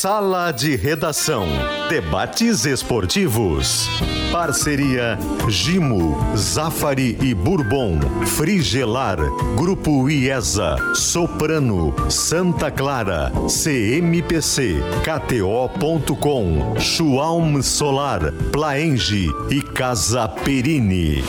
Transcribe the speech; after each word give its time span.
Sala 0.00 0.50
de 0.50 0.76
Redação. 0.76 1.46
Debates 1.90 2.64
esportivos. 2.64 3.86
Parceria 4.32 5.18
Gimo, 5.46 6.16
Zafari 6.34 7.18
e 7.20 7.34
Bourbon. 7.34 8.00
Frigelar. 8.24 9.18
Grupo 9.58 10.08
IESA. 10.08 10.94
Soprano. 10.94 11.94
Santa 12.10 12.70
Clara. 12.70 13.30
CMPC. 13.46 14.80
KTO.com. 15.04 16.80
Schwalm 16.80 17.60
Solar. 17.60 18.32
Plaenge 18.50 19.28
e 19.50 19.60
Casa 19.60 20.26
Perini. 20.28 21.22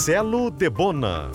Marcelo 0.00 0.50
Debona. 0.50 1.30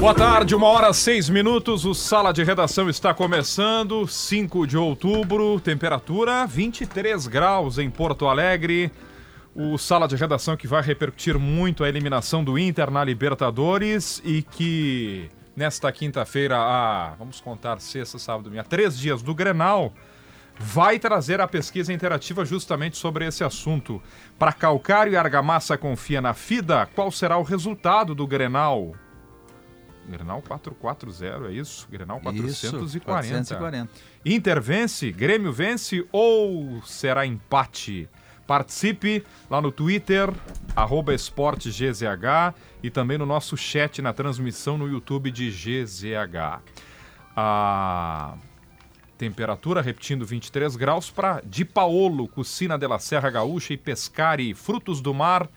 Boa 0.00 0.14
tarde, 0.14 0.54
uma 0.54 0.68
hora 0.68 0.90
seis 0.94 1.28
minutos. 1.28 1.84
O 1.84 1.92
Sala 1.92 2.32
de 2.32 2.42
Redação 2.42 2.88
está 2.88 3.12
começando. 3.12 4.08
5 4.08 4.66
de 4.66 4.78
outubro, 4.78 5.60
temperatura 5.60 6.46
23 6.46 7.26
graus 7.26 7.76
em 7.76 7.90
Porto 7.90 8.26
Alegre. 8.26 8.90
O 9.58 9.78
Sala 9.78 10.06
de 10.06 10.14
Redação 10.16 10.54
que 10.54 10.66
vai 10.68 10.82
repercutir 10.82 11.38
muito 11.38 11.82
a 11.82 11.88
eliminação 11.88 12.44
do 12.44 12.58
Inter 12.58 12.90
na 12.90 13.02
Libertadores 13.02 14.20
e 14.22 14.42
que 14.42 15.30
nesta 15.56 15.90
quinta-feira, 15.90 16.58
a, 16.58 17.14
vamos 17.18 17.40
contar 17.40 17.80
sexta, 17.80 18.18
sábado, 18.18 18.44
domingo, 18.44 18.68
três 18.68 18.98
dias 18.98 19.22
do 19.22 19.34
Grenal, 19.34 19.94
vai 20.58 20.98
trazer 20.98 21.40
a 21.40 21.48
pesquisa 21.48 21.90
interativa 21.90 22.44
justamente 22.44 22.98
sobre 22.98 23.26
esse 23.26 23.42
assunto. 23.42 24.02
Para 24.38 24.52
Calcário 24.52 25.14
e 25.14 25.16
Argamassa 25.16 25.78
confia 25.78 26.20
na 26.20 26.34
FIDA, 26.34 26.86
qual 26.94 27.10
será 27.10 27.38
o 27.38 27.42
resultado 27.42 28.14
do 28.14 28.26
Grenal? 28.26 28.92
Grenal 30.06 30.42
440, 30.42 31.48
é 31.48 31.52
isso? 31.52 31.88
Grenal 31.90 32.20
440. 32.20 32.84
Isso, 32.84 33.00
440. 33.00 33.90
Inter 34.22 34.60
vence, 34.60 35.10
Grêmio 35.10 35.50
vence 35.50 36.06
ou 36.12 36.82
será 36.84 37.24
empate? 37.24 38.06
Participe 38.46 39.24
lá 39.50 39.60
no 39.60 39.72
Twitter, 39.72 40.32
arroba 40.74 41.12
esportegzh 41.14 42.02
e 42.82 42.90
também 42.90 43.18
no 43.18 43.26
nosso 43.26 43.56
chat 43.56 44.00
na 44.00 44.12
transmissão 44.12 44.78
no 44.78 44.88
YouTube 44.88 45.30
de 45.30 45.50
GZH. 45.50 46.62
A 47.36 48.34
temperatura, 49.18 49.82
repetindo, 49.82 50.24
23 50.24 50.76
graus 50.76 51.10
para 51.10 51.42
Di 51.44 51.64
Paolo, 51.64 52.28
Cucina 52.28 52.78
de 52.78 52.86
la 52.86 52.98
Serra 52.98 53.30
Gaúcha 53.30 53.74
e 53.74 53.76
Pescari, 53.76 54.54
Frutos 54.54 55.00
do 55.00 55.12
Mar. 55.12 55.48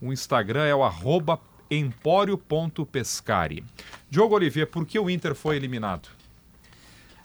O 0.00 0.12
Instagram 0.12 0.64
é 0.64 0.74
o 0.74 0.82
arroba 0.82 1.38
empório.pescari. 1.70 3.62
Diogo 4.08 4.34
Olivier, 4.34 4.66
por 4.66 4.86
que 4.86 4.98
o 4.98 5.08
Inter 5.10 5.34
foi 5.34 5.56
eliminado? 5.56 6.08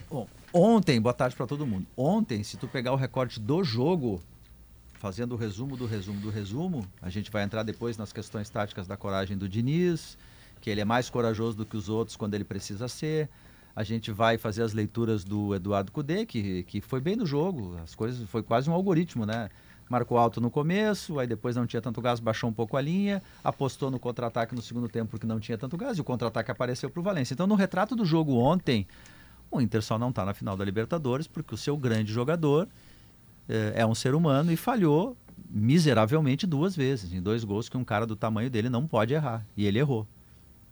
Bom, 0.10 0.28
ontem, 0.54 1.02
boa 1.02 1.14
tarde 1.14 1.36
para 1.36 1.48
todo 1.48 1.66
mundo. 1.66 1.88
Ontem, 1.98 2.44
se 2.44 2.58
tu 2.58 2.68
pegar 2.68 2.92
o 2.92 2.96
recorte 2.96 3.40
do 3.40 3.64
jogo, 3.64 4.22
fazendo 5.00 5.34
o 5.34 5.36
resumo 5.36 5.78
do 5.78 5.86
resumo 5.86 6.20
do 6.20 6.30
resumo, 6.30 6.86
a 7.02 7.10
gente 7.10 7.32
vai 7.32 7.44
entrar 7.44 7.64
depois 7.64 7.98
nas 7.98 8.12
questões 8.12 8.50
táticas 8.50 8.88
da 8.88 8.98
coragem 8.98 9.38
do 9.38 9.48
Diniz, 9.48 10.18
que 10.62 10.70
ele 10.70 10.82
é 10.82 10.86
mais 10.86 11.10
corajoso 11.10 11.58
do 11.58 11.66
que 11.66 11.78
os 11.78 11.90
outros 11.90 12.18
quando 12.18 12.34
ele 12.34 12.44
precisa 12.44 12.88
ser. 12.88 13.30
A 13.76 13.84
gente 13.84 14.12
vai 14.12 14.38
fazer 14.38 14.64
as 14.64 14.74
leituras 14.74 15.24
do 15.24 15.54
Eduardo 15.54 15.92
Cudê, 15.92 16.26
que, 16.26 16.64
que 16.64 16.80
foi 16.80 17.02
bem 17.02 17.16
no 17.16 17.26
jogo, 17.26 17.78
as 17.84 17.94
coisas 17.94 18.28
foi 18.30 18.42
quase 18.42 18.70
um 18.70 18.74
algoritmo, 18.74 19.26
né? 19.26 19.50
marcou 19.90 20.18
alto 20.18 20.42
no 20.42 20.50
começo, 20.50 21.20
aí 21.20 21.28
depois 21.28 21.56
não 21.56 21.68
tinha 21.68 21.82
tanto 21.82 22.02
gás, 22.02 22.20
baixou 22.20 22.50
um 22.50 22.54
pouco 22.54 22.76
a 22.76 22.82
linha, 22.82 23.22
apostou 23.44 23.92
no 23.92 24.00
contra-ataque 24.00 24.56
no 24.56 24.62
segundo 24.62 24.90
tempo 24.90 25.12
porque 25.12 25.28
não 25.28 25.40
tinha 25.40 25.58
tanto 25.58 25.78
gás 25.78 25.98
e 25.98 26.02
o 26.02 26.04
contra-ataque 26.04 26.52
apareceu 26.52 26.90
para 26.90 27.00
o 27.00 27.04
Valência. 27.04 27.34
Então, 27.34 27.48
no 27.48 27.56
retrato 27.56 27.96
do 27.96 28.06
jogo 28.06 28.36
ontem, 28.36 28.88
o 29.52 29.62
Inter 29.62 29.82
só 29.82 29.98
não 29.98 30.10
está 30.10 30.26
na 30.26 30.34
final 30.34 30.58
da 30.58 30.66
Libertadores 30.66 31.28
porque 31.28 31.54
o 31.54 31.58
seu 31.58 31.78
grande 31.78 32.12
jogador 32.12 32.68
é, 33.48 33.74
é 33.82 33.86
um 33.86 33.96
ser 33.96 34.16
humano 34.16 34.52
e 34.52 34.58
falhou 34.58 35.18
miseravelmente 35.50 36.46
duas 36.46 36.76
vezes, 36.76 37.14
em 37.14 37.22
dois 37.22 37.44
gols 37.44 37.70
que 37.70 37.78
um 37.78 37.84
cara 37.84 38.06
do 38.06 38.16
tamanho 38.16 38.50
dele 38.50 38.70
não 38.70 38.88
pode 38.88 39.14
errar. 39.14 39.46
E 39.56 39.66
ele 39.66 39.80
errou. 39.80 40.08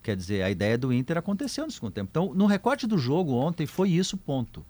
Quer 0.02 0.16
dizer, 0.16 0.42
a 0.42 0.50
ideia 0.50 0.76
do 0.76 0.92
Inter 0.92 1.16
aconteceu 1.16 1.64
no 1.64 1.72
segundo 1.72 1.92
tempo. 1.92 2.10
Então, 2.10 2.34
no 2.34 2.44
recorte 2.44 2.86
do 2.86 2.98
jogo 2.98 3.32
ontem, 3.32 3.66
foi 3.66 3.90
isso, 3.90 4.16
ponto. 4.16 4.64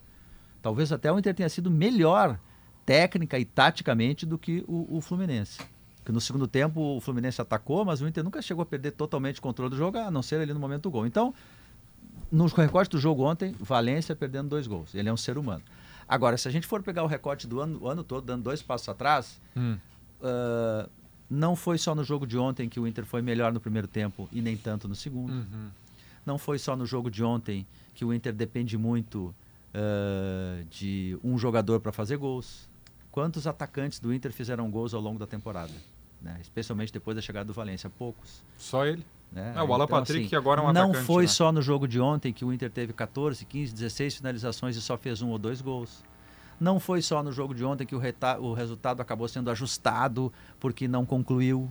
Talvez 0.63 0.93
até 0.93 1.11
o 1.11 1.19
Inter 1.19 1.35
tenha 1.35 1.49
sido 1.49 1.71
melhor 1.71 2.39
técnica 2.87 3.39
e 3.39 3.45
taticamente 3.45 4.25
do 4.25 4.39
que 4.39 4.65
o, 4.69 4.99
o 4.99 5.01
Fluminense. 5.01 5.59
Que 6.05 6.13
no 6.13 6.21
segundo 6.21 6.47
tempo 6.47 6.81
o 6.81 7.01
Fluminense 7.01 7.41
atacou, 7.41 7.85
mas 7.85 8.01
o 8.01 8.07
Inter 8.07 8.23
nunca 8.23 8.41
chegou 8.41 8.63
a 8.63 8.67
perder 8.67 8.93
totalmente 8.93 9.41
o 9.41 9.43
controle 9.43 9.71
do 9.71 9.77
jogo, 9.77 9.99
a 9.99 10.11
não 10.11 10.23
ser 10.23 10.41
ali 10.41 10.53
no 10.53 10.61
momento 10.61 10.83
do 10.83 10.91
gol. 10.91 11.07
Então, 11.07 11.35
no 12.31 12.47
recorte 12.47 12.91
do 12.91 12.99
jogo 12.99 13.25
ontem, 13.25 13.55
Valência 13.59 14.15
perdendo 14.15 14.51
dois 14.51 14.67
gols. 14.67 14.95
Ele 14.95 15.09
é 15.09 15.13
um 15.13 15.17
ser 15.17 15.37
humano. 15.39 15.63
Agora, 16.09 16.37
se 16.37 16.47
a 16.49 16.51
gente 16.51 16.67
for 16.67 16.83
pegar 16.83 17.03
o 17.03 17.07
recorte 17.07 17.47
do 17.47 17.61
ano, 17.61 17.87
ano 17.87 18.05
todo, 18.05 18.25
dando 18.25 18.43
dois 18.43 18.63
passos 18.63 18.89
atrás, 18.89 19.41
hum. 19.57 19.77
uh, 20.21 20.89
não 21.29 21.57
foi 21.57 21.79
só 21.79 21.95
no 21.95 22.05
jogo 22.05 22.27
de 22.27 22.39
ontem 22.39 22.69
que 22.69 22.79
o 22.79 22.87
Inter 22.87 23.05
foi 23.05 23.23
melhor 23.23 23.53
no 23.53 23.61
primeiro 23.61 23.89
tempo 23.89 24.29
e 24.33 24.41
nem 24.41 24.57
tanto 24.57 24.87
no 24.89 24.95
segundo. 24.95 25.33
Uhum. 25.33 25.71
Não 26.25 26.39
foi 26.39 26.59
só 26.59 26.77
no 26.77 26.87
jogo 26.87 27.11
de 27.11 27.23
ontem 27.23 27.67
que 27.95 28.05
o 28.05 28.13
Inter 28.13 28.33
depende 28.33 28.77
muito 28.79 29.35
uh, 29.75 30.65
de 30.71 31.19
um 31.23 31.39
jogador 31.39 31.81
para 31.81 31.93
fazer 31.93 32.17
gols. 32.17 32.69
Quantos 33.11 33.47
atacantes 33.47 34.01
do 34.01 34.13
Inter 34.13 34.33
fizeram 34.33 34.71
gols 34.71 34.95
ao 34.95 35.01
longo 35.01 35.19
da 35.19 35.27
temporada? 35.27 35.73
Né? 36.21 36.39
Especialmente 36.41 36.93
depois 36.93 37.15
da 37.15 37.23
chegada 37.23 37.47
do 37.47 37.53
Valência. 37.53 37.91
Poucos. 37.91 38.43
Só 38.57 38.87
ele? 38.87 39.05
Né? 39.35 39.53
É, 39.57 39.63
o 39.63 39.75
Alan 39.75 39.85
então, 39.85 39.99
Patrick, 39.99 40.21
assim, 40.21 40.29
que 40.29 40.37
agora 40.37 40.61
é 40.61 40.65
um 40.65 40.73
Não 40.73 40.91
atacante, 40.91 41.07
foi 41.07 41.25
né? 41.25 41.29
só 41.29 41.51
no 41.51 41.61
jogo 41.61 41.89
de 41.89 42.01
ontem 42.01 42.33
que 42.33 42.45
o 42.45 42.53
Inter 42.53 42.71
teve 42.71 42.93
14, 42.93 43.45
15, 43.45 43.75
16 43.75 44.17
finalizações 44.17 44.77
e 44.77 44.81
só 44.81 44.97
fez 44.97 45.21
um 45.21 45.31
ou 45.31 45.39
dois 45.39 45.61
gols. 45.61 46.05
Não 46.61 46.79
foi 46.79 47.03
só 47.03 47.21
no 47.21 47.33
jogo 47.33 47.53
de 47.53 47.65
ontem 47.65 47.85
que 47.85 47.97
o, 47.97 48.01
o 48.41 48.55
resultado 48.55 49.01
acabou 49.01 49.27
sendo 49.27 49.51
ajustado 49.51 50.33
porque 50.61 50.87
não 50.87 51.05
concluiu. 51.05 51.69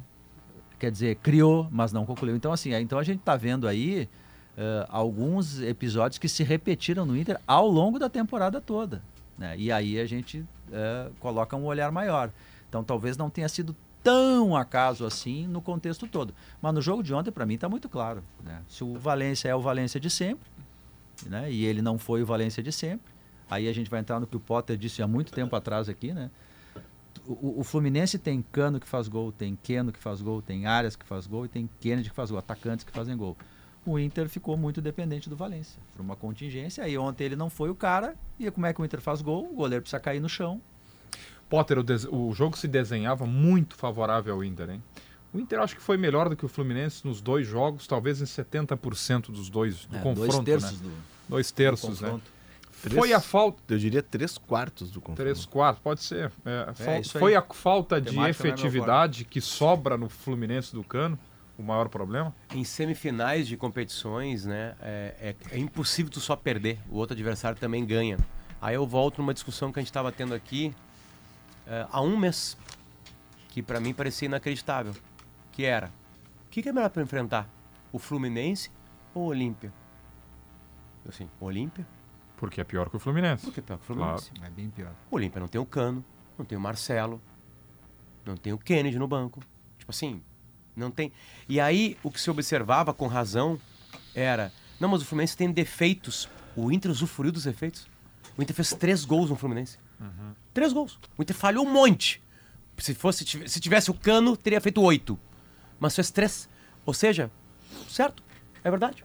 Quer 0.77 0.91
dizer, 0.91 1.15
criou, 1.15 1.69
mas 1.71 1.93
não 1.93 2.05
concluiu. 2.05 2.35
Então, 2.35 2.51
assim, 2.51 2.73
então 2.73 2.99
a 2.99 3.03
gente 3.03 3.19
está 3.19 3.37
vendo 3.37 3.65
aí 3.65 4.09
uh, 4.57 4.85
alguns 4.89 5.61
episódios 5.61 6.17
que 6.17 6.27
se 6.27 6.43
repetiram 6.43 7.05
no 7.05 7.15
Inter 7.15 7.39
ao 7.47 7.65
longo 7.69 7.97
da 7.97 8.09
temporada 8.09 8.59
toda. 8.59 9.01
Né? 9.37 9.55
E 9.57 9.71
aí 9.71 9.97
a 9.97 10.05
gente 10.05 10.45
é, 10.69 11.09
coloca 11.21 11.55
um 11.55 11.63
olhar 11.63 11.91
maior. 11.93 12.29
Então 12.67 12.83
talvez 12.83 13.15
não 13.15 13.29
tenha 13.29 13.47
sido 13.47 13.73
tão 14.03 14.55
acaso 14.55 15.05
assim 15.05 15.47
no 15.47 15.61
contexto 15.61 16.07
todo. 16.07 16.33
Mas 16.61 16.73
no 16.73 16.81
jogo 16.81 17.01
de 17.01 17.13
ontem, 17.13 17.31
para 17.31 17.45
mim, 17.45 17.55
está 17.55 17.69
muito 17.69 17.87
claro. 17.87 18.23
Né? 18.43 18.61
Se 18.67 18.83
o 18.83 18.97
Valência 18.97 19.49
é 19.49 19.55
o 19.55 19.61
Valência 19.61 19.99
de 19.99 20.09
sempre, 20.09 20.47
né? 21.25 21.51
e 21.51 21.65
ele 21.65 21.81
não 21.81 21.97
foi 21.97 22.21
o 22.21 22.25
Valência 22.25 22.61
de 22.61 22.71
sempre, 22.71 23.13
aí 23.49 23.67
a 23.67 23.73
gente 23.73 23.89
vai 23.89 23.99
entrar 23.99 24.19
no 24.19 24.27
que 24.27 24.35
o 24.35 24.39
Potter 24.39 24.77
disse 24.77 25.01
há 25.01 25.07
muito 25.07 25.31
tempo 25.31 25.55
atrás 25.55 25.87
aqui, 25.87 26.13
né? 26.13 26.29
O, 27.25 27.61
o, 27.61 27.63
Fluminense 27.63 28.19
tem 28.19 28.41
Cano 28.51 28.81
que 28.81 28.87
faz 28.87 29.07
gol, 29.07 29.31
tem 29.31 29.55
Keno 29.55 29.93
que 29.93 29.99
faz 29.99 30.21
gol, 30.21 30.41
tem 30.41 30.65
Arias 30.65 30.93
que 30.93 31.05
faz 31.05 31.25
gol 31.25 31.45
e 31.45 31.47
tem 31.47 31.69
Kennedy 31.79 32.09
que 32.09 32.15
faz 32.15 32.29
gol, 32.29 32.39
atacantes 32.39 32.83
que 32.83 32.91
fazem 32.91 33.15
gol 33.15 33.37
o 33.85 33.99
Inter 33.99 34.29
ficou 34.29 34.55
muito 34.55 34.81
dependente 34.81 35.29
do 35.29 35.35
Valência. 35.35 35.81
Por 35.93 36.01
uma 36.01 36.15
contingência. 36.15 36.83
Aí 36.83 36.97
ontem 36.97 37.25
ele 37.25 37.35
não 37.35 37.49
foi 37.49 37.69
o 37.69 37.75
cara. 37.75 38.15
E 38.39 38.49
como 38.49 38.65
é 38.65 38.73
que 38.73 38.81
o 38.81 38.85
Inter 38.85 39.01
faz 39.01 39.21
gol? 39.21 39.49
O 39.51 39.53
goleiro 39.53 39.81
precisa 39.81 39.99
cair 39.99 40.19
no 40.19 40.29
chão. 40.29 40.61
Potter, 41.49 41.77
o, 41.79 42.29
o 42.29 42.33
jogo 42.33 42.57
se 42.57 42.67
desenhava 42.67 43.25
muito 43.25 43.75
favorável 43.75 44.35
ao 44.35 44.43
Inter, 44.43 44.71
hein? 44.71 44.83
O 45.33 45.39
Inter 45.39 45.59
acho 45.59 45.75
que 45.75 45.81
foi 45.81 45.97
melhor 45.97 46.29
do 46.29 46.35
que 46.35 46.45
o 46.45 46.47
Fluminense 46.47 47.05
nos 47.05 47.19
dois 47.19 47.47
jogos, 47.47 47.87
talvez 47.87 48.21
em 48.21 48.25
70% 48.25 49.31
dos 49.31 49.49
dois 49.49 49.85
do 49.85 49.95
é, 49.95 49.99
confronto. 49.99 50.31
Dois 50.31 50.45
terços 50.45 50.81
né? 50.81 50.89
do, 50.89 50.93
dois 51.29 51.51
terços, 51.51 51.99
do 51.99 52.05
né? 52.05 52.21
Três, 52.83 52.99
foi 52.99 53.13
a 53.13 53.19
falta. 53.21 53.73
Eu 53.73 53.79
diria 53.79 54.03
três 54.03 54.37
quartos 54.37 54.91
do 54.91 54.99
confronto. 54.99 55.21
Três 55.21 55.45
quartos, 55.45 55.81
pode 55.81 56.03
ser. 56.03 56.31
É, 56.45 56.99
é, 56.99 57.03
foi 57.03 57.33
a 57.33 57.41
falta 57.41 57.99
de 57.99 58.19
é 58.19 58.29
efetividade 58.29 59.23
que 59.23 59.39
sobra 59.39 59.97
no 59.97 60.09
Fluminense 60.09 60.73
do 60.73 60.83
Cano 60.83 61.17
o 61.57 61.63
maior 61.63 61.87
problema? 61.87 62.35
Em 62.53 62.63
semifinais 62.63 63.47
de 63.47 63.55
competições, 63.55 64.45
né, 64.45 64.75
é, 64.81 65.35
é, 65.51 65.55
é, 65.55 65.59
impossível 65.59 66.11
tu 66.11 66.19
só 66.19 66.35
perder, 66.35 66.79
o 66.89 66.97
outro 66.97 67.13
adversário 67.13 67.57
também 67.57 67.85
ganha. 67.85 68.17
Aí 68.61 68.75
eu 68.75 68.85
volto 68.85 69.19
numa 69.19 69.33
discussão 69.33 69.71
que 69.71 69.79
a 69.79 69.81
gente 69.81 69.89
estava 69.89 70.11
tendo 70.11 70.33
aqui 70.33 70.73
é, 71.67 71.87
há 71.91 72.01
um 72.01 72.17
mês, 72.17 72.57
que 73.49 73.61
para 73.61 73.79
mim 73.79 73.93
parecia 73.93 74.25
inacreditável, 74.25 74.93
que 75.51 75.65
era, 75.65 75.87
o 76.47 76.49
que, 76.49 76.61
que 76.61 76.69
é 76.69 76.73
melhor 76.73 76.89
para 76.89 77.03
enfrentar, 77.03 77.49
o 77.91 77.99
Fluminense 77.99 78.71
ou 79.13 79.23
o 79.23 79.27
Olímpia? 79.27 79.73
Eu 81.05 81.09
assim, 81.09 81.29
Olímpia? 81.39 81.85
Porque 82.37 82.59
é 82.59 82.63
pior 82.63 82.89
que 82.89 82.95
o 82.95 82.99
Fluminense. 82.99 83.45
Por 83.45 83.53
que 83.53 83.61
pior 83.61 83.77
que 83.77 83.83
o 83.83 83.85
Fluminense? 83.85 84.31
É 84.41 84.49
bem 84.49 84.69
pior. 84.69 84.93
O 85.09 85.15
Olímpia 85.15 85.39
não 85.39 85.47
tem 85.47 85.59
o 85.61 85.65
Cano, 85.65 86.03
não 86.37 86.45
tem 86.45 86.57
o 86.57 86.61
Marcelo, 86.61 87.21
não 88.25 88.35
tem 88.35 88.53
o 88.53 88.57
Kennedy 88.57 88.97
no 88.97 89.07
banco. 89.07 89.39
Tipo 89.77 89.91
assim, 89.91 90.21
não 90.75 90.89
tem. 90.89 91.11
E 91.47 91.59
aí, 91.59 91.97
o 92.03 92.09
que 92.09 92.19
se 92.19 92.29
observava 92.29 92.93
com 92.93 93.07
razão 93.07 93.59
era: 94.15 94.51
não, 94.79 94.89
mas 94.89 95.01
o 95.01 95.05
Fluminense 95.05 95.37
tem 95.37 95.51
defeitos. 95.51 96.27
O 96.55 96.71
Inter 96.71 96.91
usufruiu 96.91 97.31
dos 97.31 97.43
defeitos. 97.43 97.87
O 98.37 98.41
Inter 98.41 98.55
fez 98.55 98.71
três 98.73 99.05
gols 99.05 99.29
no 99.29 99.35
Fluminense. 99.35 99.77
Três 100.53 100.71
gols. 100.71 100.99
O 101.17 101.21
Inter 101.21 101.35
falhou 101.35 101.65
um 101.65 101.71
monte. 101.71 102.21
Se, 102.77 102.93
fosse, 102.93 103.25
se 103.25 103.59
tivesse 103.59 103.91
o 103.91 103.93
Cano, 103.93 104.35
teria 104.35 104.61
feito 104.61 104.81
oito. 104.81 105.19
Mas 105.79 105.95
fez 105.95 106.11
três. 106.11 106.49
Ou 106.85 106.93
seja, 106.93 107.31
certo. 107.89 108.23
É 108.63 108.69
verdade. 108.69 109.03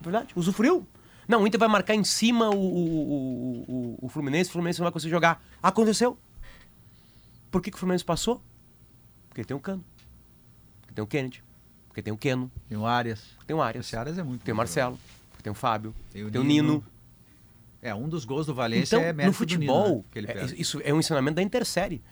É 0.00 0.04
verdade. 0.04 0.32
Usufruiu. 0.36 0.86
Não, 1.26 1.42
o 1.42 1.46
Inter 1.46 1.58
vai 1.58 1.68
marcar 1.68 1.94
em 1.94 2.04
cima 2.04 2.50
o, 2.50 2.54
o, 2.54 2.84
o, 2.86 3.64
o, 3.68 3.98
o 4.02 4.08
Fluminense, 4.08 4.50
o 4.50 4.52
Fluminense 4.52 4.78
não 4.78 4.84
vai 4.84 4.92
conseguir 4.92 5.10
jogar. 5.12 5.42
Aconteceu. 5.62 6.18
Por 7.50 7.62
que, 7.62 7.70
que 7.70 7.76
o 7.76 7.80
Fluminense 7.80 8.04
passou? 8.04 8.42
Porque 9.28 9.44
tem 9.44 9.56
o 9.56 9.60
Cano. 9.60 9.84
Porque 10.82 10.94
tem 10.94 11.02
o 11.04 11.06
Kennedy. 11.06 11.42
Porque 11.88 12.02
tem 12.02 12.12
o 12.12 12.16
Keno. 12.16 12.50
Tem 12.68 12.76
o 12.76 12.84
Arias. 12.86 13.22
Tem 13.46 13.56
o 13.56 13.62
Arias. 13.62 13.86
Esse 13.86 13.96
Arias 13.96 14.18
é 14.18 14.22
muito 14.22 14.42
Tem 14.42 14.52
o 14.52 14.54
bom 14.54 14.58
Marcelo. 14.58 14.98
Tem 15.42 15.50
o 15.50 15.54
Fábio. 15.54 15.94
Tem 16.10 16.24
o 16.24 16.30
Tem 16.30 16.40
o 16.40 16.44
Nino. 16.44 16.72
Nino. 16.72 16.86
É, 17.84 17.94
um 17.94 18.08
dos 18.08 18.24
gols 18.24 18.46
do 18.46 18.54
Valência 18.54 18.96
Então, 18.96 19.06
é 19.06 19.12
no 19.12 19.16
mérito 19.18 19.32
do 19.34 19.38
futebol, 19.38 20.04
Nino, 20.14 20.26
né, 20.26 20.34
é- 20.42 20.54
isso 20.60 20.80
é 20.82 20.92
um 20.92 20.98
ensinamento 20.98 21.36
da 21.36 21.42
Intersérie. 21.42 22.02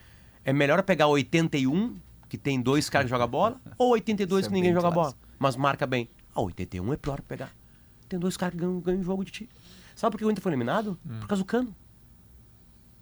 É 0.45 0.53
melhor 0.53 0.81
pegar 0.83 1.07
81, 1.07 1.95
que 2.29 2.37
tem 2.37 2.61
dois 2.61 2.89
caras 2.89 3.05
que 3.05 3.09
jogam 3.09 3.27
bola, 3.27 3.59
ou 3.77 3.89
82 3.93 4.41
Isso 4.41 4.47
é 4.47 4.49
que 4.49 4.53
ninguém 4.53 4.73
joga 4.73 4.91
bola, 4.91 5.13
mas 5.39 5.55
marca 5.55 5.87
bem. 5.87 6.07
Ah, 6.35 6.41
81 6.41 6.93
é 6.93 6.97
pior 6.97 7.21
pegar. 7.21 7.51
Tem 8.07 8.19
dois 8.19 8.37
caras 8.37 8.53
que 8.53 8.59
ganham, 8.61 8.79
ganham 8.79 9.01
jogo 9.03 9.25
de 9.25 9.31
ti. 9.31 9.49
Sabe 9.95 10.11
por 10.11 10.17
que 10.19 10.25
o 10.25 10.29
Inter 10.31 10.41
foi 10.43 10.51
eliminado? 10.51 10.97
Hum. 11.05 11.19
Por 11.21 11.27
causa 11.27 11.43
do 11.43 11.45
Cano. 11.45 11.75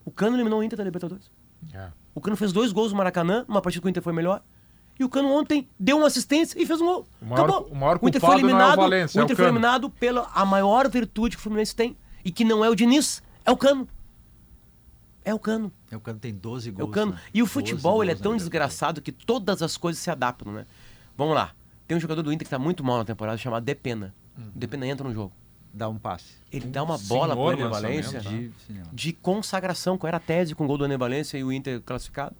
O 0.06 0.12
Cano 0.12 0.36
eliminou 0.36 0.60
o 0.60 0.64
Inter 0.64 0.78
da 0.78 0.84
Libertadores. 0.84 1.30
É. 1.74 1.88
O 2.14 2.20
Cano 2.22 2.36
fez 2.36 2.52
dois 2.52 2.72
gols 2.72 2.92
no 2.92 2.98
Maracanã, 2.98 3.46
numa 3.48 3.62
partida 3.62 3.82
que 3.82 3.88
o 3.88 3.90
Inter 3.90 4.02
foi 4.04 4.14
melhor. 4.14 4.42
E 5.00 5.04
o 5.04 5.10
Cano 5.10 5.30
ontem 5.30 5.68
deu 5.80 5.98
uma 5.98 6.08
assistência 6.08 6.62
e 6.62 6.66
fez 6.66 6.80
um 6.82 6.86
gol. 6.86 7.08
O 7.22 7.26
maior- 7.26 7.44
Acabou. 7.50 7.68
o 7.72 7.76
maior 7.76 8.00
Inter 8.04 8.22
foi 8.22 8.30
não 8.30 8.34
é 8.34 8.36
o 8.36 8.40
eliminado. 8.46 8.76
Valência, 8.78 9.18
é 9.18 9.22
o 9.22 9.24
o 9.24 9.26
Inter 9.26 9.36
foi 9.36 9.46
Cano. 9.46 9.58
eliminado 9.58 9.90
pela 9.90 10.30
a 10.34 10.46
maior 10.46 10.90
virtude 10.90 11.36
que 11.36 11.40
o 11.40 11.44
Fluminense 11.44 11.76
tem. 11.76 11.98
E 12.24 12.32
que 12.32 12.44
não 12.44 12.64
é 12.64 12.70
o 12.70 12.76
Diniz, 12.76 13.22
é 13.46 13.52
o 13.52 13.58
Cano. 13.58 13.88
É 15.24 15.34
o 15.34 15.40
Cano. 15.40 15.72
É, 15.92 15.96
o 15.96 16.00
Cano 16.00 16.20
tem 16.20 16.34
12 16.34 16.70
É 16.70 16.72
gols. 16.72 16.90
o 16.90 16.92
Cano. 16.92 17.12
né? 17.14 17.22
E 17.34 17.42
o 17.42 17.46
12 17.46 17.54
futebol, 17.54 18.02
ele 18.04 18.12
é 18.12 18.16
tão 18.16 18.36
desgraçado 18.36 19.02
que 19.02 19.12
todas 19.12 19.62
as 19.62 19.78
coisas 19.78 20.02
se 20.02 20.10
adaptam, 20.10 20.52
né? 20.52 20.66
Vamos 21.18 21.36
lá. 21.36 21.54
Tem 21.88 21.96
um 21.98 22.00
jogador 22.00 22.24
do 22.24 22.32
Inter 22.34 22.46
que 22.46 22.50
tá 22.50 22.58
muito 22.58 22.84
mal 22.84 22.98
na 22.98 23.06
temporada 23.06 23.38
chamado 23.38 23.64
Depena. 23.64 24.14
Uhum. 24.38 24.52
Depena 24.56 24.88
entra 24.88 25.08
no 25.08 25.14
jogo. 25.14 25.32
Dá 25.74 25.88
um 25.88 25.98
passe. 25.98 26.34
Ele 26.52 26.68
dá 26.68 26.84
uma 26.84 26.98
bola 26.98 27.36
pro 27.36 27.52
Ener 27.54 27.66
lançamento, 27.70 28.12
Valência? 28.12 28.20
De 28.20 28.52
cinema. 28.66 28.88
de 28.92 29.14
consagração. 29.14 29.98
Qual 29.98 30.08
era 30.08 30.18
a 30.18 30.20
tese 30.20 30.56
com 30.56 30.66
o 30.66 30.68
gol 30.68 30.78
do 30.78 30.86
Ener 30.86 30.98
Valência 30.98 31.38
e 31.38 31.44
o 31.44 31.52
Inter 31.52 31.82
classificado? 31.82 32.36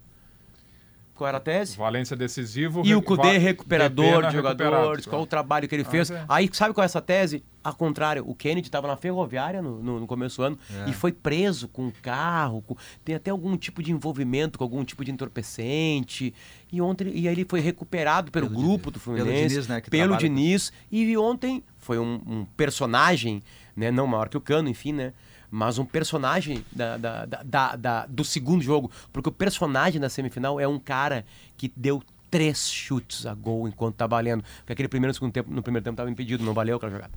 Qual 1.22 1.28
era 1.28 1.38
a 1.38 1.42
tese? 1.42 1.78
Valência 1.78 2.16
decisivo. 2.18 2.82
E 2.84 2.96
o 2.96 3.02
Cudê 3.02 3.38
recuperador 3.38 4.26
de 4.26 4.34
jogadores, 4.34 5.06
qual 5.06 5.22
o 5.22 5.28
trabalho 5.28 5.68
que 5.68 5.76
ele 5.76 5.84
fez. 5.84 6.10
é. 6.10 6.26
Aí, 6.28 6.50
sabe 6.52 6.74
qual 6.74 6.82
é 6.82 6.86
essa 6.86 7.00
tese? 7.00 7.44
Ao 7.64 7.76
contrário, 7.76 8.24
o 8.28 8.34
Kennedy 8.34 8.68
estava 8.68 8.88
na 8.88 8.98
ferroviária 8.98 9.62
no, 9.62 9.84
no- 9.84 10.00
no 10.00 10.08
começo 10.08 10.38
do 10.38 10.44
ano 10.46 10.58
É. 10.88 10.90
e 10.90 10.94
foi 10.94 11.12
preso 11.12 11.68
com 11.68 11.84
um 11.86 11.92
carro, 12.02 12.64
com- 12.64 12.76
tem 13.06 13.14
até 13.14 13.30
algum 13.30 13.56
tipo 13.56 13.84
de 13.84 13.92
envolvimento 13.92 14.58
com 14.58 14.64
algum 14.64 14.84
tipo 14.84 15.06
de 15.06 15.12
entorpecente. 15.12 16.34
E 16.72 16.82
ontem 16.82 17.12
e 17.14 17.28
aí 17.28 17.34
ele 17.36 17.46
foi 17.48 17.60
recuperado 17.60 18.32
pelo, 18.32 18.48
Pelo 18.50 18.60
grupo 18.60 18.70
Diniz. 18.70 18.84
do 18.86 18.92
Pelo 18.94 19.00
Fluminense, 19.18 19.48
Diniz, 19.50 19.68
né, 19.68 19.82
pelo 19.82 19.92
trabalha 19.92 20.12
com 20.14 20.18
Diniz. 20.36 20.74
E 20.92 21.16
ontem 21.18 21.64
foi 21.78 22.00
um, 22.00 22.20
um 22.26 22.46
personagem, 22.58 23.44
né, 23.76 23.92
não 23.92 24.08
maior 24.08 24.28
que 24.28 24.38
o 24.38 24.42
Cano, 24.42 24.68
enfim, 24.70 24.94
né? 24.94 25.14
Mas 25.54 25.78
um 25.78 25.84
personagem 25.86 26.64
da, 26.72 26.96
da- 26.98 27.26
da- 27.26 27.76
da- 27.76 28.06
do 28.06 28.24
segundo 28.24 28.64
jogo. 28.64 28.90
Porque 29.12 29.28
o 29.28 29.32
personagem 29.34 30.00
da 30.00 30.08
semifinal 30.10 30.60
é 30.60 30.68
um 30.68 30.80
cara 30.80 31.26
que 31.58 31.72
deu 31.76 32.02
três 32.32 32.72
chutes 32.72 33.26
a 33.26 33.34
gol 33.34 33.68
enquanto 33.68 33.96
tá 33.96 34.08
valendo. 34.08 34.44
Porque 34.60 34.72
aquele 34.72 34.88
primeiro 34.88 35.14
segundo 35.14 35.34
tempo, 35.34 35.52
no 35.52 35.62
primeiro 35.62 35.84
tempo 35.84 35.98
tava 35.98 36.10
impedido, 36.10 36.44
não 36.46 36.54
valeu 36.54 36.78
aquela 36.78 36.92
jogada. 36.92 37.12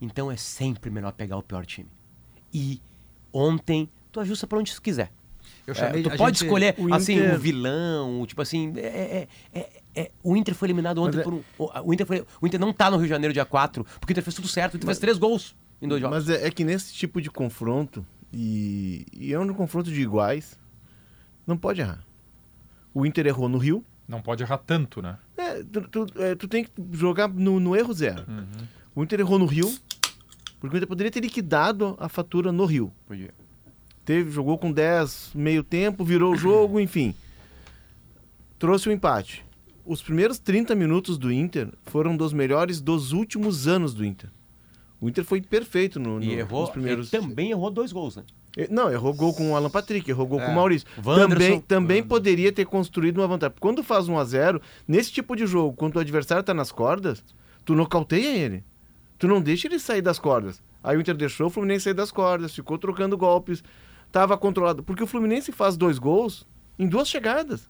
Então 0.00 0.30
é 0.30 0.36
sempre 0.36 0.90
melhor 0.90 1.12
pegar 1.12 1.38
o 1.38 1.42
pior 1.42 1.64
time. 1.64 1.88
E 2.52 2.80
ontem, 3.32 3.88
tu 4.12 4.20
ajusta 4.20 4.46
pra 4.46 4.58
onde 4.58 4.74
tu 4.74 4.82
quiser. 4.82 5.10
Eu 5.66 5.72
É, 5.72 5.74
chamei 5.74 6.02
tu 6.02 6.10
pode 6.10 6.38
gente- 6.38 6.44
escolher, 6.46 6.74
o 6.78 6.92
assim, 6.94 7.14
Inter- 7.16 7.34
o 7.34 7.38
vilão, 7.38 8.26
tipo 8.26 8.42
assim, 8.42 8.72
é, 8.76 8.80
é- 9.54 9.58
é- 9.60 9.70
é- 10.02 10.10
o 10.22 10.36
Inter 10.36 10.54
foi 10.54 10.66
eliminado 10.66 10.98
ontem 11.02 11.16
Mas 11.16 11.20
é- 11.26 11.30
por 11.30 11.34
um... 11.34 11.42
O, 11.86 11.94
Inter 11.94 12.06
foi- 12.06 12.26
o 12.40 12.46
Inter 12.46 12.60
não 12.60 12.72
tá 12.72 12.90
no 12.90 12.96
Rio 12.98 13.06
de 13.06 13.10
Janeiro 13.10 13.32
dia 13.32 13.44
4, 13.46 13.84
porque 13.98 14.12
o 14.12 14.14
Inter 14.14 14.22
fez 14.24 14.34
tudo 14.34 14.48
certo, 14.48 14.74
o 14.74 14.76
Inter 14.76 14.86
fez 14.86 14.98
três 14.98 15.16
gols 15.18 15.54
em 15.80 15.88
dois 15.88 16.00
jogos. 16.00 16.24
Mas 16.26 16.28
é, 16.28 16.46
é 16.46 16.50
que 16.50 16.64
nesse 16.64 16.92
tipo 16.94 17.20
de 17.20 17.30
confronto, 17.30 18.04
e, 18.32 19.06
e 19.12 19.32
é 19.32 19.38
um 19.38 19.52
confronto 19.54 19.90
de 19.90 20.00
iguais, 20.00 20.58
não 21.46 21.56
pode 21.56 21.80
errar. 21.80 22.04
O 22.92 23.04
Inter 23.06 23.26
errou 23.26 23.48
no 23.48 23.58
Rio. 23.58 23.84
Não 24.06 24.20
pode 24.22 24.42
errar 24.42 24.58
tanto, 24.58 25.02
né? 25.02 25.18
É, 25.36 25.62
tu, 25.62 25.82
tu- 25.88 26.06
é, 26.22 26.34
tu 26.34 26.48
tem 26.48 26.64
que 26.64 26.70
jogar 26.92 27.28
no, 27.28 27.60
no 27.60 27.76
erro 27.76 27.92
zero. 27.92 28.24
O 28.94 29.02
Inter 29.04 29.20
errou 29.20 29.38
no 29.38 29.46
Rio, 29.46 29.70
porque 30.58 30.74
o 30.74 30.78
Inter 30.78 30.88
poderia 30.88 31.10
ter 31.12 31.20
liquidado 31.20 31.96
a 32.00 32.08
fatura 32.08 32.50
no 32.50 32.64
Rio. 32.64 32.92
Podia. 33.06 33.32
Teve, 34.04 34.30
jogou 34.30 34.56
com 34.58 34.72
10 34.72 35.32
meio 35.34 35.62
tempo, 35.62 36.02
virou 36.04 36.32
o 36.32 36.36
jogo, 36.36 36.80
enfim. 36.80 37.14
Trouxe 38.58 38.88
o 38.88 38.92
empate. 38.92 39.44
Os 39.84 40.02
primeiros 40.02 40.38
30 40.38 40.74
minutos 40.74 41.16
do 41.18 41.30
Inter 41.32 41.68
foram 41.84 42.16
dos 42.16 42.32
melhores 42.32 42.80
dos 42.80 43.12
últimos 43.12 43.68
anos 43.68 43.94
do 43.94 44.04
Inter. 44.04 44.30
O 45.00 45.08
Inter 45.08 45.24
foi 45.24 45.40
perfeito 45.40 46.00
no, 46.00 46.18
no, 46.18 46.24
E 46.24 46.34
errou, 46.34 46.62
nos 46.62 46.70
primeiros. 46.70 47.12
ele 47.12 47.22
também 47.22 47.50
errou 47.50 47.70
dois 47.70 47.92
gols, 47.92 48.16
né? 48.16 48.24
Não, 48.70 48.90
errou 48.90 49.14
gol 49.14 49.32
com 49.32 49.52
o 49.52 49.56
Alan 49.56 49.70
Patrick, 49.70 50.10
errou 50.10 50.26
gol 50.26 50.40
com 50.40 50.50
o 50.50 50.54
Maurício. 50.54 50.88
Wanderson. 51.04 51.28
Também, 51.28 51.60
também 51.60 52.02
poderia 52.02 52.50
ter 52.50 52.64
construído 52.64 53.18
uma 53.18 53.28
vantagem. 53.28 53.54
Quando 53.60 53.84
faz 53.84 54.08
1 54.08 54.18
a 54.18 54.24
0 54.24 54.60
nesse 54.86 55.12
tipo 55.12 55.36
de 55.36 55.46
jogo, 55.46 55.76
quando 55.76 55.94
o 55.96 56.00
adversário 56.00 56.42
tá 56.42 56.52
nas 56.52 56.72
cordas, 56.72 57.22
tu 57.64 57.74
nocauteia 57.76 58.36
ele. 58.36 58.64
Tu 59.16 59.28
não 59.28 59.40
deixa 59.40 59.68
ele 59.68 59.78
sair 59.78 60.02
das 60.02 60.18
cordas. 60.18 60.60
Aí 60.82 60.96
o 60.96 61.00
Inter 61.00 61.16
deixou 61.16 61.46
o 61.46 61.50
Fluminense 61.50 61.84
sair 61.84 61.94
das 61.94 62.10
cordas, 62.10 62.54
ficou 62.54 62.78
trocando 62.78 63.16
golpes, 63.16 63.62
tava 64.10 64.36
controlado. 64.36 64.82
Porque 64.82 65.02
o 65.04 65.06
Fluminense 65.06 65.52
faz 65.52 65.76
dois 65.76 65.98
gols 65.98 66.44
em 66.78 66.88
duas 66.88 67.08
chegadas. 67.08 67.68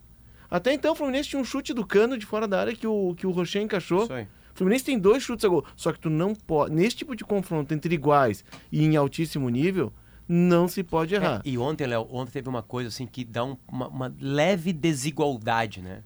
Até 0.51 0.73
então 0.73 0.93
o 0.93 0.95
Fluminense 0.95 1.29
tinha 1.29 1.41
um 1.41 1.45
chute 1.45 1.75
do 1.75 1.85
cano 1.85 2.17
de 2.17 2.25
fora 2.25 2.49
da 2.49 2.61
área 2.61 2.75
que 2.75 2.87
o, 2.87 3.15
que 3.15 3.27
o 3.27 3.31
Rocher 3.31 3.61
encaixou. 3.61 4.05
Isso 4.05 4.13
aí. 4.13 4.27
O 4.59 4.65
Fluminense 4.67 4.85
tem 4.85 4.99
dois 4.99 5.23
chutes 5.23 5.45
a 5.45 5.49
gol. 5.49 5.65
Só 5.77 5.93
que 5.93 6.01
tu 6.01 6.11
não 6.11 6.35
pode. 6.35 6.75
Nesse 6.75 6.97
tipo 6.97 7.15
de 7.15 7.25
confronto 7.25 7.73
entre 7.73 7.95
iguais 7.95 8.45
e 8.73 8.85
em 8.85 8.97
altíssimo 8.97 9.49
nível, 9.49 9.93
não 10.29 10.67
se 10.67 10.83
pode 10.83 11.15
errar. 11.15 11.41
É, 11.45 11.49
e 11.49 11.57
ontem, 11.57 11.87
Léo, 11.87 12.09
ontem 12.11 12.33
teve 12.33 12.49
uma 12.49 12.61
coisa 12.63 12.89
assim 12.89 13.07
que 13.07 13.25
dá 13.25 13.45
um- 13.45 13.57
uma, 13.71 13.87
uma 13.87 14.15
leve 14.21 14.73
desigualdade, 14.73 15.81
né? 15.81 16.01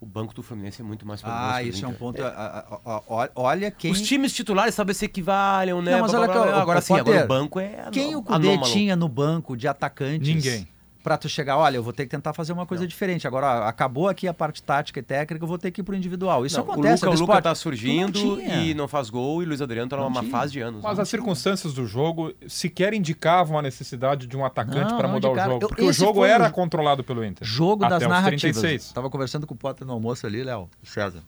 O 0.00 0.06
banco 0.06 0.32
do 0.32 0.42
Fluminense 0.42 0.80
é 0.80 0.84
muito 0.84 1.06
mais 1.06 1.20
poderoso 1.20 1.44
Ah, 1.46 1.58
o 1.58 1.66
isso 1.66 1.84
é 1.84 1.88
um 1.88 1.92
ponto. 1.92 2.22
a- 2.24 2.28
a- 2.28 2.58
a- 2.90 3.22
a- 3.24 3.30
Olha 3.34 3.70
quem. 3.70 3.92
Os 3.92 4.00
times 4.00 4.32
titulares 4.32 4.74
talvez 4.74 4.96
se 4.96 5.04
equivalem, 5.04 5.74
né? 5.82 5.90
Não, 5.92 6.00
mas 6.00 6.10
Blá, 6.12 6.20
olha 6.20 6.32
blá, 6.32 6.42
blá. 6.46 6.62
agora 6.62 6.78
ô, 6.78 6.82
sim, 6.82 6.94
agora 6.98 7.24
o 7.24 7.28
banco 7.28 7.60
é 7.60 7.86
Quem 7.92 8.16
o 8.16 8.22
Cudê 8.22 8.56
tinha 8.62 8.96
no 8.96 9.08
banco 9.08 9.54
de 9.54 9.68
atacantes? 9.68 10.26
Ninguém. 10.26 10.66
Pra 11.02 11.16
tu 11.16 11.28
chegar, 11.30 11.56
olha, 11.56 11.76
eu 11.76 11.82
vou 11.82 11.92
ter 11.94 12.04
que 12.04 12.10
tentar 12.10 12.34
fazer 12.34 12.52
uma 12.52 12.66
coisa 12.66 12.86
diferente. 12.86 13.26
Agora, 13.26 13.46
ó, 13.46 13.68
acabou 13.68 14.06
aqui 14.08 14.28
a 14.28 14.34
parte 14.34 14.62
tática 14.62 15.00
e 15.00 15.02
técnica, 15.02 15.42
eu 15.42 15.48
vou 15.48 15.56
ter 15.56 15.70
que 15.70 15.80
ir 15.80 15.84
pro 15.84 15.94
individual. 15.96 16.44
Isso 16.44 16.56
Não, 16.58 16.64
acontece. 16.64 17.04
o 17.06 17.08
Luca, 17.10 17.16
é 17.16 17.22
o 17.22 17.26
Luca 17.26 17.42
tá 17.42 17.54
surgindo 17.54 18.36
não 18.36 18.40
e 18.40 18.74
não 18.74 18.86
faz 18.86 19.08
gol, 19.08 19.42
e 19.42 19.46
Luiz 19.46 19.62
Adriano 19.62 19.88
tá 19.88 19.96
Não 19.96 20.04
numa 20.04 20.20
tinha. 20.20 20.30
fase 20.30 20.52
de 20.52 20.60
anos. 20.60 20.82
Mas 20.82 20.98
né? 20.98 21.02
as 21.02 21.08
circunstâncias 21.08 21.72
do 21.72 21.86
jogo 21.86 22.34
sequer 22.46 22.92
indicavam 22.92 23.58
a 23.58 23.62
necessidade 23.62 24.26
de 24.26 24.36
um 24.36 24.44
atacante 24.44 24.90
Não, 24.90 24.98
para 24.98 25.08
não 25.08 25.14
mudar 25.14 25.30
o 25.30 25.36
jogo. 25.36 25.64
Eu- 25.64 25.68
Porque 25.68 25.82
o 25.84 25.92
jogo 25.92 26.24
era 26.24 26.48
o 26.48 26.52
controlado 26.52 27.02
pelo 27.02 27.24
Inter. 27.24 27.46
Jogo 27.46 27.84
até 27.84 27.98
das 28.00 28.08
narrativas. 28.08 28.60
36. 28.60 28.92
Tava 28.92 29.08
conversando 29.08 29.46
com 29.46 29.54
o 29.54 29.56
Potter 29.56 29.86
no 29.86 29.94
almoço 29.94 30.26
ali, 30.26 30.44
Léo, 30.44 30.68
César. 30.82 31.22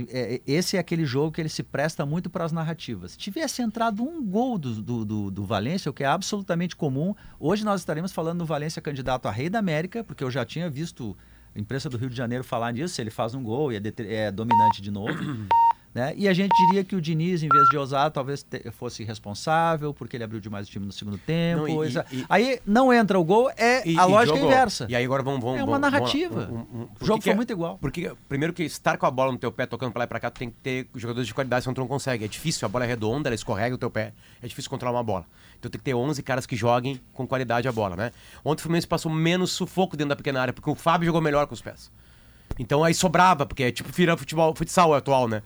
É- 0.00 0.34
é- 0.34 0.40
esse 0.46 0.76
é 0.76 0.80
aquele 0.80 1.04
jogo 1.04 1.32
que 1.32 1.40
ele 1.40 1.48
se 1.48 1.62
presta 1.62 2.06
muito 2.06 2.30
para 2.30 2.44
as 2.44 2.52
narrativas. 2.52 3.12
Se 3.12 3.18
tivesse 3.18 3.62
entrado 3.62 4.02
um 4.02 4.24
gol 4.24 4.58
do, 4.58 4.82
do, 4.82 5.04
do, 5.04 5.30
do 5.30 5.44
Valência, 5.44 5.90
o 5.90 5.94
que 5.94 6.02
é 6.04 6.06
absolutamente 6.06 6.74
comum, 6.74 7.14
hoje 7.38 7.64
nós 7.64 7.80
estaremos 7.80 8.12
falando 8.12 8.38
no 8.38 8.46
Valência 8.46 8.80
candidato 8.80 9.26
a 9.26 9.30
Rei 9.30 9.50
da 9.50 9.58
América, 9.58 10.02
porque 10.02 10.24
eu 10.24 10.30
já 10.30 10.44
tinha 10.44 10.70
visto 10.70 11.16
a 11.54 11.58
imprensa 11.58 11.90
do 11.90 11.96
Rio 11.98 12.08
de 12.08 12.16
Janeiro 12.16 12.42
falar 12.42 12.72
nisso, 12.72 13.00
ele 13.00 13.10
faz 13.10 13.34
um 13.34 13.42
gol 13.42 13.72
e 13.72 13.76
é, 13.76 13.80
é 14.26 14.30
dominante 14.32 14.80
de 14.80 14.90
novo. 14.90 15.12
Né? 15.94 16.12
E 16.16 16.26
a 16.28 16.32
gente 16.32 16.50
diria 16.66 16.82
que 16.82 16.96
o 16.96 17.00
Diniz, 17.00 17.42
em 17.42 17.48
vez 17.48 17.68
de 17.68 17.76
ousar, 17.76 18.10
talvez 18.10 18.42
te- 18.42 18.70
fosse 18.70 19.04
responsável, 19.04 19.92
porque 19.92 20.16
ele 20.16 20.24
abriu 20.24 20.40
demais 20.40 20.66
o 20.66 20.70
time 20.70 20.86
no 20.86 20.92
segundo 20.92 21.18
tempo. 21.18 21.66
Não, 21.66 21.84
e- 21.84 21.88
e- 22.12 22.24
Aí 22.28 22.60
não 22.64 22.92
entra 22.92 23.18
o 23.18 23.24
gol, 23.24 23.50
é 23.56 23.86
E- 23.86 23.98
a 23.98 24.04
lógica 24.04 24.36
jogou. 24.36 24.50
inversa. 24.50 24.86
E 24.88 24.96
aí 24.96 25.04
agora 25.04 25.22
vamos... 25.22 25.40
vamos 25.40 25.58
É 25.60 25.62
uma 25.64 25.78
vamos- 25.78 25.90
vamos 25.90 26.00
narrativa. 26.00 26.48
Um- 26.50 26.54
um- 26.78 26.80
um- 26.82 26.88
O 27.00 27.04
jogo 27.04 27.18
que 27.18 27.24
foi 27.24 27.32
que- 27.32 27.34
muito 27.36 27.52
igual. 27.52 27.76
Porque, 27.78 28.10
primeiro 28.28 28.52
que 28.54 28.62
estar 28.62 28.96
com 28.96 29.06
a 29.06 29.10
bola 29.10 29.32
no 29.32 29.38
teu 29.38 29.52
pé, 29.52 29.66
tocando 29.66 29.92
pra 29.92 30.00
lá 30.00 30.04
e 30.04 30.08
pra 30.08 30.18
cá, 30.20 30.30
tu 30.30 30.38
tem 30.38 30.50
que 30.50 30.56
ter 30.56 30.88
jogadores 30.94 31.26
de 31.26 31.34
qualidade, 31.34 31.64
senão 31.64 31.74
tu 31.74 31.80
não 31.80 31.88
consegue. 31.88 32.24
É 32.24 32.28
difícil, 32.28 32.64
a 32.64 32.68
bola 32.68 32.84
é 32.84 32.88
redonda, 32.88 33.28
ela 33.28 33.34
escorrega 33.34 33.74
o 33.74 33.78
teu 33.78 33.90
pé. 33.90 34.12
É 34.42 34.46
difícil 34.46 34.70
controlar 34.70 34.96
uma 34.96 35.04
bola. 35.04 35.26
Então 35.58 35.70
tem 35.70 35.78
que 35.78 35.84
ter 35.84 35.94
11 35.94 36.22
caras 36.22 36.46
que 36.46 36.56
joguem 36.56 37.00
com 37.12 37.26
qualidade 37.26 37.68
a 37.68 37.72
bola, 37.72 37.94
né? 37.96 38.12
Ontem 38.44 38.60
o 38.60 38.62
Fluminense 38.62 38.86
passou 38.86 39.12
menos 39.12 39.50
sufoco 39.52 39.96
dentro 39.96 40.08
da 40.10 40.16
pequena 40.16 40.40
área, 40.40 40.52
porque 40.52 40.70
o 40.70 40.74
Fábio 40.74 41.06
jogou 41.06 41.20
melhor 41.20 41.46
com 41.46 41.54
os 41.54 41.60
pés. 41.60 41.90
Então 42.58 42.84
aí 42.84 42.92
sobrava, 42.92 43.46
porque 43.46 43.62
é 43.62 43.70
tipo 43.72 43.90
vira 43.90 44.16
futebol, 44.16 44.54
futsal 44.54 44.92
atual, 44.94 45.26
né? 45.28 45.42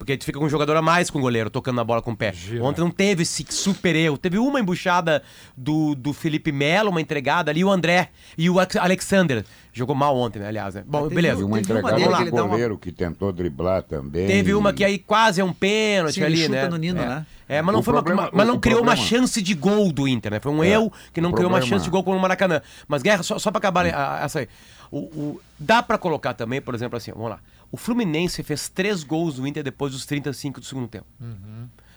Porque 0.00 0.16
tu 0.16 0.24
fica 0.24 0.38
com 0.38 0.46
um 0.46 0.48
jogador 0.48 0.74
a 0.78 0.80
mais 0.80 1.10
com 1.10 1.18
o 1.18 1.20
goleiro, 1.20 1.50
tocando 1.50 1.76
na 1.76 1.84
bola 1.84 2.00
com 2.00 2.12
o 2.12 2.16
pé. 2.16 2.32
Gira. 2.32 2.64
Ontem 2.64 2.80
não 2.80 2.90
teve 2.90 3.22
esse 3.22 3.44
super 3.50 3.94
erro. 3.94 4.16
Teve 4.16 4.38
uma 4.38 4.58
embuchada 4.58 5.22
do, 5.54 5.94
do 5.94 6.14
Felipe 6.14 6.50
Melo, 6.50 6.88
uma 6.88 7.02
entregada 7.02 7.50
ali, 7.50 7.62
o 7.62 7.70
André 7.70 8.08
e 8.38 8.48
o 8.48 8.58
Alex- 8.58 8.76
Alexander. 8.76 9.44
Jogou 9.74 9.94
mal 9.94 10.16
ontem, 10.16 10.38
né, 10.38 10.48
aliás. 10.48 10.74
Né? 10.74 10.84
Bom, 10.86 11.02
Teve 11.02 11.14
beleza. 11.16 11.44
Uma 11.44 11.58
Teve 11.60 11.72
uma 11.72 11.78
entregada 11.90 12.30
do 12.30 12.34
uma- 12.36 12.46
goleiro 12.48 12.78
que 12.78 12.90
tentou 12.90 13.30
driblar 13.30 13.82
também. 13.82 14.26
Teve 14.26 14.54
uma 14.54 14.72
que 14.72 14.82
aí 14.82 14.98
quase 14.98 15.42
é 15.42 15.44
um 15.44 15.52
pênalti 15.52 16.14
Sim, 16.14 16.22
ele 16.22 16.32
ali, 16.34 16.42
chuta 16.44 16.62
né? 16.62 16.68
no 16.70 16.76
Nino, 16.78 17.00
é. 17.02 17.06
né? 17.06 17.26
É, 17.46 17.60
mas 17.60 17.72
não, 17.74 17.80
O 17.80 17.82
foi 17.82 17.92
uma- 17.92 18.02
problema- 18.02 18.28
uma, 18.30 18.38
mas 18.38 18.46
não 18.46 18.54
o 18.54 18.58
criou 18.60 18.80
uma 18.80 18.94
problema- 18.96 19.06
chance 19.08 19.42
de 19.42 19.54
gol 19.54 19.92
do 19.92 20.08
Inter, 20.08 20.32
né? 20.32 20.40
Foi 20.40 20.50
um 20.50 20.64
É. 20.64 20.70
erro 20.70 20.90
que 21.12 21.20
não 21.20 21.28
O 21.30 21.32
criou 21.34 21.50
uma 21.50 21.58
problema- 21.58 21.76
chance 21.78 21.84
de 21.84 21.90
gol 21.90 22.02
como 22.02 22.16
no 22.16 22.22
Maracanã. 22.22 22.62
Mas, 22.88 23.02
Guerra, 23.02 23.22
só, 23.22 23.38
só 23.38 23.50
pra 23.50 23.58
acabar 23.58 23.84
a- 23.86 24.20
essa 24.24 24.38
aí. 24.40 24.48
O, 24.90 24.98
o- 24.98 25.40
dá 25.58 25.82
pra 25.82 25.98
colocar 25.98 26.32
também, 26.34 26.60
por 26.62 26.74
exemplo, 26.74 26.96
assim, 26.96 27.12
vamos 27.12 27.30
lá. 27.30 27.38
O 27.72 27.76
Fluminense 27.76 28.42
fez 28.42 28.68
três 28.68 29.02
gols 29.04 29.36
do 29.36 29.46
Inter 29.46 29.62
depois 29.62 29.92
dos 29.92 30.04
35 30.06 30.60
do 30.60 30.66
segundo 30.66 30.88
tempo. 30.88 31.06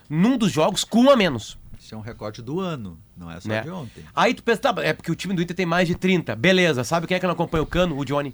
Num 0.10 0.38
dos 0.38 0.51
jogos, 0.51 0.84
com 0.84 1.03
um 1.03 1.10
a 1.10 1.15
menos. 1.15 1.58
Isso 1.80 1.96
é 1.96 1.98
um 1.98 2.01
recorde 2.01 2.42
do 2.42 2.60
ano, 2.60 2.98
não 3.18 3.30
é 3.30 3.39
só 3.42 3.50
Né? 3.50 3.62
de 3.62 3.70
ontem. 3.70 4.03
Aí 4.15 4.34
tu 4.34 4.42
pensa, 4.44 4.62
tá, 4.62 4.75
é 4.84 4.94
porque 4.94 5.12
o 5.12 5.15
time 5.15 5.34
do 5.34 5.42
Inter 5.42 5.56
tem 5.56 5.65
mais 5.65 5.88
de 5.88 5.96
30. 5.96 6.36
Beleza, 6.36 6.84
sabe 6.84 7.08
quem 7.08 7.18
é 7.18 7.20
que 7.20 7.25
não 7.25 7.34
acompanha 7.34 7.63
o 7.63 7.65
cano? 7.65 7.98
O 7.98 8.06
Johnny. 8.06 8.34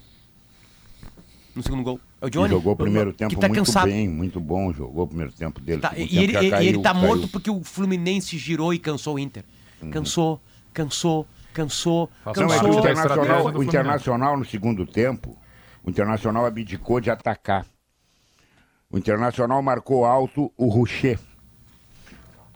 No 1.55 1.63
segundo 1.63 1.81
gol. 1.83 1.99
É 2.21 2.25
o 2.27 2.29
Johnny. 2.29 2.49
jogou 2.49 2.73
o 2.73 2.75
primeiro 2.75 3.11
tempo 3.13 3.35
tá 3.39 3.47
muito 3.47 3.65
cansado. 3.65 3.85
bem, 3.87 4.07
muito 4.07 4.39
bom. 4.39 4.71
Jogou 4.71 5.05
o 5.05 5.07
primeiro 5.07 5.31
tempo 5.31 5.59
dele. 5.59 5.81
Tá, 5.81 5.93
e, 5.97 6.01
ele, 6.19 6.33
tempo 6.33 6.43
ele 6.43 6.49
caiu, 6.51 6.81
tá 6.81 6.93
caiu. 6.93 7.07
morto 7.07 7.27
porque 7.27 7.49
o 7.49 7.63
Fluminense 7.63 8.37
girou 8.37 8.73
e 8.73 8.77
cansou 8.79 9.15
o 9.15 9.19
Inter. 9.19 9.43
Uhum. 9.81 9.89
Cansou, 9.89 10.39
cansou, 10.73 11.25
cansou, 11.53 12.09
Faça 12.23 12.41
Não, 12.41 12.53
é 12.53 12.59
cansou. 12.59 12.69
o 12.69 12.83
Cansou. 12.83 12.91
Internacional, 12.91 13.45
o. 13.55 13.63
Internacional 13.63 14.37
no 14.37 14.45
segundo 14.45 14.85
tempo, 14.85 15.35
o 15.83 15.89
Internacional 15.89 16.45
abdicou 16.45 16.99
de 16.99 17.09
atacar. 17.09 17.65
O 18.91 18.97
Internacional 18.97 19.61
marcou 19.61 20.05
alto 20.05 20.51
o 20.57 20.67
Rocher. 20.67 21.19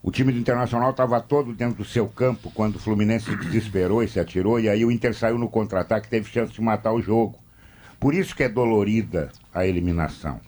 O 0.01 0.11
time 0.11 0.33
do 0.33 0.39
Internacional 0.39 0.91
estava 0.91 1.21
todo 1.21 1.53
dentro 1.53 1.77
do 1.77 1.85
seu 1.85 2.07
campo 2.07 2.51
quando 2.53 2.75
o 2.75 2.79
Fluminense 2.79 3.25
se 3.25 3.35
desesperou 3.37 4.03
e 4.03 4.07
se 4.07 4.19
atirou, 4.19 4.59
e 4.59 4.67
aí 4.67 4.83
o 4.83 4.91
Inter 4.91 5.13
saiu 5.13 5.37
no 5.37 5.49
contra-ataque 5.49 6.09
teve 6.09 6.29
chance 6.29 6.51
de 6.51 6.61
matar 6.61 6.91
o 6.91 7.01
jogo. 7.01 7.39
Por 7.99 8.13
isso 8.13 8.35
que 8.35 8.43
é 8.43 8.49
dolorida 8.49 9.31
a 9.53 9.65
eliminação. 9.65 10.41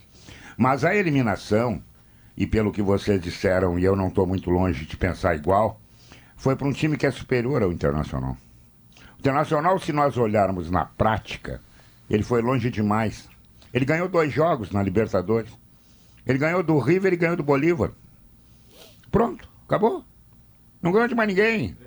Mas 0.58 0.84
a 0.84 0.94
eliminação, 0.94 1.82
e 2.36 2.46
pelo 2.46 2.72
que 2.72 2.82
vocês 2.82 3.22
disseram, 3.22 3.80
e 3.80 3.86
eu 3.86 3.96
não 3.96 4.10
estou 4.10 4.28
muito 4.28 4.50
longe 4.50 4.86
de 4.86 4.98
pensar 4.98 5.36
igual, 5.36 5.80
foi 6.36 6.56
para 6.56 6.68
um 6.68 6.74
time 6.74 6.98
que 6.98 7.06
é 7.06 7.12
superior 7.12 7.64
ao 7.64 7.72
Internacional. 7.72 8.36
O 9.16 9.20
Internacional, 9.20 9.80
se 9.80 9.94
nós 9.94 10.18
olharmos 10.18 10.70
na 10.70 10.84
prática, 10.84 11.62
ele 12.10 12.24
foi 12.24 12.42
longe 12.42 12.70
demais. 12.70 13.28
Ele 13.74 13.86
ganhou 13.86 14.08
dois 14.08 14.32
jogos 14.32 14.72
na 14.72 14.82
Libertadores. 14.82 15.52
Ele 16.26 16.38
ganhou 16.38 16.64
do 16.64 16.78
River 16.80 17.14
e 17.14 17.18
ganhou 17.18 17.36
do 17.36 17.44
Bolívar. 17.44 17.92
Pronto, 19.12 19.48
acabou. 19.68 20.04
Não 20.82 20.92
ganhou 20.92 21.08
de 21.08 21.16
mais 21.16 21.28
ninguém. 21.28 21.78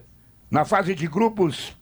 Na 0.50 0.64
fase 0.64 0.94
de 0.94 1.06
grupos, 1.06 1.76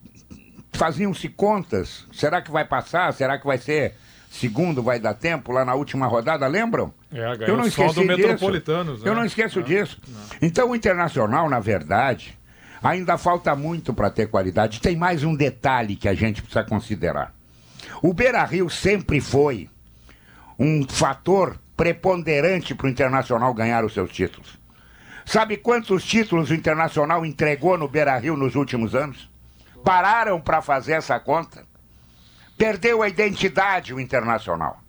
faziam-se 0.73 1.28
contas. 1.28 2.07
Será 2.12 2.43
que 2.43 2.50
vai 2.50 2.64
passar? 2.64 3.12
Será 3.12 3.38
que 3.38 3.47
vai 3.47 3.59
ser 3.59 3.95
segundo? 4.31 4.83
Vai 4.83 4.99
dar 4.99 5.14
tempo 5.14 5.52
lá 5.52 5.64
na 5.64 5.75
última 5.75 6.07
rodada? 6.07 6.47
Lembram? 6.47 6.93
É, 7.12 7.37
ganhou 7.37 7.71
só 7.71 7.93
do 7.93 8.05
Metropolitanos, 8.05 9.02
né? 9.02 9.09
Eu 9.09 9.14
não 9.14 9.25
esqueço 9.25 9.61
Não, 9.61 9.66
disso. 9.66 10.00
Então, 10.43 10.71
o 10.71 10.76
Internacional, 10.76 11.49
na 11.49 11.61
verdade, 11.61 12.38
ainda 12.83 13.16
falta 13.16 13.55
muito 13.55 13.95
para 13.95 14.11
ter 14.11 14.28
qualidade. 14.28 14.81
Tem 14.81 14.97
mais 14.97 15.23
um 15.25 15.35
detalhe 15.35 15.97
que 15.97 16.09
a 16.09 16.14
gente 16.14 16.43
precisa 16.43 16.64
considerar. 16.64 17.36
O 18.02 18.12
Beira 18.12 18.45
Rio 18.45 18.69
sempre 18.69 19.21
foi 19.21 19.69
um 20.59 20.87
fator 20.88 21.59
preponderante 21.76 22.75
para 22.75 22.87
o 22.87 22.90
Internacional 22.90 23.52
ganhar 23.52 23.85
os 23.85 23.93
seus 23.93 24.11
títulos. 24.11 24.59
Sabe 25.25 25.57
quantos 25.57 26.05
títulos 26.05 26.50
o 26.50 26.55
Internacional 26.55 27.26
entregou 27.26 27.76
no 27.76 27.88
Beira 27.88 28.16
Rio 28.16 28.37
nos 28.37 28.55
últimos 28.55 28.95
anos? 28.95 29.28
Pararam 29.85 30.40
para 30.40 30.62
fazer 30.62 30.93
essa 30.93 31.19
conta. 31.21 31.66
Perdeu 32.57 33.02
a 33.02 33.09
identidade 33.09 33.93
o 33.93 34.00
Internacional. 34.00 34.81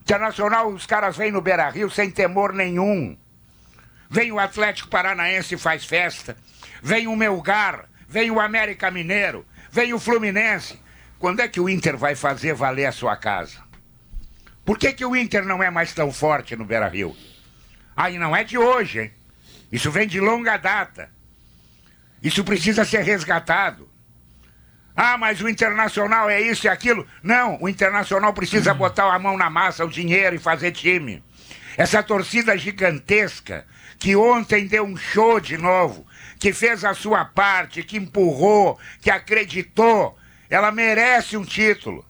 Internacional, 0.00 0.68
os 0.68 0.86
caras 0.86 1.16
vêm 1.16 1.30
no 1.30 1.40
Beira 1.40 1.68
Rio 1.68 1.90
sem 1.90 2.10
temor 2.10 2.52
nenhum. 2.52 3.16
Vem 4.08 4.32
o 4.32 4.38
Atlético 4.38 4.88
Paranaense 4.88 5.54
e 5.54 5.58
faz 5.58 5.84
festa. 5.84 6.36
Vem 6.82 7.06
o 7.06 7.16
Melgar. 7.16 7.88
Vem 8.08 8.30
o 8.30 8.40
América 8.40 8.90
Mineiro. 8.90 9.46
Vem 9.70 9.94
o 9.94 9.98
Fluminense. 9.98 10.81
Quando 11.22 11.38
é 11.38 11.46
que 11.46 11.60
o 11.60 11.68
Inter 11.68 11.96
vai 11.96 12.16
fazer 12.16 12.52
valer 12.52 12.86
a 12.86 12.90
sua 12.90 13.16
casa? 13.16 13.62
Por 14.64 14.76
que, 14.76 14.92
que 14.92 15.04
o 15.04 15.14
Inter 15.14 15.44
não 15.44 15.62
é 15.62 15.70
mais 15.70 15.94
tão 15.94 16.12
forte 16.12 16.56
no 16.56 16.64
Beira 16.64 16.88
Rio? 16.88 17.16
Aí 17.96 18.18
não 18.18 18.34
é 18.34 18.42
de 18.42 18.58
hoje, 18.58 19.02
hein? 19.02 19.12
Isso 19.70 19.88
vem 19.88 20.08
de 20.08 20.18
longa 20.18 20.56
data. 20.56 21.10
Isso 22.20 22.42
precisa 22.42 22.84
ser 22.84 23.02
resgatado. 23.02 23.88
Ah, 24.96 25.16
mas 25.16 25.40
o 25.40 25.48
internacional 25.48 26.28
é 26.28 26.40
isso 26.40 26.66
e 26.66 26.68
aquilo. 26.68 27.06
Não, 27.22 27.56
o 27.62 27.68
internacional 27.68 28.34
precisa 28.34 28.74
botar 28.74 29.14
a 29.14 29.18
mão 29.20 29.38
na 29.38 29.48
massa, 29.48 29.84
o 29.84 29.88
dinheiro 29.88 30.34
e 30.34 30.40
fazer 30.40 30.72
time. 30.72 31.22
Essa 31.76 32.02
torcida 32.02 32.58
gigantesca 32.58 33.64
que 33.96 34.16
ontem 34.16 34.66
deu 34.66 34.84
um 34.84 34.96
show 34.96 35.38
de 35.38 35.56
novo, 35.56 36.04
que 36.40 36.52
fez 36.52 36.84
a 36.84 36.94
sua 36.94 37.24
parte, 37.24 37.84
que 37.84 37.96
empurrou, 37.96 38.76
que 39.00 39.08
acreditou, 39.08 40.18
ela 40.52 40.70
merece 40.70 41.34
um 41.34 41.44
título. 41.44 42.04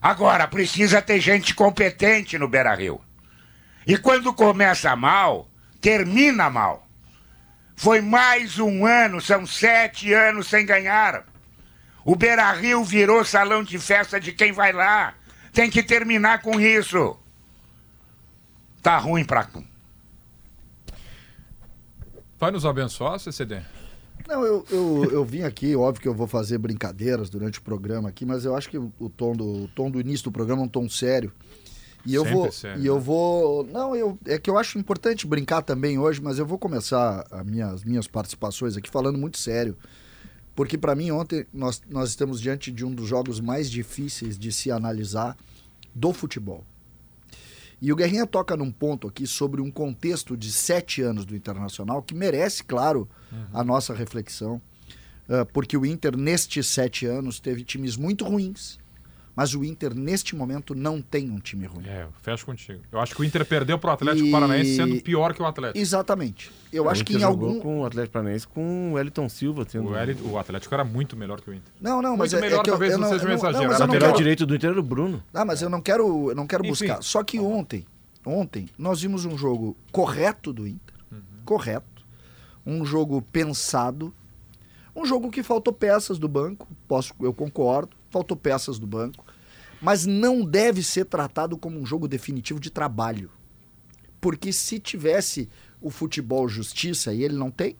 Agora, 0.00 0.48
precisa 0.48 1.02
ter 1.02 1.20
gente 1.20 1.54
competente 1.54 2.38
no 2.38 2.48
Beira 2.48 2.74
Rio. 2.74 3.02
E 3.86 3.98
quando 3.98 4.32
começa 4.32 4.96
mal, 4.96 5.46
termina 5.78 6.48
mal. 6.48 6.88
Foi 7.76 8.00
mais 8.00 8.58
um 8.58 8.86
ano, 8.86 9.20
são 9.20 9.44
sete 9.44 10.10
anos 10.10 10.46
sem 10.46 10.64
ganhar. 10.64 11.26
O 12.02 12.16
Beira 12.16 12.50
Rio 12.52 12.82
virou 12.82 13.22
salão 13.26 13.62
de 13.62 13.78
festa 13.78 14.18
de 14.18 14.32
quem 14.32 14.50
vai 14.50 14.72
lá. 14.72 15.12
Tem 15.52 15.68
que 15.68 15.82
terminar 15.82 16.40
com 16.40 16.58
isso. 16.58 17.18
Tá 18.82 18.96
ruim 18.96 19.24
pra. 19.24 19.46
Vai 22.38 22.50
nos 22.50 22.64
abençoar, 22.64 23.18
CCD? 23.18 23.62
Não, 24.28 24.44
eu, 24.44 24.62
eu, 24.70 25.04
eu 25.10 25.24
vim 25.24 25.40
aqui, 25.40 25.74
óbvio 25.74 26.02
que 26.02 26.06
eu 26.06 26.12
vou 26.12 26.26
fazer 26.26 26.58
brincadeiras 26.58 27.30
durante 27.30 27.58
o 27.58 27.62
programa 27.62 28.10
aqui, 28.10 28.26
mas 28.26 28.44
eu 28.44 28.54
acho 28.54 28.68
que 28.68 28.76
o, 28.76 29.08
tom, 29.08 29.34
do, 29.34 29.64
o 29.64 29.68
tom 29.68 29.90
do 29.90 29.98
início 29.98 30.24
do 30.24 30.32
programa 30.32 30.60
é 30.60 30.64
um 30.66 30.68
tom 30.68 30.86
sério. 30.86 31.32
E 32.04 32.14
eu 32.14 32.22
Sempre 32.22 32.36
vou. 32.36 32.52
sério, 32.52 32.82
E 32.82 32.86
eu 32.86 32.96
né? 32.96 33.00
vou. 33.00 33.64
Não, 33.64 33.96
eu, 33.96 34.18
é 34.26 34.38
que 34.38 34.50
eu 34.50 34.58
acho 34.58 34.78
importante 34.78 35.26
brincar 35.26 35.62
também 35.62 35.98
hoje, 35.98 36.20
mas 36.22 36.38
eu 36.38 36.44
vou 36.44 36.58
começar 36.58 37.26
a 37.30 37.42
minha, 37.42 37.68
as 37.68 37.82
minhas 37.84 38.06
participações 38.06 38.76
aqui 38.76 38.90
falando 38.90 39.18
muito 39.18 39.38
sério. 39.38 39.74
Porque 40.54 40.76
para 40.76 40.94
mim, 40.94 41.10
ontem, 41.10 41.46
nós, 41.52 41.80
nós 41.88 42.10
estamos 42.10 42.38
diante 42.40 42.70
de 42.70 42.84
um 42.84 42.92
dos 42.92 43.08
jogos 43.08 43.40
mais 43.40 43.70
difíceis 43.70 44.38
de 44.38 44.52
se 44.52 44.70
analisar 44.70 45.36
do 45.94 46.12
futebol. 46.12 46.64
E 47.80 47.92
o 47.92 47.96
Guerrinha 47.96 48.26
toca 48.26 48.56
num 48.56 48.70
ponto 48.70 49.06
aqui 49.06 49.26
sobre 49.26 49.60
um 49.60 49.70
contexto 49.70 50.36
de 50.36 50.52
sete 50.52 51.00
anos 51.00 51.24
do 51.24 51.36
Internacional 51.36 52.02
que 52.02 52.14
merece, 52.14 52.64
claro, 52.64 53.08
a 53.52 53.62
nossa 53.62 53.94
reflexão. 53.94 54.60
Ah, 55.28 55.44
porque 55.44 55.76
o 55.76 55.84
Inter, 55.84 56.16
nestes 56.16 56.66
sete 56.66 57.06
anos, 57.06 57.38
teve 57.38 57.62
times 57.62 57.96
muito 57.96 58.24
ruins. 58.24 58.78
Mas 59.38 59.54
o 59.54 59.62
Inter, 59.64 59.94
neste 59.94 60.34
momento, 60.34 60.74
não 60.74 61.00
tem 61.00 61.30
um 61.30 61.38
time 61.38 61.64
ruim. 61.64 61.84
É, 61.86 62.02
eu 62.02 62.08
fecho 62.22 62.44
contigo. 62.44 62.80
Eu 62.90 62.98
acho 62.98 63.14
que 63.14 63.20
o 63.20 63.24
Inter 63.24 63.44
perdeu 63.46 63.78
pro 63.78 63.88
Atlético 63.92 64.26
E- 64.26 64.32
Paranaense 64.32 64.74
sendo 64.74 65.00
pior 65.00 65.32
que 65.32 65.40
o 65.40 65.46
Atlético. 65.46 65.78
Exatamente. 65.78 66.50
Eu 66.72 66.90
acho 66.90 67.02
O 67.02 67.04
que 67.04 67.12
Inter 67.12 67.28
em 67.28 67.30
jogou 67.30 67.48
algum. 67.50 67.60
com 67.60 67.80
o 67.82 67.86
Atlético 67.86 68.14
Paranaense 68.14 68.48
com 68.48 68.94
o 68.94 68.98
Elton 68.98 69.28
Silva 69.28 69.64
tendo 69.64 69.90
O, 69.90 69.96
L- 69.96 70.16
o 70.24 70.36
Atlético 70.38 70.74
era 70.74 70.82
muito 70.84 71.16
melhor 71.16 71.40
que 71.40 71.50
o 71.50 71.54
Inter. 71.54 71.72
Não, 71.80 72.02
não, 72.02 72.16
mas 72.16 72.32
Muito 72.32 72.34
é, 72.34 72.38
é 72.38 72.50
melhor, 72.50 72.64
que 72.64 72.70
eu, 72.70 72.72
talvez 72.72 72.92
eu 72.94 72.98
não 72.98 73.08
não, 73.08 73.16
seja 73.16 73.30
um 73.30 73.32
exagero. 73.32 73.62
não, 73.62 73.70
mas 73.70 73.78
não 73.78 73.86
lateral 73.86 74.08
quero, 74.08 74.18
direito 74.18 74.44
do 74.44 74.56
Inter 74.56 74.70
era 74.70 74.80
o 74.80 74.82
Bruno. 74.82 75.22
Ah, 75.32 75.44
mas 75.44 75.62
eu 75.62 75.70
não 75.70 75.80
quero, 75.80 76.30
eu 76.30 76.34
não 76.34 76.44
quero 76.46 76.64
Enfim. 76.66 76.70
buscar. 76.88 77.00
Só 77.04 77.22
que 77.22 77.38
ontem, 77.38 77.86
ontem 78.26 78.68
nós 78.76 79.00
vimos 79.02 79.24
um 79.24 79.38
jogo 79.38 79.76
correto 79.92 80.52
do 80.52 80.66
Inter, 80.66 80.94
correto, 81.44 82.04
um 82.66 82.84
jogo 82.84 83.22
pensado, 83.22 84.12
um 84.96 85.04
jogo 85.06 85.30
que 85.30 85.44
faltou 85.44 85.72
peças 85.72 86.18
do 86.18 86.26
banco, 86.26 86.66
posso, 86.88 87.14
eu 87.20 87.32
concordo, 87.32 87.96
faltou 88.10 88.36
peças 88.36 88.78
do 88.80 88.86
banco, 88.86 89.24
mas 89.80 90.06
não 90.06 90.44
deve 90.44 90.82
ser 90.82 91.04
tratado 91.04 91.56
como 91.56 91.78
um 91.80 91.86
jogo 91.86 92.08
definitivo 92.08 92.58
de 92.60 92.70
trabalho, 92.70 93.30
porque 94.20 94.52
se 94.52 94.78
tivesse 94.78 95.48
o 95.80 95.90
futebol 95.90 96.48
justiça 96.48 97.12
e 97.14 97.22
ele 97.22 97.36
não 97.36 97.50
tem, 97.50 97.76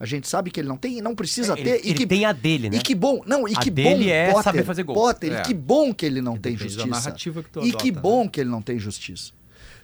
a 0.00 0.06
gente 0.06 0.28
sabe 0.28 0.50
que 0.50 0.60
ele 0.60 0.68
não 0.68 0.76
tem 0.76 0.98
e 0.98 1.02
não 1.02 1.14
precisa 1.14 1.54
Ele, 1.54 1.62
ter 1.64 1.84
e 1.84 1.90
ele 1.90 1.94
que 1.94 2.06
tem 2.06 2.24
a 2.24 2.32
dele, 2.32 2.70
né? 2.70 2.76
e 2.76 2.80
que 2.80 2.94
bom, 2.94 3.20
não, 3.26 3.48
e 3.48 3.54
A 3.54 3.58
que 3.60 3.70
dele 3.70 4.04
bom, 4.04 4.10
é 4.10 4.26
Potter, 4.28 4.44
saber 4.44 4.64
fazer 4.64 4.82
gol. 4.84 4.94
Potter, 4.94 5.32
É. 5.32 5.40
e 5.40 5.42
que 5.42 5.54
bom 5.54 5.92
que 5.92 6.06
ele 6.06 6.20
não 6.20 6.36
tem 6.36 6.52
Depende 6.52 6.76
da 6.76 6.82
justiça. 6.84 6.86
narrativa 7.08 7.42
que 7.42 7.50
tu 7.50 7.60
e 7.66 7.72
que 7.72 7.88
adota, 7.90 8.00
bom 8.00 8.28
que 8.28 8.40
ele 8.40 8.50
não 8.50 8.62
tem 8.62 8.78
justiça. 8.78 9.32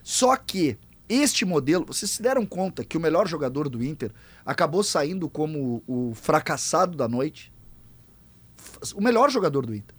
Só 0.05 0.37
que 0.37 0.77
este 1.09 1.45
modelo, 1.45 1.85
vocês 1.87 2.11
se 2.11 2.23
deram 2.23 2.47
conta 2.47 2.85
que 2.85 2.97
o 2.97 3.01
melhor 3.01 3.27
jogador 3.29 3.69
do 3.69 3.83
Inter 3.85 4.13
acabou 4.47 4.83
saindo 4.85 5.29
como 5.29 5.83
o 5.87 6.13
fracassado 6.15 6.97
da 6.97 7.09
noite? 7.09 7.53
O 8.95 9.01
melhor 9.01 9.31
jogador 9.31 9.67
do 9.67 9.75
Inter. 9.75 9.94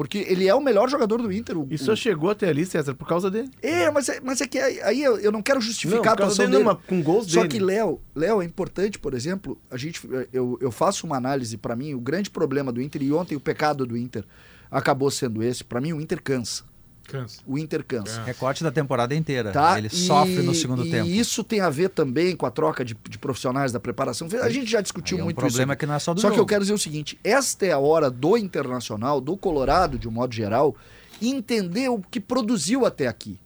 Porque 0.00 0.16
ele 0.26 0.48
é 0.48 0.54
o 0.54 0.62
melhor 0.62 0.88
jogador 0.88 1.20
do 1.20 1.30
Inter. 1.30 1.58
O, 1.58 1.66
E 1.70 1.74
o- 1.74 1.78
só 1.78 1.94
chegou 1.94 2.30
até 2.30 2.48
ali, 2.48 2.64
César, 2.64 2.94
por 2.94 3.06
causa 3.06 3.30
dele. 3.30 3.50
É, 3.60 3.90
mas 3.90 4.08
é, 4.08 4.18
mas 4.24 4.40
é 4.40 4.46
que 4.46 4.58
aí 4.58 5.02
eu, 5.02 5.18
eu 5.18 5.30
não 5.30 5.42
quero 5.42 5.58
Não, 5.58 5.66
justificar 5.66 6.00
por 6.00 6.08
a 6.08 6.12
atuação 6.12 6.46
dele, 6.46 6.56
dele. 6.56 6.64
não, 6.64 6.76
com 6.76 7.02
gols 7.02 7.30
Só 7.30 7.42
dele. 7.42 7.48
que, 7.50 7.58
Léo, 7.58 8.00
Léo, 8.14 8.40
é 8.40 8.44
importante, 8.46 8.98
por 8.98 9.12
exemplo, 9.12 9.60
a 9.70 9.76
gente, 9.76 10.00
eu, 10.32 10.56
eu 10.58 10.70
faço 10.72 11.04
uma 11.06 11.18
análise, 11.18 11.58
pra 11.58 11.76
mim, 11.76 11.92
o 11.92 12.00
grande 12.00 12.30
problema 12.30 12.72
do 12.72 12.80
Inter, 12.80 13.02
e 13.02 13.12
ontem 13.12 13.36
o 13.36 13.40
pecado 13.40 13.84
do 13.84 13.94
Inter 13.94 14.24
acabou 14.70 15.10
sendo 15.10 15.42
esse, 15.42 15.62
pra 15.62 15.82
mim 15.82 15.92
o 15.92 16.00
Inter 16.00 16.22
cansa. 16.22 16.64
Cansa. 17.10 17.40
O 17.46 17.58
Inter 17.58 17.84
cansa. 17.84 18.22
Recorte 18.22 18.62
da 18.62 18.70
temporada 18.70 19.14
inteira. 19.14 19.50
Tá? 19.52 19.76
Ele 19.78 19.88
E- 19.88 19.90
sofre 19.96 20.42
no 20.42 20.54
segundo 20.54 20.86
e 20.86 20.90
tempo. 20.90 21.08
isso 21.08 21.42
tem 21.44 21.60
a 21.60 21.68
ver 21.70 21.90
também 21.90 22.34
com 22.36 22.46
a 22.46 22.50
troca 22.50 22.84
de, 22.84 22.96
de 23.08 23.18
profissionais 23.18 23.72
da 23.72 23.80
preparação. 23.80 24.28
A 24.42 24.48
gente 24.50 24.70
já 24.70 24.80
discutiu 24.80 25.16
Aí 25.16 25.20
é 25.20 25.22
um 25.22 25.26
muito 25.26 25.36
problema 25.38 25.72
isso. 25.72 25.78
que 25.80 25.86
não 25.86 25.94
é 25.94 25.98
só 25.98 26.14
do 26.14 26.20
Só 26.20 26.28
que 26.28 26.34
eu 26.34 26.38
jogo. 26.38 26.48
quero 26.48 26.60
dizer 26.62 26.74
o 26.74 26.78
seguinte: 26.78 27.18
esta 27.24 27.66
é 27.66 27.72
a 27.72 27.78
hora 27.78 28.10
do 28.10 28.36
Internacional, 28.36 29.20
do 29.20 29.36
Colorado, 29.36 29.98
de 29.98 30.08
um 30.08 30.12
modo 30.12 30.34
geral, 30.34 30.76
entender 31.20 31.88
o 31.88 32.00
que 32.00 32.20
produziu 32.20 32.86
até 32.86 33.06
aqui. 33.06 33.38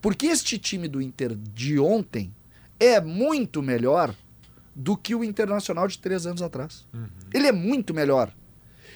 Porque 0.00 0.26
este 0.26 0.58
time 0.58 0.88
do 0.88 1.00
Inter 1.00 1.34
de 1.34 1.78
ontem 1.78 2.32
é 2.78 3.00
muito 3.00 3.62
melhor 3.62 4.14
do 4.74 4.96
que 4.96 5.14
o 5.14 5.22
Internacional 5.24 5.86
de 5.88 5.98
três 5.98 6.26
anos 6.26 6.42
atrás. 6.42 6.84
Ele 7.32 7.46
é 7.46 7.52
muito 7.52 7.94
melhor. 7.94 8.32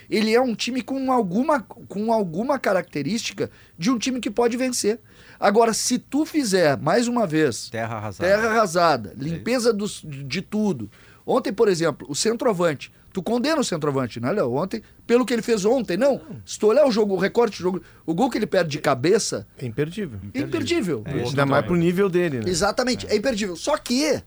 Ele 0.09 0.35
é 0.35 0.41
um 0.41 0.55
time 0.55 0.81
com 0.83 1.13
alguma, 1.13 1.61
com 1.61 2.13
alguma 2.13 2.59
característica 2.59 3.51
de 3.77 3.91
um 3.91 3.99
time 3.99 4.21
que 4.21 4.31
pode 4.31 4.57
vencer. 4.57 5.01
Agora, 5.39 5.73
se 5.75 5.99
tu 5.99 6.25
fizer, 6.25 6.79
mais 6.79 7.07
uma 7.09 7.27
vez, 7.27 7.69
Terra 7.69 7.97
arrasada. 7.97 8.31
Terra 8.31 8.49
arrasada, 8.49 9.15
limpeza 9.17 9.73
dos, 9.73 10.03
de 10.05 10.41
tudo. 10.43 10.91
Ontem, 11.27 11.53
por 11.53 11.69
exemplo, 11.69 12.07
o 12.11 12.15
centroavante. 12.15 12.91
Tu 13.13 13.23
condena 13.23 13.61
o 13.61 13.65
centroavante, 13.65 14.21
né, 14.21 14.31
Léo? 14.33 14.53
Ontem, 14.53 14.83
pelo 15.07 15.25
que 15.27 15.33
ele 15.33 15.43
fez 15.43 15.65
ontem, 15.65 15.97
não. 15.97 16.21
Se 16.45 16.59
tu 16.59 16.69
olhar 16.69 16.87
o 16.87 16.91
jogo, 16.91 17.15
o 17.15 17.19
recorte 17.19 17.57
do 17.59 17.63
jogo, 17.63 17.83
o 18.07 18.15
gol 18.15 18.31
que 18.31 18.39
ele 18.39 18.47
perde 18.47 18.71
de 18.71 18.79
cabeça, 18.79 19.47
É 19.59 19.67
imperdível. 19.67 20.19
é 20.35 20.41
imperdível. 20.41 21.03
Ainda 21.07 21.45
mais 21.45 21.65
pro 21.65 21.75
nível 21.77 22.09
dele, 22.09 22.39
né? 22.41 22.45
Exatamente, 22.47 23.07
é. 23.07 23.17
imperdível. 23.17 23.57
Só 23.57 23.77
que. 23.77 24.23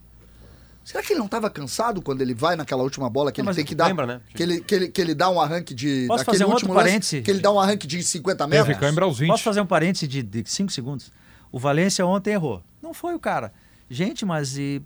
Será 0.83 1.03
que 1.03 1.13
ele 1.13 1.19
não 1.19 1.27
estava 1.27 1.49
cansado 1.49 2.01
quando 2.01 2.21
ele 2.21 2.33
vai 2.33 2.55
naquela 2.55 2.81
última 2.83 3.09
bola 3.09 3.31
que 3.31 3.41
Não, 3.41 3.49
ele 3.49 3.55
tem 3.57 3.65
que 3.65 3.75
dar? 3.75 3.87
lembra, 3.87 4.05
né? 4.07 4.21
Que 4.33 4.41
ele, 4.43 4.61
que, 4.61 4.75
ele, 4.75 4.87
que 4.89 4.99
ele 5.01 5.13
dá 5.13 5.29
um 5.29 5.39
arranque 5.39 5.73
de. 5.73 6.05
Posso 6.07 6.25
fazer 6.25 6.43
um 6.45 6.49
último 6.49 6.73
lance, 6.73 6.85
parêntese? 6.85 7.21
Que 7.21 7.29
ele 7.31 7.39
dá 7.39 7.51
um 7.51 7.59
arranque 7.59 7.85
de 7.85 8.01
50 8.03 8.47
metros. 8.47 8.67
Teve 8.67 8.79
câimbra 8.79 9.05
aos 9.05 9.19
20. 9.19 9.29
Posso 9.29 9.43
fazer 9.43 9.61
um 9.61 9.65
parêntese 9.65 10.07
de 10.07 10.43
5 10.45 10.71
segundos? 10.71 11.11
O 11.51 11.59
Valência 11.59 12.05
ontem 12.05 12.31
errou. 12.33 12.63
Não 12.81 12.93
foi 12.93 13.13
o 13.13 13.19
cara. 13.19 13.51
Gente, 13.93 14.25
mas 14.25 14.57
e, 14.57 14.81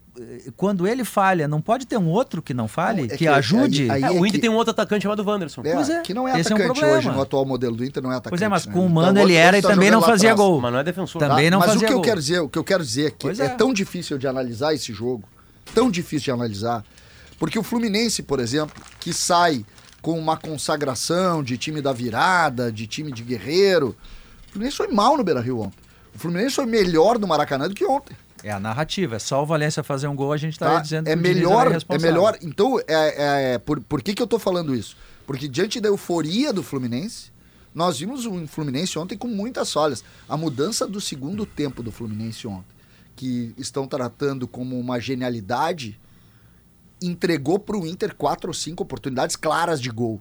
quando 0.58 0.88
ele 0.88 1.06
falha, 1.06 1.48
não 1.48 1.62
pode 1.62 1.86
ter 1.86 1.96
um 1.96 2.08
outro 2.10 2.42
que 2.42 2.56
não 2.56 2.68
falhe, 2.68 3.02
Não, 3.02 3.06
é 3.06 3.10
que, 3.10 3.18
que 3.18 3.28
ajude? 3.28 3.88
aí- 3.92 4.04
É, 4.04 4.08
é 4.08 4.10
o 4.12 4.18
Inter 4.26 4.32
que- 4.32 4.40
tem 4.40 4.50
um 4.50 4.56
outro 4.56 4.72
atacante 4.72 5.04
chamado 5.04 5.24
Wanderson. 5.24 5.62
É, 5.64 5.74
Pois 5.76 5.90
é, 5.92 6.02
que 6.02 6.12
não 6.12 6.28
é 6.28 6.40
esse 6.40 6.52
é 6.52 6.56
um 6.56 6.58
atacante 6.58 6.80
problema. 6.80 6.98
hoje 6.98 7.12
no 7.12 7.22
atual 7.22 7.46
modelo 7.46 7.76
do 7.76 7.86
Inter, 7.86 8.02
não 8.02 8.12
é 8.12 8.16
atacante. 8.16 8.32
Pois 8.32 8.42
é, 8.42 8.48
mas 8.50 8.66
né? 8.66 8.74
com 8.74 8.80
o 8.80 8.84
Então, 8.86 8.96
Mano 8.96 9.08
outro- 9.10 9.22
ele 9.24 9.34
era 9.36 9.60
e 9.60 9.62
tá 9.62 9.70
também 9.70 9.92
não 9.92 10.02
fazia 10.02 10.32
atrás. 10.34 10.50
gol. 10.50 10.60
Mas 10.60 10.74
não 10.74 10.80
é 10.80 10.84
defensor. 10.84 11.20
Também 11.20 11.52
não 11.52 11.60
mas 11.60 11.70
fazia 11.70 11.86
o 11.86 11.88
que 11.88 11.94
eu 11.94 11.98
gol. 11.98 12.04
quero 12.04 12.20
dizer, 12.20 12.40
o 12.40 12.50
que 12.50 12.58
eu 12.58 12.64
quero 12.64 12.84
dizer 12.84 13.06
é 13.06 13.12
que 13.12 13.28
é. 13.28 13.46
é. 13.46 13.50
tão 13.50 13.72
difícil 13.72 14.18
de 14.18 14.28
analisar 14.28 14.74
esse 14.74 14.92
jogo, 14.92 15.24
tão 15.76 15.92
difícil 15.92 16.26
de 16.26 16.32
analisar, 16.32 16.84
porque 17.38 17.60
o 17.60 17.64
Fluminense, 17.64 18.24
por 18.24 18.40
exemplo, 18.40 18.82
que 19.00 19.14
sai 19.14 19.66
com 20.02 20.18
uma 20.18 20.38
consagração 20.38 21.44
de 21.44 21.58
time 21.58 21.82
da 21.82 21.92
virada, 21.92 22.72
de 22.72 22.88
time 22.88 23.12
de 23.12 23.22
guerreiro, 23.24 23.96
o 24.48 24.52
Fluminense 24.52 24.78
foi 24.78 24.88
mal 24.88 25.18
no 25.18 25.24
Beira-Rio 25.24 25.60
ontem. 25.60 25.78
O 26.16 26.20
Fluminense 26.20 26.56
foi 26.56 26.66
melhor 26.66 27.20
no 27.20 27.28
Maracanã 27.28 27.68
do 27.68 27.76
que 27.76 27.86
ontem. 27.86 28.16
É 28.44 28.52
a 28.52 28.60
narrativa, 28.60 29.16
é 29.16 29.20
só 29.20 29.42
o 29.42 29.46
Valência 29.46 29.84
fazer 29.84 30.08
um 30.08 30.16
gol, 30.16 30.32
a 30.32 30.38
gente 30.38 30.54
está 30.54 30.76
tá? 30.76 30.80
dizendo 30.80 31.08
é 31.08 31.14
que 31.14 31.20
o 31.20 31.24
Diniz 31.24 31.36
melhor, 31.38 31.68
é 31.68 31.70
irresponsável. 31.72 32.12
melhor. 32.14 32.38
Então, 32.42 32.80
é, 32.80 32.84
é- 32.88 33.54
é- 33.54 33.58
por, 33.58 33.82
por 33.82 34.02
que, 34.02 34.14
que 34.14 34.22
eu 34.22 34.28
tô 34.28 34.38
falando 34.40 34.76
isso? 34.76 34.96
Porque 35.26 35.48
diante 35.48 35.82
da 35.82 35.90
euforia 35.90 36.54
do 36.54 36.62
Fluminense, 36.62 37.32
nós 37.74 38.00
vimos 38.00 38.26
um 38.26 38.48
Fluminense 38.48 38.98
ontem 39.00 39.18
com 39.18 39.28
muitas 39.28 39.74
falhas. 39.74 40.04
A 40.30 40.38
mudança 40.38 40.86
do 40.88 41.02
segundo 41.02 41.46
tempo 41.46 41.82
do 41.82 41.92
Fluminense 41.92 42.48
ontem, 42.48 42.75
que 43.16 43.54
estão 43.58 43.88
tratando 43.88 44.48
como 44.48 44.78
uma 44.80 45.00
genialidade, 45.00 46.00
entregou 47.02 47.60
para 47.60 47.78
o 47.78 47.86
Inter 47.86 48.16
quatro 48.16 48.50
ou 48.50 48.54
cinco 48.54 48.84
oportunidades 48.84 49.36
claras 49.36 49.80
de 49.82 49.90
gol. 49.90 50.20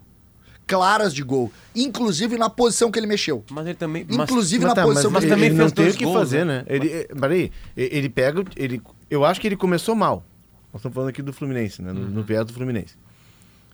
Claras 0.66 1.12
de 1.14 1.22
gol. 1.22 1.52
Inclusive 1.74 2.38
na 2.38 2.48
posição 2.48 2.90
que 2.90 2.98
ele 2.98 3.06
mexeu. 3.06 3.44
Mas 3.50 3.66
ele 3.66 3.74
também. 3.74 4.06
mas- 4.08 4.30
Inclusive 4.30 4.64
Mas 4.64 4.70
na 4.70 4.74
tá, 4.74 4.82
posição 4.84 5.10
mas 5.10 5.20
que 5.24 5.26
ele 5.30 5.34
ele 5.34 5.44
ele, 5.46 5.50
também 5.54 5.66
não 5.68 5.74
fez 5.76 5.86
tem 5.88 5.94
o 5.94 5.98
que 5.98 6.04
gols, 6.04 6.18
fazer, 6.18 6.44
né? 6.46 6.58
né? 6.58 6.64
Ele, 6.66 6.88
eh, 6.90 7.06
peraí, 7.20 7.52
e- 7.76 7.88
ele 7.92 8.08
pega, 8.08 8.44
ele, 8.56 8.80
eu 9.10 9.24
acho 9.24 9.40
que 9.40 9.46
ele 9.46 9.56
começou 9.56 9.94
mal. 9.94 10.24
Nós 10.72 10.80
estamos 10.80 10.94
falando 10.94 11.10
aqui 11.10 11.20
do 11.22 11.32
Fluminense, 11.32 11.82
né? 11.82 11.92
No, 11.92 12.00
no 12.08 12.22
viés 12.22 12.46
do 12.46 12.52
Fluminense. 12.54 12.94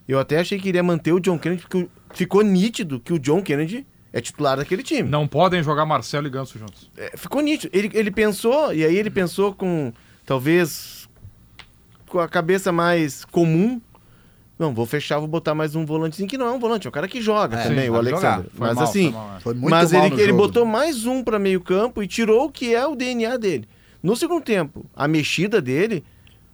Eu 0.08 0.18
até 0.18 0.40
achei 0.40 0.58
que 0.58 0.68
iria 0.68 0.82
manter 0.82 1.12
o 1.12 1.20
John 1.20 1.38
Kennedy, 1.38 1.62
porque 1.62 1.88
ficou 2.12 2.42
nítido 2.42 2.98
que 2.98 3.12
o 3.12 3.18
John 3.20 3.40
Kennedy 3.40 3.86
é 4.12 4.20
titular 4.20 4.56
daquele 4.56 4.82
time. 4.82 5.08
Não 5.08 5.26
podem 5.26 5.62
jogar 5.62 5.86
Marcelo 5.86 6.26
e 6.26 6.30
Ganso 6.30 6.58
juntos. 6.58 6.90
É, 6.96 7.16
ficou 7.16 7.40
nítido. 7.40 7.70
Ele, 7.76 7.90
ele 7.94 8.10
pensou, 8.10 8.72
e 8.72 8.84
aí 8.84 8.96
ele 8.96 9.10
pensou 9.10 9.54
com, 9.54 9.92
talvez, 10.26 11.08
com 12.08 12.18
a 12.18 12.28
cabeça 12.28 12.72
mais 12.72 13.24
comum. 13.24 13.80
Não, 14.58 14.74
vou 14.74 14.84
fechar, 14.84 15.18
vou 15.18 15.28
botar 15.28 15.54
mais 15.54 15.74
um 15.74 15.86
volantezinho, 15.86 16.28
que 16.28 16.36
não 16.36 16.46
é 16.46 16.50
um 16.50 16.58
volante, 16.58 16.86
é 16.86 16.90
um 16.90 16.92
cara 16.92 17.08
que 17.08 17.22
joga 17.22 17.56
É, 17.56 17.62
também, 17.62 17.84
sim, 17.84 17.90
o 17.90 17.94
Alexandre. 17.94 18.50
Mas 18.58 18.74
mal, 18.74 18.84
assim, 18.84 19.08
é. 19.08 19.54
Mas 19.54 19.92
mal 19.92 20.06
ele, 20.06 20.20
ele 20.20 20.32
botou 20.34 20.66
mais 20.66 21.06
um 21.06 21.24
para 21.24 21.38
meio 21.38 21.62
campo 21.62 22.02
e 22.02 22.06
tirou 22.06 22.46
o 22.46 22.50
que 22.50 22.74
é 22.74 22.86
o 22.86 22.94
DNA 22.94 23.38
dele. 23.38 23.66
No 24.02 24.14
segundo 24.16 24.42
tempo, 24.42 24.84
a 24.94 25.08
mexida 25.08 25.62
dele, 25.62 26.04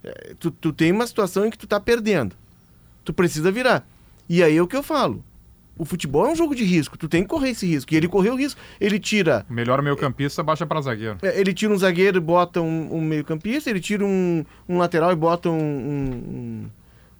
é, 0.04 0.34
tu, 0.38 0.52
tu 0.52 0.72
tem 0.72 0.92
uma 0.92 1.06
situação 1.06 1.46
em 1.46 1.50
que 1.50 1.58
tu 1.58 1.66
tá 1.66 1.80
perdendo. 1.80 2.36
Tu 3.04 3.12
precisa 3.12 3.50
virar. 3.50 3.84
E 4.28 4.42
aí 4.42 4.56
é 4.56 4.62
o 4.62 4.68
que 4.68 4.76
eu 4.76 4.82
falo. 4.82 5.24
O 5.78 5.84
futebol 5.84 6.26
é 6.26 6.30
um 6.30 6.36
jogo 6.36 6.54
de 6.54 6.64
risco, 6.64 6.96
tu 6.96 7.06
tem 7.08 7.22
que 7.22 7.28
correr 7.28 7.50
esse 7.50 7.66
risco. 7.66 7.92
E 7.92 7.96
ele 7.96 8.08
correu 8.08 8.32
o 8.32 8.36
risco. 8.36 8.58
Ele 8.80 8.98
tira 8.98 9.44
O 9.48 9.52
melhor 9.52 9.82
meio-campista 9.82 10.42
baixa 10.42 10.64
para 10.66 10.80
zagueiro. 10.80 11.18
é, 11.22 11.38
Ele 11.38 11.52
tira 11.52 11.72
um 11.72 11.76
zagueiro 11.76 12.16
e 12.16 12.20
bota 12.20 12.60
um, 12.62 12.94
um 12.96 13.00
meio-campista, 13.02 13.68
ele 13.68 13.80
tira 13.80 14.04
um, 14.04 14.44
um 14.68 14.78
lateral 14.78 15.12
e 15.12 15.16
bota 15.16 15.50
um, 15.50 15.58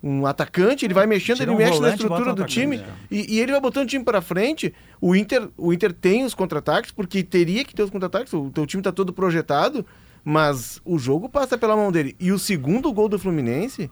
um, 0.02 0.20
um- 0.20 0.26
atacante, 0.26 0.84
ele 0.86 0.94
vai 0.94 1.06
mexendo, 1.06 1.36
Tira 1.38 1.50
ele 1.50 1.58
mexe 1.58 1.70
na 1.72 1.76
volante 1.76 1.92
e 1.92 1.96
estrutura 2.02 2.30
um 2.30 2.34
do 2.34 2.44
time 2.44 2.76
atacante, 2.76 2.98
e, 3.10 3.34
e 3.36 3.40
ele 3.40 3.52
vai 3.52 3.60
botando 3.60 3.84
o 3.84 3.88
time 3.88 4.04
para 4.04 4.20
frente. 4.22 4.72
O 5.00 5.14
Inter, 5.14 5.48
o 5.56 5.72
Inter 5.72 5.92
tem 5.92 6.24
os 6.24 6.32
contra-ataques, 6.34 6.90
porque 6.90 7.22
teria 7.22 7.64
que 7.64 7.74
ter 7.74 7.82
os 7.82 7.90
contra-ataques, 7.90 8.32
o 8.32 8.50
teu 8.50 8.66
time 8.66 8.82
tá 8.82 8.92
todo 8.92 9.12
projetado, 9.12 9.84
mas 10.24 10.80
o 10.84 10.98
jogo 10.98 11.28
passa 11.28 11.58
pela 11.58 11.76
mão 11.76 11.92
dele. 11.92 12.16
E 12.18 12.32
o 12.32 12.38
segundo 12.38 12.92
gol 12.92 13.08
do 13.08 13.18
Fluminense 13.18 13.90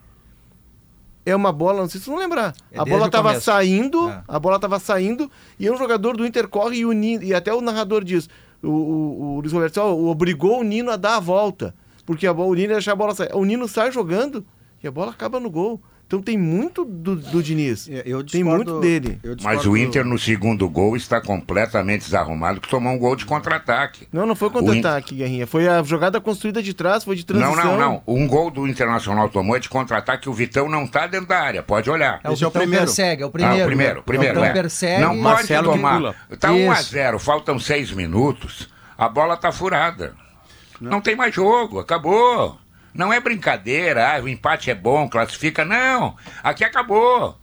é 1.26 1.34
uma 1.34 1.52
bola, 1.52 1.80
não 1.80 1.88
sei 1.88 1.98
se 2.00 2.04
vocês 2.06 2.14
vão 2.14 2.22
lembrar. 2.22 2.54
É 2.70 2.78
a 2.78 2.84
bola 2.84 3.06
o 3.06 3.10
tava 3.10 3.28
começo. 3.30 3.44
saindo, 3.46 4.08
É. 4.10 4.22
a 4.28 4.38
bola 4.38 4.58
tava 4.58 4.78
saindo, 4.78 5.30
e 5.58 5.66
aí 5.66 5.72
um 5.72 5.76
jogador 5.78 6.16
do 6.16 6.26
Inter 6.26 6.48
corre 6.48 6.78
e 6.78 6.86
o 6.86 6.92
Nino, 6.92 7.22
e 7.24 7.32
até 7.34 7.52
o 7.54 7.60
narrador 7.60 8.04
diz, 8.04 8.28
o, 8.62 8.68
o, 8.68 9.36
o 9.36 9.40
Luiz 9.40 9.52
Roberto, 9.52 9.80
obrigou 9.80 10.60
o 10.60 10.62
Nino 10.64 10.90
a 10.90 10.96
dar 10.96 11.16
a 11.16 11.20
volta, 11.20 11.74
porque 12.04 12.26
a 12.26 12.32
o 12.32 12.54
Nino 12.54 12.68
ia 12.68 12.74
deixar 12.74 12.92
a 12.92 12.96
bola 12.96 13.14
sair. 13.14 13.30
O 13.34 13.44
Nino 13.44 13.66
sai 13.68 13.90
jogando 13.90 14.44
e 14.82 14.86
a 14.86 14.90
bola 14.90 15.10
acaba 15.12 15.40
no 15.40 15.50
gol. 15.50 15.80
Então 16.06 16.20
tem 16.20 16.36
muito 16.36 16.84
do, 16.84 17.16
do 17.16 17.42
Diniz. 17.42 17.88
É, 17.88 18.02
Eu 18.04 18.18
tem 18.18 18.42
discordo- 18.42 18.72
muito 18.74 18.80
dele. 18.80 19.18
eu 19.24 19.34
Mas 19.42 19.64
o 19.66 19.76
Inter 19.76 20.04
no 20.04 20.18
segundo 20.18 20.68
gol 20.68 20.96
está 20.96 21.20
completamente 21.20 22.04
desarrumado, 22.04 22.60
que 22.60 22.68
tomou 22.68 22.92
um 22.92 22.98
gol 22.98 23.16
de 23.16 23.24
contra-ataque. 23.24 24.06
Não, 24.12 24.26
não 24.26 24.36
foi 24.36 24.50
contra-ataque, 24.50 25.14
Guerrinha. 25.16 25.46
Foi 25.46 25.66
a 25.66 25.82
jogada 25.82 26.20
construída 26.20 26.62
de 26.62 26.74
trás, 26.74 27.04
foi 27.04 27.16
de 27.16 27.24
transição. 27.24 27.54
Não, 27.56 27.64
não, 27.72 27.78
não. 27.78 28.02
Um 28.06 28.28
gol 28.28 28.50
do 28.50 28.68
Internacional 28.68 29.28
tomou 29.28 29.56
é 29.56 29.58
de 29.60 29.68
contra-ataque, 29.68 30.28
o 30.28 30.32
Vitão 30.32 30.68
não 30.68 30.84
está 30.84 31.06
dentro 31.06 31.26
da 31.26 31.40
área, 31.40 31.62
pode 31.62 31.88
olhar. 31.90 32.20
É 32.22 32.28
o 32.30 32.34
Esse 32.34 32.44
é 32.44 32.46
o 32.46 32.50
primeiro. 32.50 32.84
persegue, 32.84 33.22
é 33.22 33.26
o 33.26 33.30
primeiro. 33.30 33.60
Ah, 33.60 33.64
o 33.64 33.66
primeiro, 33.66 34.00
o 34.00 34.02
primeiro. 34.02 34.34
O 34.34 34.40
Vitão 34.42 34.50
é. 34.50 34.52
persegue. 34.52 35.00
Não 35.00 35.08
pode 35.10 35.20
Marcelo 35.22 35.70
que 35.72 35.76
tomar. 35.76 35.96
pula. 35.96 36.14
Tá 36.38 36.52
1 36.52 36.70
a 36.70 36.80
Isso. 36.80 36.90
0 36.90 37.18
faltam 37.18 37.58
6 37.58 37.92
minutos, 37.92 38.68
a 38.96 39.08
bola 39.08 39.36
tá 39.36 39.50
furada. 39.50 40.14
Não. 40.80 41.00
tem 41.00 41.16
mais 41.16 41.34
jogo, 41.34 41.78
acabou. 41.78 42.58
Não 42.94 43.12
é 43.12 43.18
brincadeira, 43.20 44.16
ah, 44.16 44.20
o 44.22 44.28
empate 44.28 44.70
é 44.70 44.74
bom, 44.74 45.08
classifica. 45.08 45.64
Não, 45.64 46.16
aqui 46.42 46.62
acabou. 46.64 47.38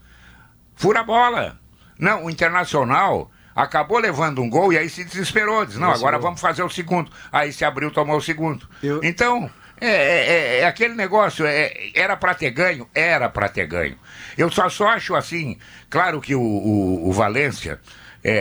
Fura 0.76 1.02
a 1.02 1.04
bola. 1.04 1.60
Não, 2.00 2.26
o 2.26 2.30
Internacional 2.30 3.30
acabou 3.56 4.00
levando 4.00 4.42
um 4.42 4.50
gol 4.50 4.72
e 4.74 4.78
aí 4.78 4.90
se 4.90 5.04
desesperou. 5.04 5.66
Diz, 5.66 5.76
não, 5.76 5.90
agora 6.00 6.18
vamos 6.18 6.40
fazer 6.42 6.64
o 6.64 6.70
segundo. 6.70 7.12
Aí 7.32 7.52
se 7.52 7.66
abriu, 7.66 7.92
tomou 7.92 8.18
o 8.18 8.22
segundo. 8.22 8.68
Eu- 8.82 9.02
Então, 9.04 9.50
é, 9.80 9.88
é- 9.88 10.60
é 10.62 10.66
aquele 10.66 10.96
negócio, 10.96 11.46
é, 11.46 11.74
era 11.94 12.16
para 12.16 12.34
ter 12.34 12.50
ganho? 12.52 12.88
Era 12.96 13.28
para 13.30 13.50
ter 13.50 13.68
ganho. 13.68 13.98
Eu 14.38 14.50
só, 14.50 14.70
só 14.70 14.88
acho 14.88 15.16
assim, 15.16 15.58
claro 15.90 16.22
que 16.22 16.34
o, 16.34 16.42
o, 16.42 17.10
o 17.10 17.12
Valência 17.12 17.80
é, 18.24 18.32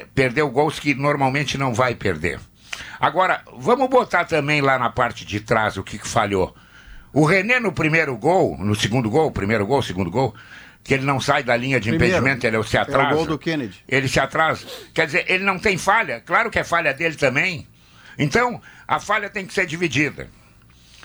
é, 0.00 0.06
perdeu 0.14 0.50
gols 0.50 0.80
que 0.80 0.94
normalmente 0.94 1.56
não 1.56 1.72
vai 1.72 1.94
perder. 1.94 2.40
Agora, 3.00 3.42
vamos 3.58 3.88
botar 3.88 4.24
também 4.24 4.60
lá 4.60 4.78
na 4.78 4.90
parte 4.90 5.24
de 5.24 5.40
trás 5.40 5.76
o 5.76 5.84
que, 5.84 5.98
que 5.98 6.08
falhou. 6.08 6.54
O 7.12 7.24
René 7.24 7.58
no 7.60 7.72
primeiro 7.72 8.16
gol, 8.16 8.56
no 8.58 8.74
segundo 8.74 9.08
gol, 9.08 9.30
primeiro 9.30 9.66
gol, 9.66 9.82
segundo 9.82 10.10
gol, 10.10 10.34
que 10.84 10.94
ele 10.94 11.04
não 11.04 11.20
sai 11.20 11.42
da 11.42 11.56
linha 11.56 11.80
de 11.80 11.90
Primeiro, 11.90 12.16
impedimento, 12.16 12.46
ele 12.46 12.62
se 12.62 12.76
É 12.76 12.80
atrasa. 12.80 13.14
o 13.14 13.16
gol 13.16 13.26
do 13.26 13.38
Kennedy. 13.38 13.82
Ele 13.88 14.06
se 14.06 14.20
atrasa. 14.20 14.66
Quer 14.94 15.06
dizer, 15.06 15.24
ele 15.28 15.42
não 15.44 15.58
tem 15.58 15.76
falha. 15.76 16.20
Claro 16.20 16.50
que 16.50 16.58
é 16.58 16.64
falha 16.64 16.92
dele 16.94 17.16
também. 17.16 17.66
Então, 18.18 18.60
a 18.86 19.00
falha 19.00 19.28
tem 19.28 19.46
que 19.46 19.52
ser 19.52 19.66
dividida. 19.66 20.28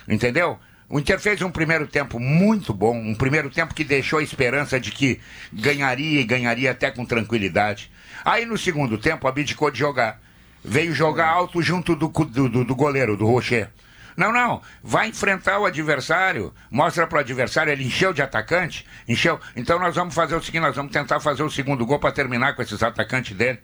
Entendeu? 0.08 0.60
O 0.90 1.00
Inter 1.00 1.20
fez 1.20 1.42
um 1.42 1.50
primeiro 1.50 1.88
tempo 1.88 2.20
muito 2.20 2.74
bom, 2.74 2.94
um 2.96 3.16
primeiro 3.16 3.50
tempo 3.50 3.74
que 3.74 3.84
deixou 3.84 4.20
a 4.20 4.24
esperança 4.24 4.80
de 4.80 4.92
que 4.92 5.20
ganharia 5.54 6.20
e 6.20 6.24
ganharia 6.26 6.72
até 6.72 6.92
com 6.92 7.06
tranquilidade. 7.06 7.90
Aí 8.26 8.46
no 8.46 8.58
segundo 8.58 8.98
tempo 8.98 9.28
abdicou 9.28 9.72
de 9.72 9.80
jogar. 9.80 10.20
Veio 10.64 10.94
jogar 10.94 11.30
alto 11.30 11.62
junto 11.62 11.96
do, 11.96 12.08
do, 12.08 12.64
do- 12.66 12.76
goleiro, 12.76 13.18
do 13.18 13.26
Rocher. 13.26 13.70
Não, 14.16 14.32
não. 14.32 14.62
Vai 14.84 15.08
enfrentar 15.08 15.58
o 15.60 15.66
adversário. 15.66 16.54
Mostra 16.70 17.08
pro 17.08 17.20
adversário, 17.20 17.72
ele 17.72 17.84
encheu 17.86 18.14
de 18.14 18.22
atacante. 18.22 18.86
Encheu. 19.08 19.40
Então 19.56 19.80
nós 19.80 19.96
vamos 19.96 20.14
fazer 20.14 20.36
o 20.36 20.42
seguinte: 20.44 20.62
nós 20.62 20.76
vamos 20.76 20.92
tentar 20.92 21.20
fazer 21.20 21.44
o 21.44 21.50
segundo 21.50 21.86
gol 21.86 21.98
para 22.00 22.12
terminar 22.12 22.56
com 22.56 22.62
esses 22.62 22.84
atacantes 22.84 23.36
dele. 23.36 23.60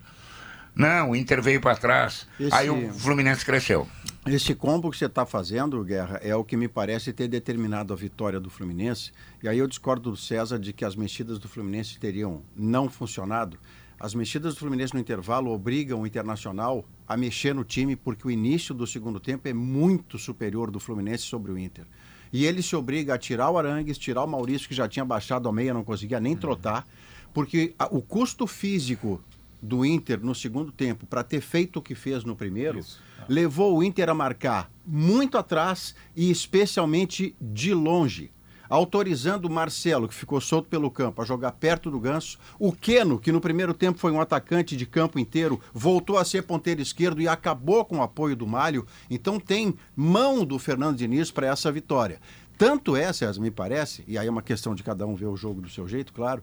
Não, 0.76 1.12
o 1.12 1.16
Inter 1.16 1.42
veio 1.42 1.60
para 1.60 1.76
trás. 1.76 2.28
Esse- 2.40 2.54
Aí 2.56 2.70
o 2.70 2.94
Fluminense 2.94 3.44
cresceu. 3.46 3.88
Esse 4.26 4.54
combo 4.54 4.92
que 4.92 4.98
você 4.98 5.06
está 5.06 5.26
fazendo, 5.26 5.82
Guerra, 5.84 6.20
é 6.22 6.36
o 6.36 6.44
que 6.44 6.58
me 6.58 6.68
parece 6.68 7.14
ter 7.14 7.28
determinado 7.30 7.94
a 7.94 7.96
vitória 7.96 8.40
do 8.40 8.50
Fluminense. 8.50 9.12
E 9.42 9.48
aí 9.48 9.58
eu 9.58 9.68
discordo 9.68 10.12
do 10.12 10.18
César 10.18 10.60
de 10.60 10.74
que 10.74 10.84
as 10.84 10.96
mexidas 10.96 11.40
do 11.40 11.48
Fluminense 11.48 11.98
teriam 11.98 12.44
não 12.56 12.90
funcionado. 12.90 13.58
As 14.00 14.14
mexidas 14.14 14.54
do 14.54 14.60
Fluminense 14.60 14.94
no 14.94 15.00
intervalo 15.00 15.52
obrigam 15.52 16.02
o 16.02 16.08
Internacional 16.08 16.86
a 17.08 17.18
mexer 17.18 17.54
no 17.56 17.64
time 17.64 17.96
porque 17.96 18.28
o 18.28 18.32
início 18.32 18.74
do 18.76 18.86
segundo 18.86 19.20
tempo 19.20 19.48
é 19.48 19.54
muito 19.54 20.20
superior 20.20 20.70
do 20.70 20.80
Fluminense 20.80 21.24
sobre 21.24 21.52
o 21.52 21.58
Inter. 21.58 21.86
E 22.32 22.46
ele 22.46 22.62
se 22.62 22.76
obriga 22.76 23.16
a 23.16 23.18
tirar 23.18 23.50
o 23.50 23.58
Arangues, 23.58 23.98
tirar 23.98 24.24
o 24.24 24.28
Maurício, 24.28 24.68
que 24.68 24.76
já 24.76 24.88
tinha 24.88 25.04
baixado 25.06 25.50
a 25.50 25.52
meia, 25.54 25.74
não 25.74 25.84
conseguia 25.84 26.20
nem 26.20 26.36
trotar, 26.36 26.86
porque 27.34 27.74
a- 27.80 27.88
o 27.88 28.02
custo 28.02 28.46
físico 28.46 29.22
do 29.60 29.84
Inter 29.84 30.20
no 30.24 30.36
segundo 30.36 30.72
tempo 30.72 31.08
para 31.08 31.24
ter 31.24 31.42
feito 31.42 31.78
o 31.80 31.82
que 31.82 31.96
fez 31.96 32.24
no 32.24 32.36
primeiro 32.36 32.80
levou 33.28 33.76
o 33.78 33.84
Inter 33.84 34.10
a 34.10 34.14
marcar 34.14 34.70
muito 34.86 35.38
atrás 35.38 35.96
e 36.16 36.30
especialmente 36.30 37.36
de 37.42 37.74
longe. 37.74 38.30
Autorizando 38.70 39.46
o 39.46 39.50
Marcelo, 39.50 40.08
que 40.08 40.14
ficou 40.14 40.42
solto 40.42 40.68
pelo 40.68 40.92
campo, 40.92 41.22
a 41.22 41.26
jogar 41.26 41.52
perto 41.54 41.90
do 41.90 42.00
Ganso. 42.00 42.38
O 42.60 42.72
Queno, 42.72 43.20
que 43.20 43.32
no 43.32 43.42
primeiro 43.42 43.74
tempo 43.74 44.00
foi 44.00 44.12
um 44.12 44.22
atacante 44.22 44.76
de 44.76 44.86
campo 44.86 45.20
inteiro, 45.20 45.60
voltou 45.74 46.18
a 46.18 46.26
ser 46.26 46.44
ponteiro 46.44 46.82
esquerdo 46.82 47.22
e 47.22 47.28
acabou 47.28 47.86
com 47.86 47.98
o 47.98 48.04
apoio 48.04 48.36
do 48.36 48.48
Malho. 48.48 48.86
Então 49.10 49.40
tem 49.40 49.76
mão 49.96 50.44
do 50.46 50.60
Fernando 50.60 50.98
Diniz 50.98 51.32
para 51.32 51.48
essa 51.48 51.72
vitória. 51.72 52.20
Tanto 52.58 52.96
é, 52.96 53.14
César, 53.14 53.40
me 53.40 53.52
parece, 53.52 54.04
e 54.08 54.18
aí 54.18 54.28
é 54.28 54.32
uma 54.32 54.42
questão 54.42 54.74
de 54.74 54.82
cada 54.82 55.06
um 55.06 55.16
ver 55.16 55.28
o 55.28 55.38
jogo 55.38 55.62
do 55.62 55.70
seu 55.70 55.88
jeito, 55.88 56.12
claro, 56.12 56.42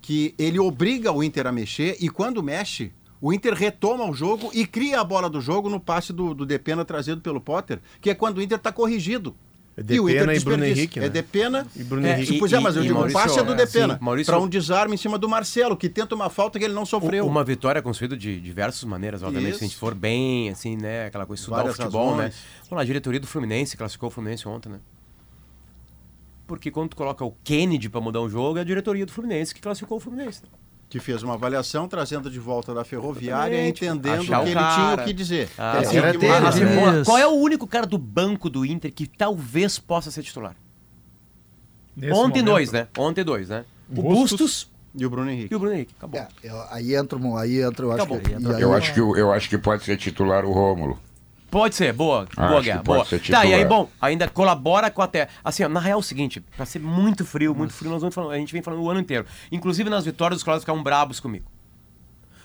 que 0.00 0.32
ele 0.38 0.60
obriga 0.60 1.10
o 1.10 1.24
Inter 1.24 1.46
a 1.46 1.52
mexer 1.52 1.96
e 2.00 2.08
quando 2.08 2.42
mexe, 2.42 2.92
o 3.20 3.32
Inter 3.32 3.54
retoma 3.54 4.08
o 4.08 4.14
jogo 4.14 4.50
e 4.54 4.64
cria 4.66 5.00
a 5.00 5.04
bola 5.04 5.28
do 5.28 5.40
jogo 5.40 5.68
no 5.68 5.80
passe 5.80 6.12
do, 6.12 6.34
do 6.34 6.46
Depena 6.46 6.84
trazido 6.84 7.20
pelo 7.20 7.40
Potter, 7.40 7.80
que 8.00 8.10
é 8.10 8.14
quando 8.14 8.38
o 8.38 8.42
Inter 8.42 8.58
está 8.58 8.70
corrigido. 8.70 9.34
É 9.76 9.80
o 9.82 9.84
Depena 9.84 10.22
Inter 10.22 10.36
e 10.36 10.40
Bruno. 10.44 10.64
Henrique, 10.64 11.00
né? 11.00 11.06
É 11.06 11.08
Depena 11.10 11.66
E 11.76 11.84
Bruno 11.84 12.06
É, 12.06 12.12
Henrique. 12.16 12.36
e- 12.36 12.38
Pois 12.38 12.50
é, 12.52 12.58
mas 12.58 12.76
eu 12.76 12.82
digo, 12.82 12.98
o 12.98 13.12
passe 13.12 13.38
é 13.38 13.42
do 13.42 13.52
é, 13.52 13.56
Depena. 13.56 13.98
Maurício- 14.00 14.32
Para 14.32 14.42
um 14.42 14.48
desarme 14.48 14.94
em 14.94 14.96
cima 14.96 15.18
do 15.18 15.28
Marcelo, 15.28 15.76
que 15.76 15.88
tenta 15.90 16.14
uma 16.14 16.30
falta 16.30 16.58
que 16.58 16.64
ele 16.64 16.72
não 16.72 16.86
sofreu. 16.86 17.26
Uma 17.26 17.44
vitória 17.44 17.82
construída 17.82 18.16
de 18.16 18.40
diversas 18.40 18.84
maneiras, 18.84 19.22
obviamente, 19.22 19.50
Isso. 19.50 19.58
se 19.58 19.64
a 19.64 19.68
gente 19.68 19.76
for 19.76 19.94
bem, 19.94 20.48
assim, 20.48 20.76
né? 20.78 21.06
Aquela 21.06 21.26
coisa, 21.26 21.40
estudar 21.42 21.56
Várias 21.58 21.74
o 21.74 21.76
futebol, 21.82 22.10
razões. 22.12 22.34
né? 22.34 22.40
Vamos 22.62 22.76
lá, 22.76 22.80
a 22.80 22.84
diretoria 22.86 23.20
do 23.20 23.26
Fluminense 23.26 23.76
classificou 23.76 24.08
o 24.08 24.10
Fluminense 24.10 24.48
ontem, 24.48 24.70
né? 24.70 24.78
Porque 26.46 26.70
quando 26.70 26.90
tu 26.90 26.96
coloca 26.96 27.24
o 27.24 27.34
Kennedy 27.44 27.88
pra 27.90 28.00
mudar 28.00 28.20
um 28.22 28.30
jogo, 28.30 28.56
é 28.58 28.60
a 28.60 28.64
diretoria 28.64 29.04
do 29.04 29.12
Fluminense 29.12 29.54
que 29.54 29.60
classificou 29.60 29.98
o 29.98 30.00
Fluminense. 30.00 30.42
né? 30.42 30.48
Que 30.88 31.00
fez 31.00 31.22
uma 31.22 31.34
avaliação, 31.34 31.88
trazendo 31.88 32.30
de 32.30 32.38
volta 32.38 32.72
da 32.72 32.84
ferroviária, 32.84 33.54
Exatamente. 33.56 33.84
entendendo 33.84 34.20
Achar 34.22 34.40
o 34.40 34.44
que 34.44 34.48
ele 34.50 34.54
cara. 34.54 34.74
tinha 34.74 34.94
o 34.94 35.06
que 35.06 35.12
dizer. 35.12 35.48
Ah, 35.58 35.82
era 35.92 36.12
dele, 36.12 36.26
Isso. 36.26 36.58
vamos 36.60 36.98
lá, 36.98 37.04
qual 37.04 37.18
é 37.18 37.26
o 37.26 37.32
único 37.32 37.66
cara 37.66 37.86
do 37.86 37.98
banco 37.98 38.48
do 38.48 38.64
Inter 38.64 38.92
que 38.92 39.06
talvez 39.06 39.78
possa 39.80 40.10
ser 40.12 40.22
titular? 40.22 40.54
Nesse 41.96 42.12
Ontem 42.12 42.40
momento, 42.40 42.44
dois, 42.46 42.72
né? 42.72 42.88
Ontem 42.96 43.24
dois, 43.24 43.48
né? 43.48 43.64
O 43.90 43.94
Bustos. 44.02 44.30
Bustos 44.40 44.70
E 44.94 45.04
o 45.04 45.10
Bruno 45.10 45.30
Henrique. 45.30 45.52
e 45.52 45.56
o 45.56 45.58
Bruno 45.58 45.74
Henrique. 45.74 45.94
Acabou. 45.98 46.20
É, 46.20 46.28
eu- 46.42 46.62
aí 46.70 46.94
entra, 46.94 47.18
aí 47.38 47.60
entra, 47.62 47.84
eu 47.84 47.90
acho 47.92 48.02
Acabou. 48.02 48.20
que. 48.20 48.30
e 48.30 48.34
aí- 48.54 48.60
Eu 48.62 48.72
acho 48.72 48.94
que, 48.94 49.00
eu 49.00 49.32
acho 49.32 49.48
que 49.48 49.58
pode 49.58 49.82
ser 49.84 49.96
titular 49.96 50.44
o 50.44 50.52
Rômulo. 50.52 50.98
Pode 51.56 51.74
ser, 51.74 51.90
boa, 51.94 52.26
Acho 52.36 52.48
boa 52.50 52.60
guerra, 52.60 52.82
boa. 52.82 53.04
ser 53.06 53.18
Tá, 53.30 53.46
e 53.46 53.54
aí, 53.54 53.64
bom, 53.64 53.88
ainda 53.98 54.28
colabora 54.28 54.90
com 54.90 55.00
a 55.00 55.06
terra. 55.06 55.30
Assim, 55.42 55.64
ó, 55.64 55.68
na 55.70 55.80
real 55.80 55.96
é 55.98 56.00
o 56.00 56.02
seguinte, 56.02 56.38
pra 56.54 56.66
ser 56.66 56.80
muito 56.80 57.24
frio, 57.24 57.54
muito 57.54 57.72
frio, 57.72 57.90
nós 57.90 58.02
vamos 58.02 58.14
falando, 58.14 58.32
a 58.32 58.36
gente 58.38 58.52
vem 58.52 58.60
falando 58.60 58.82
o 58.82 58.90
ano 58.90 59.00
inteiro. 59.00 59.24
Inclusive 59.50 59.88
nas 59.88 60.04
vitórias, 60.04 60.36
os 60.40 60.44
colegas 60.44 60.64
ficaram 60.64 60.82
brabos 60.82 61.18
comigo. 61.18 61.46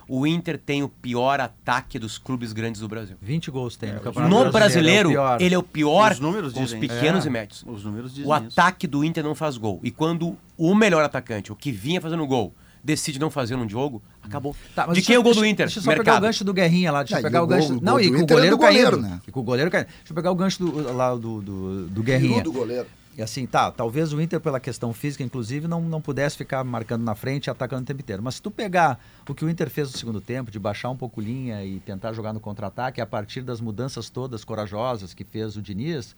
O 0.07 0.25
Inter 0.25 0.57
tem 0.57 0.81
o 0.81 0.87
pior 0.87 1.41
ataque 1.41 1.99
dos 1.99 2.17
clubes 2.17 2.53
grandes 2.53 2.79
do 2.79 2.87
Brasil. 2.87 3.17
20 3.21 3.51
gols 3.51 3.75
tem 3.75 3.89
no 3.89 3.95
No 3.95 4.01
Campeonato 4.01 4.51
brasileiro, 4.51 5.09
é 5.09 5.11
o 5.11 5.15
pior. 5.15 5.41
ele 5.41 5.55
é 5.55 5.57
o 5.57 5.63
pior 5.63 6.11
Os 6.13 6.19
números 6.19 6.53
dos 6.53 6.63
dizem 6.63 6.79
pequenos 6.79 7.19
isso. 7.19 7.27
e 7.27 7.31
médios. 7.31 7.63
Os 7.67 7.83
números 7.83 8.13
dizem 8.13 8.31
O 8.31 8.35
isso. 8.37 8.47
ataque 8.59 8.87
do 8.87 9.03
Inter 9.03 9.23
não 9.25 9.35
faz 9.35 9.57
gol. 9.57 9.79
E 9.83 9.91
quando 9.91 10.37
o 10.57 10.73
melhor 10.73 11.03
atacante, 11.03 11.51
o 11.51 11.55
que 11.55 11.69
vinha 11.71 11.99
fazendo 11.99 12.25
gol, 12.25 12.53
decide 12.83 13.19
não 13.19 13.29
fazer 13.29 13.55
num 13.55 13.67
jogo, 13.69 14.01
acabou. 14.21 14.55
Tá, 14.75 14.87
mas 14.87 14.95
De 14.97 15.01
quem 15.03 15.13
é 15.13 15.17
eu- 15.17 15.21
o 15.21 15.23
gol 15.23 15.33
do 15.33 15.45
Inter? 15.45 15.65
Deixa 15.67 15.79
eu 15.79 15.83
só 15.83 15.89
pegar 15.91 16.01
o 16.01 16.05
Mercado. 16.05 16.21
gancho 16.23 16.43
do 16.43 16.53
Guerrinha 16.53 16.91
lá. 16.91 17.03
Deixa 17.03 17.15
eu 17.15 17.17
Ah, 17.17 17.19
e 17.19 17.23
pegar 17.23 17.41
o 17.41 17.43
o 17.43 17.47
gancho. 17.47 17.67
gol- 17.73 17.81
Não, 17.81 17.93
gol 17.93 18.01
e 18.01 18.09
com 18.11 18.17
o 18.17 18.21
é 18.21 18.25
goleiro 18.25 18.55
do 18.55 18.59
goleiro, 18.59 18.91
caindo. 18.91 19.07
né? 19.09 19.21
E 19.27 19.31
com 19.31 19.39
o 19.39 19.43
goleiro 19.43 19.71
caindo. 19.71 19.87
Deixa 19.87 20.11
eu 20.11 20.15
pegar 20.15 20.31
o 20.31 20.35
gancho 20.35 20.59
do, 20.65 20.93
lá 20.93 21.15
do, 21.15 21.41
do, 21.41 21.87
do 21.87 22.03
Guerrinha. 22.03 22.41
do 22.43 22.51
goleiro. 22.51 22.87
E 23.17 23.21
assim, 23.21 23.45
tá, 23.45 23.69
talvez 23.69 24.13
o 24.13 24.21
Inter, 24.21 24.39
pela 24.39 24.57
questão 24.57 24.93
física, 24.93 25.21
inclusive, 25.21 25.67
não, 25.67 25.81
não 25.81 25.99
pudesse 26.01 26.37
ficar 26.37 26.63
marcando 26.63 27.03
na 27.03 27.13
frente 27.13 27.47
e 27.47 27.49
atacando 27.49 27.81
o 27.83 27.85
tempo 27.85 27.99
inteiro. 27.99 28.23
Mas 28.23 28.35
se 28.35 28.41
tu 28.41 28.49
pegar 28.49 28.99
o 29.27 29.35
que 29.35 29.43
o 29.43 29.49
Inter 29.49 29.69
fez 29.69 29.91
no 29.91 29.97
segundo 29.97 30.21
tempo, 30.21 30.49
de 30.49 30.57
baixar 30.57 30.89
um 30.89 30.95
pouco 30.95 31.19
linha 31.19 31.63
e 31.65 31.81
tentar 31.81 32.13
jogar 32.13 32.31
no 32.31 32.39
contra-ataque, 32.39 33.01
a 33.01 33.05
partir 33.05 33.41
das 33.41 33.59
mudanças 33.59 34.09
todas 34.09 34.45
corajosas 34.45 35.13
que 35.13 35.25
fez 35.25 35.57
o 35.57 35.61
Diniz, 35.61 36.15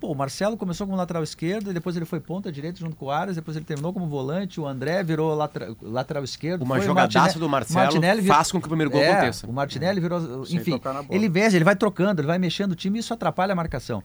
pô, 0.00 0.12
o 0.12 0.14
Marcelo 0.14 0.56
começou 0.56 0.86
como 0.86 0.96
lateral 0.96 1.22
esquerdo, 1.22 1.70
e 1.70 1.74
depois 1.74 1.96
ele 1.96 2.04
foi 2.04 2.20
ponta 2.20 2.50
direita 2.52 2.78
junto 2.78 2.94
com 2.96 3.06
o 3.06 3.10
Aras, 3.10 3.36
depois 3.36 3.56
ele 3.56 3.64
terminou 3.64 3.92
como 3.92 4.06
volante, 4.06 4.60
o 4.60 4.66
André 4.66 5.02
virou 5.02 5.34
latra- 5.34 5.74
lateral 5.80 6.22
esquerdo. 6.24 6.62
Uma 6.62 6.80
jogadaça 6.80 7.18
Martine- 7.18 7.40
do 7.40 7.48
Marcelo 7.48 7.80
Martinelli 7.80 8.20
vir- 8.22 8.28
faz 8.28 8.52
com 8.52 8.60
que 8.60 8.66
o 8.66 8.68
primeiro 8.68 8.90
gol 8.90 9.00
É, 9.00 9.12
aconteça. 9.12 9.46
O 9.46 9.52
Martinelli 9.52 10.00
virou. 10.00 10.44
Sem 10.44 10.56
Enfim, 10.58 10.80
ele 11.10 11.28
vê, 11.28 11.40
ele 11.46 11.64
vai 11.64 11.76
trocando, 11.76 12.20
ele 12.20 12.26
vai 12.28 12.38
mexendo 12.38 12.72
o 12.72 12.74
time 12.76 12.98
e 12.98 13.00
isso 13.00 13.12
atrapalha 13.14 13.52
a 13.52 13.56
marcação. 13.56 14.02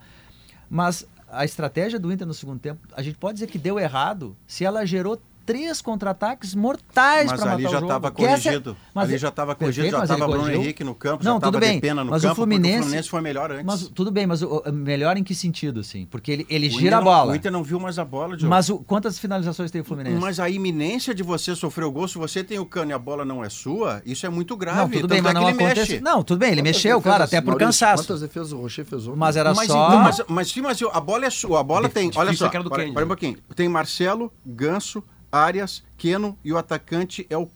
Mas 0.69 1.05
a 1.31 1.45
estratégia 1.45 1.99
do 1.99 2.11
Inter 2.11 2.25
no 2.27 2.33
segundo 2.33 2.59
tempo, 2.59 2.79
a 2.95 3.01
gente 3.01 3.17
pode 3.17 3.33
dizer 3.35 3.47
que 3.47 3.57
deu 3.57 3.79
errado 3.79 4.35
se 4.47 4.63
ela 4.65 4.85
gerou 4.85 5.19
três 5.45 5.81
contra-ataques 5.81 6.55
mortais 6.55 7.29
Mas 7.31 7.39
para 7.39 7.51
matar 7.51 7.53
ali 7.57 7.65
o 7.65 7.69
já 7.69 7.73
jogo. 7.79 7.85
estava 7.85 8.11
Que 8.11 8.23
essa 8.25 8.33
é- 8.49 8.51
corrigido. 8.53 8.77
mas 8.93 9.03
ali 9.05 9.13
é- 9.15 9.17
já 9.17 9.29
estava 9.29 9.55
corrigido, 9.55 9.87
já 9.89 9.97
mas 9.99 10.09
estava 10.09 10.25
Bruno 10.25 10.39
corrigiu. 10.43 10.61
Henrique 10.61 10.83
no 10.83 10.95
campo, 10.95 11.23
Não, 11.23 11.33
já 11.35 11.39
tudo 11.39 11.57
estava 11.57 11.59
bem, 11.59 11.75
Depena 11.79 12.03
no 12.03 12.11
mas 12.11 12.21
campo, 12.21 12.31
o 12.33 12.35
Fluminense, 12.35 12.67
porque 12.67 12.79
o 12.79 12.83
Fluminense 12.83 13.09
foi 13.09 13.21
melhor 13.21 13.51
antes. 13.51 13.65
Mas 13.65 13.87
tudo 13.89 14.11
bem, 14.11 14.25
mas 14.27 14.41
o, 14.41 14.63
melhor 14.71 15.17
em 15.17 15.23
que 15.23 15.35
sentido, 15.35 15.79
assim? 15.81 16.05
Porque 16.05 16.31
ele, 16.31 16.45
ele 16.49 16.69
gira 16.69 16.97
a 16.97 16.99
não- 16.99 17.05
bola. 17.05 17.31
O 17.31 17.35
Inter 17.35 17.51
não 17.51 17.63
viu 17.63 17.79
mais 17.79 17.99
a 17.99 18.05
bola, 18.05 18.35
Diogo. 18.37 18.49
Mas 18.49 18.69
o- 18.69 18.79
quantas 18.79 19.19
finalizações 19.19 19.69
tem 19.71 19.81
o 19.81 19.83
Fluminense? 19.83 20.19
Mas 20.19 20.39
a 20.39 20.49
iminência 20.49 21.13
de 21.13 21.23
você 21.23 21.55
sofrer 21.55 21.85
o 21.85 21.91
gol, 21.91 22.07
se 22.07 22.17
você 22.17 22.43
tem 22.43 22.59
o 22.59 22.65
cano 22.65 22.91
e 22.91 22.93
a 22.93 22.99
bola 22.99 23.25
não 23.25 23.43
é 23.43 23.49
sua, 23.49 24.01
isso 24.05 24.25
é 24.25 24.29
muito 24.29 24.55
grave. 24.55 24.79
não, 24.79 24.89
tudo 24.89 25.07
bem, 25.07 25.19
é 25.19 25.21
mas 25.21 25.33
não 25.33 25.41
ele 25.49 25.51
acontece. 25.51 25.91
mexe. 25.91 25.99
Não, 26.01 26.23
tudo 26.23 26.39
bem, 26.39 26.49
ele 26.51 26.61
Quantas 26.61 26.75
mexeu, 26.77 27.01
claro, 27.01 27.23
até 27.23 27.41
por 27.41 27.47
Maurício, 27.47 27.67
cansaço. 27.67 28.03
Quantas 28.03 28.21
defesas 28.21 28.53
o 28.53 28.57
Rocher 28.61 28.85
fez 28.85 29.07
ontem? 29.07 29.17
Mas 29.19 29.35
era 29.35 29.53
mas, 29.53 29.67
só. 29.67 29.89
mas, 29.99 30.21
mas, 30.27 30.47
sim, 30.49 30.61
mas 30.61 30.79
a 30.81 30.99
bola 30.99 31.25
é 31.25 31.29
sua, 31.29 31.59
a 31.59 31.63
bola 31.63 31.89
tem. 31.89 32.11
Olha 32.15 32.33
só, 32.33 32.45
é 32.45 32.49
que 32.49 32.55
era 32.57 32.63
do 32.63 32.69
olha, 32.71 32.79
Kennedy. 32.83 32.97
olha 32.97 33.05
um 33.05 33.07
pouquinho. 33.07 33.37
Tem 33.55 33.67
Marcelo, 33.69 34.31
Ganso, 34.45 35.03
Arias, 35.43 35.83
Keno 35.97 36.37
e 36.43 36.53
o 36.53 36.57
atacante 36.59 37.25
é 37.27 37.35
o 37.37 37.49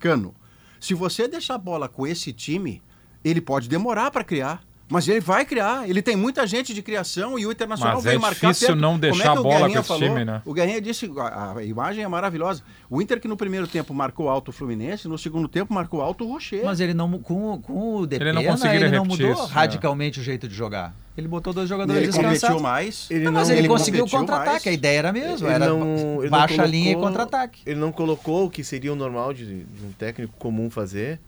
Cano. 0.00 0.34
Se 0.80 0.94
você 0.94 1.28
deixar 1.28 1.54
a 1.54 1.58
bola 1.58 1.88
com 1.88 2.04
esse 2.06 2.32
time, 2.32 2.82
ele 3.24 3.40
pode 3.40 3.68
demorar 3.68 4.10
para 4.10 4.24
criar. 4.24 4.62
Mas 4.92 5.06
ele 5.06 5.20
vai 5.20 5.44
criar. 5.44 5.88
Ele 5.88 6.02
tem 6.02 6.16
muita 6.16 6.44
gente 6.48 6.74
de 6.74 6.82
criação 6.82 7.38
e 7.38 7.46
o 7.46 7.52
Internacional 7.52 7.94
Mas 7.94 8.02
veio 8.04 8.16
é 8.16 8.18
marcar 8.18 8.48
difícil 8.48 8.68
perto. 8.70 8.80
não 8.80 8.94
Como 8.94 9.04
é 9.04 9.08
deixar 9.12 9.22
que 9.22 9.28
a 9.28 9.40
o 9.40 9.42
bola 9.44 9.54
Guerrinha 9.60 9.74
com 9.76 9.78
esse 9.78 9.88
falou? 9.88 10.08
time, 10.08 10.24
né? 10.24 10.42
O 10.44 10.52
Guerrinha 10.52 10.80
disse, 10.80 11.08
a, 11.16 11.58
a 11.58 11.64
imagem 11.64 12.02
é 12.02 12.08
maravilhosa. 12.08 12.64
O 12.88 13.00
Inter 13.00 13.20
que 13.20 13.28
no 13.28 13.36
primeiro 13.36 13.68
tempo 13.68 13.94
marcou 13.94 14.28
alto 14.28 14.48
o 14.48 14.52
Fluminense, 14.52 15.06
no 15.06 15.16
segundo 15.16 15.46
tempo 15.46 15.72
marcou 15.72 16.02
alto 16.02 16.24
o 16.24 16.32
Rocher. 16.32 16.64
Mas 16.64 16.80
ele 16.80 16.92
não 16.92 17.20
com, 17.20 17.52
o- 17.52 17.60
com 17.60 17.98
o 17.98 18.06
Depena, 18.06 18.40
Ele 18.40 18.48
não 18.48 18.66
ele 18.74 18.88
não 18.90 19.04
mudou 19.04 19.30
isso, 19.30 19.44
radicalmente 19.46 20.18
o 20.18 20.24
jeito 20.24 20.48
de 20.48 20.54
jogar. 20.56 20.92
Ele 21.20 21.28
botou 21.28 21.52
dois 21.52 21.68
jogadores 21.68 22.02
ele 22.02 22.12
competiu 22.12 22.30
descansados. 22.32 22.62
mais. 22.62 23.06
Ele 23.10 23.24
Não, 23.24 23.32
mas 23.32 23.48
ele, 23.50 23.60
ele 23.60 23.68
conseguiu 23.68 24.06
contra-ataque. 24.08 24.68
A 24.68 24.72
ideia 24.72 24.98
era 24.98 25.08
a 25.10 25.12
mesma. 25.12 25.46
Ele 25.48 25.54
era 25.54 25.68
não- 25.68 26.20
ele 26.20 26.30
baixa 26.30 26.62
a 26.62 26.66
linha 26.66 26.90
e 26.90 26.94
colocou- 26.94 27.08
contra-ataque. 27.10 27.62
Ele 27.66 27.78
não 27.78 27.92
colocou 27.92 28.46
o 28.46 28.50
que 28.50 28.64
seria 28.64 28.92
o 28.92 28.96
normal 28.96 29.32
de, 29.32 29.44
de 29.64 29.84
um 29.86 29.92
técnico 29.92 30.32
comum 30.38 30.68
fazer, 30.70 31.20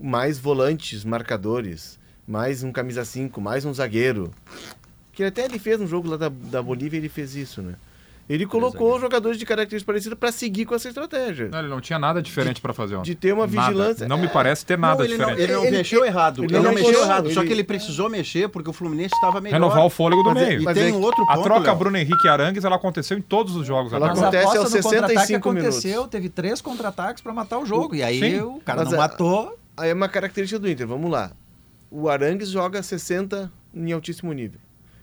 mais 0.00 0.38
volantes, 0.38 1.04
marcadores, 1.04 1.98
mais 2.26 2.62
um 2.62 2.72
camisa 2.72 3.04
5, 3.04 3.40
mais 3.40 3.64
um 3.64 3.74
zagueiro. 3.74 4.30
Que 5.12 5.24
até 5.24 5.44
ele 5.44 5.58
fez 5.58 5.78
no 5.78 5.86
jogo 5.86 6.08
lá 6.08 6.16
da, 6.16 6.28
da 6.30 6.62
Bolívia, 6.62 6.96
ele 6.96 7.08
fez 7.08 7.34
isso, 7.34 7.60
né? 7.60 7.74
Ele 8.28 8.46
colocou 8.46 8.98
jogadores 9.00 9.36
de 9.36 9.44
características 9.44 9.82
parecidas 9.84 10.16
para 10.18 10.30
seguir 10.32 10.64
com 10.64 10.74
essa 10.74 10.88
estratégia. 10.88 11.48
Não, 11.50 11.58
ele 11.58 11.68
não 11.68 11.80
tinha 11.80 11.98
nada 11.98 12.22
diferente 12.22 12.60
pra 12.60 12.72
fazer 12.72 12.94
ontem. 12.94 13.10
de 13.10 13.14
ter 13.16 13.32
uma 13.34 13.46
Nada. 13.46 13.66
vigilância. 13.68 14.08
Não 14.08 14.16
me 14.16 14.28
parece 14.28 14.64
ter 14.64 14.78
nada 14.78 14.98
não, 14.98 15.04
ele 15.04 15.12
diferente. 15.18 15.36
Não, 15.36 15.42
ele 15.44 15.52
não 15.52 15.64
Ele- 15.64 15.76
mexeu 15.78 16.04
errado. 16.04 16.38
ele 16.44 16.46
Ele, 16.46 16.54
não 16.56 16.62
não 16.62 16.72
mexeu 16.74 17.02
errado. 17.02 17.30
Só 17.32 17.40
ele- 17.40 17.46
que 17.48 17.52
ele 17.52 17.64
precisou 17.64 18.08
mexer 18.08 18.48
porque 18.48 18.70
o 18.70 18.72
Fluminense 18.72 19.14
estava 19.14 19.40
melhor. 19.40 19.56
Renovar 19.56 19.84
o 19.84 19.90
fôlego 19.90 20.22
do 20.22 20.30
Mas 20.32 20.42
é- 20.42 20.46
meio. 20.46 20.60
E 20.62 20.64
Mas 20.64 20.74
tem 20.78 20.90
é 20.90 20.92
um 20.94 21.00
outro 21.00 21.22
A 21.28 21.34
ponto, 21.34 21.44
troca 21.44 21.66
Léo. 21.66 21.76
Bruno 21.76 21.96
Henrique 21.98 22.26
e 22.26 22.28
Arangues, 22.30 22.64
ela 22.64 22.76
aconteceu 22.76 23.18
em 23.18 23.22
todos 23.22 23.56
os 23.56 23.66
jogos 23.66 23.92
Ela 23.92 24.06
a 24.06 24.10
agora. 24.12 24.28
acontece 24.28 24.56
aos 24.56 24.72
no 24.72 24.82
contra-ataque 24.82 25.12
65 25.14 25.48
aconteceu, 25.50 25.90
minutos. 25.90 26.10
teve 26.10 26.28
três 26.28 26.60
contra-ataques 26.62 27.22
para 27.22 27.32
matar 27.34 27.58
o 27.58 27.66
jogo. 27.66 27.94
E 27.94 28.02
aí 28.02 28.18
Sim. 28.20 28.40
o 28.40 28.60
cara 28.64 28.82
Mas 28.84 28.92
não 28.92 28.98
a- 28.98 29.02
matou. 29.02 29.58
Aí 29.76 29.90
é 29.90 29.94
uma 29.94 30.08
característica 30.08 30.58
do 30.60 30.70
Inter, 30.70 30.86
vamos 30.86 31.10
lá. 31.10 31.32
O 31.90 32.08
Arangues 32.08 32.48
joga 32.48 32.82
60 32.82 33.50
em 33.74 33.90
altíssimo 33.92 34.32
nível. 34.32 34.60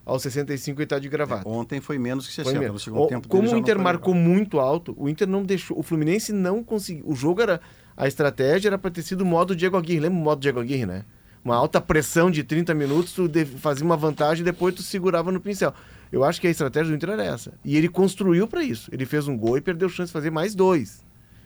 Aos 0.09 0.21
65 0.23 0.79
ele 0.81 0.87
tá 0.87 0.99
de 0.99 1.07
gravata. 1.09 1.47
Ontem 1.47 1.79
foi 1.79 1.97
menos 1.97 2.27
que 2.27 2.33
Foi 2.35 2.43
60. 2.45 2.59
mesmo. 2.59 2.73
No 2.73 2.79
segundo 2.79 3.03
O- 3.03 3.07
tempo 3.07 3.27
como 3.27 3.51
o 3.53 3.57
Inter 3.57 3.77
marcou 3.79 4.13
muito 4.13 4.59
alto, 4.59 4.93
o 4.97 5.07
Inter 5.09 5.27
não 5.27 5.43
deixou. 5.43 5.77
O 5.79 5.83
Fluminense 5.83 6.31
não 6.33 6.63
conseguiu. 6.63 7.03
O 7.07 7.15
jogo 7.15 7.41
era. 7.41 7.59
A 7.95 8.07
estratégia 8.07 8.69
era 8.69 8.77
para 8.77 8.91
ter 8.91 9.01
sido 9.01 9.21
o 9.21 9.25
modo 9.25 9.55
Diego 9.55 9.75
Aguirre. 9.77 9.99
Lembra 9.99 10.17
o 10.19 10.23
modo 10.23 10.39
Diego 10.41 10.59
Aguirre, 10.59 10.85
né? 10.85 11.03
Uma 11.43 11.55
alta 11.55 11.79
pressão 11.79 12.29
de 12.29 12.43
30 12.43 12.73
minutos, 12.73 13.13
tu 13.13 13.29
fazia 13.59 13.85
uma 13.85 13.95
vantagem 13.95 14.41
e 14.41 14.45
depois 14.45 14.75
tu 14.75 14.81
segurava 14.83 15.31
no 15.31 15.39
pincel. 15.39 15.73
Eu 16.11 16.23
acho 16.23 16.39
que 16.41 16.47
a 16.47 16.49
estratégia 16.49 16.89
do 16.91 16.95
Inter 16.95 17.11
era 17.11 17.23
essa. 17.23 17.53
E 17.63 17.77
ele 17.77 17.87
construiu 17.87 18.47
para 18.47 18.61
isso. 18.63 18.89
Ele 18.93 19.05
fez 19.05 19.27
um 19.27 19.37
gol 19.37 19.57
e 19.57 19.61
perdeu 19.61 19.87
chance 19.89 20.09
de 20.09 20.13
fazer 20.13 20.31
mais 20.31 20.53
dois. 20.55 21.01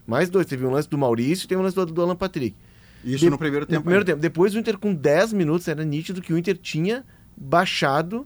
Mais 0.07 0.29
dois. 0.29 0.45
Teve 0.47 0.65
um 0.65 0.71
lance 0.71 0.89
do 0.89 0.97
Maurício 0.97 1.45
e 1.45 1.47
teve 1.47 1.59
um 1.61 1.63
lance 1.63 1.75
do, 1.75 1.85
do 1.85 2.01
Alan 2.01 2.15
Patrick. 2.15 2.55
Isso 3.03 3.19
De- 3.25 3.29
no 3.29 3.37
primeiro 3.37 3.65
tempo. 3.65 3.79
No 3.79 3.83
primeiro 3.83 4.05
tempo. 4.05 4.19
Depois 4.19 4.55
o 4.55 4.59
Inter, 4.59 4.77
com 4.77 4.93
10 4.93 5.33
minutos, 5.33 5.67
era 5.67 5.83
nítido 5.83 6.21
que 6.21 6.33
o 6.33 6.37
Inter 6.37 6.57
tinha 6.57 7.03
baixado 7.35 8.25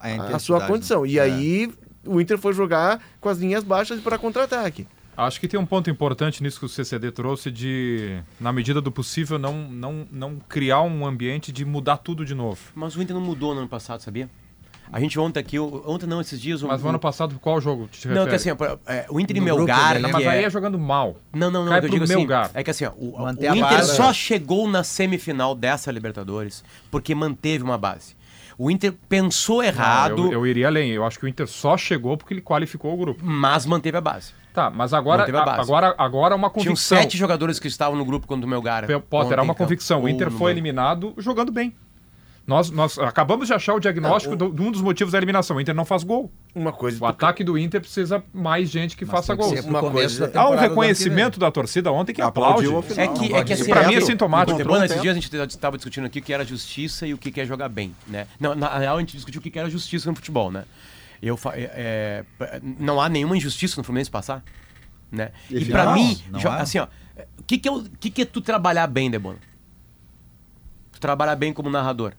A, 0.00 0.36
a 0.36 0.38
sua 0.38 0.60
né? 0.60 0.66
condição. 0.66 1.04
E 1.06 1.18
É. 1.18 1.22
aí 1.22 1.72
o 2.06 2.20
Inter 2.20 2.38
foi 2.38 2.52
jogar 2.52 3.00
com 3.20 3.28
as 3.28 3.38
linhas 3.38 3.62
baixas 3.62 4.00
para 4.00 4.16
contra-ataque. 4.18 4.86
Acho 5.16 5.38
que 5.38 5.46
tem 5.46 5.60
um 5.60 5.66
ponto 5.66 5.90
importante 5.90 6.42
nisso 6.42 6.58
que 6.58 6.64
o 6.64 6.68
CCD 6.68 7.10
trouxe 7.12 7.50
de, 7.50 8.20
na 8.40 8.52
medida 8.52 8.80
do 8.80 8.90
possível, 8.90 9.38
não, 9.38 9.68
não, 9.68 10.06
não 10.10 10.36
criar 10.48 10.80
um 10.80 11.06
ambiente 11.06 11.52
de 11.52 11.62
mudar 11.64 11.98
tudo 11.98 12.24
de 12.24 12.34
novo. 12.34 12.58
Mas 12.74 12.96
o 12.96 13.02
Inter 13.02 13.14
não 13.14 13.20
mudou 13.22 13.52
no 13.52 13.60
ano 13.60 13.68
passado, 13.68 14.00
sabia? 14.00 14.30
A 14.92 14.98
gente 14.98 15.20
ontem 15.20 15.38
aqui, 15.38 15.58
ontem 15.58 16.06
não, 16.06 16.20
esses 16.20 16.40
dias... 16.40 16.62
o- 16.62 16.68
Mas 16.68 16.82
no 16.82 16.88
ano 16.88 16.98
passado, 16.98 17.38
qual 17.40 17.60
jogo 17.60 17.86
te 17.86 18.08
Não, 18.08 18.24
refere? 18.24 18.30
que 18.30 18.34
assim, 18.36 18.50
é, 18.86 19.06
o 19.10 19.20
Inter 19.20 19.36
e 19.36 19.40
No 19.40 19.46
grupo, 19.46 19.64
Melgar... 19.66 20.00
né? 20.00 20.08
Mas 20.10 20.26
aí 20.26 20.38
é- 20.38 20.44
é 20.44 20.50
jogando 20.50 20.78
mal. 20.78 21.16
Não, 21.34 21.48
não, 21.50 21.64
não. 21.64 21.70
Cai 21.70 21.80
que 21.80 21.86
eu 21.86 21.90
digo 21.90 22.04
assim, 22.04 22.16
Melgar. 22.16 22.50
é 22.54 22.64
que 22.64 22.70
assim, 22.70 22.86
ó, 22.86 22.92
o, 22.96 23.22
o 23.22 23.30
Inter 23.30 23.60
base. 23.60 23.94
só 23.96 24.12
chegou 24.12 24.66
na 24.68 24.82
semifinal 24.82 25.54
dessa 25.54 25.92
Libertadores 25.92 26.64
porque 26.90 27.14
manteve 27.14 27.62
uma 27.62 27.78
base. 27.78 28.16
O 28.62 28.70
Inter 28.70 28.92
pensou 29.08 29.62
errado, 29.62 30.18
Não, 30.18 30.26
eu, 30.26 30.32
eu 30.32 30.46
iria 30.46 30.66
além. 30.66 30.90
Eu 30.90 31.02
acho 31.02 31.18
que 31.18 31.24
o 31.24 31.28
Inter 31.28 31.46
só 31.46 31.78
chegou 31.78 32.14
porque 32.18 32.34
ele 32.34 32.42
qualificou 32.42 32.92
o 32.92 32.96
grupo. 32.98 33.24
mas 33.24 33.64
manteve 33.64 33.96
a 33.96 34.02
base. 34.02 34.34
Tá, 34.52 34.68
mas 34.68 34.92
agora, 34.92 35.22
a 35.22 35.60
agora, 35.62 35.94
agora 35.96 36.36
uma 36.36 36.50
Tinham 36.50 36.64
convicção. 36.66 36.98
sete 36.98 37.16
jogadores 37.16 37.58
que 37.58 37.68
estavam 37.68 37.96
no 37.96 38.04
grupo 38.04 38.26
quando 38.26 38.44
o 38.44 38.46
Melgar. 38.46 38.84
Potter, 39.08 39.32
era 39.32 39.42
uma 39.42 39.54
então, 39.54 39.64
convicção. 39.64 40.02
O 40.02 40.08
Inter 40.10 40.30
foi 40.30 40.50
eliminado 40.50 41.14
jogando 41.16 41.50
bem. 41.50 41.74
Nós, 42.50 42.68
nós 42.72 42.98
acabamos 42.98 43.46
de 43.46 43.54
achar 43.54 43.74
o 43.74 43.78
diagnóstico 43.78 44.34
do- 44.34 44.50
de 44.52 44.60
um 44.60 44.72
dos 44.72 44.82
motivos 44.82 45.12
da 45.12 45.18
eliminação. 45.18 45.56
O 45.56 45.60
Inter 45.60 45.72
não 45.72 45.84
faz 45.84 46.02
gol. 46.02 46.32
Uma 46.52 46.72
coisa. 46.72 47.00
O 47.00 47.06
ataque 47.06 47.44
do 47.44 47.56
Inter 47.56 47.80
precisa 47.80 48.24
mais 48.34 48.68
gente 48.68 48.96
que 48.96 49.04
Mas 49.04 49.12
faça 49.12 49.36
pro 49.36 49.44
Uma 49.68 49.80
coisa- 49.92 50.32
Há 50.34 50.50
um 50.50 50.56
reconhecimento 50.56 51.38
da 51.38 51.48
torcida 51.52 51.92
ontem 51.92 52.12
que 52.12 52.20
aplaude. 52.20 52.66
É 52.96 53.06
que, 53.06 53.32
é 53.32 53.44
que 53.44 53.52
assim, 53.52 53.70
Pra 53.70 53.86
mim 53.86 53.94
é 53.94 54.00
sintomático. 54.00 54.58
Nesses 54.58 54.88
tempo. 54.88 55.02
dias 55.02 55.12
a 55.16 55.20
gente 55.20 55.46
estava 55.54 55.76
discutindo 55.76 56.06
aqui 56.06 56.18
o 56.18 56.22
que 56.22 56.32
era 56.32 56.44
justiça 56.44 57.06
e 57.06 57.14
o 57.14 57.18
que 57.18 57.40
é 57.40 57.46
jogar 57.46 57.68
bem, 57.68 57.94
né? 58.08 58.26
Não, 58.40 58.56
na 58.56 58.76
real 58.78 58.96
a 58.96 59.00
gente 59.00 59.14
discutiu 59.14 59.38
o 59.40 59.42
que 59.44 59.56
era 59.56 59.70
justiça 59.70 60.10
no 60.10 60.16
futebol, 60.16 60.50
né? 60.50 60.64
Eu, 61.22 61.36
fa- 61.36 61.52
é, 61.54 62.24
é, 62.40 62.60
não 62.80 63.00
há 63.00 63.08
nenhuma 63.08 63.36
injustiça 63.36 63.76
no 63.78 63.84
Fluminense 63.84 64.10
passar, 64.10 64.42
né? 65.12 65.30
E 65.48 65.54
Não, 65.86 65.94
mim, 65.94 66.20
não 66.32 66.40
assim, 66.62 66.78
ó, 66.80 66.88
o 67.38 67.44
que 67.44 67.58
que, 67.58 67.68
é 67.68 67.70
o- 67.70 67.76
o 67.78 67.90
que 68.00 68.10
que 68.10 68.22
é 68.22 68.24
tu 68.24 68.40
trabalhar 68.40 68.88
bem, 68.88 69.08
Debono? 69.08 69.38
Tu 70.92 70.98
trabalhar 70.98 71.36
bem 71.36 71.52
como 71.52 71.70
narrador. 71.70 72.12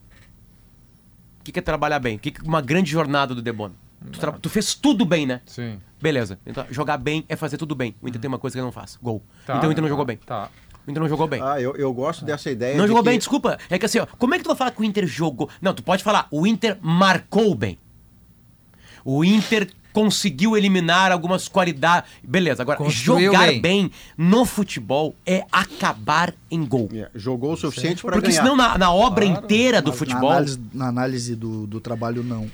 O 1.42 1.44
que 1.44 1.52
que 1.52 1.60
é 1.60 1.62
trabalhar 1.62 2.00
bem? 2.00 2.16
O 2.16 2.20
que 2.20 2.32
que 2.32 2.42
é 2.42 2.48
uma 2.48 2.62
grande 2.62 2.90
jornada 2.92 3.36
do 3.36 3.42
Debono? 3.42 3.76
Tu, 4.12 4.20
tra- 4.20 4.32
tu 4.32 4.50
fez 4.50 4.74
tudo 4.74 5.04
bem, 5.06 5.26
né? 5.26 5.42
Sim. 5.46 5.80
Beleza. 6.02 6.40
Então, 6.46 6.66
jogar 6.72 6.98
bem 6.98 7.24
é 7.28 7.36
fazer 7.36 7.58
tudo 7.58 7.76
bem. 7.76 7.96
O 8.02 8.08
Inter 8.08 8.20
tem 8.22 8.28
uma 8.28 8.40
coisa 8.40 8.54
que 8.56 8.60
ele 8.60 8.66
não 8.66 8.72
faz. 8.72 8.98
Gol. 9.02 9.22
Tá. 9.46 9.58
Então 9.58 9.70
o 9.70 9.72
Inter 9.72 9.82
não 9.82 9.90
jogou 9.90 10.06
bem. 10.06 10.18
Tá. 10.18 10.50
O 10.88 10.90
Inter 10.90 11.02
não 11.02 11.10
jogou 11.10 11.28
bem. 11.28 11.42
Ah, 11.44 11.62
eu, 11.62 11.76
eu 11.76 11.94
gosto 11.94 12.26
dessa 12.26 12.50
ideia. 12.50 12.76
Não 12.76 12.86
de 12.86 12.88
jogou 12.90 13.04
que- 13.04 13.10
bem, 13.10 13.18
desculpa. 13.20 13.58
É 13.70 13.78
que 13.78 13.86
assim, 13.86 14.00
ó, 14.00 14.06
como 14.18 14.34
é 14.34 14.38
que 14.38 14.44
tu 14.44 14.48
vai 14.48 14.56
falar 14.58 14.72
que 14.72 14.82
o 14.82 14.84
Inter 14.84 15.06
jogou? 15.06 15.50
Não, 15.62 15.74
tu 15.74 15.84
pode 15.84 16.04
falar, 16.04 16.28
o 16.32 16.48
Inter 16.48 16.78
marcou 16.82 17.54
bem. 17.54 17.78
O 19.06 19.24
Inter 19.24 19.68
conseguiu 19.94 20.58
eliminar 20.58 21.12
algumas 21.12 21.48
qualidades. 21.48 22.10
Beleza, 22.24 22.62
agora, 22.62 22.78
Construiu 22.78 23.32
jogar 23.32 23.48
bem. 23.48 23.62
bem. 23.62 23.92
no 24.18 24.46
futebol 24.46 25.16
é 25.26 25.44
acabar 25.52 26.34
em 26.50 26.66
gol. 26.66 26.90
É, 26.94 27.10
Jogou 27.16 27.54
o 27.54 27.58
suficiente 27.58 28.02
para 28.02 28.14
Porque 28.14 28.30
ganhar. 28.30 28.42
senão, 28.44 28.56
na, 28.56 28.78
na 28.78 28.92
obra 28.94 29.26
inteira 29.26 29.82
do 29.82 29.90
Mas 29.90 30.00
futebol, 30.00 30.30
Na 30.30 30.36
análise, 30.36 30.60
na 30.74 30.88
análise 30.88 31.36
do, 31.36 31.68
do 31.68 31.80
trabalho, 31.80 32.24
não. 32.24 32.50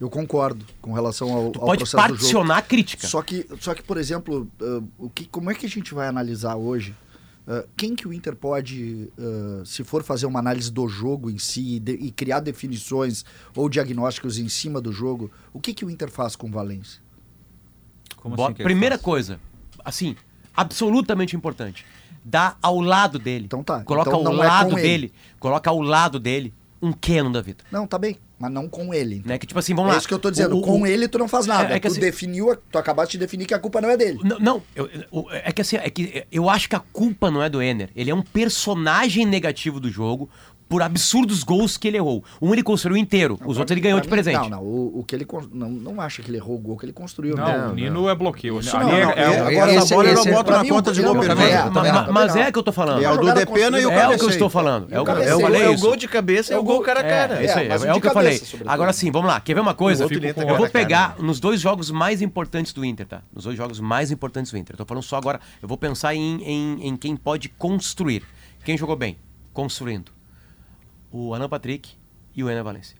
Eu 0.00 0.10
concordo 0.10 0.64
com 0.82 0.92
relação 0.92 1.32
ao, 1.32 1.50
tu 1.50 1.60
ao 1.60 1.66
pode 1.66 1.78
processo 1.78 1.96
do 1.96 2.08
jogo. 2.08 2.18
particionar 2.18 2.58
a 2.58 2.62
crítica. 2.62 3.06
Só 3.06 3.22
que, 3.22 3.46
só 3.60 3.74
que 3.74 3.82
por 3.82 3.96
exemplo, 3.96 4.46
ah, 4.60 4.80
o 4.98 5.08
que, 5.08 5.24
como 5.26 5.50
é 5.50 5.54
que 5.54 5.64
a 5.64 5.68
gente 5.68 5.94
vai 5.94 6.08
analisar 6.08 6.56
hoje? 6.56 6.94
Ah, 7.46 7.64
quem 7.76 7.94
que 7.94 8.06
o 8.08 8.12
Inter 8.12 8.34
pode, 8.36 9.08
ah, 9.18 9.62
se 9.64 9.84
for 9.84 10.02
fazer 10.02 10.26
uma 10.26 10.38
análise 10.38 10.70
do 10.70 10.86
jogo 10.88 11.30
em 11.30 11.38
si 11.38 11.76
e, 11.76 11.80
de- 11.80 11.92
e 11.94 12.10
criar 12.10 12.40
definições 12.40 13.24
ou 13.54 13.68
diagnósticos 13.68 14.38
em 14.38 14.48
cima 14.48 14.80
do 14.80 14.92
jogo, 14.92 15.30
o 15.52 15.60
que, 15.60 15.72
que 15.74 15.84
o 15.84 15.90
Inter 15.90 16.10
faz 16.10 16.34
com 16.36 16.48
o 16.48 16.50
Valência? 16.50 17.00
Como 18.16 18.36
Bo- 18.36 18.44
assim 18.44 18.54
que 18.54 18.62
ele 18.62 18.68
Primeira 18.68 18.94
faz? 18.96 19.04
coisa, 19.04 19.40
assim, 19.84 20.16
absolutamente 20.56 21.36
importante. 21.36 21.84
Dá 22.24 22.56
ao 22.62 22.80
lado 22.80 23.18
dele. 23.18 23.44
Então 23.44 23.62
tá, 23.62 23.84
Coloca 23.84 24.08
então 24.08 24.20
ao 24.20 24.24
não 24.34 24.42
é 24.42 24.46
lado 24.46 24.72
ele. 24.78 24.82
dele. 24.82 25.12
Coloca 25.38 25.68
ao 25.68 25.80
lado 25.82 26.18
dele 26.18 26.54
um 26.80 26.90
Keno 26.92 27.30
da 27.30 27.42
vida. 27.42 27.62
Não, 27.70 27.86
tá 27.86 27.98
bem, 27.98 28.16
mas 28.38 28.50
não 28.50 28.68
com 28.68 28.92
ele. 28.92 29.16
então. 29.16 29.28
Né? 29.28 29.38
Que 29.38 29.46
tipo 29.46 29.58
assim, 29.58 29.74
vamos 29.74 29.90
é 29.90 29.92
lá. 29.92 29.98
isso 29.98 30.08
que 30.08 30.14
eu 30.14 30.18
tô 30.18 30.30
dizendo. 30.30 30.56
O- 30.56 30.58
o- 30.58 30.62
com 30.62 30.86
ele 30.86 31.06
tu 31.08 31.18
não 31.18 31.28
faz 31.28 31.46
nada. 31.46 31.72
É- 31.72 31.76
é 31.76 31.80
que 31.80 31.88
tu 31.88 31.92
assim- 31.92 32.00
definiu, 32.00 32.56
tu 32.70 32.78
acabaste 32.78 33.12
de 33.12 33.18
definir 33.18 33.46
que 33.46 33.54
a 33.54 33.58
culpa 33.58 33.80
não 33.80 33.88
é 33.90 33.96
dele. 33.96 34.18
Não, 34.24 34.38
não, 34.38 34.62
eu- 34.74 34.88
eu- 35.12 35.26
é 35.30 35.52
que 35.52 35.60
assim, 35.62 35.76
é 35.76 35.88
que 35.88 36.24
eu 36.30 36.50
acho 36.50 36.68
que 36.68 36.76
a 36.76 36.80
culpa 36.80 37.30
não 37.30 37.42
é 37.42 37.48
do 37.48 37.62
Ener. 37.62 37.90
Ele 37.94 38.10
é 38.10 38.14
um 38.14 38.22
personagem 38.22 39.24
negativo 39.24 39.78
do 39.80 39.90
jogo 39.90 40.28
por 40.74 40.82
absurdos 40.82 41.44
gols 41.44 41.76
que 41.76 41.86
ele 41.86 41.98
errou. 41.98 42.24
Um 42.42 42.52
ele 42.52 42.60
construiu 42.64 42.96
inteiro, 42.96 43.38
os 43.46 43.58
outros 43.58 43.70
ele 43.70 43.80
ganhou 43.80 44.00
de 44.00 44.08
mim, 44.08 44.10
presente. 44.10 44.34
Não, 44.40 44.48
não. 44.48 44.62
O, 44.64 44.98
o 44.98 45.04
que 45.04 45.14
ele 45.14 45.24
con- 45.24 45.46
não, 45.52 45.70
não 45.70 46.00
acha 46.00 46.20
que 46.20 46.28
ele 46.28 46.36
errou 46.38 46.56
o 46.56 46.58
gol 46.58 46.76
que 46.76 46.84
ele 46.84 46.92
construiu. 46.92 47.36
Não, 47.36 47.46
né? 47.46 47.68
o 47.68 47.74
Nino 47.76 48.08
é 48.08 48.14
bloqueio. 48.16 48.58
Isso 48.58 48.76
Ali 48.76 48.86
não, 48.86 48.92
é- 48.92 49.04
não, 49.04 49.10
é- 49.12 49.14
é- 49.14 49.24
Agora 49.38 49.70
esse- 49.70 49.76
essa 49.84 49.94
bola 49.94 50.08
eu 50.08 50.14
esse 50.14 50.24
não 50.28 50.32
é- 50.32 50.36
boto 50.36 50.50
na 50.50 50.64
conta 50.66 50.92
de 50.92 51.00
eu- 51.00 51.06
gol 51.06 51.14
eu- 51.14 51.20
perfeito. 51.28 51.38
também 51.38 51.54
é, 51.54 51.64
Ma- 51.64 51.70
também 51.70 51.92
ma- 51.92 52.06
é, 52.08 52.10
mas 52.10 52.34
é 52.34 52.50
que 52.50 52.58
eu 52.58 52.62
tô 52.64 52.72
falando. 52.72 53.04
É 53.04 53.08
o 53.08 53.16
do 53.18 53.32
Depena 53.34 53.78
e 53.78 53.86
o. 53.86 53.90
É 53.90 53.92
o 53.92 53.94
que 53.94 53.96
eu 53.98 54.08
cabeceio. 54.08 54.30
estou 54.30 54.50
falando. 54.50 54.88
É 54.90 55.00
o 55.00 55.04
eu, 55.08 55.40
eu 55.40 55.54
É 55.54 55.72
é 55.72 55.76
gol 55.76 55.94
de 55.94 56.08
cabeça, 56.08 56.52
é 56.52 56.58
o 56.58 56.62
gol 56.64 56.80
cara 56.80 57.00
a 57.00 57.04
cara. 57.04 57.40
É, 57.40 57.44
isso 57.44 57.56
aí, 57.56 57.68
É, 57.68 57.72
é, 57.72 57.76
o 57.76 58.00
que 58.00 58.08
eu 58.08 58.12
cabeça, 58.12 58.44
falei. 58.56 58.66
Agora 58.66 58.92
sim, 58.92 59.12
vamos 59.12 59.28
lá. 59.28 59.38
Quer 59.38 59.54
ver 59.54 59.60
uma 59.60 59.74
coisa? 59.74 60.04
Eu 60.04 60.56
vou 60.56 60.68
pegar 60.68 61.10
né? 61.10 61.24
nos 61.24 61.38
dois 61.38 61.60
jogos 61.60 61.92
mais 61.92 62.20
importantes 62.20 62.72
do 62.72 62.84
Inter, 62.84 63.06
tá? 63.06 63.22
Nos 63.32 63.44
dois 63.44 63.56
jogos 63.56 63.78
mais 63.78 64.10
importantes 64.10 64.50
do 64.50 64.58
Inter. 64.58 64.74
Eu 64.74 64.78
tô 64.78 64.84
falando 64.84 65.04
só 65.04 65.14
agora. 65.18 65.38
Eu 65.62 65.68
vou 65.68 65.78
pensar 65.78 66.16
em, 66.16 66.42
em, 66.42 66.88
em 66.88 66.96
quem 66.96 67.14
pode 67.14 67.48
construir. 67.50 68.24
Quem 68.64 68.76
jogou 68.76 68.96
bem? 68.96 69.16
Construindo. 69.52 70.10
O 71.16 71.32
Alan 71.32 71.48
Patrick 71.48 71.90
e 72.34 72.42
o 72.42 72.50
Ener 72.50 72.64
Valencia. 72.64 72.96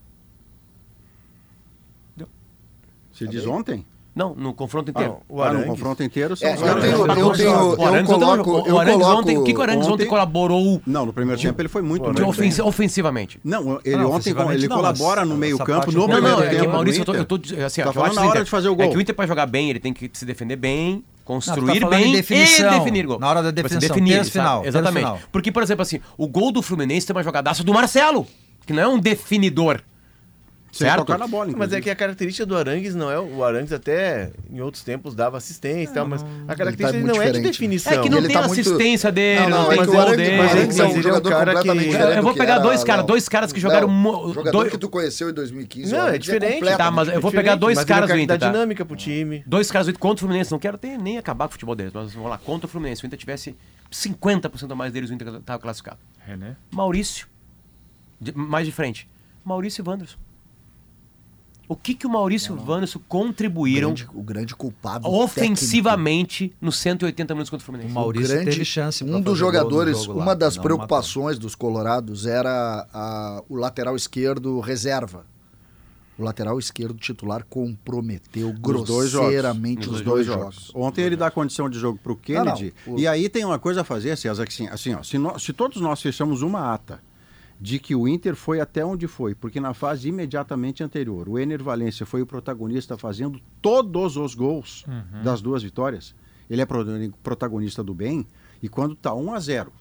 Se 3.12 3.26
diz 3.28 3.44
ontem? 3.46 3.84
Não, 4.14 4.34
no 4.34 4.54
confronto 4.54 4.88
Ah, 4.88 4.90
inteiro. 4.92 5.18
o 5.28 5.42
Ah, 5.42 5.52
no 5.52 5.64
confronto 5.66 6.02
inteiro 6.02 6.36
são 6.36 6.48
É, 6.48 6.54
os 6.54 6.60
eu 6.60 6.66
tenho- 6.66 6.76
eu 6.76 7.06
tenho- 7.06 7.18
eu 7.20 7.26
ontem- 7.28 7.44
coloco- 7.44 7.80
o 7.80 7.84
Arangues 8.78 9.02
coloco- 9.02 9.20
ontem, 9.20 9.38
o 9.38 9.44
que 9.44 9.52
que 9.52 9.58
o 9.58 9.62
Arangues 9.62 9.86
ontem 9.86 9.92
ontem- 9.94 10.06
colaborou 10.06 10.80
Não, 10.86 11.06
no 11.06 11.12
primeiro 11.12 11.40
tempo 11.40 11.60
ele 11.60 11.68
foi 11.68 11.82
muito 11.82 12.12
bem. 12.12 12.24
ofensivamente? 12.64 13.40
Não, 13.42 13.80
ele 13.84 13.96
Não, 13.96 14.12
ontem 14.12 14.30
ele 14.30 14.68
não, 14.68 14.76
colabora 14.76 15.24
no 15.24 15.32
essa 15.32 15.40
meio-campo 15.40 15.70
parte 15.72 15.94
no 15.94 16.00
Não, 16.00 16.08
primeiro 16.08 16.36
não, 16.36 16.42
é 16.42 16.48
tempo. 16.48 16.60
que 16.60 16.66
do 16.66 16.72
Maurício, 16.72 17.00
eu 17.00 17.04
tô, 17.04 17.14
eu 17.14 17.24
tô 17.24 17.34
assim, 17.64 17.82
Tá 17.82 17.88
eu 17.88 17.92
falando 17.92 18.14
na 18.14 18.26
hora 18.26 18.44
de 18.44 18.50
fazer 18.50 18.68
o 18.68 18.72
É 18.72 18.76
gol. 18.76 18.90
que 18.90 18.96
o 18.96 19.00
Inter 19.00 19.14
pra 19.16 19.26
jogar 19.26 19.46
bem, 19.46 19.70
ele 19.70 19.80
tem 19.80 19.92
que 19.92 20.08
se 20.12 20.24
defender 20.24 20.56
bem, 20.56 21.04
Não, 21.26 21.40
tá 21.40 21.54
construir 21.54 21.80
falando 21.80 21.98
em 21.98 22.02
bem 22.02 22.12
definição, 22.12 22.74
e 22.74 22.78
definir 22.78 23.06
gol. 23.06 23.18
na 23.18 23.28
hora 23.28 23.42
da 23.42 23.52
Tipo 23.52 23.66
assim, 23.66 23.74
definição, 23.76 23.96
definir, 23.96 24.14
terço 24.16 24.30
final, 24.32 24.64
Exatamente. 24.66 24.98
final. 25.04 25.18
Porque, 25.32 25.50
por 25.50 25.62
exemplo, 25.62 25.82
assim, 25.82 26.00
o 26.18 26.28
gol 26.28 26.52
do 26.52 26.60
Fluminense 26.62 27.06
tem 27.06 27.16
uma 27.16 27.22
jogadaça 27.22 27.64
do 27.64 27.72
Marcelo, 27.72 28.26
que 28.66 28.72
não 28.72 28.82
é 28.82 28.88
um 28.88 28.98
definidor. 28.98 29.80
Sem 30.74 30.86
certo? 30.88 30.98
tocar 31.04 31.18
na 31.18 31.26
bola, 31.28 31.44
Mas 31.44 31.52
é 31.52 31.56
inclusive. 31.56 31.82
que 31.82 31.90
a 31.90 31.94
característica 31.96 32.44
do 32.44 32.56
Arangues 32.56 32.94
não 32.94 33.10
é. 33.10 33.18
O 33.18 33.44
Arangues 33.44 33.72
até 33.72 34.32
em 34.50 34.60
outros 34.60 34.82
tempos 34.82 35.14
dava 35.14 35.36
assistência 35.36 35.90
e 35.90 35.94
tal, 35.94 36.06
mas 36.06 36.22
a 36.22 36.54
característica 36.56 36.92
dele 36.92 37.04
muito 37.04 37.14
não 37.16 37.22
é 37.22 37.26
de 37.26 37.32
diferente. 37.32 37.52
definição. 37.52 37.92
É 37.92 37.98
que 38.02 38.08
não 38.10 38.18
Ele 38.18 38.26
tem 38.26 38.36
tá 38.36 38.46
muito- 38.48 38.60
assistência 38.60 39.12
dele, 39.12 39.40
Não, 39.42 39.48
não, 39.50 39.58
não, 39.62 39.68
tem 39.68 39.78
é 39.78 39.82
que 39.82 39.88
o 39.88 39.92
gol 39.92 40.00
Arangues- 40.00 40.16
dele. 40.16 40.40
Arangues 40.40 40.78
é 40.78 40.82
um 40.82 40.86
Mas 40.88 40.96
ele 40.96 41.06
é 41.08 41.10
um 41.10 41.14
jogador 41.14 41.28
cara 41.30 41.52
que- 41.54 41.62
diferente 41.78 42.16
Eu 42.16 42.22
vou 42.22 42.34
pegar 42.34 42.58
dois 42.58 42.84
caras, 42.84 43.06
dois 43.06 43.28
caras 43.28 43.52
que 43.52 43.60
jogaram 43.60 43.88
Jogador 44.34 44.50
dois- 44.52 44.70
que 44.72 44.78
tu 44.78 44.88
conheceu 44.88 45.30
em 45.30 45.32
2015. 45.32 45.92
Não, 45.92 45.98
é 45.98 46.02
Arangues 46.02 46.24
diferente. 46.24 46.76
Tá, 46.76 46.90
mas 46.90 47.08
eu 47.08 47.14
vou 47.20 47.30
diferente, 47.30 47.44
pegar 47.44 47.54
dois 47.56 47.76
mas 47.76 47.84
caras 47.84 48.10
ele 48.10 48.16
do 48.18 48.20
é 48.20 48.24
Inter, 48.24 48.38
dá 48.38 48.46
tá? 48.46 48.52
dinâmica 48.52 48.84
pro 48.84 48.96
time. 48.96 49.44
Dois 49.46 49.70
caras 49.70 49.86
do 49.86 49.90
Inter 49.90 50.00
contra 50.00 50.16
o 50.16 50.26
Fluminense. 50.26 50.50
Não 50.50 50.58
quero 50.58 50.78
nem 51.00 51.18
acabar 51.18 51.44
com 51.46 51.50
o 51.50 51.52
futebol 51.52 51.74
deles, 51.76 51.92
mas 51.94 52.12
vamos 52.12 52.28
lá, 52.30 52.38
contra 52.38 52.66
o 52.66 52.68
Fluminense. 52.68 53.00
Se 53.00 53.04
o 53.04 53.06
Inter 53.06 53.18
tivesse 53.18 53.54
50% 53.90 54.72
a 54.72 54.74
mais 54.74 54.92
deles, 54.92 55.10
o 55.10 55.14
Inter 55.14 55.28
estava 55.36 55.58
classificado. 55.60 55.98
René. 56.26 56.56
Maurício, 56.72 57.26
de- 58.20 58.36
mais 58.36 58.66
de 58.66 58.72
frente. 58.72 59.08
Maurício 59.44 59.82
e 59.84 59.88
Wanderson. 59.88 60.16
O 61.68 61.74
que, 61.74 61.94
que 61.94 62.06
o 62.06 62.10
Maurício 62.10 62.54
e 62.54 62.58
o 62.58 62.62
Wanderson 62.70 63.00
contribuíram 63.08 63.88
grande- 63.94 64.08
o 64.14 64.22
grande 64.22 64.54
culpado 64.54 65.08
ofensivamente 65.08 66.52
nos 66.60 66.76
180 66.78 67.34
minutos 67.34 67.50
contra 67.50 67.62
o 67.62 67.64
O 67.64 67.66
Fluminense? 67.66 67.94
Maurício 67.94 68.28
grande- 68.34 68.50
teve 68.50 68.64
chance 68.64 69.02
Um 69.02 69.20
dos 69.20 69.38
jogadores, 69.38 70.02
jogo 70.02 70.18
lá, 70.18 70.24
uma 70.24 70.36
das 70.36 70.56
não 70.56 70.62
preocupações 70.62 71.38
dos 71.38 71.54
colorados 71.54 72.26
era 72.26 72.86
a- 72.92 73.42
o 73.48 73.56
lateral 73.56 73.96
esquerdo 73.96 74.60
reserva. 74.60 75.24
O 76.16 76.22
lateral 76.22 76.58
esquerdo 76.60 76.94
titular 76.94 77.44
comprometeu 77.44 78.52
Nos 78.52 78.84
dois 78.86 79.10
jogos. 79.10 79.28
grosseiramente 79.30 79.88
os 79.90 80.00
dois 80.00 80.24
jogos. 80.26 80.70
Ontem 80.74 81.02
ele 81.02 81.16
dá 81.16 81.28
condição 81.28 81.68
de 81.68 81.76
jogo 81.78 81.98
Kennedy. 82.16 82.72
Não, 82.86 82.94
o- 82.94 82.98
E 83.00 83.08
aí 83.08 83.28
tem 83.28 83.44
uma 83.44 83.58
coisa 83.58 83.80
a 83.80 83.84
fazer, 83.84 84.16
César, 84.16 84.44
que 84.46 84.52
assim, 84.52 84.68
assim 84.68 84.94
ó, 84.94 85.02
se, 85.02 85.18
nós- 85.18 85.42
se 85.42 85.52
todos 85.52 85.80
nós 85.80 86.00
fechamos 86.00 86.40
uma 86.42 86.72
ata 86.72 87.00
de 87.60 87.78
que 87.78 87.94
o 87.94 88.06
Inter 88.08 88.34
foi 88.34 88.60
até 88.60 88.84
onde 88.84 89.06
foi, 89.06 89.34
porque 89.34 89.60
na 89.60 89.72
fase 89.74 90.08
imediatamente 90.08 90.82
anterior, 90.82 91.28
o 91.28 91.38
Ener 91.38 91.62
Valência 91.62 92.04
foi 92.04 92.20
o 92.20 92.26
protagonista 92.26 92.98
fazendo 92.98 93.40
todos 93.62 94.16
os 94.16 94.34
gols 94.34 94.84
das 95.22 95.40
duas 95.40 95.62
vitórias. 95.62 96.14
Ele 96.50 96.60
é 96.60 96.66
pro- 96.66 96.84
protagonista 97.22 97.82
do 97.82 97.94
bem 97.94 98.26
e 98.62 98.68
quando 98.68 98.94
tá 98.94 99.14
1 99.14 99.32
a 99.34 99.40
0, 99.40 99.72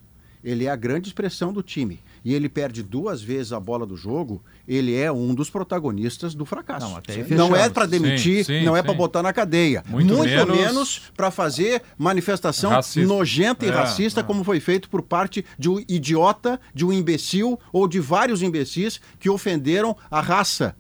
ele 0.44 0.66
é 0.66 0.70
a 0.70 0.76
grande 0.76 1.08
expressão 1.10 1.52
do 1.52 1.62
time 1.64 2.00
e 2.26 2.34
ele 2.34 2.48
perde 2.48 2.82
duas 2.82 3.22
vezes 3.22 3.52
a 3.52 3.60
bola 3.60 3.86
do 3.86 3.98
jogo, 3.98 4.44
ele 4.68 4.96
é 4.96 5.12
um 5.12 5.34
dos 5.36 5.50
protagonistas 5.50 6.34
do 6.34 6.46
fracasso. 6.46 6.88
Não, 6.88 6.96
até 6.98 7.24
Não 7.36 7.56
é 7.56 7.70
para 7.70 7.86
demitir, 7.86 8.46
Sim, 8.46 8.60
sim, 8.60 8.66
não 8.66 8.78
é 8.78 8.82
para 8.82 8.94
botar 8.94 9.22
na 9.22 9.34
cadeia. 9.34 9.84
Muito 9.88 10.14
menos- 10.24 10.48
menos 10.56 11.02
para 11.18 11.30
fazer 11.32 11.82
manifestação 11.98 12.72
Racista. 12.72 13.08
nojenta 13.08 13.66
e 13.66 13.70
É, 13.70 13.72
racista, 13.72 14.22
é. 14.22 14.24
como 14.24 14.44
foi 14.44 14.60
feito 14.60 14.90
por 14.90 15.02
parte 15.02 15.44
de 15.60 15.70
um 15.70 15.84
idiota, 15.88 16.60
de 16.74 16.86
um 16.86 16.94
imbecil 16.94 17.60
ou 17.72 17.88
de 17.88 18.00
vários 18.00 18.42
imbecis 18.42 19.02
que 19.20 19.30
ofenderam 19.30 19.96
a 20.10 20.22
raça 20.22 20.76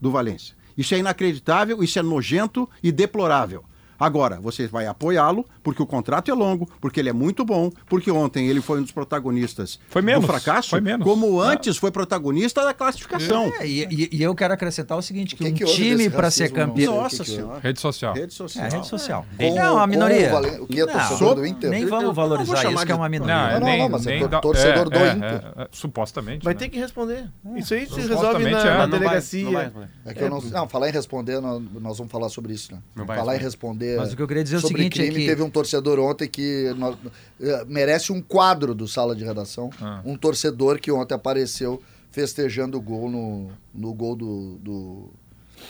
do 0.00 0.10
Valência. 0.10 0.54
Isso 0.76 0.94
é 0.94 0.98
inacreditável, 0.98 1.82
isso 1.82 1.98
é 1.98 2.02
nojento 2.02 2.68
e 2.82 2.92
deplorável. 2.92 3.64
Agora, 3.98 4.38
você 4.40 4.66
vai 4.66 4.86
apoiá-lo, 4.86 5.44
porque 5.62 5.82
o 5.82 5.86
contrato 5.86 6.30
é 6.30 6.34
longo, 6.34 6.68
porque 6.80 7.00
ele 7.00 7.08
é 7.08 7.12
muito 7.12 7.44
bom, 7.44 7.70
porque 7.86 8.10
ontem 8.10 8.46
ele 8.48 8.60
foi 8.60 8.78
um 8.78 8.82
dos 8.82 8.92
protagonistas 8.92 9.78
Foi 9.88 10.02
menos, 10.02 10.22
do 10.22 10.26
fracasso, 10.26 10.70
foi 10.70 10.80
menos. 10.80 11.04
como 11.04 11.42
É. 11.42 11.48
antes 11.48 11.76
foi 11.76 11.90
protagonista 11.90 12.64
da 12.64 12.72
classificação. 12.72 13.52
É, 13.58 13.66
e, 13.66 13.84
e- 13.90 14.08
e 14.12 14.22
eu 14.22 14.34
quero 14.34 14.54
acrescentar 14.54 14.96
o 14.96 15.02
seguinte, 15.02 15.34
que, 15.34 15.44
que 15.52 15.64
um 15.64 15.66
que 15.66 15.74
time 15.74 16.08
para 16.10 16.30
ser 16.30 16.50
campeão... 16.52 16.96
Nossa 17.02 17.24
que 17.24 17.30
que 17.30 17.36
Senhora. 17.36 17.60
Rede 17.60 17.80
social. 17.80 18.14
Rede 18.14 18.34
social. 18.34 18.64
É, 18.66 18.68
rede 18.70 18.86
social. 18.86 19.26
Com- 19.36 19.54
não, 19.54 19.78
a 19.78 19.86
minoria. 19.86 20.32
o 20.60 20.64
o 20.64 20.66
que 20.66 20.80
é 20.80 20.86
Não, 20.86 20.92
torcedor 20.92 21.34
do 21.34 21.46
Inter? 21.46 21.70
Nem 21.70 21.86
vamos 21.86 22.14
valorizar 22.14 22.52
isso, 22.54 22.60
que 22.62 22.66
é 22.66 22.84
de- 22.86 22.92
uma 22.92 23.04
Não, 23.04 23.08
minoria. 23.08 23.34
é 23.34 23.52
Não, 23.54 23.60
não, 23.60 23.66
nem, 23.66 23.78
não, 23.80 23.88
mas 23.88 24.06
é 24.06 24.10
nem 24.10 24.28
dá- 24.28 24.40
torcedor 24.40 24.88
do 24.90 24.96
é, 24.98 25.12
Inter. 25.12 25.28
é, 25.56 25.62
é, 25.62 25.68
supostamente. 25.72 26.44
Vai 26.44 26.54
né? 26.54 26.58
ter 26.60 26.68
que 26.68 26.78
responder. 26.78 27.28
Isso 27.56 27.74
aí 27.74 27.86
se 27.86 28.00
resolve 28.00 28.48
na, 28.50 28.82
é. 28.84 28.86
delegacia. 28.86 29.72
É 30.04 30.14
que 30.14 30.22
eu 30.22 30.30
não, 30.30 30.40
não, 30.40 30.68
falar 30.68 30.88
em 30.88 30.92
responder, 30.92 31.40
nós, 31.40 31.98
vamos 31.98 32.12
falar 32.12 32.28
sobre 32.28 32.52
isso, 32.52 32.72
né? 32.72 32.80
Falar 33.06 33.36
em 33.36 33.40
responder. 33.40 33.87
Responder. 33.88 33.96
Mas 34.04 34.12
o 34.12 34.16
que 34.16 34.22
eu 34.22 34.28
queria 34.28 34.42
dizer 34.44 34.56
é 34.56 34.58
o 34.58 34.62
sobre 34.62 34.76
seguinte, 34.78 35.00
é 35.00 35.04
crime, 35.06 35.20
que- 35.20 35.26
teve 35.26 35.42
um 35.42 35.50
torcedor 35.50 35.98
ontem 35.98 36.28
que 36.28 36.72
nós- 36.76 36.96
eh, 37.40 37.64
merece 37.66 38.12
um 38.12 38.20
quadro 38.22 38.74
do 38.74 38.86
sala 38.88 39.14
de 39.14 39.24
redação. 39.24 39.70
Ah. 39.80 40.00
Um 40.04 40.16
torcedor 40.16 40.78
que 40.78 40.90
ontem 40.90 41.14
apareceu 41.14 41.82
festejando 42.10 42.78
o 42.78 42.80
gol 42.80 43.10
no, 43.10 43.50
no 43.74 43.92
gol 43.92 44.16
do, 44.16 44.58
do, 44.62 45.10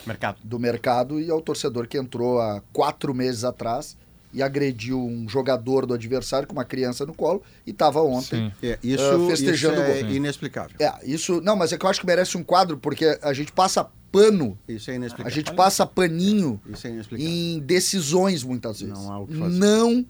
Mercado. 0.07 0.39
do 0.45 0.59
mercado 0.59 1.21
e 1.21 1.29
é 1.31 1.35
o 1.35 1.41
torcedor 1.41 1.87
que 1.89 1.99
entrou 1.99 2.41
há 2.41 2.63
quatro 2.73 3.13
meses 3.15 3.45
atrás 3.45 3.97
e 4.33 4.43
agrediu 4.43 4.99
um 5.03 5.27
jogador 5.29 5.87
do 5.87 5.95
adversário 5.95 6.47
com 6.47 6.53
uma 6.53 6.65
criança 6.65 7.05
no 7.07 7.15
colo 7.15 7.43
e 7.67 7.71
estava 7.71 8.03
ontem. 8.03 8.53
Sim. 8.61 8.69
É, 8.69 8.79
isso, 8.83 9.03
Ah, 9.03 9.27
festejando 9.27 9.81
isso 9.81 9.83
o 9.83 9.95
é 9.95 10.03
gol. 10.03 10.11
inexplicável. 10.13 10.77
É, 10.79 10.93
isso. 11.05 11.41
Não, 11.41 11.57
mas 11.57 11.73
é 11.73 11.79
que 11.79 11.85
eu 11.87 11.89
acho 11.91 12.01
que 12.01 12.07
merece 12.07 12.37
um 12.37 12.45
quadro, 12.45 12.77
porque 12.77 13.19
a 13.23 13.33
gente 13.33 13.51
passa 13.53 13.89
pano, 14.13 14.59
Isso 14.69 14.91
é 14.91 14.95
a 14.95 14.97
inexplicável. 14.97 15.35
gente 15.35 15.53
passa 15.55 15.87
paninho 15.87 16.61
Isso 16.69 16.87
é 16.87 16.91
inexplicável. 16.91 17.33
em 17.33 17.61
decisões 17.61 18.43
muitas 18.45 18.81
vezes. 18.81 18.95
Não 18.97 19.13
há 19.13 19.19
o 19.21 19.27
que 19.27 19.35
fazer. 19.37 19.59
Não 19.59 20.05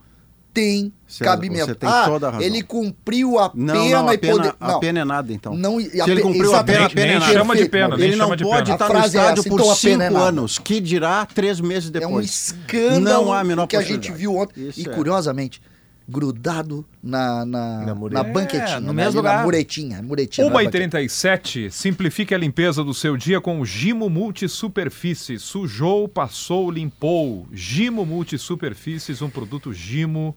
tem 0.54 0.92
César, 1.06 1.24
cabimento. 1.30 1.66
você 1.66 1.74
tem 1.74 1.88
ah, 1.88 2.04
toda 2.06 2.26
a 2.26 2.30
razão. 2.32 2.44
ele 2.46 2.62
cumpriu 2.62 3.38
a 3.38 3.50
Não, 3.54 3.74
pena 3.74 4.02
não, 4.02 4.08
a 4.08 4.14
e 4.14 4.18
pena, 4.18 4.32
poder. 4.34 4.54
a 4.58 4.68
não, 4.72 4.80
pena 4.80 5.00
é 5.00 5.04
nada, 5.04 5.32
então. 5.32 5.54
não, 5.54 5.78
Se 5.80 6.10
ele 6.10 6.20
cumpriu 6.20 6.54
a 6.54 6.64
pena, 6.64 6.86
a 6.86 6.90
pena 6.90 7.12
é 7.24 7.32
chama 7.32 7.54
de 7.54 7.68
pena, 7.68 7.94
Ele 7.96 8.16
não 8.16 8.28
pode 8.36 8.72
estar 8.72 8.86
A 8.86 8.92
no 8.92 8.98
é 8.98 9.06
estádio 9.06 9.40
essa, 9.40 9.48
por 9.48 9.60
então 9.60 9.70
a 9.70 9.72
é 9.72 9.76
cinco 9.76 9.98
nada. 9.98 10.18
anos, 10.18 10.58
que 10.58 10.80
dirá 10.80 11.26
três 11.26 11.60
meses 11.60 11.90
É 11.94 11.98
um 11.98 12.00
depois. 12.00 12.26
escândalo 12.26 13.00
Não 13.26 13.32
há 13.32 13.40
a 13.40 13.44
menor 13.44 13.66
que 13.68 13.76
a 13.76 13.82
gente 13.82 14.10
viu 14.10 14.36
ontem. 14.36 14.68
Isso 14.68 14.80
e 14.80 14.88
é. 14.88 14.92
curiosamente, 14.92 15.60
grudado 16.08 16.86
na, 17.02 17.44
na, 17.44 17.78
Na 17.84 17.94
na, 17.94 18.24
banquetinha. 18.24 18.80
No 18.80 18.94
né, 18.94 19.04
mesmo 19.04 19.18
lugar. 19.18 19.38
Na 19.38 19.44
muretinha. 19.44 20.02
muretinha 20.02 20.48
não 20.48 20.58
é 20.58 20.64
banquete. 20.64 20.96
1h37, 20.96 21.70
simplifique 21.70 22.34
a 22.34 22.38
limpeza 22.38 22.82
do 22.82 22.94
seu 22.94 23.14
dia 23.14 23.40
com 23.40 23.60
o 23.60 23.66
Gimo 23.66 24.08
Multisuperfície. 24.08 25.38
Sujou, 25.38 26.08
passou, 26.08 26.70
limpou. 26.70 27.46
Gimo 27.52 28.06
Multisuperfícies, 28.06 29.20
um 29.20 29.28
produto 29.28 29.70
Gimo, 29.70 30.34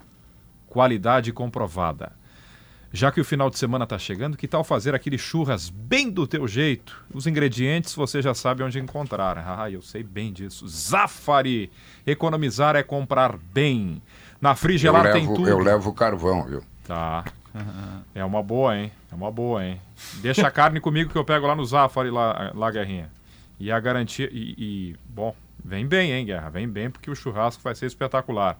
qualidade 0.67 1.31
comprovada. 1.31 2.11
Já 2.93 3.09
que 3.09 3.21
o 3.21 3.25
final 3.25 3.49
de 3.49 3.57
semana 3.57 3.85
está 3.85 3.97
chegando, 3.97 4.35
que 4.35 4.49
tal 4.49 4.65
fazer 4.65 4.93
aquele 4.93 5.17
churras 5.17 5.69
bem 5.69 6.09
do 6.09 6.27
teu 6.27 6.45
jeito? 6.45 7.05
Os 7.13 7.25
ingredientes 7.25 7.95
você 7.95 8.21
já 8.21 8.33
sabe 8.33 8.61
onde 8.63 8.77
encontrar. 8.77 9.37
Ah, 9.37 9.71
eu 9.71 9.81
sei 9.81 10.03
bem 10.03 10.33
disso. 10.33 10.67
Zafari. 10.67 11.71
Economizar 12.05 12.75
é 12.75 12.83
comprar 12.83 13.37
bem. 13.37 14.01
Na 14.41 14.51
Eu 14.51 14.55
Frigelar 14.55 15.11
tem 15.13 15.21
levo, 15.23 15.35
tudo. 15.35 15.47
eu 15.49 15.59
levo 15.59 15.93
carvão, 15.93 16.43
viu? 16.45 16.61
Tá. 16.85 17.23
É 18.15 18.23
uma 18.23 18.41
boa, 18.41 18.77
hein? 18.77 18.91
É 19.11 19.15
uma 19.15 19.29
boa, 19.29 19.63
hein? 19.65 19.81
Deixa 20.21 20.47
a 20.47 20.51
carne 20.51 20.79
comigo 20.79 21.11
que 21.11 21.17
eu 21.17 21.23
pego 21.25 21.47
lá 21.47 21.53
no 21.55 21.65
Zafari, 21.65 22.09
lá, 22.09 22.51
lá 22.55 22.71
Guerrinha. 22.71 23.09
E 23.59 23.69
a 23.71 23.79
garantia. 23.79 24.29
E, 24.31 24.55
e, 24.57 24.95
bom, 25.05 25.35
vem 25.63 25.85
bem, 25.85 26.11
hein, 26.13 26.25
Guerra? 26.25 26.49
Vem 26.49 26.67
bem 26.67 26.89
porque 26.89 27.11
o 27.11 27.15
churrasco 27.15 27.61
vai 27.61 27.75
ser 27.75 27.85
espetacular. 27.87 28.57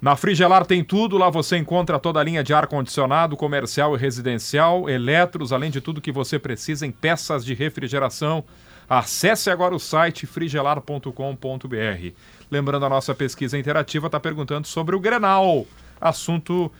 Na 0.00 0.16
Frigelar 0.16 0.66
tem 0.66 0.82
tudo, 0.82 1.16
lá 1.16 1.30
você 1.30 1.56
encontra 1.56 1.98
toda 1.98 2.18
a 2.18 2.24
linha 2.24 2.42
de 2.42 2.52
ar-condicionado, 2.52 3.36
comercial 3.36 3.94
e 3.94 3.98
residencial, 3.98 4.88
eletros, 4.90 5.52
além 5.52 5.70
de 5.70 5.80
tudo 5.80 6.00
que 6.00 6.10
você 6.10 6.38
precisa 6.40 6.84
em 6.86 6.90
peças 6.90 7.44
de 7.44 7.54
refrigeração. 7.54 8.44
Acesse 8.88 9.48
agora 9.48 9.74
o 9.74 9.78
site 9.78 10.26
frigelar.com.br. 10.26 12.12
Lembrando, 12.52 12.84
a 12.84 12.88
nossa 12.90 13.14
pesquisa 13.14 13.58
interativa 13.58 14.08
está 14.08 14.20
perguntando 14.20 14.66
sobre 14.66 14.94
o 14.94 15.00
Grenal, 15.00 15.66
assunto 15.98 16.70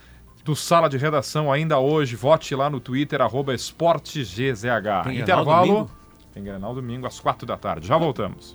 do 0.44 0.54
Sala 0.54 0.86
de 0.86 0.98
Redação 0.98 1.50
ainda 1.50 1.78
hoje. 1.78 2.14
Vote 2.14 2.54
lá 2.54 2.68
no 2.68 2.78
Twitter, 2.78 3.22
arroba 3.22 3.54
esportegzh. 3.54 4.60
Tem 5.02 5.18
Intervalo. 5.18 5.66
domingo? 5.66 5.90
Tem 6.34 6.44
Grenal 6.44 6.74
domingo 6.74 7.06
às 7.06 7.18
quatro 7.18 7.46
da 7.46 7.56
tarde. 7.56 7.86
Já 7.88 7.96
voltamos. 7.96 8.54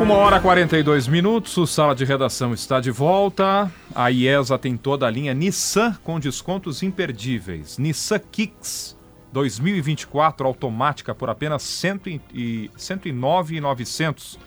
Uma 0.00 0.14
hora 0.14 0.38
e 0.38 0.40
42 0.40 1.06
minutos, 1.06 1.54
o 1.58 1.66
Sala 1.66 1.94
de 1.94 2.06
Redação 2.06 2.54
está 2.54 2.80
de 2.80 2.90
volta. 2.90 3.70
A 3.94 4.10
IESA 4.10 4.56
tem 4.56 4.74
toda 4.74 5.06
a 5.06 5.10
linha 5.10 5.34
Nissan 5.34 5.94
com 6.02 6.18
descontos 6.18 6.82
imperdíveis. 6.82 7.76
Nissan 7.76 8.20
Kicks 8.32 8.96
2024 9.32 10.46
automática 10.46 11.14
por 11.14 11.28
apenas 11.30 11.62
100 11.62 12.20
e 12.32 12.70
109,900. 12.76 14.38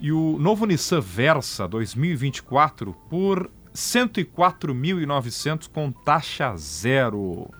E 0.00 0.12
o 0.12 0.38
novo 0.38 0.66
Nissan 0.66 1.00
Versa 1.00 1.66
2024 1.66 2.92
por 3.08 3.50
104.900 3.74 5.68
com 5.72 5.90
taxa 5.90 6.54
zero. 6.56 7.50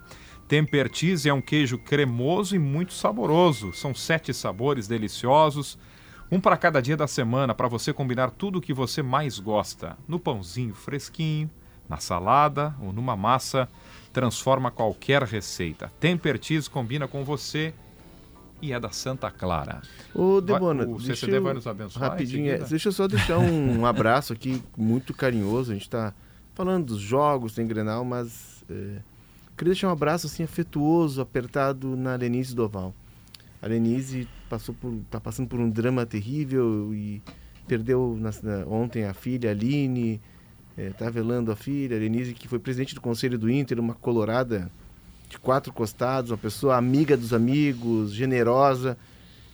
Tempertise 0.47 1.29
é 1.29 1.35
um 1.35 1.41
queijo 1.41 1.79
cremoso 1.79 2.55
e 2.55 2.59
muito 2.59 2.93
saboroso. 2.93 3.73
São 3.73 3.95
sete 3.95 4.33
sabores 4.35 4.87
deliciosos, 4.87 5.79
um 6.31 6.39
para 6.39 6.57
cada 6.57 6.81
dia 6.81 6.97
da 6.97 7.07
semana, 7.07 7.55
para 7.55 7.69
você 7.69 7.93
combinar 7.93 8.31
tudo 8.31 8.59
o 8.59 8.61
que 8.61 8.73
você 8.73 9.03
mais 9.03 9.39
gosta. 9.39 9.97
No 10.07 10.21
pãozinho 10.21 10.75
fresquinho, 10.75 11.51
na 11.89 11.97
salada 11.97 12.75
ou 12.81 12.93
numa 12.93 13.17
massa, 13.17 13.69
transforma 14.15 14.71
qualquer 14.71 15.23
receita. 15.25 15.91
Tempertise 16.01 16.71
combina 16.71 17.07
com 17.07 17.25
você 17.25 17.75
e 18.63 18.73
é 18.73 18.79
da 18.81 18.89
Santa 18.91 19.31
Clara. 19.31 19.83
Ô, 20.15 20.37
o 20.37 20.41
deixa 20.41 21.03
CCD 21.17 21.37
eu- 21.37 21.43
vai 21.43 21.53
nos 21.53 21.67
abençoar 21.67 22.11
Rapidinho, 22.13 22.51
é, 22.51 22.59
deixa 22.59 22.89
eu 22.89 22.93
só 22.93 23.07
deixar 23.09 23.39
um 23.39 23.85
abraço 23.85 24.33
aqui, 24.33 24.63
muito 24.79 25.13
carinhoso. 25.13 25.73
A 25.73 25.75
gente 25.75 25.83
está 25.83 26.15
falando 26.55 26.87
dos 26.87 27.01
jogos, 27.01 27.53
tem 27.55 27.67
Grenal, 27.67 28.05
mas 28.05 28.65
é, 28.71 29.01
queria 29.57 29.73
deixar 29.75 29.89
um 29.89 29.93
abraço 29.93 30.29
assim 30.29 30.45
afetuoso, 30.45 31.21
apertado 31.21 31.97
na 31.97 32.15
Lenise 32.15 32.55
Doval. 32.55 32.95
A 33.61 33.67
Lenise 33.67 34.29
passou 34.49 34.75
por, 34.75 34.95
tá 35.11 35.19
passando 35.21 35.49
por 35.49 35.59
um 35.59 35.69
drama 35.69 36.07
terrível 36.07 36.95
e 36.95 37.21
perdeu 37.67 38.17
na- 38.21 38.31
na- 38.43 38.67
ontem 38.67 39.05
a 39.05 39.13
filha, 39.13 39.51
a 39.51 39.53
Aline, 39.53 40.21
está 40.77 41.09
velando 41.09 41.53
a 41.53 41.57
filha, 41.57 41.97
a 41.97 42.01
Lenise, 42.01 42.35
que 42.35 42.49
foi 42.49 42.59
presidente 42.59 42.95
do 42.95 43.01
Conselho 43.01 43.39
do 43.39 43.51
Inter, 43.51 43.79
uma 43.79 43.95
colorada 43.95 44.71
de 45.29 45.39
quatro 45.39 45.73
costados, 45.73 46.31
uma 46.31 46.39
pessoa 46.39 46.77
amiga 46.77 47.17
dos 47.17 47.33
amigos, 47.33 48.13
generosa. 48.13 48.97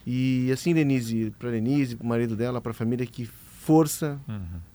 E 0.06 0.50
assim, 0.52 0.72
Lenise, 0.72 1.32
para 1.38 1.50
Lenise, 1.50 1.96
para 1.96 2.04
o 2.04 2.08
marido 2.08 2.34
dela, 2.34 2.60
para 2.60 2.70
a 2.70 2.74
família, 2.74 3.06
que 3.06 3.26
força, 3.26 4.18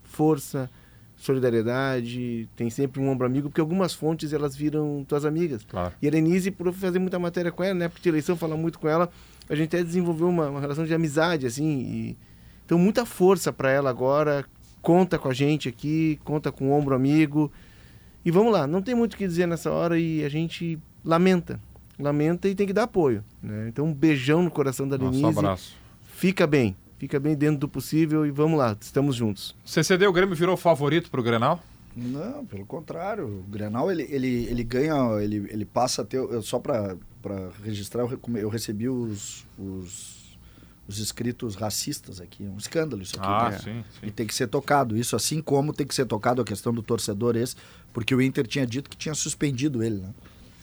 força, 0.04 0.70
solidariedade, 1.18 2.48
tem 2.56 2.70
sempre 2.70 3.02
um 3.02 3.10
ombro 3.10 3.26
amigo, 3.26 3.50
porque 3.50 3.62
algumas 3.62 3.94
fontes 3.94 4.34
elas 4.34 4.56
viram 4.56 5.04
tuas 5.08 5.26
amigas. 5.26 5.66
Claro. 5.68 5.94
E 6.02 6.08
a 6.08 6.12
Lenise, 6.12 6.52
por 6.52 6.72
fazer 6.74 7.00
muita 7.00 7.18
matéria 7.18 7.52
com 7.52 7.64
ela, 7.64 7.74
né, 7.74 7.90
porque 7.90 8.08
eleição 8.10 8.36
fala 8.38 8.56
muito 8.56 8.80
com 8.80 8.88
ela, 8.88 9.10
a 9.50 9.56
gente 9.56 9.76
até 9.76 9.84
desenvolveu 9.84 10.30
uma, 10.30 10.50
uma 10.50 10.60
relação 10.60 10.86
de 10.86 10.94
amizade, 10.94 11.46
assim. 11.46 11.66
E, 11.66 12.18
então, 12.66 12.78
muita 12.78 13.06
força 13.06 13.54
para 13.54 13.72
ela 13.72 13.90
agora, 13.90 14.46
conta 14.86 15.18
com 15.18 15.28
a 15.28 15.34
gente 15.34 15.68
aqui, 15.68 16.20
conta 16.24 16.52
com 16.52 16.70
o 16.70 16.72
ombro 16.72 16.94
amigo. 16.96 17.52
E 18.24 18.30
vamos 18.30 18.54
lá, 18.54 18.68
não 18.68 18.82
tem 18.84 18.94
muito 18.94 19.16
o 19.16 19.18
que 19.18 19.28
dizer 19.28 19.48
nessa 19.48 19.72
hora 19.72 20.00
e 20.00 20.24
a 20.24 20.30
gente 20.30 20.78
lamenta. 21.04 21.60
Lamenta 22.00 22.48
e 22.48 22.54
tem 22.54 22.68
que 22.68 22.74
dar 22.74 22.84
apoio. 22.84 23.24
Né? 23.42 23.68
Então, 23.70 23.86
um 23.86 23.94
beijão 23.94 24.44
no 24.44 24.52
coração 24.52 24.88
da 24.88 24.98
Nosso 24.98 25.18
Lenise. 25.20 25.40
abraço. 25.40 25.76
Fica 26.04 26.46
bem, 26.46 26.76
fica 27.00 27.20
bem 27.20 27.36
dentro 27.36 27.58
do 27.62 27.68
possível 27.70 28.26
e 28.26 28.32
vamos 28.32 28.58
lá, 28.60 28.78
estamos 28.80 29.16
juntos. 29.16 29.56
CCD, 29.66 30.06
o 30.08 30.14
Grêmio 30.14 30.36
virou 30.36 30.56
favorito 30.56 31.10
pro 31.10 31.24
Grenal? 31.24 31.62
Não, 31.96 32.46
pelo 32.46 32.66
contrário. 32.66 33.26
O 33.26 33.44
Grenal, 33.50 33.90
ele, 33.92 34.04
ele, 34.10 34.46
ele 34.46 34.64
ganha, 34.64 34.96
ele, 35.22 35.48
ele 35.50 35.66
passa 35.66 36.02
a 36.02 36.06
ter. 36.06 36.18
eu- 36.18 36.42
Só 36.42 36.60
para 36.60 36.96
registrar, 37.64 38.04
eu, 38.04 38.20
eu 38.36 38.50
recebi 38.50 38.90
os, 38.90 39.46
os, 39.58 40.25
os 40.88 41.00
escritos 41.00 41.56
racistas 41.56 42.22
aqui. 42.22 42.46
É 42.46 42.50
um 42.50 42.58
escândalo 42.58 43.02
isso 43.02 43.16
aqui. 43.18 43.28
Ah, 43.28 43.50
né? 43.52 43.60
sim, 43.60 43.84
E 44.04 44.06
sim. 44.08 44.12
tem 44.12 44.28
que 44.28 44.36
ser 44.36 44.48
tocado. 44.48 44.96
Isso 44.98 45.16
assim 45.16 45.42
como 45.42 45.74
tem 45.74 45.86
que 45.88 45.96
ser 45.96 46.06
tocado 46.06 46.42
a 46.42 46.46
questão 46.46 46.74
do 46.74 46.82
torcedor 46.84 47.36
esse, 47.36 47.56
porque 47.94 48.14
o 48.14 48.22
Inter 48.22 48.46
tinha 48.46 48.66
dito 48.68 48.90
que 48.90 48.98
tinha 48.98 49.16
suspendido 49.16 49.82
ele, 49.84 49.98
né? 49.98 50.10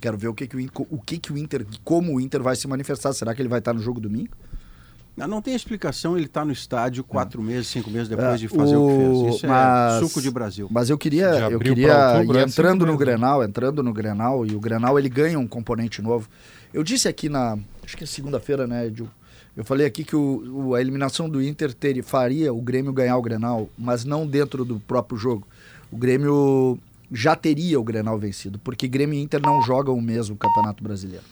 Quero 0.00 0.18
ver 0.18 0.28
o 0.28 0.34
que, 0.34 0.46
que 0.48 0.56
o, 0.56 0.60
Inter, 0.60 0.86
o 0.90 0.98
que, 1.00 1.16
que 1.18 1.32
o 1.32 1.38
Inter, 1.38 1.64
como 1.84 2.14
o 2.16 2.20
Inter 2.20 2.42
vai 2.42 2.56
se 2.56 2.66
manifestar. 2.66 3.12
Será 3.12 3.34
que 3.34 3.40
ele 3.42 3.48
vai 3.48 3.60
estar 3.60 3.72
no 3.72 3.80
jogo 3.80 4.00
domingo? 4.00 4.30
Não, 5.16 5.28
não 5.28 5.42
tem 5.42 5.54
explicação 5.54 6.16
ele 6.16 6.24
estar 6.26 6.44
no 6.44 6.52
estádio 6.52 7.04
quatro 7.04 7.42
meses, 7.42 7.66
cinco 7.68 7.90
meses 7.90 8.10
É, 8.10 8.16
depois 8.16 8.40
de 8.40 8.48
fazer 8.48 8.76
o, 8.76 8.88
que 8.88 8.96
fez. 9.26 9.34
Isso 9.36 9.46
mas- 9.46 9.94
é 10.02 10.06
suco 10.06 10.22
de 10.22 10.30
Brasil. 10.30 10.68
Mas 10.70 10.88
eu 10.88 10.96
queria, 10.96 11.26
eu 11.50 11.58
queria 11.60 12.14
outubro, 12.14 12.38
e 12.38 12.40
é 12.40 12.44
entrando 12.44 12.80
cinco 12.80 12.92
no. 12.92 12.98
Grenal, 12.98 13.44
entrando 13.44 13.82
no 13.82 13.92
Grenal, 13.92 14.46
e 14.46 14.54
o 14.54 14.60
Grenal 14.60 14.98
ele 14.98 15.08
ganha 15.10 15.38
um 15.38 15.46
componente 15.46 16.00
novo. 16.00 16.28
Eu 16.72 16.82
disse 16.82 17.08
aqui 17.08 17.28
na, 17.28 17.58
acho 17.84 17.94
que 17.96 18.04
é 18.04 18.06
segunda-feira, 18.06 18.66
né, 18.66 18.86
Edil? 18.86 19.08
Eu 19.56 19.64
falei 19.64 19.86
aqui 19.86 20.02
que 20.04 20.16
o, 20.16 20.68
o- 20.68 20.74
a 20.74 20.80
eliminação 20.80 21.28
do 21.28 21.42
Inter 21.42 21.74
teria, 21.74 22.02
faria 22.02 22.52
o 22.52 22.60
Grêmio 22.60 22.92
ganhar 22.92 23.16
o 23.16 23.22
Grenal, 23.22 23.68
mas 23.76 24.04
não 24.04 24.26
dentro 24.26 24.64
do 24.64 24.80
próprio 24.80 25.18
jogo. 25.18 25.46
O 25.90 25.96
Grêmio 25.96 26.78
já 27.10 27.36
teria 27.36 27.78
o 27.78 27.84
Grenal 27.84 28.18
vencido, 28.18 28.58
porque 28.58 28.88
Grêmio 28.88 29.18
e 29.18 29.22
Inter 29.22 29.40
não 29.42 29.60
jogam 29.62 29.94
o 29.94 30.00
mesmo 30.00 30.36
Campeonato 30.36 30.82
Brasileiro. 30.82 31.24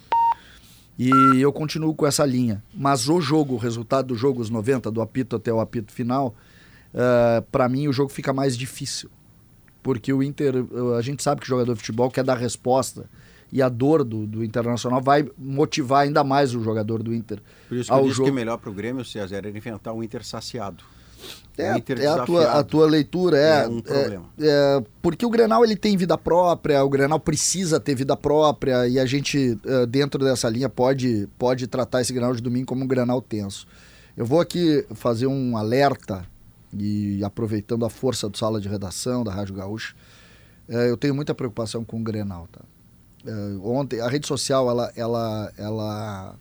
E 0.99 1.09
eu 1.41 1.51
continuo 1.51 1.95
com 1.95 2.07
essa 2.07 2.27
linha. 2.27 2.63
Mas 2.75 3.09
o 3.09 3.23
jogo, 3.23 3.55
o 3.55 3.57
resultado 3.57 4.09
do 4.09 4.15
jogo, 4.15 4.43
os 4.43 4.51
90, 4.51 4.91
do 4.91 5.01
apito 5.01 5.37
até 5.37 5.51
o 5.51 5.59
apito 5.59 5.91
final, 5.91 6.35
para 7.51 7.67
mim 7.71 7.89
o 7.89 7.93
jogo 7.93 8.11
fica 8.11 8.35
mais 8.35 8.55
difícil. 8.57 9.09
Porque 9.83 10.13
o 10.13 10.23
Inter, 10.23 10.57
eh, 10.57 10.99
a 10.99 11.01
gente 11.01 11.23
sabe 11.23 11.41
que 11.41 11.47
o 11.47 11.49
jogador 11.49 11.73
de 11.73 11.79
futebol 11.81 12.11
quer 12.11 12.23
dar 12.23 12.37
resposta. 12.37 13.09
E 13.53 13.61
a 13.61 13.69
dor 13.69 14.05
do, 14.05 14.27
do 14.27 14.45
Internacional 14.45 15.01
vai 15.01 15.29
motivar 15.37 16.03
ainda 16.03 16.23
mais 16.23 16.55
o 16.55 16.63
jogador 16.63 17.03
do 17.03 17.13
Inter. 17.13 17.41
Por 17.69 17.77
isso 17.77 17.89
que 17.89 17.93
eu 17.93 17.97
ao 17.99 18.05
disse 18.05 18.17
jogo. 18.17 18.29
que 18.29 18.35
melhor 18.35 18.59
para 18.59 18.71
o 18.71 18.73
Grêmio, 18.73 19.05
César, 19.05 19.37
era 19.37 19.49
inventar 19.49 19.93
um 19.93 20.03
Inter 20.03 20.25
saciado. 20.25 20.85
É, 21.59 22.03
é 22.03 22.07
a, 22.07 22.25
tua, 22.25 22.53
a 22.53 22.65
tua 22.65 22.87
leitura, 22.87 23.37
é. 23.37 23.65
É 23.65 23.69
um 23.69 23.81
problema. 23.81 24.25
é, 24.41 24.83
porque 25.03 25.27
o 25.27 25.31
Grenal 25.31 25.63
ele 25.63 25.77
tem 25.77 25.97
vida 25.97 26.17
própria, 26.17 26.83
o 26.83 26.89
Grenal 26.89 27.21
precisa 27.21 27.79
ter 27.79 27.95
vida 27.95 28.17
própria 28.17 28.89
e 28.89 28.99
a 28.99 29.05
gente, 29.05 29.59
eh, 29.67 29.87
dentro 29.87 30.25
dessa 30.25 30.49
linha, 30.49 30.71
pode, 30.71 31.29
pode 31.39 31.67
tratar 31.67 32.01
esse 32.01 32.13
Grenal 32.13 32.35
de 32.35 32.41
domingo 32.41 32.67
como 32.67 32.85
um 32.85 32.87
Grenal 32.87 33.21
tenso. 33.21 33.67
Eu 34.17 34.25
vou 34.25 34.41
aqui 34.41 34.87
fazer 34.95 35.27
um 35.27 35.57
alerta 35.57 36.25
e 36.73 37.23
aproveitando 37.23 37.85
a 37.85 37.91
força 37.91 38.29
do 38.29 38.39
sala 38.39 38.61
de 38.61 38.69
redação 38.69 39.23
da 39.23 39.33
Rádio 39.33 39.55
Gaúcha, 39.55 39.95
eh, 40.69 40.89
eu 40.89 40.97
tenho 40.97 41.15
muita 41.15 41.35
preocupação 41.35 41.85
com 41.85 42.01
o 42.01 42.03
Grenal, 42.03 42.49
tá? 42.51 42.61
Eh, 43.27 43.59
ontem, 43.63 44.01
a 44.01 44.09
rede 44.09 44.27
social, 44.27 44.69
ela, 44.71 44.93
ela, 44.97 45.53
ela, 45.57 46.39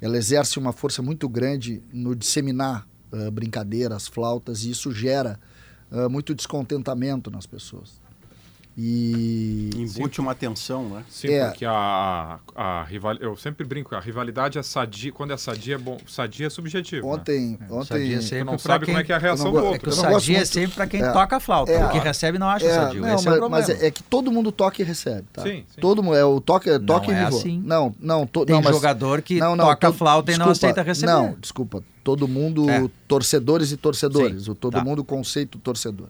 ela 0.00 0.16
exerce 0.16 0.58
uma 0.58 0.72
força 0.72 1.02
muito 1.02 1.28
grande 1.28 1.82
no 1.92 2.14
disseminar 2.14 2.86
eh, 3.12 3.30
brincadeiras, 3.30 4.06
flautas, 4.06 4.64
e 4.64 4.70
isso 4.70 4.92
gera 4.92 5.38
eh, 5.90 6.08
muito 6.08 6.34
descontentamento 6.34 7.30
nas 7.30 7.46
pessoas. 7.46 8.00
E 8.78 9.70
Embute 9.74 10.20
uma 10.20 10.34
tensão, 10.34 10.86
né? 10.90 11.04
Sim, 11.08 11.28
É. 11.28 11.46
porque 11.48 11.64
a, 11.64 12.38
a, 12.54 12.82
rival... 12.84 13.14
eu 13.14 13.34
sempre 13.34 13.64
brinco, 13.66 13.94
a 13.94 14.00
rivalidade 14.00 14.58
é 14.58 14.62
sadia, 14.62 15.10
quando 15.10 15.32
é 15.32 15.36
sadia 15.38 15.76
é 15.76 15.78
bom, 15.78 15.96
sadia 16.06 16.46
é 16.46 16.50
subjetivo. 16.50 17.06
né? 17.06 17.12
ontem, 17.14 17.58
ontem 17.70 17.86
sadia 17.86 18.18
Tu 18.18 18.22
sempre 18.24 18.44
não 18.44 18.58
sabe 18.58 18.84
como 18.84 18.96
quem- 18.98 19.02
é 19.02 19.06
que 19.06 19.12
é 19.12 19.14
a 19.14 19.18
reação 19.18 19.46
não 19.46 19.52
do 19.52 19.60
go- 19.60 19.74
É 19.74 19.78
que 19.78 19.86
outro. 19.88 19.92
o 19.92 19.96
não 20.04 20.12
sadia 20.20 20.34
é 20.36 20.38
muito- 20.40 20.52
sempre 20.52 20.74
pra 20.74 20.86
quem 20.86 21.00
É. 21.02 21.10
toca 21.10 21.36
a 21.36 21.40
flauta. 21.40 21.72
É. 21.72 21.86
O 21.86 21.90
que 21.90 21.98
recebe 21.98 22.38
não 22.38 22.48
acha 22.50 22.66
É, 22.66 22.74
sadio. 22.74 23.00
não, 23.00 23.14
Esse 23.14 23.26
é 23.26 23.30
mas, 23.30 23.38
o 23.38 23.40
problema. 23.40 23.48
mas 23.48 23.68
é, 23.70 23.86
é 23.86 23.90
que 23.90 24.02
todo 24.02 24.30
mundo 24.30 24.52
toca 24.52 24.82
e 24.82 24.84
recebe, 24.84 25.24
tá? 25.32 25.42
Sim, 25.42 25.64
sim. 25.74 25.80
Todo 25.80 26.02
mundo 26.02 26.16
é 26.16 26.24
o 26.26 26.38
toque, 26.38 26.78
toque 26.80 27.10
é 27.10 27.14
e 27.14 27.24
vivô. 27.24 27.38
assim. 27.38 27.62
Não, 27.64 27.94
não, 27.98 28.26
to, 28.26 28.44
Tem 28.44 28.54
não, 28.56 28.62
mas- 28.62 28.74
jogador 28.74 29.22
que 29.22 29.38
não, 29.40 29.56
não, 29.56 29.64
toca 29.64 29.88
a 29.88 29.90
to- 29.90 29.96
flauta 29.96 30.32
e 30.32 30.36
não 30.36 30.48
desculpa, 30.52 30.66
aceita 30.66 30.82
receber. 30.82 31.12
Não, 31.12 31.34
desculpa. 31.40 31.82
Todo 32.04 32.28
mundo, 32.28 32.68
É. 32.70 32.86
torcedores 33.08 33.72
e 33.72 33.76
torcedores. 33.78 34.44
Sim, 34.44 34.50
o 34.50 34.54
todo 34.54 34.74
tá. 34.74 34.84
mundo 34.84 35.02
conceito 35.02 35.58
torcedor. 35.58 36.08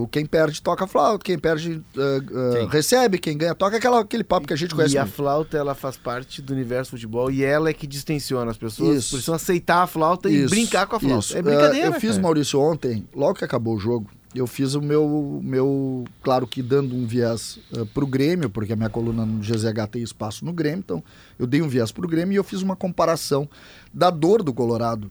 O 0.00 0.08
quem 0.08 0.24
perde 0.24 0.62
toca 0.62 0.86
flauta, 0.86 1.22
quem 1.22 1.38
perde 1.38 1.82
ah, 1.98 2.60
Sim. 2.60 2.66
recebe, 2.70 3.18
quem 3.18 3.36
ganha 3.36 3.54
toca 3.54 3.76
aquela, 3.76 4.00
aquele 4.00 4.24
papo 4.24 4.46
que 4.46 4.54
a 4.54 4.56
gente 4.56 4.74
conhece. 4.74 4.94
E 4.94 4.98
a 4.98 5.02
muito. 5.02 5.14
flauta, 5.14 5.58
ela 5.58 5.74
faz 5.74 5.98
parte 5.98 6.40
do 6.40 6.54
universo 6.54 6.92
do 6.92 6.96
futebol 6.96 7.30
e 7.30 7.44
ela 7.44 7.68
é 7.68 7.74
que 7.74 7.86
distensiona 7.86 8.50
as 8.50 8.56
pessoas. 8.56 8.98
Isso. 8.98 9.10
Precisam 9.10 9.34
aceitar 9.34 9.82
a 9.82 9.86
flauta 9.86 10.30
e 10.30 10.44
Isso, 10.44 10.48
brincar 10.48 10.86
com 10.86 10.96
a 10.96 11.00
flauta. 11.00 11.18
isso. 11.18 11.36
É 11.36 11.42
brincadeira. 11.42 11.88
Eu 11.88 11.92
fiz, 12.00 12.12
cara. 12.12 12.22
Maurício, 12.22 12.58
ontem, 12.58 13.06
logo 13.14 13.34
que 13.34 13.44
acabou 13.44 13.76
o 13.76 13.78
jogo, 13.78 14.10
eu 14.34 14.46
fiz 14.46 14.74
o 14.74 14.80
meu, 14.82 15.40
meu 15.42 16.04
claro 16.22 16.46
que 16.46 16.62
dando 16.62 16.94
um 16.94 17.06
viés 17.06 17.58
uh, 17.72 17.86
pro 17.86 18.06
Grêmio, 18.06 18.50
porque 18.50 18.72
a 18.72 18.76
minha 18.76 18.90
coluna 18.90 19.24
no 19.24 19.40
GZH 19.40 19.88
tem 19.90 20.02
espaço 20.02 20.44
no 20.44 20.52
Grêmio, 20.52 20.78
então 20.78 21.04
eu 21.38 21.46
dei 21.46 21.62
um 21.62 21.68
viés 21.68 21.90
pro 21.92 22.06
Grêmio 22.06 22.32
e 22.32 22.36
eu 22.36 22.44
fiz 22.44 22.62
uma 22.62 22.76
comparação 22.76 23.48
da 23.92 24.10
dor 24.10 24.42
do 24.42 24.52
Colorado 24.52 25.10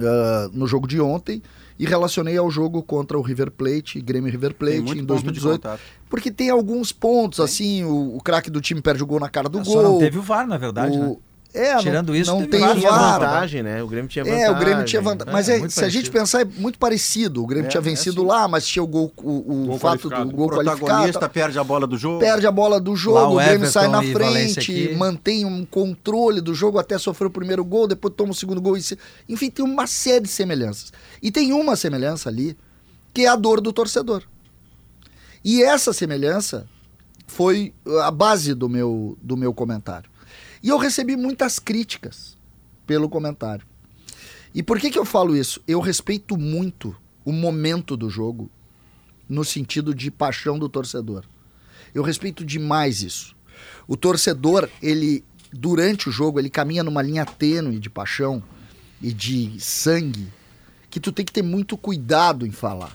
ah, 0.00 0.50
no 0.52 0.66
jogo 0.66 0.86
de 0.86 1.00
ontem 1.00 1.42
e 1.78 1.86
relacionei 1.86 2.36
ao 2.36 2.50
jogo 2.50 2.82
contra 2.82 3.18
o 3.18 3.22
River 3.22 3.50
Plate, 3.50 4.00
Grêmio 4.00 4.30
River 4.30 4.54
Plate 4.54 4.76
em 4.76 4.84
ponto 4.84 4.96
de 4.96 5.02
2018. 5.02 5.62
contato. 5.62 5.80
Porque 6.08 6.30
tem 6.30 6.50
alguns 6.50 6.92
pontos, 6.92 7.40
assim, 7.40 7.82
o, 7.84 8.16
o 8.16 8.20
craque 8.20 8.50
do 8.50 8.60
time 8.60 8.80
perde 8.80 9.02
o 9.02 9.06
gol 9.06 9.18
na 9.18 9.28
cara 9.28 9.48
do 9.48 9.64
Só 9.64 9.74
gol. 9.74 9.82
não 9.82 9.98
teve 9.98 10.18
o 10.18 10.22
VAR, 10.22 10.46
na 10.46 10.58
verdade, 10.58 10.96
o... 10.96 11.00
né? 11.00 11.16
É, 11.54 11.74
não- 11.74 11.82
Tirando 11.82 12.16
isso, 12.16 12.30
não 12.30 12.46
tem 12.46 12.60
VAR. 12.60 12.76
o 12.78 12.80
vantagem, 12.80 13.62
né? 13.62 13.82
O 13.82 13.86
Grêmio 13.86 14.08
tinha 14.08 14.24
vantagem. 14.24 14.44
É, 14.46 14.50
o 14.50 14.58
Grêmio 14.58 14.84
tinha 14.86 15.02
vantagem. 15.02 15.32
Mas 15.34 15.48
É, 15.50 15.58
é, 15.58 15.68
se 15.68 15.84
a 15.84 15.88
gente 15.90 16.10
parecido. 16.10 16.12
pensar, 16.12 16.40
é 16.40 16.44
muito 16.44 16.78
parecido. 16.78 17.42
O 17.42 17.46
Grêmio 17.46 17.66
É, 17.66 17.70
tinha 17.70 17.80
é 17.80 17.82
vencido 17.84 18.22
assim. 18.22 18.28
lá, 18.30 18.48
mas 18.48 18.66
tinha 18.66 18.82
o 18.82 18.86
gol, 18.86 19.12
o, 19.18 19.30
o 19.30 19.66
Gol 19.66 19.78
fato 19.78 20.08
do 20.08 20.16
O 20.22 20.30
gol 20.30 20.48
protagonista 20.48 20.86
qualificado. 20.86 21.30
perde 21.32 21.58
a 21.58 21.64
bola 21.64 21.86
do 21.86 21.98
jogo. 21.98 22.20
Perde 22.20 22.46
a 22.46 22.50
bola 22.50 22.80
do 22.80 22.96
jogo, 22.96 23.18
Lá 23.18 23.28
o 23.28 23.32
o 23.34 23.36
Grêmio 23.36 23.70
sai 23.70 23.86
na 23.88 24.02
frente, 24.02 24.94
mantém 24.96 25.44
um 25.44 25.62
controle 25.66 26.40
do 26.40 26.54
jogo 26.54 26.78
até 26.78 26.96
sofrer 26.96 27.26
o 27.26 27.30
primeiro 27.30 27.62
gol, 27.64 27.86
depois 27.86 28.14
toma 28.16 28.30
o 28.30 28.34
segundo 28.34 28.60
gol. 28.60 28.76
e 28.78 28.82
se- 28.82 28.98
Enfim, 29.28 29.50
tem 29.50 29.62
uma 29.62 29.86
série 29.86 30.22
de 30.24 30.28
semelhanças. 30.30 30.90
E 31.22 31.30
tem 31.30 31.52
uma 31.52 31.76
semelhança 31.76 32.30
ali, 32.30 32.56
que 33.12 33.26
é 33.26 33.28
a 33.28 33.36
dor 33.36 33.60
do 33.60 33.74
torcedor. 33.74 34.22
E 35.44 35.62
essa 35.62 35.92
semelhança 35.92 36.66
foi 37.26 37.74
a 38.02 38.10
base 38.10 38.54
do 38.54 38.68
meu, 38.70 39.18
do 39.22 39.36
meu 39.36 39.52
comentário. 39.52 40.10
E 40.62 40.68
eu 40.68 40.78
recebi 40.78 41.16
muitas 41.16 41.58
críticas 41.58 42.36
pelo 42.86 43.08
comentário. 43.08 43.66
E 44.54 44.62
por 44.62 44.78
que, 44.78 44.90
que 44.90 44.98
eu 44.98 45.04
falo 45.04 45.36
isso? 45.36 45.62
Eu 45.66 45.80
respeito 45.80 46.36
muito 46.36 46.94
o 47.24 47.32
momento 47.32 47.96
do 47.96 48.10
jogo 48.10 48.50
no 49.28 49.44
sentido 49.44 49.94
de 49.94 50.10
paixão 50.10 50.58
do 50.58 50.68
torcedor. 50.68 51.24
Eu 51.94 52.02
respeito 52.02 52.44
demais 52.44 53.02
isso. 53.02 53.34
O 53.88 53.96
torcedor, 53.96 54.68
ele 54.80 55.24
durante 55.52 56.08
o 56.08 56.12
jogo, 56.12 56.38
ele 56.38 56.48
caminha 56.48 56.82
numa 56.82 57.02
linha 57.02 57.26
tênue 57.26 57.78
de 57.78 57.90
paixão 57.90 58.42
e 59.00 59.12
de 59.12 59.58
sangue 59.58 60.28
que 60.90 61.00
tu 61.00 61.10
tem 61.12 61.24
que 61.24 61.32
ter 61.32 61.42
muito 61.42 61.76
cuidado 61.76 62.46
em 62.46 62.50
falar. 62.50 62.92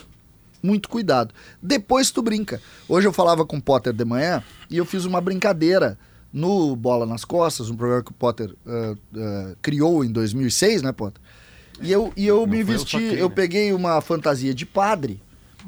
Muito 0.61 0.89
cuidado. 0.89 1.33
Depois 1.61 2.11
tu 2.11 2.21
brinca. 2.21 2.61
Hoje 2.87 3.07
eu 3.07 3.13
falava 3.13 3.45
com 3.45 3.57
o 3.57 3.61
Potter 3.61 3.93
de 3.93 4.05
manhã 4.05 4.43
e 4.69 4.77
eu 4.77 4.85
fiz 4.85 5.05
uma 5.05 5.21
brincadeira 5.21 5.97
no 6.31 6.75
Bola 6.75 7.05
nas 7.05 7.25
Costas, 7.25 7.69
um 7.69 7.75
programa 7.75 8.03
que 8.03 8.11
o 8.11 8.13
Potter 8.13 8.53
ah, 8.65 8.95
ah, 9.15 9.55
criou 9.61 10.03
em 10.03 10.11
2006, 10.11 10.81
né, 10.81 10.91
Potter? 10.91 11.21
E 11.81 11.91
eu, 11.91 12.11
e 12.17 12.25
eu 12.25 12.41
Não 12.41 12.47
me 12.47 12.59
eu 12.59 12.65
vesti, 12.65 12.97
criei, 12.97 13.21
eu 13.21 13.29
né? 13.29 13.35
peguei 13.35 13.73
uma 13.73 14.01
fantasia 14.01 14.53
de 14.53 14.65
padre 14.65 15.21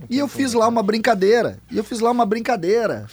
e 0.10 0.18
eu 0.18 0.28
fiz 0.28 0.53
lá 0.53 0.68
uma 0.68 0.84
brincadeira. 0.84 1.60
E 1.72 1.78
eu 1.78 1.84
fiz 1.84 1.99
lá 1.99 2.12
uma 2.12 2.26
brincadeira. 2.26 3.07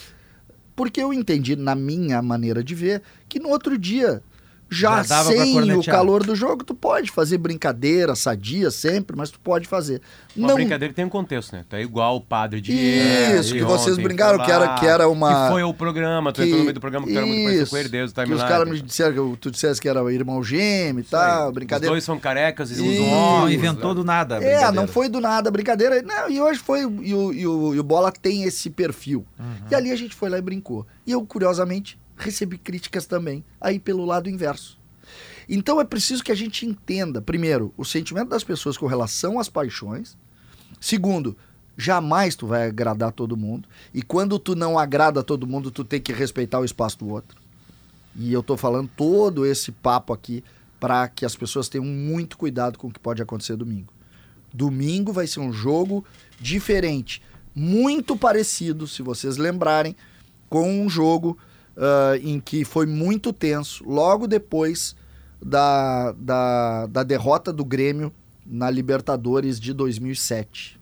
Porque 0.75 1.03
eu 1.03 1.13
entendi, 1.13 1.57
na 1.57 1.75
minha 1.75 2.21
maneira 2.21 2.63
de 2.63 2.75
ver, 2.75 3.03
que 3.29 3.41
no 3.41 3.49
outro 3.49 3.79
dia, 3.79 4.23
já, 4.69 5.03
Já 5.03 5.23
sem 5.25 5.73
o 5.73 5.85
calor 5.85 6.25
do 6.25 6.35
jogo, 6.35 6.65
tu 6.65 6.75
pode 6.75 7.11
fazer 7.11 7.39
brincadeira, 7.39 8.17
sadia 8.17 8.71
sempre, 8.71 9.17
mas 9.17 9.31
tu 9.31 9.39
pode 9.39 9.67
fazer. 9.69 10.01
Uma 10.37 10.49
Não 10.49 10.55
brincadeira 10.57 10.93
que 10.93 10.97
tem 10.97 11.05
um 11.05 11.09
contexto, 11.09 11.53
né? 11.53 11.65
Tu 11.69 11.77
é 11.77 11.83
igual 11.83 12.17
o 12.17 12.21
padre 12.21 12.61
Diego. 12.61 13.41
Isso, 13.41 13.55
que 13.55 13.63
vocês 13.63 13.97
brincaram, 13.97 14.45
que 14.45 14.51
era- 14.51 14.75
que 14.75 14.87
era 14.87 15.09
uma- 15.09 15.47
Que 15.47 15.53
foi 15.53 15.63
o 15.63 15.73
programa, 15.73 16.33
tu 16.33 16.43
entrou 16.43 16.59
no 16.59 16.65
meio 16.65 16.75
do 16.75 16.81
programa 16.81 17.07
que 17.07 17.17
era 17.17 17.25
muito 17.25 17.45
parecido 17.45 17.71
com 17.71 17.77
o 17.77 17.79
herdeiro 17.79 18.07
do 18.09 18.15
que 18.25 18.33
os 18.33 18.43
caras 18.43 18.69
me 18.69 18.81
disseram 18.83 19.33
que 19.33 19.37
tu 19.41 19.51
dissesse 19.51 19.81
que 19.81 19.89
era 19.89 20.13
irmão 20.13 20.43
gêmeo 20.43 21.01
e 21.01 21.05
tal, 21.05 21.49
Os 21.49 21.55
brincadeira. 21.55 21.93
dois 21.93 22.03
são 22.05 22.19
carecas 22.19 22.71
e 22.71 22.75
Isso. 22.75 22.85
usam 23.03 23.13
óculos. 23.13 23.53
inventou 23.53 23.95
do 23.95 24.05
nada. 24.05 24.37
É, 24.43 24.71
não 24.73 24.87
foi 24.89 25.09
do 25.09 25.21
nada 25.21 25.49
a 25.49 25.53
brincadeira. 25.53 26.03
Não, 26.03 26.29
e 26.29 26.41
hoje 26.41 26.59
foi. 26.59 26.81
E 26.81 26.85
o, 27.15 27.33
e 27.33 27.47
o, 27.47 27.75
e 27.75 27.79
o 27.81 27.83
Bola 27.85 28.11
tem 28.11 28.43
esse 28.43 28.69
perfil. 28.71 29.25
E 29.71 29.75
ali 29.75 29.91
a 29.93 29.97
gente 29.97 30.15
foi 30.15 30.29
lá 30.29 30.39
e 30.39 30.43
brincou. 30.43 30.87
E 31.07 31.13
eu, 31.13 31.25
curiosamente, 31.25 31.99
recebi 32.17 32.59
críticas 32.59 33.07
também, 33.07 33.45
aí 33.61 33.79
pelo 33.79 34.05
lado 34.05 34.29
inverso. 34.29 34.79
Então 35.49 35.81
é 35.81 35.85
preciso 35.85 36.25
que 36.25 36.33
a 36.33 36.37
gente 36.37 36.67
entenda, 36.67 37.23
primeiro, 37.23 37.73
o 37.77 37.85
sentimento 37.85 38.31
das 38.31 38.43
pessoas 38.43 38.77
com 38.77 38.87
relação 38.87 39.39
às 39.39 39.49
paixões. 39.49 40.17
Segundo, 40.81 41.37
jamais 41.77 42.35
tu 42.35 42.47
vai 42.47 42.67
agradar 42.67 43.13
todo 43.13 43.37
mundo. 43.37 43.69
E 43.95 44.03
quando 44.03 44.39
tu 44.39 44.57
não 44.57 44.79
agrada 44.79 45.23
todo 45.23 45.47
mundo, 45.47 45.71
tu 45.71 45.85
tem 45.85 46.01
que 46.01 46.13
respeitar 46.13 46.59
o 46.59 46.65
espaço 46.65 46.99
do 46.99 47.09
outro. 47.09 47.41
E 48.17 48.33
eu 48.33 48.43
tô 48.43 48.57
falando 48.57 48.91
todo 48.97 49.47
esse 49.47 49.71
papo 49.71 50.13
aqui 50.13 50.43
para 50.81 51.07
que 51.09 51.25
as 51.25 51.37
pessoas 51.37 51.69
tenham 51.69 51.85
muito 51.85 52.37
cuidado 52.37 52.79
com 52.79 52.89
o 52.89 52.93
que 52.93 52.99
pode 52.99 53.23
acontecer 53.23 53.57
domingo. 53.57 53.93
Domingo 54.53 55.13
vai 55.13 55.27
ser 55.27 55.41
um 55.41 55.53
jogo 55.53 56.05
diferente. 56.41 57.23
muito 57.59 58.15
parecido, 58.19 58.87
se 58.87 59.01
vocês 59.01 59.39
lembrarem, 59.39 59.97
com 60.47 60.85
um 60.85 60.91
jogo 60.91 61.39
ah, 61.77 62.17
em 62.23 62.41
que 62.41 62.65
foi 62.65 62.87
muito 62.87 63.33
tenso, 63.33 63.85
logo 63.85 64.27
depois 64.27 64.97
da, 65.43 66.13
da, 66.13 66.87
da 66.87 67.03
derrota 67.03 67.53
do 67.53 67.65
Grêmio 67.65 68.13
na 68.45 68.71
Libertadores 68.71 69.61
de 69.61 69.73
2007. 69.73 70.81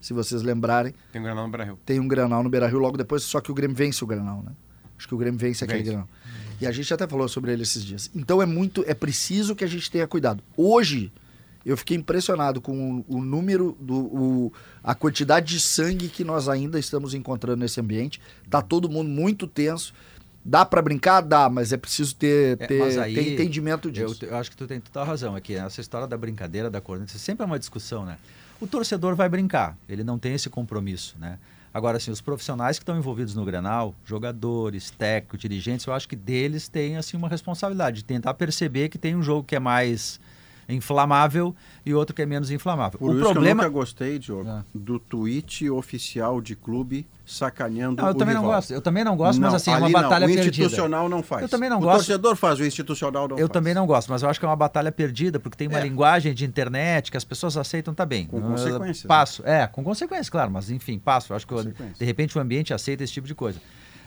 Se 0.00 0.12
vocês 0.12 0.42
lembrarem, 0.42 0.94
Tem 1.12 1.20
um 1.20 1.24
granal 1.24 1.44
no 1.46 1.50
Brasil. 1.50 1.78
tem 1.84 2.00
um 2.00 2.08
Granal 2.08 2.42
no 2.42 2.48
Beira-Rio 2.48 2.78
logo 2.78 2.96
depois, 2.96 3.22
só 3.22 3.40
que 3.40 3.50
o 3.50 3.54
Grêmio 3.54 3.76
vence 3.76 4.02
o 4.02 4.06
Granal, 4.06 4.42
né? 4.44 4.52
Acho 4.96 5.08
que 5.08 5.14
o 5.14 5.18
Grêmio 5.18 5.38
vence 5.38 5.64
aquele 5.64 5.80
Vence. 5.80 5.90
Granal. 5.90 6.08
E 6.60 6.66
a 6.66 6.72
gente 6.72 6.92
até 6.92 7.06
falou 7.06 7.28
sobre 7.28 7.52
ele 7.52 7.62
esses 7.62 7.84
dias. 7.84 8.10
Então 8.14 8.42
é 8.42 8.46
muito, 8.46 8.84
é 8.86 8.94
preciso 8.94 9.54
que 9.54 9.64
a 9.64 9.66
gente 9.66 9.90
tenha 9.90 10.06
cuidado. 10.06 10.42
Hoje 10.56 11.12
eu 11.64 11.76
fiquei 11.76 11.96
impressionado 11.96 12.60
com 12.60 13.04
o, 13.08 13.16
o 13.16 13.22
número 13.22 13.76
do 13.80 13.94
o, 13.94 14.52
a 14.82 14.94
quantidade 14.94 15.46
de 15.46 15.60
sangue 15.60 16.08
que 16.08 16.24
nós 16.24 16.48
ainda 16.48 16.78
estamos 16.78 17.14
encontrando 17.14 17.60
nesse 17.60 17.80
ambiente. 17.80 18.20
Tá 18.48 18.62
todo 18.62 18.88
mundo 18.88 19.08
muito 19.08 19.46
tenso. 19.46 19.92
Dá 20.48 20.64
pra 20.64 20.80
brincar? 20.80 21.20
Dá, 21.20 21.50
mas 21.50 21.74
é 21.74 21.76
preciso 21.76 22.16
ter, 22.16 22.56
É, 22.58 22.66
ter, 22.66 22.78
mas 22.78 22.96
aí, 22.96 23.14
ter 23.14 23.34
entendimento 23.34 23.88
Eu, 23.88 23.92
disso. 23.92 24.24
eu 24.24 24.34
acho 24.34 24.50
que 24.50 24.56
tu 24.56 24.66
tem 24.66 24.80
total 24.80 25.04
razão 25.04 25.36
aqui. 25.36 25.54
Essa 25.54 25.82
história 25.82 26.06
da 26.06 26.16
brincadeira, 26.16 26.70
da 26.70 26.80
corneta, 26.80 27.18
sempre 27.18 27.42
é 27.42 27.46
uma 27.46 27.58
discussão, 27.58 28.06
né? 28.06 28.16
O 28.58 28.66
torcedor 28.66 29.14
vai 29.14 29.28
brincar, 29.28 29.76
ele 29.86 30.02
não 30.02 30.18
tem 30.18 30.32
esse 30.32 30.48
compromisso, 30.48 31.16
né? 31.18 31.38
Agora, 31.72 31.98
assim, 31.98 32.10
os 32.10 32.22
profissionais 32.22 32.78
que 32.78 32.82
estão 32.82 32.96
envolvidos 32.96 33.34
no 33.34 33.44
Grenal, 33.44 33.94
jogadores, 34.06 34.90
técnicos, 34.90 35.38
dirigentes, 35.38 35.84
eu 35.86 35.92
acho 35.92 36.08
que 36.08 36.16
deles 36.16 36.66
têm, 36.66 36.96
assim, 36.96 37.16
uma 37.18 37.28
responsabilidade 37.28 37.98
de 37.98 38.04
tentar 38.04 38.32
perceber 38.32 38.88
que 38.88 38.96
tem 38.96 39.14
um 39.14 39.22
jogo 39.22 39.44
que 39.44 39.54
é 39.54 39.60
mais 39.60 40.18
inflamável 40.68 41.54
e 41.84 41.94
outro 41.94 42.14
que 42.14 42.22
é 42.22 42.26
menos 42.26 42.50
inflamável. 42.50 42.98
Por 42.98 43.14
o 43.16 43.18
problema... 43.18 43.42
que 43.42 43.48
eu 43.48 43.54
nunca 43.54 43.68
gostei, 43.68 44.18
Diogo, 44.18 44.48
Ah. 44.48 44.64
do 44.74 44.98
tweet 44.98 45.68
oficial 45.70 46.40
de 46.40 46.54
clube 46.54 47.06
sacaneando 47.24 48.00
Não, 48.02 48.08
eu 48.08 48.14
o 48.14 48.18
também 48.18 48.34
não 48.34 48.42
rival. 48.42 48.56
gosto. 48.56 48.70
Eu 48.72 48.80
também 48.80 49.04
não 49.04 49.16
gosto, 49.16 49.40
mas 49.40 49.50
Não, 49.50 49.56
assim, 49.56 49.70
é 49.70 49.76
uma 49.76 49.86
ali 49.86 49.92
não. 49.94 50.02
batalha 50.02 50.24
O 50.26 50.28
perdida. 50.28 50.48
institucional 50.50 51.08
não 51.08 51.22
faz. 51.22 51.42
Eu 51.42 51.48
também 51.48 51.68
não 51.70 51.78
o 51.78 51.80
gosto. 51.80 51.96
torcedor 51.96 52.36
faz, 52.36 52.58
o 52.60 52.64
institucional 52.64 53.28
não 53.28 53.36
Eu 53.38 53.46
faz. 53.46 53.52
também 53.52 53.74
não 53.74 53.86
gosto, 53.86 54.08
mas 54.10 54.22
eu 54.22 54.28
acho 54.28 54.38
que 54.40 54.46
é 54.46 54.48
uma 54.48 54.56
batalha 54.56 54.90
perdida, 54.92 55.38
porque 55.38 55.56
tem 55.56 55.68
uma 55.68 55.78
É. 55.78 55.82
linguagem 55.82 56.32
de 56.34 56.44
internet 56.44 57.10
que 57.10 57.16
as 57.16 57.24
pessoas 57.24 57.56
aceitam, 57.56 57.92
tá 57.94 58.06
bem. 58.06 58.26
Com 58.26 58.36
Eu 58.38 58.42
consequências, 58.42 59.04
né? 59.04 59.08
Passo. 59.08 59.42
É, 59.46 59.66
com 59.66 59.82
consequências, 59.84 60.30
claro, 60.30 60.50
mas 60.50 60.70
enfim, 60.70 60.98
passo. 60.98 61.32
Eu 61.32 61.36
acho 61.36 61.46
que 61.46 61.52
eu- 61.52 61.64
de 61.64 62.04
repente 62.04 62.36
o 62.36 62.40
ambiente 62.40 62.72
aceita 62.72 63.04
esse 63.04 63.12
tipo 63.12 63.26
de 63.26 63.34
coisa. 63.34 63.60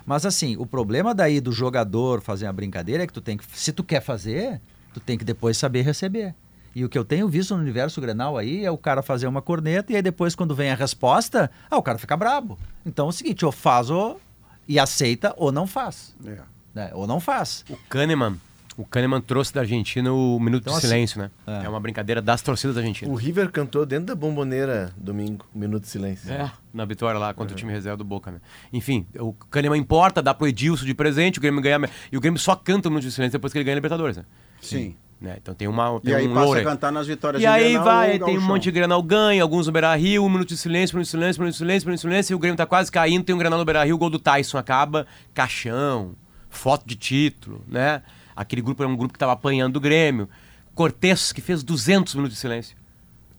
Mas 0.05 0.25
assim, 0.25 0.55
o 0.57 0.65
problema 0.65 1.13
daí 1.13 1.39
do 1.39 1.51
jogador 1.51 2.21
fazer 2.21 2.47
a 2.47 2.53
brincadeira 2.53 3.03
é 3.03 3.07
que 3.07 3.13
tu 3.13 3.21
tem 3.21 3.37
que, 3.37 3.45
se 3.53 3.71
tu 3.71 3.83
quer 3.83 4.01
fazer, 4.01 4.59
tu 4.95 4.99
tem 4.99 5.15
que 5.15 5.23
depois 5.23 5.57
saber 5.57 5.83
receber. 5.83 6.33
E 6.75 6.85
o 6.85 6.89
que 6.89 6.97
eu 6.97 7.03
tenho 7.03 7.27
visto 7.27 7.55
no 7.55 7.61
universo 7.61 7.99
Grenal 7.99 8.37
aí 8.37 8.63
é 8.65 8.71
o 8.71 8.77
cara 8.77 9.01
fazer 9.01 9.27
uma 9.27 9.41
corneta 9.41 9.91
e 9.91 9.95
aí 9.95 10.01
depois 10.01 10.35
quando 10.35 10.55
vem 10.55 10.71
a 10.71 10.75
resposta, 10.75 11.51
ah, 11.69 11.77
o 11.77 11.83
cara 11.83 11.97
fica 11.97 12.15
brabo. 12.15 12.57
Então 12.85 13.07
é 13.07 13.09
o 13.09 13.11
seguinte, 13.11 13.45
ou 13.45 13.51
faz 13.51 13.89
ou, 13.89 14.19
e 14.67 14.79
aceita 14.79 15.33
ou 15.37 15.51
não 15.51 15.67
faz. 15.67 16.15
É. 16.25 16.37
né? 16.73 16.91
Ou 16.93 17.05
não 17.05 17.19
faz. 17.19 17.65
O 17.69 17.75
Kahneman, 17.89 18.37
o 18.77 18.85
Kahneman 18.85 19.19
trouxe 19.19 19.53
da 19.53 19.61
Argentina 19.61 20.13
o 20.13 20.39
Minuto 20.39 20.61
Então, 20.61 20.73
de 20.73 20.77
assim, 20.79 20.87
Silêncio, 20.87 21.19
né? 21.19 21.29
é. 21.45 21.65
É. 21.65 21.69
uma 21.69 21.79
brincadeira 21.79 22.21
das 22.21 22.41
torcidas 22.41 22.75
da 22.75 22.81
Argentina. 22.81 23.11
O 23.11 23.15
River 23.15 23.51
cantou 23.51 23.85
dentro 23.85 24.05
da 24.05 24.15
bomboneira 24.15 24.93
domingo, 24.95 25.45
minuto 25.53 25.83
de 25.83 25.89
silêncio. 25.89 26.31
É, 26.31 26.49
na 26.73 26.85
vitória 26.85 27.19
lá 27.19 27.33
contra 27.33 27.53
o 27.53 27.57
time 27.57 27.71
reserva 27.71 27.97
do 27.97 28.05
Boca, 28.05 28.31
né? 28.31 28.39
Enfim, 28.71 29.05
o 29.19 29.33
Kahneman 29.33 29.77
importa, 29.77 30.21
dá 30.21 30.33
pro 30.33 30.47
Edilson 30.47 30.85
de 30.85 30.93
presente, 30.93 31.37
o 31.37 31.41
Grêmio 31.41 31.61
ganha. 31.61 31.89
E 32.09 32.15
o 32.17 32.21
Grêmio 32.21 32.39
só 32.39 32.55
canta 32.55 32.87
o 32.87 32.91
Minuto 32.91 33.03
de 33.03 33.11
Silêncio 33.11 33.33
depois 33.33 33.51
que 33.51 33.59
ele 33.59 33.65
ganha 33.65 33.75
a 33.75 33.79
Libertadores, 33.79 34.15
né? 34.15 34.23
Sim. 34.61 34.95
Né? 35.21 35.37
Então 35.39 35.53
tem 35.53 35.67
uma. 35.67 35.97
E 35.97 36.07
Tem 36.07 36.15
aí 36.15 36.27
um 36.27 36.33
passa 36.33 36.57
a 36.57 36.63
cantar 36.63 36.91
nas 36.91 37.05
vitórias 37.05 37.39
E 37.39 37.45
de 37.45 37.47
aí 37.47 37.63
Grenal 37.65 37.85
vai, 37.85 38.17
tem 38.17 38.39
um 38.39 38.41
monte 38.41 38.63
de 38.63 38.71
Grenal 38.71 39.03
ganha, 39.03 39.43
alguns 39.43 39.67
no 39.67 39.71
Beira 39.71 39.93
Rio, 39.95 40.25
um 40.25 40.29
minuto 40.29 40.49
de 40.49 40.57
silêncio, 40.57 40.95
um 40.95 40.97
minuto 40.97 41.05
de 41.05 41.11
silêncio, 41.11 41.39
um 41.39 41.43
minuto 41.43 41.53
de 41.53 41.57
silêncio, 41.59 41.85
um 41.85 41.89
minuto 41.89 41.99
de 41.99 42.01
silêncio, 42.01 42.33
e 42.33 42.35
o 42.35 42.39
Grêmio 42.39 42.57
tá 42.57 42.65
quase 42.65 42.91
caindo, 42.91 43.23
tem 43.23 43.35
um 43.35 43.37
Grenal 43.37 43.59
no 43.59 43.63
Beira 43.63 43.83
Rio, 43.83 43.95
o 43.95 43.97
gol 43.99 44.09
do 44.09 44.17
Tyson 44.17 44.57
acaba, 44.57 45.05
caixão, 45.31 46.15
foto 46.49 46.87
de 46.87 46.95
título, 46.95 47.63
né? 47.67 48.01
Aquele 48.35 48.63
grupo 48.63 48.81
era 48.81 48.91
um 48.91 48.95
grupo 48.95 49.13
que 49.13 49.19
tava 49.19 49.33
apanhando 49.33 49.73
do 49.73 49.79
Grêmio. 49.79 50.27
Cortez, 50.73 51.31
que 51.31 51.39
fez 51.41 51.61
200 51.61 52.15
minutos 52.15 52.35
de 52.35 52.41
silêncio, 52.41 52.75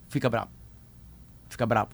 fica 0.08 0.30
bravo. 0.30 0.50
Fica 1.48 1.66
bravo. 1.66 1.90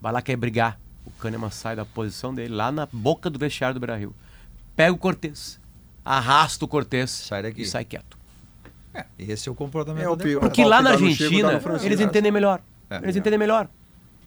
Vai 0.00 0.12
lá, 0.12 0.22
quer 0.22 0.36
brigar. 0.36 0.80
O 1.04 1.10
Kahneman 1.10 1.50
sai 1.50 1.76
da 1.76 1.84
posição 1.84 2.34
dele, 2.34 2.54
lá 2.54 2.72
na 2.72 2.88
boca 2.90 3.28
do 3.28 3.38
vestiário 3.38 3.74
do 3.74 3.80
Beira 3.80 3.96
Rio. 3.96 4.14
Pega 4.74 4.92
o 4.92 4.98
Cortez, 4.98 5.60
arrasta 6.04 6.64
o 6.64 6.68
Cortez 6.68 7.10
Sai 7.10 7.42
daqui. 7.42 7.62
e 7.62 7.66
sai 7.66 7.84
quieto. 7.84 8.17
É, 8.98 9.06
esse 9.18 9.48
é 9.48 9.52
o 9.52 9.54
comportamento 9.54 10.04
É 10.04 10.10
o. 10.10 10.40
Porque 10.40 10.64
lá 10.64 10.78
que 10.78 10.82
na 10.84 10.90
Chico, 10.92 11.04
Argentina, 11.06 11.60
eles 11.82 12.00
entendem 12.00 12.32
melhor. 12.32 12.60
É. 12.90 12.96
eles 13.02 13.16
entendem 13.16 13.38
melhor. 13.38 13.68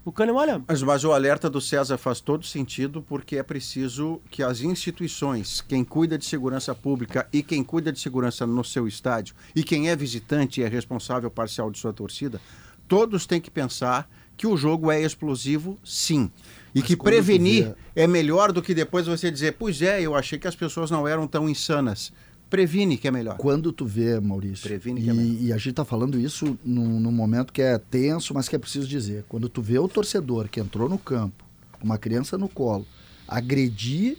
O 0.04 0.12
Kahneman, 0.12 0.40
olha, 0.42 0.62
Mas, 0.68 0.82
mas 0.82 1.04
o 1.04 1.12
alerta 1.12 1.48
do 1.48 1.62
César 1.62 1.96
faz 1.96 2.20
todo 2.20 2.44
sentido 2.44 3.04
porque 3.08 3.38
é 3.38 3.44
preciso 3.44 4.20
que 4.32 4.42
as 4.42 4.62
instituições, 4.62 5.62
quem 5.62 5.84
cuida 5.84 6.18
de 6.18 6.26
segurança 6.26 6.74
pública 6.74 7.28
e 7.32 7.44
quem 7.44 7.64
cuida 7.64 7.92
de 7.92 8.00
segurança 8.00 8.48
no 8.48 8.64
seu 8.64 8.88
estádio 8.88 9.36
e 9.56 9.64
quem 9.64 9.90
é 9.90 9.96
visitante 9.96 10.60
e 10.60 10.64
é 10.64 10.68
responsável 10.68 11.30
parcial 11.30 11.70
de 11.70 11.78
sua 11.78 11.94
torcida, 11.94 12.42
todos 12.88 13.28
têm 13.28 13.40
que 13.40 13.52
pensar 13.52 14.10
que 14.36 14.48
o 14.48 14.58
jogo 14.58 14.92
é 14.92 15.00
explosivo, 15.00 15.78
sim. 15.84 16.32
E 16.74 16.82
que 16.82 16.96
quando 16.96 17.14
tu 17.14 17.16
prevenir 17.16 17.66
vê- 17.94 18.04
é 18.04 18.08
melhor 18.08 18.52
do 18.52 18.60
que 18.62 18.74
depois 18.74 19.06
você 19.06 19.30
dizer, 19.30 19.54
pois 19.60 19.84
é, 19.84 20.02
eu 20.02 20.16
achei 20.16 20.40
que 20.40 20.48
as 20.48 20.56
pessoas 20.56 20.90
não 20.90 21.08
eram 21.08 21.28
tão 21.28 21.48
insanas. 21.48 22.12
Previne 22.52 22.98
que 22.98 23.08
é 23.08 23.12
melhor. 23.12 23.38
Quando 23.38 23.72
tu 23.72 23.86
vê, 23.86 24.20
Maurício, 24.20 24.68
Previne 24.68 25.02
que 25.02 25.10
é 25.10 25.14
melhor. 25.14 25.42
e, 25.42 25.46
e 25.48 25.54
a 25.54 25.58
gente 25.58 25.74
tá 25.74 25.84
falando 25.86 26.20
isso 26.20 26.56
num, 26.64 27.00
num 27.00 27.12
momento 27.12 27.52
que 27.52 27.62
é 27.64 27.80
tenso, 27.80 28.34
mas 28.34 28.48
que 28.48 28.56
é 28.56 28.60
preciso 28.60 28.88
dizer. 28.88 29.26
Quando 29.28 29.50
tu 29.50 29.62
vê 29.62 29.80
o 29.80 29.88
torcedor 29.88 30.48
que 30.50 30.60
entrou 30.60 30.88
no 30.88 31.00
campo, 31.00 31.44
com 31.80 31.86
uma 31.86 31.98
criança 31.98 32.38
no 32.38 32.48
colo, 32.50 32.86
agredir 33.28 34.18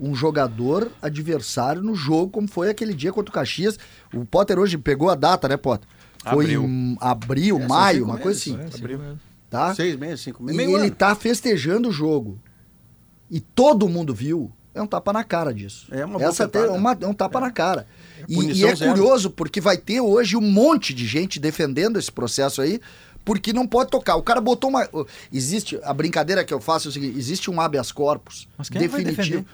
um 0.00 0.14
jogador 0.14 0.90
adversário 1.00 1.80
no 1.80 1.94
jogo, 1.94 2.32
como 2.32 2.48
foi 2.48 2.68
aquele 2.68 2.92
dia 2.92 3.12
contra 3.12 3.30
o 3.30 3.32
Caxias. 3.34 3.78
O 4.12 4.24
Potter 4.24 4.58
hoje 4.58 4.76
pegou 4.76 5.08
a 5.08 5.14
data, 5.14 5.46
né, 5.48 5.56
Potter? 5.56 5.88
Foi 6.24 6.44
Abril. 6.46 6.64
em 6.64 6.96
abril, 7.00 7.58
É, 7.60 7.66
maio, 7.68 7.98
cinco 8.00 8.10
uma 8.10 8.18
coisa 8.18 8.38
meses, 8.50 8.64
assim. 8.64 8.76
É, 8.76 8.78
Abril. 8.84 8.98
mesmo. 8.98 9.20
Tá? 9.48 9.74
Seis 9.74 9.96
meses, 9.96 10.20
cinco 10.20 10.42
E 10.42 10.46
meses. 10.46 10.56
meio 10.56 10.76
ele 10.76 10.86
ano. 10.86 10.94
tá 10.96 11.14
festejando 11.14 11.88
o 11.88 11.92
jogo. 11.92 12.38
E 13.30 13.38
todo 13.40 13.88
mundo 13.88 14.12
viu. 14.14 14.50
É 14.74 14.80
um 14.80 14.86
tapa 14.86 15.12
na 15.12 15.22
cara 15.22 15.52
disso. 15.52 15.86
É 15.90 16.04
uma 16.04 16.22
Essa 16.22 16.44
é 16.52 16.68
uma- 16.70 16.96
é 17.00 17.06
um 17.06 17.12
tapa 17.12 17.38
na 17.40 17.50
cara. 17.50 17.86
E, 18.28 18.40
e 18.40 18.64
é 18.64 18.74
zero. 18.74 18.92
curioso, 18.92 19.30
porque 19.30 19.60
vai 19.60 19.76
ter 19.76 20.00
hoje 20.00 20.36
um 20.36 20.40
monte 20.40 20.94
de 20.94 21.06
gente 21.06 21.38
defendendo 21.38 21.98
esse 21.98 22.10
processo 22.10 22.62
aí, 22.62 22.80
porque 23.24 23.52
não 23.52 23.66
pode 23.66 23.90
tocar. 23.90 24.16
O 24.16 24.22
cara 24.22 24.40
botou 24.40 24.70
uma. 24.70 24.88
Existe. 25.32 25.78
A 25.84 25.92
brincadeira 25.92 26.42
que 26.44 26.54
eu 26.54 26.60
faço 26.60 26.88
é 26.88 26.90
o 26.90 26.92
seguinte: 26.92 27.18
existe 27.18 27.50
um 27.50 27.60
habeas 27.60 27.92
corpus 27.92 28.48
Mas 28.56 28.68
quem 28.70 28.88
vai 28.88 29.02
definitivo. 29.04 29.40
defender? 29.42 29.46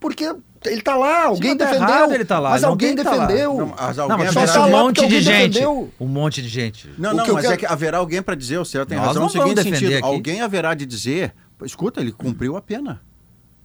Porque 0.00 0.34
ele 0.66 0.82
tá 0.82 0.96
lá, 0.96 1.24
alguém 1.24 1.56
tá 1.56 1.64
defendeu. 1.64 1.88
errado 1.88 2.14
ele 2.14 2.24
tá 2.26 2.38
lá, 2.38 2.50
Mas 2.50 2.62
não 2.62 2.70
alguém 2.70 2.94
tá 2.94 3.02
defendeu. 3.02 3.54
Não, 3.56 3.66
mas 3.78 3.96
Não, 3.96 4.04
alguém 4.10 4.26
mas 4.34 4.50
só 4.50 4.60
tá 4.60 4.66
um 4.66 4.70
monte 4.70 5.06
de 5.06 5.20
gente. 5.20 5.48
defendeu. 5.52 5.90
Um 6.00 6.06
monte 6.06 6.42
de 6.42 6.48
gente. 6.48 6.90
Não, 6.98 7.12
O 7.12 7.14
não, 7.14 7.26
mas 7.34 7.44
é 7.44 7.48
quero- 7.48 7.58
que 7.60 7.66
haverá 7.66 7.98
alguém 7.98 8.22
para 8.22 8.34
dizer, 8.34 8.58
o 8.58 8.64
César 8.64 8.84
tem 8.86 8.98
Nós 8.98 9.06
razão 9.08 9.22
não 9.22 9.28
no 9.28 9.32
seguinte 9.32 9.62
sentido. 9.62 9.94
aqui. 9.94 10.04
Alguém 10.04 10.40
haverá 10.42 10.74
de 10.74 10.84
dizer, 10.84 11.34
"Pô, 11.58 11.64
escuta, 11.64 12.00
ele 12.00 12.12
cumpriu 12.12 12.54
a 12.56 12.60
pena. 12.62 13.00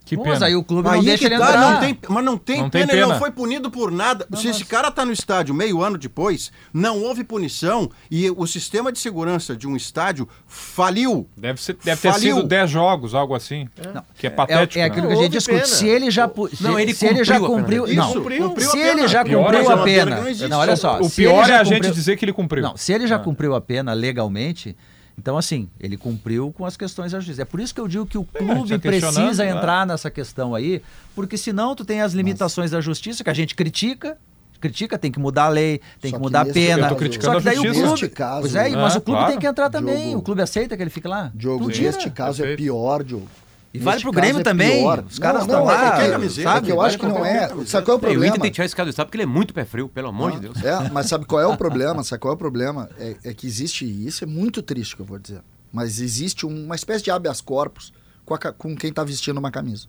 Que 0.09 0.17
pena. 0.17 0.29
Mas 0.29 0.41
aí 0.41 0.55
o 0.55 0.63
clube 0.63 0.89
Aí 0.89 0.97
não 0.97 1.03
deixa 1.03 1.25
ele 1.25 1.37
tá, 1.37 1.47
entrar. 1.49 1.71
não 1.73 1.79
tem, 1.79 1.99
mas 2.09 2.25
não 2.25 2.37
tem, 2.37 2.61
Não 2.61 2.69
tem 2.69 2.81
pena, 2.81 2.93
ele 2.93 3.01
não 3.01 3.07
pena. 3.09 3.19
foi 3.19 3.31
punido 3.31 3.69
por 3.69 3.91
nada. 3.91 4.25
Se 4.35 4.47
esse 4.47 4.65
cara 4.65 4.89
tá 4.89 5.05
no 5.05 5.11
estádio 5.11 5.53
meio 5.53 5.83
ano 5.83 5.97
depois, 5.99 6.51
não 6.73 7.01
houve 7.03 7.23
punição 7.23 7.89
e 8.09 8.29
o 8.31 8.47
sistema 8.47 8.91
de 8.91 8.97
segurança 8.97 9.55
de 9.55 9.67
um 9.67 9.75
estádio 9.75 10.27
faliu. 10.47 11.27
Deve, 11.37 11.61
ser, 11.61 11.77
deve 11.83 12.01
ter 12.01 12.11
Faliu. 12.11 12.37
sido 12.37 12.47
10 12.47 12.69
jogos, 12.71 13.13
algo 13.13 13.35
assim. 13.35 13.69
Que 14.17 14.25
é 14.25 14.29
É, 14.29 14.33
patético. 14.33 14.79
é 14.79 14.81
né? 14.81 14.87
aquilo 14.87 15.03
Não, 15.03 15.09
que 15.13 15.19
a 15.19 15.23
gente 15.23 15.31
discute. 15.33 15.55
pena. 15.61 15.65
Se 15.67 15.87
ele 15.87 16.09
já, 16.11 16.27
se, 16.27 16.63
Não, 16.63 16.79
ele 16.79 16.93
se 16.93 17.05
ele 17.05 17.23
já 17.23 17.39
cumpriu 17.39 17.83
pena. 17.85 18.01
não. 18.03 18.13
Cumpriu 18.13 18.45
a 18.55 18.59
se 18.61 18.71
pena. 18.71 18.89
ele 18.89 19.07
já 19.07 19.19
cumpriu 19.23 19.39
é 19.39 19.73
a 19.73 19.77
pena 19.77 20.15
pena, 20.15 20.21
não 20.41 20.49
não, 20.49 20.57
olha 20.59 20.75
só. 20.75 20.99
O 20.99 21.09
pior 21.09 21.43
é 21.43 21.47
já 21.49 21.59
a 21.61 21.63
gente 21.63 21.91
dizer 21.91 22.17
que 22.17 22.25
ele 22.25 22.33
cumpriu. 22.33 22.63
Não, 22.63 22.75
se 22.75 22.91
ele 22.93 23.05
já 23.05 23.17
Ah. 23.17 23.19
cumpriu 23.19 23.53
a 23.53 23.61
pena 23.61 23.93
legalmente, 23.93 24.75
então 25.19 25.37
assim, 25.37 25.69
ele 25.79 25.97
cumpriu 25.97 26.51
com 26.51 26.65
as 26.65 26.77
questões 26.77 27.11
da 27.11 27.19
justiça. 27.19 27.41
É 27.41 27.45
por 27.45 27.59
isso 27.59 27.75
que 27.75 27.81
eu 27.81 27.87
digo 27.87 28.05
que 28.05 28.17
o 28.17 28.23
clube 28.23 28.79
questionando, 28.79 28.81
precisa 28.81 29.43
né? 29.43 29.51
entrar 29.51 29.85
nessa 29.85 30.09
questão 30.09 30.55
aí, 30.55 30.81
porque 31.13 31.37
senão 31.37 31.75
tu 31.75 31.83
tem 31.83 32.01
as 32.01 32.13
limitações 32.13 32.71
da 32.71 32.79
justiça 32.79 33.23
que 33.23 33.29
a 33.29 33.33
gente 33.33 33.53
critica, 33.53 34.17
critica, 34.61 34.97
tem 34.97 35.11
que 35.11 35.19
mudar 35.19 35.45
a 35.45 35.49
lei, 35.49 35.81
tem 35.99 36.11
Só 36.11 36.17
que 36.17 36.21
que 36.21 36.23
mudar 36.23 36.41
a 36.41 36.45
pena. 36.45 36.89
Só 36.89 36.95
que 36.95 37.43
daí 37.43 37.59
o 37.59 37.61
clube, 37.61 37.79
Neste 37.79 38.09
caso, 38.09 38.41
pois 38.41 38.55
é, 38.55 38.69
né? 38.69 38.75
mas 38.77 38.95
o 38.95 39.01
clube 39.01 39.17
Claro. 39.19 39.31
tem 39.31 39.39
que 39.39 39.47
entrar 39.47 39.69
também. 39.69 40.03
Diogo. 40.03 40.19
o 40.19 40.21
clube 40.21 40.41
aceita 40.41 40.77
que 40.77 40.83
ele 40.83 40.89
fique 40.89 41.07
lá? 41.07 41.31
Diogo, 41.35 41.67
neste 41.67 42.09
caso 42.09 42.43
é 42.43 42.55
pior, 42.55 43.03
Diogo. 43.03 43.27
E 43.71 43.77
vale 43.77 44.01
pro 44.01 44.11
Grêmio 44.11 44.39
é 44.39 44.43
também. 44.43 44.79
pior. 44.79 45.03
Os 45.07 45.19
caras 45.19 45.45
não, 45.45 45.59
é 45.59 45.63
lá, 45.73 45.89
qualquer 45.91 46.11
camiseta, 46.11 46.49
Sabe? 46.49 46.57
É 46.59 46.61
que 46.65 46.71
eu 46.71 46.81
acho 46.81 46.97
que 46.97 47.05
não 47.05 47.23
é. 47.23 47.47
Sabe 47.67 47.85
qual 47.85 47.97
é 47.97 47.97
o 47.97 47.97
Ei, 47.97 47.97
o 47.97 47.99
problema? 47.99 48.25
Inter 48.27 48.41
tem 48.41 48.49
que 48.51 48.55
tirar 48.55 48.65
esse 48.65 48.75
cara 48.75 48.87
do 48.87 48.89
estado 48.89 49.05
porque 49.07 49.17
ele 49.17 49.23
é 49.23 49.27
muito 49.27 49.53
pé 49.53 49.63
frio, 49.63 49.87
pelo 49.87 50.07
amor 50.07 50.31
de 50.31 50.39
Deus. 50.39 50.63
É, 50.63 50.89
mas 50.89 51.05
sabe 51.05 51.25
qual 51.25 51.39
é 51.39 51.45
o 51.45 51.55
problema? 51.55 52.03
Sabe 52.03 52.19
qual 52.19 52.31
é 52.31 52.35
o 52.35 52.37
problema? 52.37 52.89
É, 52.97 53.15
é 53.25 53.33
que 53.33 53.45
existe, 53.45 53.85
e 53.85 54.07
isso 54.07 54.23
é 54.23 54.27
muito 54.27 54.63
triste 54.63 54.95
que 54.95 55.03
eu 55.03 55.05
vou 55.05 55.19
dizer, 55.19 55.41
mas 55.71 55.99
existe 55.99 56.47
um- 56.47 56.65
uma 56.65 56.75
espécie 56.75 57.03
de 57.03 57.11
habeas 57.11 57.41
corpus 57.41 57.93
com, 58.25 58.33
a 58.33 58.37
com 58.39 58.75
quem 58.75 58.91
tá 58.91 59.03
vestindo 59.03 59.37
uma 59.37 59.51
camisa. 59.51 59.85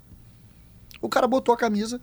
O 1.01 1.09
cara 1.09 1.27
botou 1.27 1.55
a 1.55 1.57
camisa, 1.57 1.99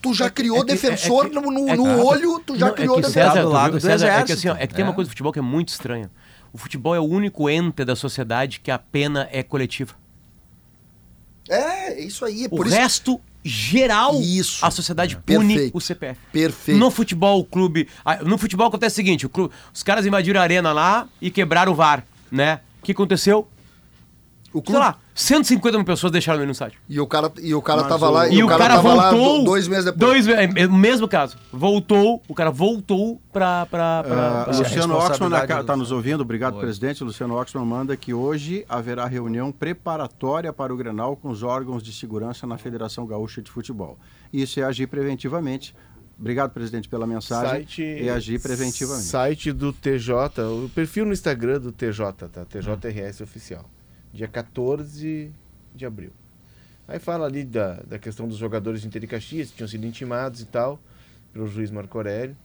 tu 0.00 0.14
já 0.14 0.30
criou 0.30 0.56
é 0.58 0.60
que- 0.60 0.66
defensor 0.68 1.26
é 1.26 1.28
que- 1.28 1.34
no, 1.34 1.42
no- 1.50 1.68
é 1.68 1.76
no 1.76 2.02
olho, 2.06 2.40
tu 2.46 2.56
já 2.56 2.68
Não, 2.68 2.74
criou 2.74 2.98
é 2.98 3.02
que 3.02 3.08
defensor. 3.08 3.32
César, 3.32 3.42
do 3.42 3.50
lado 3.50 3.72
do 3.72 3.80
César, 3.80 4.06
é 4.08 4.22
que 4.24 4.32
assim, 4.32 4.48
ó, 4.48 4.56
é 4.56 4.66
que 4.66 4.74
tem 4.74 4.82
uma 4.86 4.92
É. 4.92 4.94
coisa 4.94 5.06
do 5.08 5.10
futebol 5.10 5.32
que 5.34 5.38
é 5.38 5.42
muito 5.42 5.68
estranha. 5.68 6.10
O 6.50 6.56
futebol 6.56 6.94
é 6.94 6.98
o 6.98 7.04
único 7.04 7.50
ente 7.50 7.84
da 7.84 7.94
sociedade 7.94 8.58
que 8.60 8.70
a 8.70 8.78
pena 8.78 9.28
é 9.30 9.42
coletiva. 9.42 9.99
É, 11.50 11.94
é 11.94 12.00
isso 12.00 12.24
aí. 12.24 12.44
É 12.44 12.46
O 12.46 12.50
por 12.50 12.66
isso, 12.66 12.76
resto, 12.76 13.20
geral, 13.44 14.20
Isso. 14.20 14.64
a 14.64 14.70
sociedade 14.70 15.16
pune 15.16 15.54
Perfeito. 15.54 15.76
o 15.76 15.80
CPF. 15.80 16.20
Perfeito. 16.32 16.78
No 16.78 16.90
futebol, 16.90 17.40
o 17.40 17.44
clube. 17.44 17.88
No 18.24 18.38
futebol 18.38 18.68
acontece 18.68 18.94
o 18.94 18.96
seguinte: 18.96 19.26
o 19.26 19.28
clube, 19.28 19.52
os 19.74 19.82
caras 19.82 20.06
invadiram 20.06 20.40
a 20.40 20.42
arena 20.44 20.72
lá 20.72 21.08
e 21.20 21.30
quebraram 21.30 21.72
o 21.72 21.74
VAR, 21.74 22.04
né? 22.30 22.60
O 22.80 22.84
que 22.84 22.92
aconteceu? 22.92 23.48
O 24.52 24.58
Sei 24.58 24.62
clube, 24.62 24.80
lá, 24.80 24.98
150 25.14 25.78
mil 25.78 25.84
pessoas 25.86 26.10
deixaram 26.10 26.40
ele 26.40 26.46
no 26.46 26.52
estádio. 26.52 26.80
e 26.88 26.98
o 27.00 27.06
cara, 27.06 27.30
e 27.40 27.54
o 27.54 27.62
cara 27.62 27.82
Mas 27.82 27.88
tava 27.88 28.08
o- 28.08 28.10
lá 28.10 28.28
E, 28.28 28.42
o 28.42 28.48
cara, 28.48 28.66
tava 28.74 28.94
lá 28.94 29.10
voltou. 29.12 29.38
do- 29.38 29.44
dois 29.44 29.68
meses 29.68 29.84
depois. 29.84 30.24
Dois, 30.26 30.28
é, 30.28 30.44
é 30.62 30.66
o 30.66 30.72
mesmo 30.72 31.06
caso. 31.06 31.36
Voltou, 31.52 32.20
o 32.26 32.34
cara 32.34 32.50
voltou 32.50 33.20
pra. 33.32 33.64
pra, 33.66 34.02
pra- 34.02 34.40
Ah, 34.40 34.44
pra- 34.44 34.56
Luciano 34.58 34.94
responsabilidade 34.94 35.44
Oxman 35.44 35.60
está 35.60 35.72
do- 35.74 35.78
nos 35.78 35.92
ouvindo, 35.92 36.20
obrigado, 36.22 36.54
Oi. 36.54 36.60
presidente. 36.60 37.04
Luciano 37.04 37.38
Oxman 37.40 37.64
manda 37.64 37.96
que 37.96 38.12
hoje 38.12 38.64
haverá 38.68 39.06
reunião 39.06 39.52
preparatória 39.52 40.52
para 40.52 40.74
o 40.74 40.76
Grenal 40.76 41.14
com 41.16 41.28
os 41.30 41.42
órgãos 41.44 41.82
de 41.82 41.92
segurança 41.92 42.44
na 42.46 42.58
Federação 42.58 43.06
Gaúcha 43.06 43.40
de 43.40 43.50
Futebol. 43.52 43.98
Isso 44.32 44.58
é 44.58 44.64
agir 44.64 44.88
preventivamente. 44.88 45.74
Obrigado, 46.18 46.50
presidente, 46.50 46.88
pela 46.88 47.06
mensagem. 47.06 47.48
Site, 47.50 47.82
E 47.82 48.10
agir 48.10 48.40
preventivamente. 48.42 49.06
Site 49.06 49.52
do 49.52 49.72
TJ, 49.72 50.42
o 50.42 50.68
perfil 50.74 51.06
no 51.06 51.12
Instagram 51.12 51.58
do 51.60 51.72
TJ, 51.72 52.28
tá? 52.28 52.44
TJRS 52.44 53.22
Oficial. 53.22 53.64
Dia 54.12 54.28
14 54.28 55.32
de 55.74 55.86
abril. 55.86 56.12
Aí 56.88 56.98
fala 56.98 57.26
ali 57.26 57.44
da, 57.44 57.74
da 57.82 57.98
questão 57.98 58.26
dos 58.26 58.36
jogadores 58.36 58.80
de 58.80 58.88
Inter 58.88 59.04
e 59.04 59.06
Caxias, 59.06 59.50
que 59.50 59.56
tinham 59.56 59.68
sido 59.68 59.86
intimados 59.86 60.40
e 60.40 60.46
tal, 60.46 60.80
pelo 61.32 61.46
juiz 61.46 61.70
Marco 61.70 61.96
Aurélio. 61.96 62.36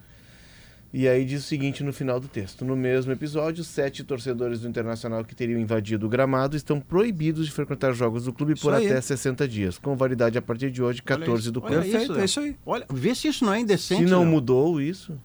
E 0.98 1.10
aí 1.10 1.26
diz 1.26 1.44
o 1.44 1.46
seguinte 1.46 1.84
no 1.84 1.92
final 1.92 2.22
do 2.22 2.28
texto: 2.30 2.64
No 2.64 2.74
mesmo 2.74 3.12
episódio, 3.12 3.66
sete 3.66 4.02
torcedores 4.02 4.62
do 4.62 4.70
Internacional 4.70 5.26
que 5.26 5.36
teriam 5.36 5.60
invadido 5.60 6.06
o 6.06 6.10
gramado 6.10 6.56
estão 6.56 6.80
proibidos 6.80 7.48
de 7.48 7.52
frequentar 7.52 7.92
jogos 7.92 8.24
do 8.24 8.32
clube 8.32 8.58
por 8.58 8.74
aí. 8.74 8.88
até 8.88 9.02
60 9.02 9.46
dias, 9.46 9.78
com 9.78 9.94
validade 9.98 10.38
a 10.38 10.42
partir 10.42 10.72
de 10.72 10.82
hoje, 10.82 11.02
14 11.02 11.52
do 11.52 11.60
4. 11.60 11.86
isso, 11.86 12.14
é 12.18 12.24
isso 12.24 12.40
aí. 12.40 12.56
Olha, 12.66 12.86
vê 12.90 13.14
se 13.14 13.28
isso 13.28 13.44
não 13.44 13.54
é 13.54 13.60
indecente. 13.60 14.06
Se 14.06 14.10
não 14.10 14.22
Léo. 14.22 14.30
mudou 14.30 14.80
isso, 14.80 15.20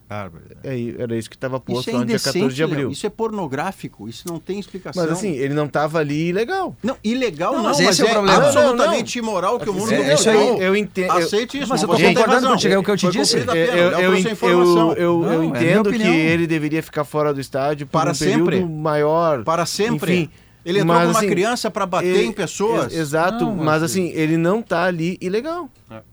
é, 0.64 0.95
era 0.99 1.16
isso 1.16 1.31
que 1.31 1.37
estava 1.37 1.61
posto 1.61 1.83
Isso 1.83 1.91
é 1.91 1.93
lá 1.93 1.99
no 2.01 2.07
dia 2.07 2.14
indecente, 2.14 2.35
14 2.35 2.57
de 2.57 2.62
Léo. 2.62 2.73
abril. 2.73 2.91
Isso 2.91 3.07
é 3.07 3.11
pornográfico, 3.11 4.09
isso 4.09 4.25
não 4.27 4.41
tem 4.41 4.59
explicação. 4.59 5.01
Mas 5.01 5.12
assim, 5.12 5.35
ele 5.35 5.55
não 5.55 5.66
estava 5.66 6.01
ali 6.01 6.31
ilegal. 6.31 6.77
Não, 6.83 6.97
ilegal 7.05 7.53
não, 7.53 7.62
Não, 7.62 7.68
mas 7.68 7.79
mas, 7.79 7.91
esse 7.91 8.03
é 8.03 8.05
o 8.07 8.09
é, 8.09 8.12
problema. 8.12 8.45
absolutamente 8.45 9.18
imoral 9.21 9.61
que 9.61 9.71
o 9.71 9.75
mundo 9.75 9.93
É, 9.93 10.05
não 10.05 10.14
isso 10.14 10.31
aí, 10.31 10.61
eu 10.61 10.75
entendo. 10.75 11.12
Aceite 11.12 11.59
isso, 11.59 11.68
Mas 11.68 11.83
eu 11.83 11.89
não, 11.89 11.95
tem 11.95 12.12
concordando 12.12 12.49
contigo, 12.49 12.75
é 12.75 12.79
o 12.79 12.83
que 12.83 12.91
eu 12.91 12.97
te 12.97 13.09
disse. 13.11 13.37
Eu, 13.39 13.97
a 13.97 14.03
eu, 14.03 15.60
Não, 15.61 15.69
é 15.69 15.73
entendo 15.73 15.93
que 15.93 16.03
ele 16.07 16.47
deveria 16.47 16.83
ficar 16.83 17.05
fora 17.05 17.33
do 17.35 17.41
estádio 17.41 17.87
por 17.87 17.93
Para 18.01 18.13
um 18.13 18.15
período 18.15 18.39
sempre. 18.53 18.65
maior. 18.65 19.45
Para 19.45 19.67
sempre. 19.67 20.13
Enfim, 20.15 20.31
Ele 20.63 20.81
entrou 20.81 20.95
mas, 20.95 21.05
com 21.07 21.11
uma 21.13 21.19
assim, 21.21 21.29
criança 21.29 21.71
para 21.71 21.87
bater 21.87 22.07
ele- 22.07 22.25
em 22.27 22.33
pessoas. 22.33 22.93
ex- 22.93 23.01
exato, 23.01 23.47
Não, 23.47 23.57
mas, 23.57 23.65
mas- 23.65 23.83
assim, 23.85 24.09
ele 24.15 24.37
não 24.37 24.61
tá 24.61 24.85
ali 24.85 25.17
ilegal. 25.19 25.71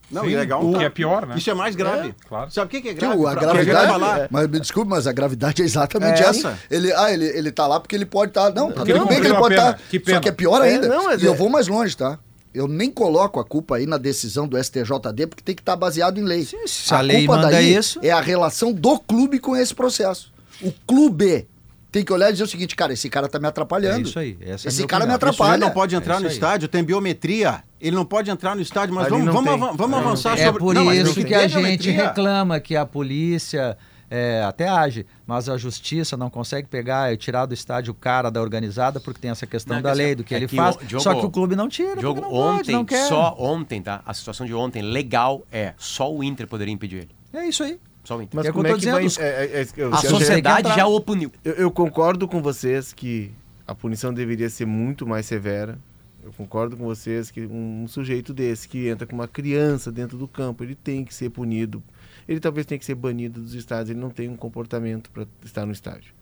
Não, 0.10 0.24
Sim, 0.24 0.30
ilegal 0.30 0.62
o 0.62 0.64
não 0.64 0.72
que 0.74 0.80
tá. 0.80 0.86
é 0.86 0.89
pior, 0.89 1.28
né? 1.28 1.36
Isso 1.38 1.50
é 1.50 1.54
mais 1.54 1.76
grave. 1.76 2.16
claro. 2.30 2.50
Sabe 2.50 2.68
o 2.68 2.70
que, 2.70 2.82
que 2.82 2.88
é 2.89 2.93
Que 2.93 3.00
grave? 3.02 3.18
o- 3.18 3.28
a 3.28 3.36
gravidade. 3.36 3.88
falar. 3.91 4.28
Mas 4.32 4.48
me 4.48 4.60
desculpe, 4.62 4.89
mas 4.89 5.06
a 5.06 5.12
gravidade 5.12 5.62
é 5.62 5.66
exatamente 5.66 6.24
É 6.24 6.28
essa. 6.28 6.58
Ele, 6.72 6.93
ah, 6.93 7.12
ele, 7.12 7.26
ele 7.26 7.52
tá 7.52 7.68
lá 7.68 7.78
porque 7.78 7.93
ele 7.93 8.06
pode 8.06 8.32
estar. 8.32 8.50
não, 8.54 8.70
tá 8.70 8.76
Porque 8.76 8.91
ele 8.93 9.00
tudo 9.00 9.10
bem 9.10 9.20
que 9.20 9.28
ele 9.28 9.36
pode 9.38 9.56
estar. 9.56 9.78
Que 9.89 10.02
Só 10.10 10.20
que 10.22 10.30
é 10.30 10.32
pior 10.32 10.62
É, 10.66 10.70
ainda. 10.70 10.88
não, 10.88 11.04
mas 11.04 11.22
e 11.22 11.26
eu 11.26 11.34
é- 11.34 11.36
vou 11.36 11.50
mais 11.50 11.68
longe, 11.68 11.98
tá? 11.98 12.18
Eu 12.54 12.68
nem 12.68 12.89
coloco 12.89 13.39
a 13.39 13.45
culpa 13.45 13.76
aí 13.78 13.86
na 13.86 13.98
decisão 13.98 14.48
do 14.48 14.58
STJD, 14.62 15.28
porque 15.28 15.43
tem 15.43 15.54
que 15.56 15.62
estar 15.62 15.76
baseado 15.76 16.18
em 16.20 16.24
lei. 16.24 16.43
se 16.45 16.93
a 16.93 17.02
lei 17.02 17.20
culpa 17.26 17.36
manda 17.41 17.52
daí 17.52 17.76
isso- 17.76 18.00
É 18.02 18.10
a 18.12 18.22
relação 18.22 18.74
do 18.74 19.00
clube 19.00 19.39
com 19.39 19.56
esse 19.56 19.74
processo. 19.76 20.32
O 20.62 20.72
clube 20.88 21.48
tem 21.91 22.04
que 22.04 22.12
olhar 22.12 22.30
e 22.30 22.32
dizer 22.32 22.43
o 22.43 22.48
seguinte, 22.48 22.76
cara, 22.76 22.93
esse 22.93 23.10
cara 23.10 23.28
tá 23.28 23.39
me 23.39 23.48
atrapalhando. 23.48 24.00
É 24.08 24.10
isso 24.10 24.18
aí, 24.20 24.38
essa 24.41 24.68
é 24.68 24.68
a 24.68 24.70
esse 24.70 24.78
minha 24.78 24.88
cara 24.88 25.06
me 25.06 25.14
opinião. 25.14 25.30
Ele 25.30 25.36
atrapalha. 25.36 25.58
não 25.58 25.70
pode 25.72 25.95
entrar 25.95 26.16
É 26.16 26.20
no 26.20 26.28
aí. 26.28 26.34
estádio, 26.34 26.68
tem 26.68 26.84
biometria. 26.84 27.64
Ele 27.80 27.95
não 27.95 28.06
pode 28.06 28.30
entrar 28.32 28.56
no 28.56 28.62
estádio, 28.62 28.95
mas 28.95 29.04
Ali 29.06 29.12
vamos, 29.12 29.26
não 29.28 29.34
vamos, 29.34 29.68
tem. 29.68 29.78
vamos 29.78 29.98
É, 29.98 30.02
avançar 30.02 30.39
É 30.39 30.45
sobre... 30.45 30.60
por 30.60 30.74
Não, 30.74 30.91
isso 30.93 31.24
que 31.24 31.34
a 31.36 31.48
gente 31.48 31.91
reclama 31.91 32.60
que 32.60 32.76
a 32.76 32.86
polícia 32.86 33.78
é, 34.10 34.41
até 34.43 34.68
age, 34.68 35.05
mas 35.26 35.49
a 35.49 35.58
justiça 35.58 36.16
não 36.16 36.30
consegue 36.30 36.68
pegar 36.68 37.12
e 37.14 37.18
tirar 37.18 37.45
do 37.45 37.53
estádio 37.53 37.91
o 37.91 37.95
cara 37.95 38.30
da 38.30 38.41
organizada 38.41 38.99
porque 38.99 39.20
tem 39.20 39.32
essa 39.32 39.45
questão 39.45 39.76
Não, 39.76 39.84
da 39.84 39.91
lei, 39.93 40.16
do 40.16 40.24
que 40.24 40.34
é 40.34 40.38
ele 40.38 40.47
que 40.47 40.55
faz. 40.55 40.76
o- 40.78 40.86
Diogo- 40.86 41.03
só 41.03 41.14
que 41.14 41.26
o 41.26 41.30
clube 41.30 41.55
não 41.55 41.68
tira, 41.68 41.99
Jogo 41.99 42.22
porque 42.22 42.34
não 42.36 42.41
pode, 42.41 42.60
ontem, 42.62 42.72
não 42.72 42.86
quer. 42.86 43.08
só 43.08 43.36
ontem, 43.38 43.82
tá? 43.82 44.01
A 44.05 44.14
situação 44.14 44.45
de 44.45 44.53
ontem, 44.53 44.82
legal, 44.82 45.45
é 45.51 45.74
só 45.78 46.14
o 46.14 46.24
Inter 46.24 46.47
poderia 46.47 46.74
impedir 46.74 46.97
ele. 46.97 47.10
É 47.34 47.45
isso 47.47 47.64
aí. 47.64 47.80
Só 48.03 48.18
o 48.18 48.22
Inter. 48.22 48.38
Mas 48.38 48.45
É 48.45 48.51
como 48.53 48.66
eu 48.66 48.76
é 48.76 48.80
que 48.80 48.86
vai... 48.89 49.03
dizendo, 49.05 49.26
é- 49.26 49.45
é- 49.45 49.62
é- 49.62 49.68
eu- 49.76 49.93
a 49.93 49.97
sociedade 49.97 50.74
já 50.74 50.88
o 50.88 51.01
puniu. 51.01 51.30
Eu, 51.43 51.53
eu 51.55 51.72
concordo 51.72 52.26
com 52.28 52.41
vocês 52.41 52.93
que 52.93 53.32
a 53.68 53.76
punição 53.76 54.14
deveria 54.14 54.49
ser 54.49 54.66
muito 54.66 55.05
mais 55.05 55.26
severa. 55.26 55.78
Eu 56.24 56.32
concordo 56.34 56.76
com 56.78 56.84
vocês 56.86 57.30
que 57.32 57.41
um, 57.45 57.86
sujeito 57.88 58.34
desse 58.34 58.68
que 58.68 58.88
entra 58.88 59.05
com 59.05 59.16
uma 59.16 59.28
criança 59.28 59.91
dentro 59.91 60.18
do 60.18 60.28
campo, 60.28 60.64
ele 60.64 60.76
tem 60.76 61.03
que 61.03 61.14
ser 61.14 61.30
punido. 61.30 61.84
Ele 62.28 62.39
talvez 62.39 62.65
tenha 62.65 62.78
que 62.78 62.86
ser 62.86 62.95
banido 62.95 63.41
dos 63.41 63.53
estádios, 63.53 63.91
ele 63.91 63.99
não 63.99 64.09
tem 64.09 64.28
um 64.28 64.36
comportamento 64.36 65.09
para 65.11 65.25
estar 65.43 65.65
no 65.65 65.71
estádio. 65.71 66.13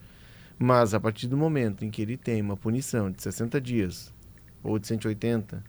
Mas 0.58 0.94
a 0.94 1.00
partir 1.00 1.28
do 1.28 1.36
momento 1.36 1.84
em 1.84 1.90
que 1.90 2.02
ele 2.02 2.16
tem 2.18 2.42
uma 2.42 2.56
punição 2.56 3.12
de 3.12 3.22
60 3.22 3.60
dias 3.60 4.14
ou 4.64 4.78
de 4.78 4.88
180 4.88 5.64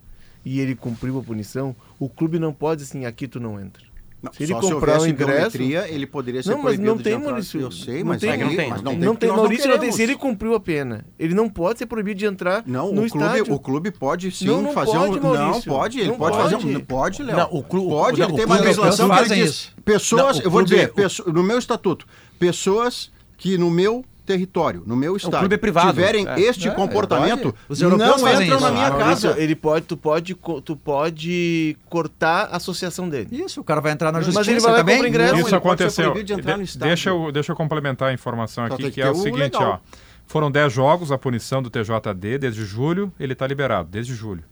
e 0.45 0.61
ele 0.61 0.77
cumpriu 0.77 1.19
a 1.19 1.23
punição, 1.23 1.75
o 1.99 2.09
clube 2.09 2.39
não 2.39 2.53
pode 2.53 2.83
assim, 2.83 3.05
aqui 3.05 3.27
tu 3.27 3.41
não 3.41 3.61
entra. 3.61 3.86
Não, 4.27 4.33
Se 4.33 4.43
ele 4.43 4.53
só 4.53 4.61
comprar 4.61 5.01
se 5.01 5.07
o 5.07 5.09
ingresso- 5.09 5.57
ele 5.63 6.07
poderia 6.07 6.43
ser 6.43 6.51
Não, 6.51 6.57
mas 6.57 6.65
proibido 6.65 6.89
não 6.89 6.97
de 6.97 7.03
tem, 7.03 7.13
entrar. 7.15 7.31
Maurício. 7.31 7.61
Eu 7.61 7.71
sei, 7.71 7.99
Não 8.01 8.07
mas 8.09 8.21
tem, 8.21 8.31
aí- 8.31 8.39
não 8.39 8.49
tem, 8.57 8.71
mas 8.71 8.83
não 8.83 8.93
não 8.93 8.99
tem. 8.99 9.09
Não 9.09 9.17
tem, 9.17 9.31
Maurício, 9.31 9.69
não 9.71 9.79
tem. 9.79 9.93
Se 9.93 10.03
ele 10.03 10.17
cumpriu 10.17 10.55
a 10.55 10.61
pena, 10.61 11.05
ele 11.19 11.35
não 11.35 11.49
pode 11.49 11.79
ser 11.79 11.87
proibido 11.87 12.19
de 12.19 12.27
entrar 12.27 12.63
Não, 12.67 12.93
no 12.93 13.05
o 13.05 13.11
clube, 13.11 13.25
estádio. 13.27 13.55
o 13.55 13.59
clube 13.59 13.91
pode 13.91 14.31
sim 14.31 14.47
Não, 14.47 14.63
não 14.63 14.73
fazer 14.73 14.93
pode, 14.93 15.19
um. 15.19 15.23
Não, 15.23 15.35
Maurício. 15.35 15.71
pode, 15.73 16.01
ele 16.01 16.09
Não 16.11 16.17
pode, 16.19 16.37
fazer 16.37 16.57
pode. 16.57 16.77
um. 16.77 16.81
Pode, 16.81 17.23
Léo. 17.23 17.37
Não, 17.37 17.49
o 17.53 17.63
clu- 17.63 17.89
pode, 17.89 18.21
o- 18.21 18.25
ele 18.25 18.33
tem 18.35 18.45
uma 18.45 18.55
clube 18.57 18.69
legislação 18.69 19.09
que 19.11 19.17
ele 19.17 19.35
diz. 19.35 19.51
isso. 19.51 19.73
Pessoas, 19.85 20.37
Não, 20.39 20.45
eu 20.45 20.51
vou 20.51 20.65
clube- 20.65 20.91
dizer, 20.93 21.25
no 21.33 21.43
meu 21.43 21.59
estatuto, 21.59 22.07
pessoas 22.39 23.11
que 23.37 23.57
no 23.59 23.71
meu 23.71 24.05
território, 24.27 24.83
no 24.85 24.97
meu 24.97 25.17
estado, 25.17 25.39
clube 25.39 25.55
é 25.55 25.59
privado, 25.59 25.89
tiverem 25.95 26.27
é. 26.29 26.41
este 26.41 26.69
É, 26.69 26.71
comportamento. 26.73 27.55
Os 27.69 27.81
europeus 27.81 28.21
não 28.21 28.33
entram 28.43 28.57
isso. 28.57 28.61
na 28.67 28.73
minha 28.73 28.89
Ah, 28.89 28.99
casa. 28.99 29.35
ele 29.39 29.55
pode, 29.55 29.87
tu 29.87 29.97
pode, 29.97 30.35
tu 30.65 30.77
pode 30.77 31.77
cortar 31.89 32.49
a 32.53 32.57
associação 32.57 33.09
dele. 33.09 33.29
Isso, 33.33 33.61
o 33.61 33.65
cara 33.65 33.81
vai 33.81 33.93
entrar 33.93 34.13
na 34.13 34.19
Mas 34.19 34.27
justiça 34.27 34.51
ele 34.51 34.61
vai 34.61 34.73
e 34.73 34.77
também. 34.77 34.95
compra 34.97 35.09
ingresso. 35.09 35.33
Não, 35.35 35.41
Isso 35.41 35.57
aconteceu. 35.57 36.15
de 36.15 36.25
De- 36.25 36.79
deixa, 36.79 37.11
eu, 37.11 37.33
deixa 37.33 37.53
eu 37.53 37.57
complementar 37.57 38.09
a 38.11 38.13
informação 38.13 38.67
Só 38.69 38.75
aqui, 38.75 38.85
que 38.85 38.91
que 38.93 39.03
é 39.03 39.09
o 39.09 39.13
o 39.13 39.15
seguinte, 39.15 39.39
legal. 39.55 39.81
ó. 39.83 39.99
Foram 40.27 40.51
10 40.51 40.73
jogos, 40.73 41.13
a 41.13 41.19
punição 41.19 41.63
do 41.63 41.71
TJD 41.71 42.39
desde 42.39 42.65
julho, 42.65 43.13
ele 43.19 43.33
está 43.33 43.47
liberado, 43.47 43.89
desde 43.89 44.13
julho. 44.15 44.43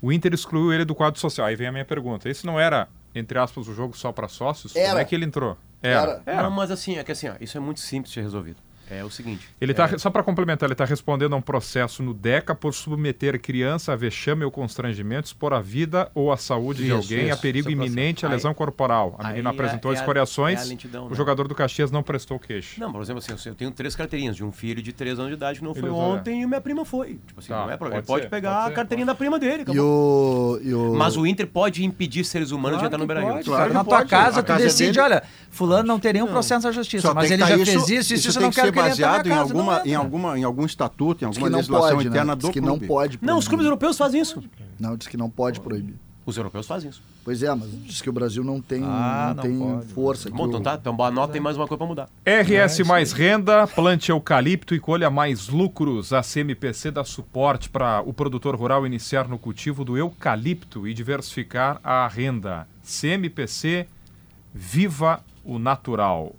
O 0.00 0.12
Inter 0.12 0.32
excluiu 0.32 0.72
ele 0.72 0.84
do 0.84 0.94
quadro 0.94 1.18
social. 1.18 1.46
Aí 1.46 1.56
vem 1.56 1.66
a 1.66 1.72
minha 1.72 1.84
pergunta. 1.84 2.28
Esse 2.28 2.46
não 2.46 2.60
era, 2.60 2.88
entre 3.14 3.38
aspas, 3.38 3.66
o 3.66 3.74
jogo 3.74 3.96
só 3.96 4.12
para 4.12 4.28
sócios? 4.28 4.72
Como 4.72 4.84
Era. 4.84 5.00
é 5.00 5.04
que 5.04 5.14
ele 5.14 5.24
entrou? 5.24 5.56
Era. 5.82 6.22
Era. 6.24 6.42
Não, 6.44 6.50
mas 6.50 6.70
assim, 6.70 6.98
é 6.98 7.04
que 7.04 7.10
assim, 7.12 7.28
ó, 7.28 7.32
isso 7.40 7.56
é 7.56 7.60
muito 7.60 7.80
simples 7.80 8.10
de 8.10 8.14
ser 8.14 8.20
resolvido. 8.22 8.56
É 8.90 9.02
o 9.04 9.10
seguinte. 9.10 9.48
Ele 9.60 9.72
é, 9.72 9.74
tá, 9.74 9.98
só 9.98 10.10
para 10.10 10.22
complementar, 10.22 10.66
ele 10.66 10.74
está 10.74 10.84
respondendo 10.84 11.32
a 11.32 11.36
um 11.36 11.40
processo 11.42 12.02
no 12.02 12.12
DECA 12.12 12.54
por 12.54 12.74
submeter 12.74 13.40
criança 13.40 13.92
a 13.92 13.96
vexame 13.96 14.44
ou 14.44 14.50
constrangimento, 14.50 15.26
expor 15.26 15.52
a 15.54 15.60
vida 15.60 16.10
ou 16.14 16.30
a 16.32 16.36
saúde 16.36 16.82
de 16.82 16.88
Isso, 16.88 16.96
alguém 16.96 17.30
a 17.30 17.34
isso, 17.34 17.42
perigo 17.42 17.68
esse 17.68 17.76
é 17.78 17.80
o 17.80 17.86
iminente 17.86 18.26
à 18.26 18.28
processo. 18.28 18.48
lesão 18.48 18.54
corporal. 18.54 19.16
A 19.18 19.22
aí 19.28 19.32
menina 19.34 19.50
é- 19.50 19.52
apresentou 19.52 19.90
é 19.92 19.94
a- 19.94 19.98
escoriações, 19.98 20.60
é 20.60 20.62
a 20.62 20.66
lentidão, 20.66 21.06
o 21.06 21.10
né? 21.10 21.14
jogador 21.16 21.48
do 21.48 21.54
Caxias 21.54 21.90
não 21.90 22.02
prestou 22.02 22.38
queixa. 22.38 22.78
Não, 22.80 22.92
por 22.92 23.00
exemplo, 23.02 23.22
assim, 23.26 23.48
eu- 23.48 23.54
tenho 23.54 23.70
três 23.70 23.96
carteirinhas 23.96 24.36
de 24.36 24.44
um 24.44 24.52
filho 24.52 24.82
de 24.82 24.92
três 24.92 25.18
anos 25.18 25.30
de 25.30 25.36
idade 25.36 25.58
que 25.60 25.64
não 25.64 25.72
foi 25.74 25.82
Beleza, 25.82 26.00
ontem 26.00 26.42
e 26.42 26.46
minha 26.46 26.60
prima 26.60 26.84
foi. 26.84 27.18
Tipo 27.26 27.40
assim, 27.40 27.48
Tá, 27.48 27.64
não 27.64 27.70
é 27.70 27.76
problema. 27.76 28.00
Ele 28.00 28.06
pode 28.06 28.06
pode 28.06 28.22
ser, 28.24 28.28
pegar 28.30 28.50
pode 28.52 28.64
a 28.64 28.68
ser, 28.68 28.74
carteirinha 28.74 29.06
pode 29.06 29.14
da 29.14 29.18
prima 29.18 29.38
dele. 29.38 29.64
E 29.72 29.80
o, 29.80 30.60
e 30.62 30.74
o... 30.74 30.94
Mas 30.94 31.16
o 31.16 31.26
Inter 31.26 31.46
pode 31.46 31.84
impedir 31.84 32.24
seres 32.24 32.50
humanos 32.50 32.80
de 32.80 32.84
entrar 32.86 32.98
no 32.98 33.06
Beira-Rio. 33.06 33.42
Claro 33.44 33.68
que 33.70 33.74
Na 33.74 33.82
tua 33.84 33.98
pode. 33.98 34.10
casa, 34.10 34.40
A 34.40 34.42
tu 34.42 34.52
é 34.52 34.56
decide, 34.58 35.00
olha, 35.00 35.22
fulano 35.50 35.88
não 35.88 35.98
teria 35.98 36.24
um 36.24 36.28
processo 36.28 36.66
na 36.66 36.72
justiça, 36.72 37.14
mas 37.14 37.30
ele 37.30 37.42
que 37.42 37.48
já 37.48 37.58
tá 37.58 37.64
fez 37.64 37.88
isso, 37.88 38.14
isso, 38.14 38.28
isso 38.28 38.40
não 38.40 38.50
que 38.50 38.60
baseado 38.74 39.26
em 39.26 39.32
alguma, 39.32 39.78
não 39.78 39.86
em 39.86 39.94
alguma, 39.94 40.38
em 40.38 40.44
algum 40.44 40.64
estatuto, 40.66 41.24
em 41.24 41.26
alguma 41.26 41.48
legislação 41.48 41.96
pode, 41.96 42.08
interna 42.08 42.32
né? 42.32 42.36
do 42.36 42.40
Diz 42.42 42.50
que 42.50 42.60
clube. 42.60 42.80
não 42.80 42.86
pode 42.88 43.18
Não, 43.22 43.38
os 43.38 43.48
clubes 43.48 43.64
europeus 43.66 43.96
fazem 43.96 44.20
isso. 44.20 44.42
Não, 44.78 44.96
diz 44.96 45.06
que 45.08 45.16
não 45.16 45.30
pode 45.30 45.60
proibir. 45.60 45.94
Os 46.26 46.38
europeus 46.38 46.66
fazem 46.66 46.88
isso. 46.88 47.02
Pois 47.22 47.42
é, 47.42 47.54
mas 47.54 47.68
diz 47.84 48.00
que 48.00 48.08
o 48.08 48.12
Brasil 48.12 48.42
não 48.42 48.58
tem, 48.58 48.82
Ah, 48.82 49.34
não 49.34 49.34
não 49.34 49.42
tem 49.42 49.58
pode. 49.58 49.86
força. 49.92 50.30
Bom, 50.30 50.46
então 50.46 50.62
tá. 50.62 50.74
Então 50.80 50.96
anota 51.04 51.34
tem 51.34 51.40
mais 51.40 51.54
uma 51.54 51.66
coisa 51.68 51.78
pra 51.78 51.86
mudar. 51.86 52.08
RS 52.24 52.80
mais 52.86 53.12
renda, 53.12 53.66
plante 53.66 54.10
eucalipto 54.10 54.74
e 54.74 54.80
colha 54.80 55.10
mais 55.10 55.48
lucros. 55.48 56.14
A 56.14 56.22
CMPC 56.22 56.90
dá 56.90 57.04
suporte 57.04 57.68
para 57.68 58.00
o 58.06 58.12
produtor 58.14 58.56
rural 58.56 58.86
iniciar 58.86 59.28
no 59.28 59.38
cultivo 59.38 59.84
do 59.84 59.98
eucalipto 59.98 60.88
e 60.88 60.94
diversificar 60.94 61.78
a 61.84 62.08
renda. 62.08 62.66
CMPC, 62.82 63.86
viva 64.52 65.20
o 65.44 65.58
natural. 65.58 66.34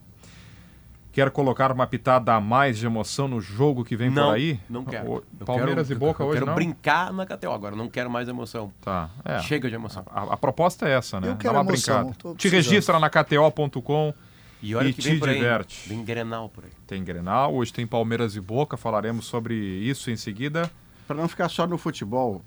Quer 1.16 1.30
colocar 1.32 1.72
uma 1.72 1.88
pitada 1.88 2.34
a 2.34 2.41
mais 2.41 2.78
de 2.78 2.86
emoção 2.86 3.26
no 3.26 3.39
jogo 3.39 3.86
que 3.86 3.95
vem 3.95 4.09
não, 4.09 4.26
por 4.28 4.36
aí? 4.36 4.59
não 4.70 4.84
quero. 4.84 5.09
O- 5.13 5.45
Palmeiras 5.45 5.88
quero- 5.88 5.97
e 5.97 5.99
Boca 5.99 6.22
eu 6.22 6.28
hoje 6.28 6.34
quero 6.39 6.45
não? 6.47 6.55
brincar 6.55 7.13
na 7.13 7.26
KTO 7.26 7.51
agora, 7.51 7.74
não 7.74 7.88
quero 7.89 8.09
mais 8.09 8.28
emoção. 8.28 8.70
Tá, 8.82 9.09
é. 9.24 9.39
Chega 9.39 9.70
de 9.70 9.76
emoção. 9.76 10.03
A, 10.11 10.34
a 10.34 10.38
proposta 10.38 10.86
é 10.89 10.91
essa, 10.91 11.22
né? 11.22 11.30
Eu 11.30 11.38
quero 11.38 11.53
Dá 11.53 11.61
uma 11.61 11.72
emoção, 11.72 12.09
brincada. 12.09 12.36
Te 12.36 12.49
registra 12.49 12.99
na 12.99 13.09
KTO.com. 13.09 14.13
E 14.61 14.76
olha 14.76 14.89
E 14.89 14.93
que 14.93 15.01
vem 15.01 15.13
te 15.13 15.20
por 15.20 15.30
aí. 15.30 15.36
diverte. 15.36 15.88
Vem 15.88 16.03
Grenal 16.03 16.49
por 16.49 16.66
aí. 16.66 16.72
Tem 16.86 17.01
Grenal, 17.03 17.53
hoje 17.55 17.72
tem 17.72 17.88
Palmeiras 17.88 18.36
e 18.36 18.41
Boca, 18.41 18.76
falaremos 18.76 19.26
sobre 19.26 19.53
isso 19.55 20.11
em 20.11 20.18
seguida. 20.18 20.70
Para 21.07 21.15
não 21.17 21.27
ficar 21.27 21.49
só 21.49 21.67
no 21.67 21.77
futebol, 21.77 22.41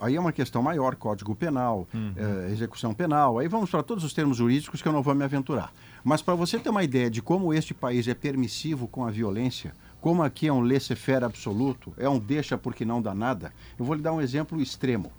aí 0.00 0.16
é 0.16 0.20
uma 0.20 0.32
questão 0.32 0.62
maior, 0.62 0.94
código 0.94 1.34
penal, 1.34 1.86
eh, 1.94 2.50
execução 2.52 2.94
penal, 2.94 3.38
aí 3.38 3.48
vamos 3.48 3.70
para 3.70 3.82
todos 3.82 4.04
os 4.04 4.12
termos 4.12 4.36
jurídicos 4.36 4.80
que 4.80 4.88
eu 4.88 4.92
não 4.92 5.02
vou 5.02 5.14
me 5.14 5.24
aventurar. 5.24 5.72
Mas 6.04 6.22
para 6.22 6.34
você 6.34 6.58
ter 6.58 6.70
uma 6.70 6.84
ideia 6.84 7.10
de 7.10 7.20
como 7.20 7.52
este 7.52 7.74
país 7.74 8.06
é 8.06 8.14
permissivo 8.14 8.86
com 8.86 9.04
a 9.04 9.10
violência, 9.10 9.74
como 10.00 10.22
aqui 10.22 10.46
é 10.46 10.52
um 10.52 10.60
laissez-faire 10.60 11.24
absoluto, 11.24 11.92
é 11.96 12.08
um 12.08 12.18
deixa 12.18 12.56
porque 12.56 12.84
não 12.84 13.02
dá 13.02 13.14
nada, 13.14 13.52
eu 13.78 13.84
vou 13.84 13.94
lhe 13.96 14.02
dar 14.02 14.12
um 14.12 14.20
exemplo 14.20 14.60
extremo 14.60 15.10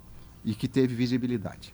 e 0.44 0.54
que 0.54 0.68
teve 0.68 0.96
visibilidade. 0.96 1.74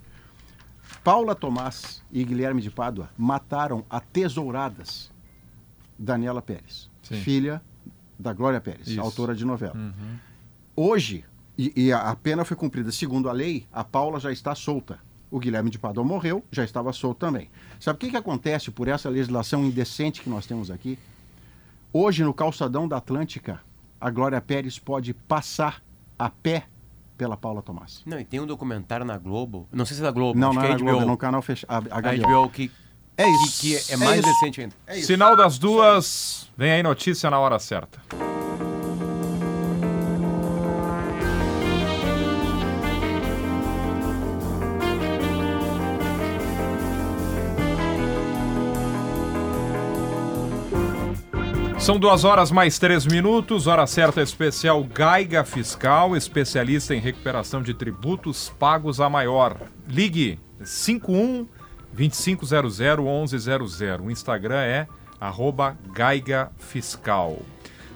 Paula 1.04 1.36
Tomás 1.36 2.02
e 2.12 2.24
Guilherme 2.24 2.62
de 2.62 2.72
Pádua 2.72 3.10
mataram 3.18 3.86
a 3.90 4.00
tesouradas 4.00 5.12
Daniela 5.98 6.42
Pérez, 6.42 6.90
Sim. 7.04 7.22
filha 7.22 7.62
da 8.18 8.34
Glória 8.34 8.62
Pérez, 8.62 8.88
Isso. 8.88 9.02
autora 9.02 9.36
de 9.36 9.46
novela. 9.46 9.76
Hoje, 10.84 11.24
e, 11.56 11.72
e 11.76 11.94
a, 11.94 12.16
pena 12.16 12.44
foi 12.44 12.58
cumprida 12.58 12.92
segundo 12.92 13.30
a 13.30 13.32
lei, 13.32 13.68
a 13.72 13.84
Paula 13.84 14.20
já 14.20 14.32
está 14.32 14.56
solta. 14.56 14.98
O 15.30 15.38
Guilherme 15.38 15.70
de 15.70 15.78
Pádua 15.78 16.04
morreu, 16.04 16.44
já 16.52 16.64
estava 16.64 16.92
solto 16.92 17.20
também. 17.20 17.52
Sabe 17.80 17.98
o 17.98 18.00
que, 18.00 18.10
que 18.10 18.18
acontece 18.18 18.72
por 18.72 18.88
essa 18.88 19.08
legislação 19.08 19.64
indecente 19.64 20.24
que 20.24 20.30
nós 20.30 20.48
temos 20.48 20.72
aqui? 20.72 20.98
Hoje, 21.94 22.24
no 22.24 22.34
calçadão 22.34 22.88
da 22.88 22.98
Atlântica, 22.98 23.62
a 24.00 24.10
Glória 24.10 24.42
Pérez 24.42 24.80
pode 24.80 25.14
passar 25.14 25.84
a 26.18 26.32
pé 26.32 26.66
pela 27.16 27.38
Paula 27.38 27.62
Tomás. 27.62 28.02
Não, 28.04 28.20
e 28.20 28.26
tem 28.26 28.40
um 28.40 28.48
documentário 28.48 29.06
na 29.06 29.20
Globo. 29.20 29.70
Não 29.72 29.86
sei 29.86 29.98
se 29.98 30.02
é 30.02 30.06
da 30.06 30.12
Globo, 30.12 30.40
Não, 30.40 30.52
não 30.52 30.64
é 30.64 30.66
é 30.66 30.70
na 30.70 30.78
Globo, 30.78 31.02
é 31.04 31.06
no 31.06 31.16
canal 31.16 31.44
fechado. 31.44 31.90
A, 31.92 31.98
a 31.98 32.02
HBO. 32.02 32.50
Que, 32.50 32.72
É 33.16 33.30
isso. 33.30 33.62
que, 33.62 33.80
que 33.80 33.94
é 33.94 33.98
mais 33.98 34.26
recente 34.26 34.62
ainda. 34.62 34.76
Sinal 35.06 35.36
das 35.36 35.60
duas. 35.60 36.50
Vem 36.58 36.72
aí 36.72 36.82
notícia 36.82 37.30
na 37.30 37.38
hora 37.38 37.60
certa. 37.60 38.02
São 51.82 51.98
duas 51.98 52.24
horas 52.24 52.52
mais 52.52 52.78
três 52.78 53.08
minutos, 53.08 53.66
hora 53.66 53.88
certa 53.88 54.22
especial 54.22 54.84
Gaiga 54.84 55.44
Fiscal, 55.44 56.16
especialista 56.16 56.94
em 56.94 57.00
recuperação 57.00 57.64
de 57.64 57.74
tributos 57.74 58.54
pagos 58.60 59.02
a 59.02 59.10
maior. 59.10 59.58
Ligue 59.88 60.40
51 60.64 61.48
2500 61.92 62.80
1100. 63.34 64.00
O 64.00 64.12
Instagram 64.12 64.62
é 64.62 64.88
arroba 65.20 65.76
Gaiga 65.92 66.52
Fiscal. 66.60 67.40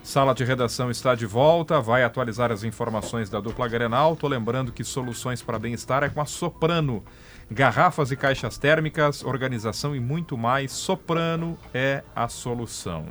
Sala 0.02 0.34
de 0.34 0.44
redação 0.44 0.90
está 0.90 1.14
de 1.14 1.28
volta, 1.28 1.80
vai 1.80 2.04
atualizar 2.04 2.52
as 2.52 2.64
informações 2.64 3.30
da 3.30 3.40
dupla 3.40 3.68
Grenal. 3.68 4.16
Tô 4.16 4.28
lembrando 4.28 4.72
que 4.72 4.84
soluções 4.84 5.44
para 5.44 5.60
bem-estar 5.60 6.02
é 6.02 6.10
com 6.10 6.20
a 6.20 6.26
Soprano. 6.26 7.04
Garrafas 7.52 8.10
e 8.10 8.16
caixas 8.16 8.58
térmicas, 8.58 9.24
organização 9.24 9.96
e 9.96 10.00
muito 10.00 10.36
mais. 10.36 10.72
Soprano 10.72 11.56
é 11.72 12.04
a 12.16 12.28
solução. 12.28 13.06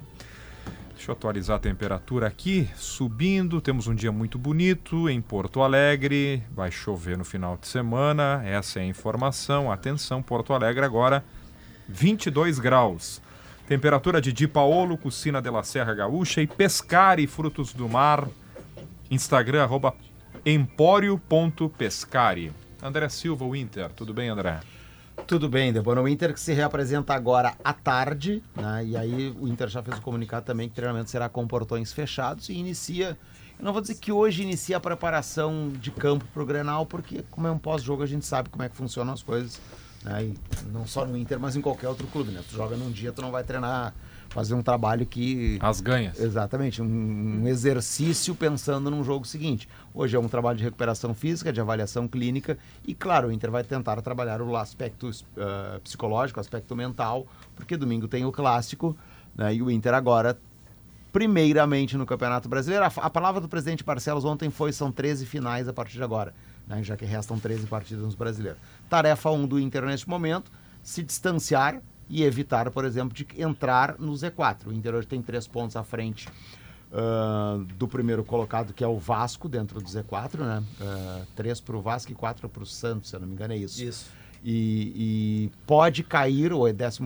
Deixa 1.05 1.12
eu 1.12 1.16
atualizar 1.16 1.57
a 1.57 1.61
temperatura 1.61 2.26
aqui, 2.26 2.66
subindo. 2.76 3.61
Temos 3.61 3.86
um 3.86 3.94
dia 3.94 4.11
muito 4.11 4.38
bonito 4.38 5.07
em 5.07 5.20
Porto 5.20 5.61
Alegre. 5.61 6.42
Vai 6.50 6.70
chover 6.70 7.18
no 7.18 7.26
final 7.26 7.59
de 7.59 7.66
semana. 7.66 8.42
Essa 8.42 8.78
é 8.78 8.84
a 8.84 8.86
informação. 8.86 9.70
Atenção, 9.70 10.22
Porto 10.22 10.55
Alegre 10.55 10.82
agora 10.82 11.22
22 11.86 12.59
graus. 12.59 13.20
Temperatura 13.68 14.18
de 14.18 14.32
Di 14.32 14.48
Paolo, 14.48 14.96
Cucina 14.96 15.42
de 15.42 15.50
la 15.50 15.62
Serra 15.62 15.92
Gaúcha 15.92 16.40
e 16.40 16.46
Pescari 16.46 17.26
Frutos 17.26 17.74
do 17.74 17.86
Mar. 17.86 18.26
Instagram 19.11 19.62
arroba 19.62 19.94
empório.pescari. 20.46 22.50
André 22.82 23.11
Silva, 23.11 23.44
o 23.44 23.55
Inter. 23.55 23.90
Tudo 23.90 24.14
bem, 24.14 24.30
André? 24.30 24.59
Tudo 25.26 25.48
bem, 25.48 25.72
Debona. 25.72 26.02
O 26.02 26.08
Inter 26.08 26.34
que 26.34 26.40
se 26.40 26.52
reapresenta 26.52 27.14
agora 27.14 27.54
à 27.64 27.72
tarde, 27.72 28.42
né? 28.54 28.84
E 28.84 28.96
aí 28.96 29.34
o 29.40 29.48
Inter 29.48 29.68
já 29.68 29.82
fez 29.82 29.96
o 29.96 30.02
comunicado 30.02 30.44
também 30.44 30.68
que 30.68 30.72
o 30.72 30.76
treinamento 30.76 31.08
será 31.08 31.28
com 31.28 31.46
portões 31.46 31.92
fechados 31.92 32.48
e 32.50 32.52
inicia. 32.52 33.16
Eu 33.58 33.64
não 33.64 33.72
vou 33.72 33.80
dizer 33.80 33.94
que 33.94 34.12
hoje 34.12 34.42
inicia 34.42 34.76
a 34.76 34.80
preparação 34.80 35.70
de 35.70 35.90
campo 35.90 36.26
pro 36.34 36.44
Grenal, 36.44 36.84
porque 36.84 37.24
como 37.30 37.46
é 37.46 37.50
um 37.50 37.58
pós-jogo 37.58 38.02
a 38.02 38.06
gente 38.06 38.26
sabe 38.26 38.50
como 38.50 38.62
é 38.64 38.68
que 38.68 38.76
funcionam 38.76 39.14
as 39.14 39.22
coisas. 39.22 39.60
Né? 40.02 40.34
Não 40.72 40.86
só 40.86 41.06
no 41.06 41.16
Inter, 41.16 41.40
mas 41.40 41.56
em 41.56 41.62
qualquer 41.62 41.88
outro 41.88 42.06
clube, 42.08 42.30
né? 42.30 42.42
Tu 42.48 42.54
joga 42.54 42.76
num 42.76 42.90
dia, 42.90 43.10
tu 43.10 43.22
não 43.22 43.30
vai 43.30 43.44
treinar, 43.44 43.94
fazer 44.35 44.55
um 44.55 44.62
trabalho 44.62 45.07
que. 45.07 45.59
As 45.61 45.80
ganhas. 45.80 46.18
Exatamente, 46.18 46.82
um, 46.82 47.43
um 47.43 47.47
exercício 47.47 48.35
pensando 48.35 48.91
num 48.91 49.05
jogo 49.05 49.24
seguinte. 49.24 49.68
Hoje 49.95 50.16
é 50.16 50.18
um 50.18 50.28
trabalho 50.28 50.59
de 50.59 50.64
recuperação 50.64 51.14
física, 51.14 51.53
de 51.53 51.61
avaliação 51.61 52.09
clínica 52.09 52.59
e, 52.85 52.95
claro, 52.95 53.28
o 53.28 53.32
Inter 53.32 53.51
vai 53.53 53.62
tentar 53.62 54.03
trabalhar 54.03 54.43
o 54.43 54.57
aspecto 54.57 55.09
eh, 55.37 55.80
psicológico, 55.85 56.41
o 56.41 56.43
aspecto 56.43 56.74
mental, 56.74 57.28
porque 57.55 57.76
domingo 57.76 58.09
tem 58.09 58.24
o 58.24 58.32
clássico 58.32 58.97
né, 59.37 59.55
e 59.55 59.62
o 59.62 59.70
Inter 59.70 59.95
agora, 59.95 60.37
primeiramente 61.12 61.97
no 61.97 62.05
Campeonato 62.05 62.49
Brasileiro. 62.49 62.85
A, 62.85 62.89
a 62.89 63.11
palavra 63.11 63.41
do 63.41 63.49
presidente 63.49 63.85
Barcelos 63.85 64.24
ontem 64.24 64.51
foi 64.51 64.72
são 64.72 64.91
13 64.91 65.26
finais 65.26 65.68
a 65.68 65.72
partir 65.72 65.97
de 65.97 66.03
agora, 66.03 66.35
né, 66.66 66.82
já 66.82 66.97
que 66.97 67.05
restam 67.05 67.39
13 67.39 67.68
partidas 67.68 68.03
nos 68.03 68.16
brasileiros. 68.16 68.61
Tarefa 68.91 69.30
1 69.30 69.47
do 69.47 69.61
Inter 69.61 69.85
neste 69.85 70.09
momento, 70.09 70.51
se 70.82 71.05
distanciar 71.05 71.80
e 72.09 72.22
evitar, 72.22 72.70
por 72.70 72.84
exemplo, 72.84 73.14
de 73.14 73.26
entrar 73.38 73.96
no 73.98 74.12
Z4. 74.12 74.66
O 74.66 74.72
Inter 74.72 74.94
hoje 74.94 75.07
tem 75.07 75.20
três 75.22 75.46
pontos 75.46 75.76
à 75.76 75.82
frente 75.82 76.28
ah, 76.92 77.59
do 77.76 77.88
primeiro 77.88 78.22
colocado, 78.24 78.72
que 78.72 78.84
é 78.84 78.86
o 78.86 78.98
Vasco, 78.98 79.48
dentro 79.48 79.80
do 79.80 79.86
Z4, 79.88 80.38
né? 80.38 80.62
Ah, 80.80 81.22
três 81.34 81.61
para 81.61 81.76
o 81.76 81.80
Vasco 81.80 82.12
e 82.12 82.14
quatro 82.14 82.48
para 82.48 82.62
o 82.62 82.66
Santos, 82.66 83.11
se 83.11 83.16
eu 83.16 83.20
não 83.20 83.26
me 83.26 83.34
engano, 83.34 83.52
é 83.55 83.57
isso. 83.57 83.82
Isso. 83.82 84.07
E, 84.46 84.92
e 84.94 85.50
pode 85.66 86.02
cair, 86.05 86.52
ou 86.52 86.68
é 86.68 86.72
14, 86.74 87.00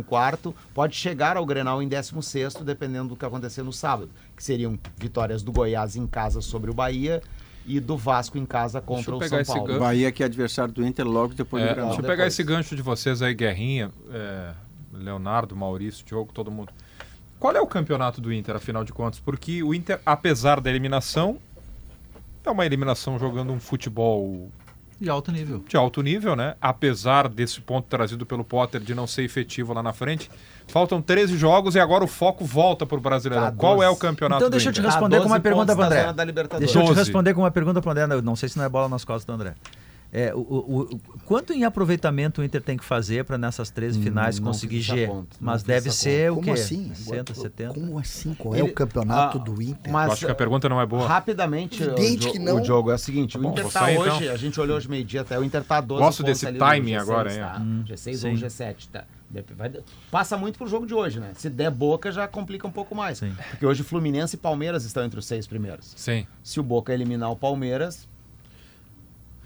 pode 0.74 0.96
chegar 0.96 1.36
ao 1.36 1.46
Grenal 1.46 1.80
em 1.80 1.86
16, 1.86 2.54
dependendo 2.64 3.10
do 3.10 3.16
que 3.16 3.24
acontecer 3.24 3.62
no 3.62 3.72
sábado, 3.72 4.10
que 4.36 4.42
seriam 4.42 4.76
vitórias 4.96 5.40
do 5.42 5.52
Goiás 5.52 5.94
em 5.94 6.04
casa 6.04 6.40
sobre 6.40 6.68
o 6.68 6.74
Bahia 6.74 7.22
e 7.64 7.78
do 7.78 7.96
Vasco 7.96 8.36
em 8.38 8.44
casa 8.44 8.80
contra 8.80 9.14
o 9.14 9.22
São 9.22 9.44
Paulo. 9.44 9.64
gancho. 9.66 9.78
Bahia 9.78 10.10
que 10.10 10.24
é 10.24 10.26
adversário 10.26 10.74
do 10.74 10.84
Inter 10.84 11.06
logo 11.06 11.32
depois 11.32 11.62
É, 11.62 11.68
do 11.68 11.74
Granal. 11.74 11.90
deixa 11.90 12.00
eu 12.00 12.04
pegar 12.04 12.16
depois. 12.24 12.32
esse 12.34 12.42
gancho 12.42 12.74
de 12.74 12.82
vocês 12.82 13.22
aí, 13.22 13.34
Guerrinha, 13.34 13.92
é, 14.10 14.52
Leonardo, 14.92 15.54
Maurício, 15.56 16.04
Diogo, 16.04 16.32
todo 16.32 16.50
mundo. 16.50 16.72
Qual 17.38 17.54
é 17.54 17.60
o 17.60 17.66
campeonato 17.66 18.20
do 18.20 18.32
Inter, 18.32 18.56
afinal 18.56 18.82
de 18.84 18.92
contas? 18.92 19.20
Porque 19.20 19.62
o 19.62 19.72
Inter, 19.72 20.00
apesar 20.04 20.60
da 20.60 20.68
eliminação, 20.70 21.38
é 22.44 22.50
uma 22.50 22.66
eliminação 22.66 23.18
jogando 23.18 23.52
um 23.52 23.60
futebol 23.60 24.50
De 25.00 25.08
alto 25.08 25.30
nível. 25.30 25.62
de 25.68 25.76
alto 25.76 26.02
nível, 26.02 26.34
né? 26.34 26.56
Apesar 26.60 27.28
desse 27.28 27.60
ponto 27.60 27.86
trazido 27.86 28.26
pelo 28.26 28.42
Potter 28.42 28.80
de 28.80 28.94
não 28.94 29.06
ser 29.06 29.22
efetivo 29.22 29.72
lá 29.72 29.82
na 29.82 29.92
frente. 29.92 30.28
Faltam 30.66 31.00
13 31.00 31.36
jogos 31.36 31.74
e 31.76 31.80
agora 31.80 32.02
o 32.02 32.08
foco 32.08 32.44
volta 32.44 32.84
para 32.84 32.98
o 32.98 33.00
Brasileirão. 33.00 33.46
Tá, 33.46 33.52
Qual 33.52 33.74
12. 33.76 33.86
é 33.86 33.88
o 33.90 33.96
campeonato 33.96 34.40
Então 34.42 34.50
deixa 34.50 34.68
eu 34.70 34.72
te? 34.72 34.82
Tá, 34.82 34.88
responder 34.88 35.16
com 35.18 35.22
12 35.22 35.32
uma 35.34 35.40
pergunta 35.40 35.74
da 35.76 35.86
André. 35.86 36.12
da. 36.12 36.58
Deixa 36.58 36.78
eu 36.78 36.82
te 36.82 36.88
12. 36.88 36.94
responder 37.00 37.34
com 37.34 37.40
uma 37.42 37.50
pergunta 37.50 37.80
pro 37.80 37.90
André. 37.90 38.06
Não- 38.06 38.20
Não 38.20 38.36
sei 38.36 38.48
se 38.48 38.58
não 38.58 38.64
é 38.64 38.68
bola 38.68 38.88
nas 38.88 39.04
costas 39.04 39.24
do 39.24 39.32
André. 39.32 39.54
É, 40.10 40.34
o, 40.34 40.38
o- 40.38 40.80
o- 40.82 40.98
quanto 41.26 41.52
em 41.52 41.64
aproveitamento 41.64 42.40
o 42.40 42.44
Inter 42.44 42.62
tem 42.62 42.78
que 42.78 42.84
fazer 42.84 43.24
para 43.26 43.36
nessas 43.36 43.68
13 43.68 44.00
finais 44.02 44.38
Hum, 44.38 44.42
não 44.42 44.52
conseguir 44.52 44.80
G? 44.80 45.06
Mas 45.38 45.62
deve 45.62 45.90
ser 45.90 46.30
o 46.32 46.36
Como 46.36 46.46
quê? 46.46 46.50
assim? 46.52 46.94
60, 46.94 47.34
70? 47.34 47.74
Como 47.74 47.98
assim? 47.98 48.32
Qual 48.32 48.54
é 48.54 48.60
Ele- 48.60 48.70
o 48.70 48.72
campeonato 48.72 49.36
Ah, 49.36 49.40
do 49.42 49.60
Inter? 49.60 49.92
mas- 49.92 50.06
Eu 50.06 50.12
acho 50.14 50.26
que 50.26 50.32
a 50.32 50.34
pergunta 50.34 50.66
não 50.66 50.80
é 50.80 50.86
boa. 50.86 51.06
Rapidamente, 51.06 51.82
Evidente 51.82 52.28
o, 52.28 52.32
que 52.32 52.38
não. 52.38 52.60
o 52.60 52.64
jogo 52.64 52.90
é 52.90 52.94
o 52.94 52.98
seguinte, 52.98 53.36
o 53.36 53.40
Bom, 53.42 53.50
Inter 53.50 53.64
vou 53.64 53.72
tá 53.72 53.80
sair, 53.80 53.98
hoje, 53.98 54.22
então. 54.24 54.34
a 54.34 54.36
gente 54.38 54.58
olhou 54.58 54.78
hoje 54.78 54.88
meio-dia 54.88 55.20
até, 55.20 55.38
o 55.38 55.44
Inter 55.44 55.62
tá 55.62 55.78
12 55.80 56.02
Gosto 56.02 56.22
desse 56.22 56.50
timing 56.54 56.92
G6, 56.92 57.00
agora, 57.02 57.32
hein? 57.34 57.38
tá? 57.40 57.58
Hum, 57.60 57.84
G6 57.86 58.16
sim. 58.16 58.28
ou 58.30 58.34
G7, 58.34 58.88
tá? 58.90 59.04
Vai- 59.58 59.70
passa 60.10 60.38
muito 60.38 60.56
pro 60.56 60.66
jogo 60.66 60.86
de 60.86 60.94
hoje, 60.94 61.20
né? 61.20 61.32
Se 61.34 61.50
der 61.50 61.70
Boca, 61.70 62.10
já 62.10 62.26
complica 62.26 62.66
um 62.66 62.70
pouco 62.72 62.94
mais. 62.94 63.18
Sim. 63.18 63.34
Porque 63.50 63.66
hoje 63.66 63.82
Fluminense 63.82 64.36
e 64.36 64.38
Palmeiras 64.38 64.86
estão 64.86 65.04
entre 65.04 65.18
os 65.18 65.26
seis 65.26 65.46
primeiros. 65.46 65.92
Sim. 65.96 66.26
Se 66.42 66.58
o 66.58 66.62
Boca 66.62 66.94
eliminar 66.94 67.30
o 67.30 67.36
Palmeiras, 67.36 68.08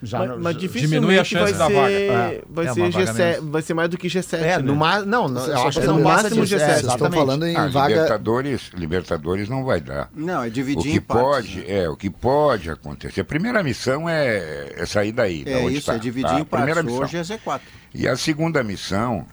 já 0.03 0.19
Mas, 0.19 0.29
não- 0.31 0.39
mas 0.41 0.57
diminui 0.57 1.15
a 1.15 1.17
vai 1.19 1.25
chance 1.25 1.53
ser, 1.53 1.59
da 1.59 1.69
vaga. 1.69 1.91
É. 1.93 2.43
vai 2.51 2.67
É 2.67 2.73
ser 2.75 2.81
uma 2.81 2.91
vaga 2.91 3.05
G7, 3.13 3.17
menos. 3.41 3.51
vai 3.53 3.63
ser 3.63 3.75
mais 3.75 3.89
do 3.89 3.97
que 3.99 4.09
G7, 4.09 4.35
É, 4.39 4.41
né? 4.41 4.59
no 4.59 4.75
ma... 4.75 5.01
não, 5.03 5.29
não, 5.29 5.47
eu 5.47 5.63
acho 5.69 5.81
que 5.81 5.87
no 5.87 5.95
não 5.95 6.03
máximo 6.03 6.43
disso, 6.45 6.57
G7. 6.57 6.61
é, 6.63 6.75
Vocês 6.81 6.93
estão 6.93 7.13
falando 7.13 7.47
em 7.47 7.57
Ah, 7.57 7.69
vaga. 7.69 7.95
Libertadores, 7.95 8.71
Libertadores 8.75 9.49
não 9.49 9.65
vai 9.65 9.81
dar. 9.81 10.11
Não, 10.15 10.43
é 10.43 10.49
O 10.49 10.51
dividir 10.51 10.83
que 10.93 10.97
em 10.99 11.01
partes, 11.01 11.55
pode, 11.55 11.57
né? 11.61 11.79
é, 11.85 11.89
o 11.89 11.97
que 11.97 12.11
pode 12.11 12.71
acontecer. 12.71 13.21
A 13.21 13.25
primeira 13.25 13.63
missão 13.63 14.09
é, 14.09 14.73
é 14.77 14.87
sair 14.87 15.13
daí. 15.13 15.45
da 15.45 15.51
É 15.53 15.57
onde 15.59 15.77
isso, 15.77 15.87
tá, 15.87 15.95
é 15.95 15.99
dividir 15.99 16.29
tá? 16.31 16.41
em 16.41 16.45
primeira 16.45 16.75
partes. 16.83 16.91
missão. 17.01 17.05
Hoje 17.05 17.17
é 17.17 17.37
Z4. 17.39 17.61
E 17.95 18.09
a 18.09 18.17
segunda 18.17 18.63
missão 18.65 19.25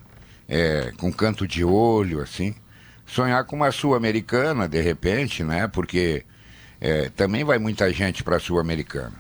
é 0.48 0.92
com 0.98 1.12
canto 1.12 1.48
de 1.48 1.64
olho, 1.64 2.22
assim, 2.22 2.54
sonhar 3.06 3.44
com 3.46 3.56
uma 3.56 3.72
sul-americana, 3.72 4.68
de 4.68 4.80
repente, 4.82 5.44
né? 5.44 5.68
Porque 5.68 6.24
é, 6.80 7.10
também 7.16 7.44
vai 7.44 7.58
muita 7.58 7.92
gente 7.92 8.24
para 8.24 8.38
a 8.38 8.40
sul-americana, 8.40 9.14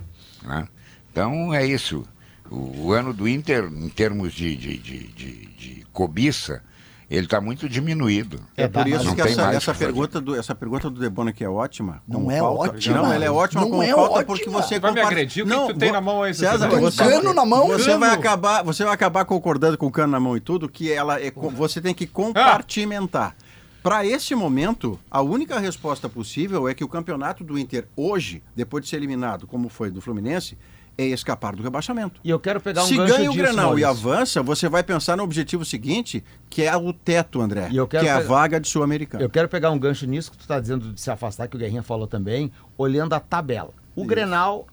né? 0.43 0.67
Então 1.11 1.53
é 1.53 1.65
isso. 1.65 2.03
O, 2.49 2.87
o 2.87 2.93
ano 2.93 3.13
do 3.13 3.27
Inter, 3.27 3.65
em 3.65 3.89
termos 3.89 4.33
de, 4.33 4.55
de, 4.55 4.77
de, 4.77 5.07
de- 5.07 5.45
de 5.59 5.85
cobiça, 5.93 6.63
Ele 7.09 7.25
está 7.25 7.41
muito 7.41 7.67
diminuído. 7.67 8.39
É 8.55 8.67
por 8.67 8.87
isso 8.87 9.03
Não 9.03 9.15
que 9.15 9.21
essa, 9.21 9.51
essa 9.53 9.73
pergunta 9.73 10.21
do, 10.21 10.35
essa 10.35 10.53
pergunta 10.55 10.89
do 10.89 10.99
Debona 10.99 11.33
que 11.33 11.43
é 11.43 11.49
ótima. 11.49 12.01
Não 12.07 12.29
é 12.31 12.39
pauta. 12.39 12.71
ótima. 12.75 12.97
Não, 12.97 13.11
ela 13.13 13.25
é 13.25 13.31
ótima 13.31 13.61
Não 13.61 13.69
como 13.71 13.83
é 13.83 13.93
pauta 13.93 14.11
ótima. 14.11 14.25
porque 14.25 14.49
você 14.49 14.79
Vai 14.79 14.91
me 14.91 14.97
compara- 14.97 15.07
agredir? 15.15 15.43
O 15.43 15.47
que 15.47 15.55
que 15.67 15.73
tu 15.73 15.79
tem 15.79 15.91
na 15.91 16.01
mão 16.01 16.21
aí, 16.23 16.33
César, 16.33 16.67
você, 16.69 17.03
cano 17.03 17.33
na 17.33 17.45
mão? 17.45 17.67
Você 17.67 17.85
Cano. 17.85 17.99
vai 17.99 18.11
acabar, 18.11 18.63
você 18.63 18.83
vai 18.83 18.93
acabar 18.93 19.25
concordando 19.25 19.77
com 19.77 19.87
o 19.87 19.91
cano 19.91 20.11
na 20.11 20.19
mão 20.19 20.37
e 20.37 20.39
tudo 20.39 20.69
que 20.69 20.91
ela 20.91 21.19
é, 21.19 21.31
você 21.53 21.81
tem 21.81 21.93
que 21.93 22.05
compartimentar. 22.07 23.35
Para 23.81 24.05
esse 24.05 24.35
momento, 24.35 24.99
a 25.09 25.21
única 25.21 25.57
resposta 25.59 26.09
possível 26.09 26.67
é 26.67 26.73
que 26.73 26.83
o 26.83 26.87
campeonato 26.87 27.43
do 27.43 27.57
Inter 27.57 27.87
hoje, 27.95 28.43
depois 28.55 28.83
de 28.83 28.89
ser 28.89 28.97
eliminado, 28.97 29.47
como 29.47 29.69
foi 29.69 29.89
do 29.89 30.01
Fluminense, 30.01 30.57
é 30.99 31.05
escapar 31.05 31.55
do 31.55 31.63
rebaixamento. 31.63 32.19
E 32.23 32.29
eu 32.29 32.39
quero 32.39 32.59
pegar 32.59 32.83
um 32.83 32.87
Se 32.87 32.97
gancho 32.97 33.15
ganha 33.15 33.29
o 33.29 33.33
disso, 33.33 33.43
Grenal 33.45 33.79
e 33.79 33.81
Maurício. 33.83 34.09
avança, 34.09 34.43
você 34.43 34.67
vai 34.67 34.83
pensar 34.83 35.15
no 35.15 35.23
objetivo 35.23 35.63
seguinte, 35.63 36.23
que 36.49 36.63
é 36.63 36.75
o 36.75 36.91
teto, 36.91 37.39
André, 37.41 37.69
E 37.71 37.77
eu 37.77 37.87
quero 37.87 38.03
que 38.03 38.09
é 38.09 38.11
a 38.11 38.19
vaga 38.19 38.59
de 38.59 38.67
Sul-Americano. 38.67 39.23
Eu 39.23 39.29
quero 39.29 39.47
pegar 39.47 39.71
um 39.71 39.79
gancho 39.79 40.05
nisso 40.05 40.29
que 40.29 40.37
tu 40.37 40.41
está 40.41 40.59
dizendo 40.59 40.91
de 40.91 40.99
se 40.99 41.09
afastar, 41.09 41.47
que 41.47 41.55
o 41.55 41.59
Guerrinha 41.59 41.81
falou 41.81 42.05
também, 42.05 42.51
olhando 42.77 43.13
a 43.13 43.19
tabela. 43.19 43.73
O 43.95 44.03
Grenal, 44.03 44.67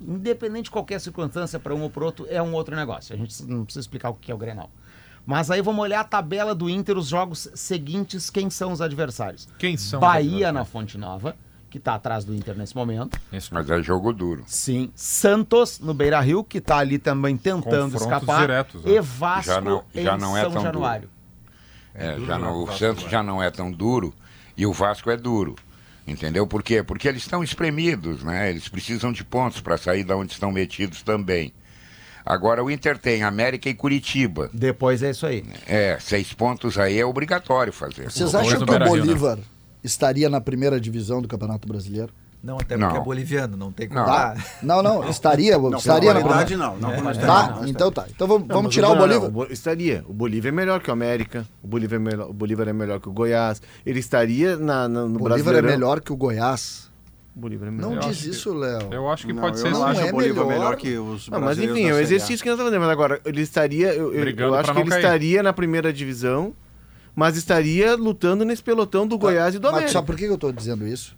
independente 0.00 0.64
de 0.64 0.70
qualquer 0.72 1.00
circunstância, 1.00 1.60
para 1.60 1.74
um 1.74 1.82
ou 1.82 1.90
para 1.90 2.04
outro, 2.04 2.26
é 2.28 2.42
um 2.42 2.52
outro 2.54 2.74
negócio. 2.74 3.14
A 3.14 3.18
gente 3.18 3.44
não 3.44 3.64
precisa 3.64 3.82
explicar 3.82 4.10
o 4.10 4.14
que 4.14 4.32
é 4.32 4.34
o 4.34 4.38
Grenal. 4.38 4.68
Mas 5.24 5.48
aí 5.50 5.62
vamos 5.62 5.80
olhar 5.80 6.00
a 6.00 6.04
tabela 6.04 6.54
do 6.54 6.68
Inter, 6.68 6.98
os 6.98 7.06
jogos 7.06 7.48
seguintes, 7.54 8.28
quem 8.28 8.50
são 8.50 8.72
os 8.72 8.80
adversários? 8.80 9.48
Quem 9.58 9.76
são 9.76 10.00
Bahia 10.00 10.50
na 10.50 10.64
Fonte 10.64 10.98
Nova, 10.98 11.36
que 11.72 11.78
está 11.78 11.94
atrás 11.94 12.22
do 12.24 12.34
Inter 12.34 12.54
nesse 12.56 12.76
momento. 12.76 13.18
Mas 13.50 13.70
é 13.70 13.82
jogo 13.82 14.12
duro. 14.12 14.44
Sim. 14.46 14.92
Santos, 14.94 15.80
no 15.80 15.94
Beira 15.94 16.20
Rio, 16.20 16.44
que 16.44 16.58
está 16.58 16.76
ali 16.76 16.98
também 16.98 17.34
tentando 17.36 17.92
Confrontos 17.92 18.02
escapar. 18.02 18.40
diretos, 18.42 18.84
né? 18.84 18.92
e 18.92 19.00
Vasco 19.00 19.50
Já 19.52 19.60
não- 19.60 19.82
já 19.94 20.14
em 20.14 20.18
não 20.18 20.36
é 20.36 20.42
São 20.42 20.50
tão 20.52 20.62
duro. 20.62 20.72
Januário. 20.74 21.08
É, 21.94 22.18
já 22.20 22.38
não, 22.38 22.62
o 22.62 22.72
Santos 22.76 23.10
já 23.10 23.22
não 23.22 23.42
é 23.42 23.50
tão 23.50 23.70
duro 23.72 24.14
e 24.56 24.66
o 24.66 24.72
Vasco 24.72 25.10
é 25.10 25.16
duro. 25.16 25.56
Entendeu? 26.06 26.46
Por 26.46 26.62
quê? 26.62 26.82
Porque 26.82 27.08
eles 27.08 27.22
estão 27.22 27.42
espremidos, 27.42 28.22
né? 28.22 28.50
Eles 28.50 28.68
precisam 28.68 29.12
de 29.12 29.24
pontos 29.24 29.60
para 29.60 29.78
sair 29.78 30.04
da 30.04 30.16
onde 30.16 30.32
estão 30.32 30.50
metidos 30.52 31.02
também. 31.02 31.52
Agora 32.24 32.62
o 32.62 32.70
Inter 32.70 32.98
tem 32.98 33.22
América 33.22 33.68
e 33.68 33.74
Curitiba. 33.74 34.50
Depois 34.52 35.02
é 35.02 35.10
isso 35.10 35.26
aí. 35.26 35.44
É, 35.66 35.98
seis 36.00 36.32
pontos 36.32 36.78
aí 36.78 36.98
é 36.98 37.06
obrigatório 37.06 37.72
fazer. 37.72 38.10
Vocês 38.10 38.34
acham 38.34 38.58
que 38.64 38.70
o 38.70 38.76
né? 39.36 39.42
Estaria 39.82 40.28
na 40.28 40.40
primeira 40.40 40.80
divisão 40.80 41.20
do 41.20 41.28
Campeonato 41.28 41.66
Brasileiro? 41.66 42.12
Não, 42.42 42.56
até 42.58 42.76
Não. 42.76 42.88
porque 42.88 43.00
é 43.00 43.04
boliviano, 43.04 43.56
não 43.56 43.70
tem 43.70 43.86
como. 43.88 44.00
Não. 44.00 44.06
dar. 44.06 44.46
Não, 44.62 44.82
não, 44.82 45.06
estaria, 45.10 45.56
Não, 45.56 45.76
estaria 45.76 46.12
na 46.12 46.20
qualidade 46.20 46.46
primeira. 46.56 46.72
não. 46.72 46.76
não, 46.90 46.90
pela 46.96 47.14
Tá, 47.14 47.56
não. 47.60 47.68
então 47.68 47.92
tá. 47.92 48.04
Então 48.10 48.26
vamos, 48.26 48.48
Não, 48.48 48.56
vamos 48.56 48.74
tirar 48.74 48.88
o 48.88 48.94
não, 48.96 48.98
Bolívar. 48.98 49.30
não, 49.30 49.44
estaria. 49.44 50.04
O 50.08 50.12
Bolívar 50.12 50.48
é 50.48 50.52
melhor 50.52 50.80
que 50.80 50.90
o 50.90 50.92
América. 50.92 51.46
O 51.62 51.68
Bolívar 51.68 51.96
é 51.96 52.02
melhor, 52.02 52.28
o 52.30 52.32
Bolívar 52.32 52.66
é 52.68 52.72
melhor 52.72 52.98
que 53.00 53.08
o 53.08 53.12
Goiás. 53.12 53.62
Ele 53.86 54.00
estaria 54.00 54.56
na, 54.56 54.88
na- 54.88 55.06
no 55.06 55.14
O 55.16 55.18
Bolívar 55.20 55.54
é 55.54 55.62
melhor 55.62 56.00
que 56.00 56.12
o 56.12 56.16
Goiás. 56.16 56.90
O 57.36 57.38
Bolívar 57.40 57.68
é 57.68 57.70
melhor. 57.70 57.90
Não 57.90 57.94
Eu 57.96 58.00
diz 58.08 58.24
isso, 58.24 58.52
Léo. 58.52 58.88
Eu 58.92 59.08
acho 59.08 59.24
que 59.24 59.32
Não, 59.32 59.40
pode 59.40 59.56
eu 59.58 59.62
ser 59.62 59.68
não 59.70 59.74
sim. 59.76 59.80
Não 59.82 59.88
acho 59.88 60.00
é 60.00 60.08
o 60.08 60.12
Bolívar 60.12 60.44
melhor. 60.46 60.58
melhor 60.58 60.76
que 60.76 60.98
os 60.98 61.28
Não, 61.28 61.40
mas 61.40 61.58
enfim, 61.60 61.84
é 61.86 61.92
o 61.94 61.98
exercício 62.00 62.42
que 62.42 62.50
nós 62.50 62.58
estamos 62.58 62.64
fazendo. 62.72 62.80
Mas 62.80 62.90
agora, 62.90 63.20
ele 63.24 63.40
estaria. 63.40 63.94
Eu, 63.94 64.12
eu- 64.12 64.28
eu 64.36 64.54
acho 64.56 64.68
que 64.70 64.74
não 64.74 64.80
ele 64.82 64.90
cair. 64.90 65.00
estaria 65.04 65.42
na 65.44 65.52
primeira 65.52 65.92
divisão, 65.92 66.52
mas 67.14 67.36
estaria 67.36 67.94
lutando 67.96 68.44
nesse 68.44 68.62
pelotão 68.62 69.06
do 69.06 69.18
Goiás 69.18 69.54
e 69.54 69.58
do 69.58 69.64
Mas 69.66 69.72
América. 69.74 69.92
sabe 69.92 70.06
por 70.06 70.16
que 70.16 70.24
eu 70.24 70.34
estou 70.34 70.52
dizendo 70.52 70.86
isso? 70.86 71.16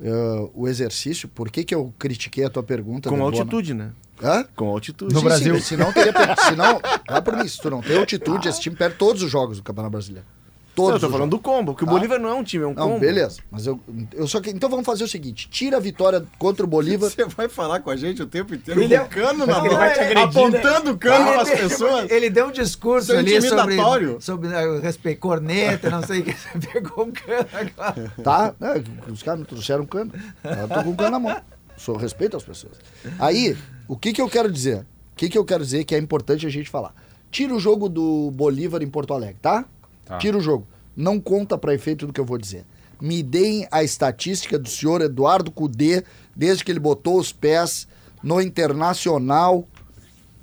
Eh, 0.00 0.48
o 0.54 0.66
exercício, 0.68 1.28
por 1.28 1.50
que, 1.50 1.62
que 1.64 1.74
eu 1.74 1.92
critiquei 1.98 2.44
a 2.44 2.50
tua 2.50 2.62
pergunta? 2.62 3.08
Com 3.08 3.14
Debona? 3.16 3.36
altitude, 3.38 3.72
né? 3.74 3.90
Hã? 4.22 4.44
Com 4.56 4.68
altitude. 4.68 5.12
No 5.14 5.20
Sim, 5.20 5.24
Brasil. 5.26 5.54
Sim, 5.56 5.60
se 5.60 5.76
não 5.76 5.92
teria. 5.92 6.12
per- 6.12 6.36
Se 6.40 6.56
não, 6.56 6.80
vai 7.08 7.22
por 7.22 7.36
mim, 7.36 7.46
se 7.46 7.60
tu 7.60 7.70
não 7.70 7.80
tem 7.80 7.96
altitude, 7.98 8.48
esse 8.48 8.60
time 8.60 8.74
perde 8.76 8.96
todos 8.96 9.22
os 9.22 9.30
jogos 9.30 9.58
do 9.58 9.62
Campeonato 9.62 9.92
Brasileiro. 9.92 10.26
Não, 10.74 10.84
Todos. 10.86 11.02
eu 11.02 11.08
tô 11.08 11.12
falando 11.12 11.30
do 11.30 11.36
jogos. 11.36 11.52
combo, 11.52 11.74
que 11.74 11.82
o 11.82 11.86
Tá. 11.86 11.92
Bolívar 11.92 12.18
não 12.18 12.30
é 12.30 12.34
um 12.34 12.42
time, 12.42 12.64
é 12.64 12.66
um 12.66 12.72
Não, 12.72 12.88
combo. 12.88 13.00
beleza. 13.00 13.40
Mas 13.50 13.66
eu, 13.66 13.78
eu 14.14 14.26
só 14.26 14.40
que. 14.40 14.48
Então 14.48 14.70
vamos 14.70 14.86
fazer 14.86 15.04
o 15.04 15.08
seguinte: 15.08 15.46
tira 15.50 15.76
a 15.76 15.80
vitória 15.80 16.24
contra 16.38 16.64
o 16.64 16.66
Bolívar. 16.66 17.10
Você 17.10 17.26
vai 17.26 17.46
falar 17.46 17.80
com 17.80 17.90
a 17.90 17.96
gente 17.96 18.22
o 18.22 18.26
tempo 18.26 18.54
inteiro 18.54 18.82
Ele 18.82 18.94
é- 18.94 19.04
cano 19.04 19.44
na 19.46 19.60
mão, 19.60 19.70
vai 19.70 19.92
te 19.92 20.00
agredir, 20.00 20.22
apontando 20.22 20.96
cano 20.96 21.28
Ele- 21.28 21.36
nas 21.36 21.50
pessoas. 21.50 22.10
Ele 22.10 22.30
deu 22.30 22.46
um 22.46 22.50
discurso 22.52 23.12
ali 23.12 23.40
sobre, 23.42 23.48
intimidatório. 23.74 24.16
sobre 24.20 24.48
né, 24.48 24.80
respeito, 24.80 25.20
corneta, 25.20 25.90
não 25.90 26.02
sei 26.02 26.20
o 26.20 26.24
que. 26.24 26.32
Você 26.58 26.66
pegou 26.72 27.04
um 27.04 27.12
cano 27.12 27.46
agora. 27.52 28.12
Tá? 28.24 28.54
É, 28.62 29.10
os 29.10 29.22
caras 29.22 29.40
me 29.40 29.46
trouxeram 29.46 29.82
um 29.82 29.86
cano. 29.86 30.10
Eu 30.42 30.68
tô 30.68 30.84
com 30.84 30.90
um 30.90 30.96
cano 30.96 31.10
na 31.10 31.18
mão. 31.20 31.36
Sou 31.76 31.96
respeito 31.96 32.34
às 32.36 32.44
pessoas. 32.44 32.74
Aí, 33.18 33.56
o 33.86 33.96
que, 33.96 34.12
que 34.12 34.22
eu 34.22 34.28
quero 34.28 34.50
dizer? 34.50 34.78
O 35.12 35.16
que, 35.16 35.28
que 35.28 35.36
eu 35.36 35.44
quero 35.44 35.62
dizer 35.62 35.84
que 35.84 35.94
é 35.94 35.98
importante 35.98 36.46
a 36.46 36.50
gente 36.50 36.70
falar? 36.70 36.94
Tira 37.30 37.54
o 37.54 37.60
jogo 37.60 37.88
do 37.88 38.30
Bolívar 38.30 38.82
em 38.82 38.88
Porto 38.88 39.12
Alegre, 39.12 39.36
tá? 39.42 39.64
Tá. 40.04 40.18
Tira 40.18 40.36
o 40.36 40.40
jogo. 40.40 40.66
Não 40.96 41.20
conta 41.20 41.56
para 41.56 41.74
efeito 41.74 42.06
do 42.06 42.12
que 42.12 42.20
eu 42.20 42.24
vou 42.24 42.38
dizer. 42.38 42.64
Me 43.00 43.22
deem 43.22 43.66
a 43.70 43.82
estatística 43.82 44.58
do 44.58 44.68
senhor 44.68 45.00
Eduardo 45.00 45.50
Cudê, 45.50 46.04
desde 46.36 46.64
que 46.64 46.70
ele 46.70 46.78
botou 46.78 47.18
os 47.18 47.32
pés 47.32 47.88
no 48.22 48.40
Internacional. 48.40 49.66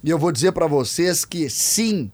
E 0.03 0.09
eu 0.09 0.19
vou 0.19 0.31
dizer 0.31 0.51
para 0.51 0.67
vocês 0.67 1.23
que 1.23 1.49
sim, 1.49 2.11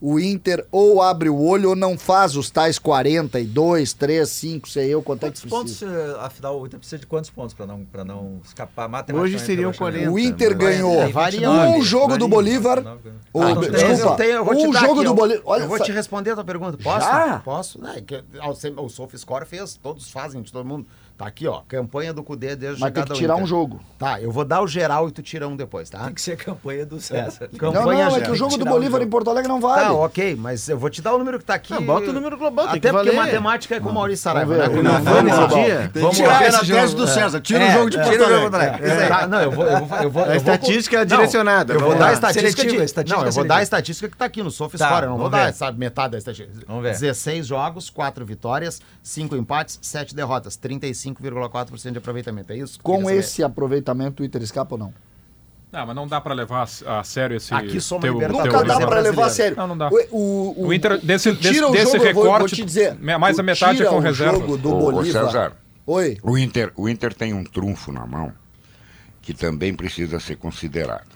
o 0.00 0.18
Inter 0.20 0.64
ou 0.70 1.02
abre 1.02 1.28
o 1.28 1.40
olho 1.40 1.70
ou 1.70 1.76
não 1.76 1.98
faz 1.98 2.36
os 2.36 2.50
tais 2.50 2.78
42, 2.78 3.92
3, 3.92 4.28
5, 4.28 4.68
sei 4.68 4.88
eu, 4.94 5.02
quanto 5.02 5.24
é 5.26 5.30
que 5.30 5.40
Quantos 5.40 5.50
pontos, 5.50 5.76
precisa. 5.78 6.16
eh, 6.20 6.24
afinal, 6.24 6.60
o 6.60 6.66
Inter 6.66 6.78
precisa 6.78 6.98
de 6.98 7.06
quantos 7.06 7.30
pontos 7.30 7.54
para 7.54 7.66
não, 7.66 7.84
pra 7.84 8.04
não 8.04 8.40
escapar 8.44 8.88
matematicamente? 8.88 9.34
Hoje 9.36 9.44
seriam 9.44 9.70
do 9.70 9.74
rebaixamento? 9.78 10.10
40. 10.12 10.12
O 10.12 10.18
Inter 10.18 10.56
ganhou 10.56 10.94
É, 11.02 11.08
varia, 11.08 11.50
um 11.50 11.56
varia, 11.56 11.82
jogo 11.82 12.16
do 12.16 12.28
Bolívar. 12.28 12.78
Ah, 12.86 12.96
tem- 13.02 13.70
desculpa, 13.70 14.02
eu 14.12 14.16
tenho- 14.16 14.30
eu 14.32 14.44
vou 14.44 14.54
te 14.56 14.66
um 14.66 14.72
jogo 14.72 14.94
aqui, 14.94 15.04
do 15.04 15.14
Bolívar. 15.14 15.42
Olha, 15.44 15.62
eu 15.62 15.68
vou 15.68 15.78
te 15.80 15.92
responder 15.92 16.30
a 16.30 16.34
tua 16.36 16.44
pergunta. 16.44 16.78
Posso? 16.82 17.06
Já? 17.06 17.40
Posso? 17.44 17.80
Não, 17.80 17.90
é 17.92 18.00
que, 18.00 18.14
o- 18.16 18.82
o 18.84 18.88
SofaScore 18.88 19.46
fez, 19.46 19.74
todos 19.82 20.10
fazem, 20.10 20.42
de 20.42 20.52
todo 20.52 20.64
mundo. 20.64 20.86
Tá 21.18 21.26
aqui, 21.26 21.48
ó, 21.48 21.62
campanha 21.66 22.12
do 22.14 22.22
Cudê 22.22 22.54
desde 22.54 22.80
mas 22.80 22.92
tem 22.92 23.02
que 23.02 23.12
tirar 23.14 23.34
um 23.34 23.44
jogo. 23.44 23.80
Tá, 23.98 24.20
eu 24.22 24.30
vou 24.30 24.44
dar 24.44 24.62
o 24.62 24.68
geral 24.68 25.08
e 25.08 25.10
tu 25.10 25.20
tira 25.20 25.48
um 25.48 25.56
depois, 25.56 25.90
tá? 25.90 26.04
Tem 26.04 26.14
que 26.14 26.22
ser 26.22 26.36
campanha 26.36 26.86
do 26.86 27.00
César. 27.00 27.48
Não, 27.50 27.58
Campanha 27.58 28.04
não, 28.04 28.06
é 28.06 28.10
geral. 28.10 28.20
que 28.26 28.30
o 28.30 28.34
jogo 28.36 28.56
do 28.56 28.64
um 28.64 28.68
Bolívar 28.68 29.00
jogo. 29.00 29.04
em 29.04 29.10
Porto 29.10 29.28
Alegre 29.28 29.48
não 29.48 29.60
vale. 29.60 29.82
Tá, 29.86 29.92
ok, 29.94 30.36
mas 30.36 30.68
eu 30.68 30.78
vou 30.78 30.88
te 30.88 31.02
dar 31.02 31.12
o 31.14 31.18
número 31.18 31.40
que 31.40 31.44
tá 31.44 31.54
aqui. 31.54 31.74
Ah, 31.74 31.80
bota 31.80 32.10
o 32.10 32.12
número 32.12 32.38
global, 32.38 32.66
tem 32.68 32.78
Até 32.78 32.88
que 32.90 32.94
porque 32.94 33.10
valer. 33.10 33.16
matemática 33.32 33.74
é 33.74 33.80
com 33.80 33.88
o 33.88 33.92
Maurício 33.94 34.22
Saraiva, 34.22 34.54
Vamos 34.54 34.68
né? 34.68 34.74
ver. 34.76 34.82
Não, 34.84 34.92
Não, 34.92 35.02
vamos. 35.48 35.66
Tem 35.66 35.88
que 35.90 35.98
Vamos 35.98 36.16
tirar 36.16 36.28
lá. 36.28 36.38
a 36.38 36.46
Esse 36.46 36.58
tese 36.60 36.72
jogo- 36.92 36.94
do 36.94 37.06
César. 37.08 37.40
Tira 37.40 37.64
É, 37.64 37.68
o 37.68 37.72
jogo 37.72 37.90
de 37.90 37.96
é, 37.98 38.02
Porto 38.04 38.12
tira 38.12 38.26
o 38.26 38.40
jogo 38.40 38.54
Alegre. 38.56 38.88
É, 38.88 39.08
tá, 39.08 39.26
não, 39.26 39.40
eu 39.42 39.50
vou, 39.50 39.64
eu 39.66 39.84
vou, 39.86 39.98
eu 39.98 40.10
vou, 40.12 40.24
A 40.24 40.36
estatística 40.36 40.96
é 40.96 41.00
Não, 41.00 41.06
direcionada. 41.06 41.72
Eu 41.74 41.80
vou 41.80 41.96
dar 41.96 42.08
a 42.10 42.12
estatística 42.12 42.62
não, 43.08 43.24
eu 43.26 43.32
vou 43.32 43.44
dar 43.44 43.56
a 43.56 43.62
estatística 43.64 44.08
que 44.08 44.16
tá 44.16 44.24
aqui 44.26 44.40
no 44.40 44.52
SofaScore, 44.52 45.02
eu 45.06 45.10
não 45.10 45.18
vou 45.18 45.28
dar 45.28 45.42
ver. 45.44 45.48
essa 45.48 45.72
metade 45.72 46.12
da 46.12 46.18
estatística. 46.18 46.64
Vamos 46.68 46.84
ver. 46.84 46.92
16 46.92 47.44
jogos, 47.44 47.90
4 47.90 48.24
vitórias, 48.24 48.80
5 49.02 49.34
empates, 49.34 49.80
7 49.82 50.14
derrotas, 50.14 50.54
35,4% 51.14 51.92
de 51.92 51.98
aproveitamento, 51.98 52.52
é 52.52 52.56
isso? 52.56 52.78
Com 52.82 53.02
saber. 53.02 53.16
esse 53.18 53.42
aproveitamento, 53.42 54.22
o 54.22 54.26
Inter 54.26 54.42
escapa 54.42 54.74
ou 54.74 54.78
não? 54.78 54.94
Não, 55.70 55.86
mas 55.86 55.94
não 55.96 56.06
dá 56.08 56.18
pra 56.20 56.32
levar 56.32 56.66
a 56.86 57.04
sério 57.04 57.36
esse. 57.36 57.52
Aqui 57.52 57.78
soma 57.80 58.00
teu- 58.00 58.18
teu 58.18 58.28
Nunca 58.30 58.64
dá 58.64 58.78
pra 58.86 59.00
levar 59.00 59.26
a 59.26 59.30
sério. 59.30 59.54
Não, 59.56 59.66
não 59.66 59.76
dá. 59.76 59.90
O, 60.10 60.54
o, 60.62 60.66
O 60.68 60.72
Inter, 60.72 60.92
desse, 61.04 61.30
desse, 61.32 61.62
o 61.62 61.70
desse 61.70 61.92
jogo, 61.92 62.04
eu 62.06 62.14
vou- 62.14 62.22
recorte, 62.24 62.38
vou 62.38 62.48
te 62.48 62.64
dizer, 62.64 62.94
mais 62.98 63.38
a 63.38 63.42
metade 63.42 63.82
é 63.82 63.86
com 63.86 63.98
reserva. 63.98 64.32
jogo 64.38 64.56
do 64.56 64.70
Ô, 64.72 64.88
ô, 64.88 64.92
Bolívar. 64.92 65.26
César, 65.26 65.52
Oi. 65.86 66.16
o 66.22 66.38
Inter, 66.38 66.72
o 66.74 66.88
Inter 66.88 67.12
tem 67.12 67.34
um 67.34 67.44
trunfo 67.44 67.92
na 67.92 68.06
mão 68.06 68.32
que 69.20 69.34
também 69.34 69.74
precisa 69.74 70.18
ser 70.18 70.36
considerado. 70.36 71.06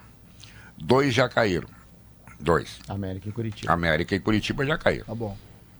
Dois 0.76 1.14
já 1.14 1.28
caíram. 1.30 1.68
Dois. 2.38 2.78
América 2.88 3.28
e 3.30 3.32
Curitiba. 3.32 3.72
América 3.72 4.14
e 4.14 4.20
Curitiba 4.20 4.66
já 4.66 4.76
caíram. 4.76 5.06
Tá 5.06 5.14
bom. 5.14 5.34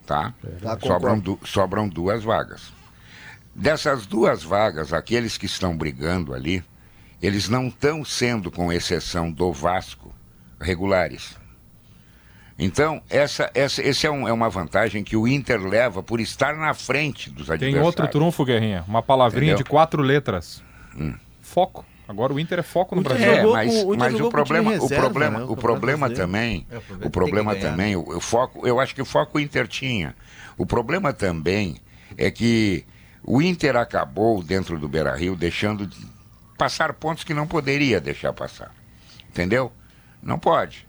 tá? 0.07 0.33
Tá, 0.63 0.79
sobram, 0.81 1.19
du- 1.19 1.39
sobram 1.45 1.87
duas 1.89 2.25
vagas. 2.25 2.73
Dessas 3.55 4.07
duas 4.07 4.43
vagas, 4.43 4.93
aqueles 4.93 5.37
que 5.37 5.47
estão 5.47 5.77
brigando 5.77 6.33
ali, 6.35 6.65
eles 7.21 7.49
não 7.49 7.69
estão 7.69 8.05
sendo, 8.05 8.51
com 8.51 8.73
exceção 8.73 9.31
do 9.31 9.53
Vasco, 9.53 10.13
regulares. 10.61 11.37
Então, 12.59 13.03
essa, 13.11 13.51
essa 13.55 13.83
esse 13.83 14.07
é, 14.07 14.11
um- 14.11 14.27
é 14.29 14.33
uma 14.33 14.49
vantagem 14.49 15.03
que 15.03 15.17
o 15.17 15.27
Inter 15.27 15.61
leva 15.61 16.03
por 16.03 16.21
estar 16.21 16.55
na 16.57 16.75
frente 16.75 17.29
dos 17.31 17.47
Tem 17.47 17.55
adversários. 17.55 17.87
outro 17.87 18.09
trunfo, 18.09 18.45
Guerrinha. 18.45 18.85
Uma 18.87 19.03
palavrinha 19.03 19.53
Entendeu? 19.53 19.65
de 19.65 19.71
quatro 19.71 20.03
letras. 20.03 20.63
Hum. 20.97 21.15
Foco. 21.41 21.85
Agora 22.07 22.33
o 22.33 22.39
Inter 22.41 22.59
é 22.59 22.63
foco 22.63 22.95
no 22.95 23.01
O 23.01 23.05
Inter 23.05 23.17
Brasil. 23.17 23.35
É, 23.51 23.53
mas, 23.53 23.75
o 23.85 23.97
mas 23.97 24.15
o 24.15 24.19
com 24.19 24.25
o 24.27 24.31
problema, 24.31 24.71
reserva, 24.71 24.95
o 24.95 25.01
problema, 25.01 25.39
né? 25.39 25.45
O 25.45 25.53
o 25.53 25.57
problema 25.57 26.07
Brasileiro. 26.09 26.27
também, 26.33 26.67
É, 26.71 26.77
o 26.77 26.81
problema 26.81 27.01
tem 27.01 27.11
problema 27.11 27.55
também, 27.57 27.97
o, 27.97 28.17
o 28.17 28.21
foco, 28.21 28.67
eu 28.67 28.79
acho 28.81 28.95
que 28.95 29.03
o 29.03 29.05
foco 29.07 29.39
o 29.39 29.41
Inter 29.41 29.67
tinha. 29.67 30.15
O 30.59 30.67
problema 30.67 31.13
também 31.13 31.77
é 32.19 32.31
que 32.31 32.85
o 33.25 33.41
Inter 33.41 33.77
acabou 33.77 34.43
dentro 34.43 34.79
do 34.79 34.89
Beira-Rio 34.89 35.37
deixando 35.37 35.87
de 35.87 36.07
passar 36.59 36.93
pontos 36.95 37.25
que 37.25 37.35
não 37.35 37.47
poderia 37.47 38.01
deixar 38.01 38.33
passar. 38.33 38.75
Entendeu? 39.29 39.73
Não 40.23 40.39
pode. 40.39 40.87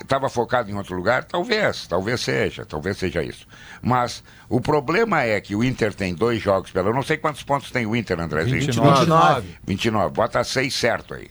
Estava 0.00 0.28
focado 0.28 0.70
em 0.70 0.74
outro 0.74 0.94
lugar? 0.94 1.24
Talvez, 1.24 1.86
talvez 1.88 2.20
seja, 2.20 2.64
talvez 2.64 2.96
seja 2.96 3.24
isso. 3.24 3.46
Mas 3.82 4.22
o 4.48 4.60
problema 4.60 5.22
é 5.22 5.40
que 5.40 5.56
o 5.56 5.64
Inter 5.64 5.92
tem 5.92 6.14
dois 6.14 6.40
jogos 6.40 6.70
pela. 6.70 6.90
Eu 6.90 6.94
não 6.94 7.02
sei 7.02 7.16
quantos 7.16 7.42
pontos 7.42 7.70
tem 7.72 7.84
o 7.84 7.96
Inter, 7.96 8.20
Andrezinho. 8.20 8.60
29. 8.60 9.00
29. 9.00 9.58
29. 9.66 10.14
Bota 10.14 10.44
6 10.44 10.72
certo 10.72 11.14
aí. 11.14 11.28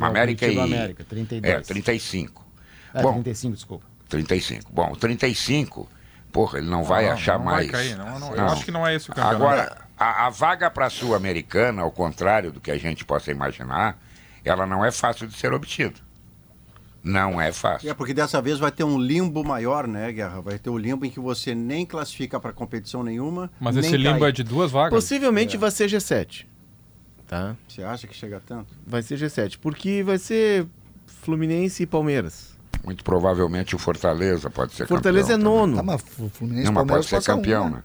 É, 0.00 0.04
América 0.04 0.48
e. 0.48 0.58
América, 0.58 1.04
32. 1.04 1.54
É, 1.54 1.60
35. 1.60 2.44
É, 2.92 3.02
Bom, 3.02 3.12
35, 3.12 3.54
desculpa. 3.54 3.86
35. 4.08 4.72
Bom, 4.72 4.92
o 4.92 4.96
35, 4.96 5.88
porra, 6.34 6.58
ele 6.58 6.68
não 6.68 6.82
vai 6.82 7.06
Não, 7.06 7.12
achar 7.12 7.38
não 7.38 7.44
mais. 7.44 7.70
Vai 7.70 7.80
cair, 7.80 7.96
não, 7.96 8.18
não. 8.18 8.34
Eu 8.34 8.44
acho 8.46 8.64
que 8.64 8.72
não 8.72 8.84
é 8.84 8.96
esse 8.96 9.08
o 9.08 9.14
campeonato. 9.14 9.36
Agora, 9.36 9.86
a, 9.96 10.26
a 10.26 10.30
vaga 10.30 10.68
para 10.68 10.86
a 10.86 10.90
Sul-Americana, 10.90 11.80
ao 11.80 11.92
contrário 11.92 12.50
do 12.50 12.60
que 12.60 12.72
a 12.72 12.76
gente 12.76 13.04
possa 13.04 13.30
imaginar, 13.30 13.96
ela 14.44 14.66
não 14.66 14.84
é 14.84 14.90
fácil 14.90 15.28
de 15.28 15.36
ser 15.36 15.52
obtida. 15.52 15.94
Não 17.04 17.40
é 17.40 17.52
fácil. 17.52 17.88
É 17.88 17.94
porque 17.94 18.12
dessa 18.12 18.42
vez 18.42 18.58
vai 18.58 18.72
ter 18.72 18.82
um 18.82 18.98
limbo 18.98 19.44
maior, 19.44 19.86
né, 19.86 20.10
Guerra? 20.10 20.40
Vai 20.40 20.58
ter 20.58 20.70
o 20.70 20.76
limbo 20.76 21.04
em 21.06 21.10
que 21.10 21.20
você 21.20 21.54
nem 21.54 21.86
classifica 21.86 22.40
para 22.40 22.52
competição 22.52 23.04
nenhuma. 23.04 23.50
Mas 23.60 23.76
nem 23.76 23.84
esse 23.84 23.96
limbo 23.96 24.20
cai. 24.20 24.30
é 24.30 24.32
de 24.32 24.42
duas 24.42 24.72
vagas. 24.72 24.90
Possivelmente 24.90 25.56
vai 25.56 25.70
ser 25.70 25.88
G7. 25.88 26.46
Tá? 27.28 27.54
Você 27.68 27.82
acha 27.82 28.06
que 28.06 28.14
chega 28.14 28.42
tanto? 28.44 28.74
Vai 28.84 29.02
ser 29.02 29.18
G7. 29.18 29.58
Porque 29.60 30.02
vai 30.02 30.18
ser 30.18 30.66
Fluminense 31.06 31.82
e 31.82 31.86
Palmeiras. 31.86 32.53
Muito 32.84 33.02
provavelmente 33.02 33.74
o 33.74 33.78
Fortaleza 33.78 34.50
pode 34.50 34.74
ser 34.74 34.86
Fortaleza 34.86 35.32
é 35.32 35.36
campeão. 35.36 35.52
nono. 35.52 35.76
Tá, 35.76 35.82
mas 35.82 36.02
o 36.18 36.28
Fluminense 36.28 36.66
Não, 36.66 36.72
mas 36.72 36.86
pode 36.86 37.06
ser 37.06 37.16
passa 37.16 37.32
um, 37.32 37.36
campeão, 37.36 37.64
né? 37.64 37.76
né? 37.76 37.82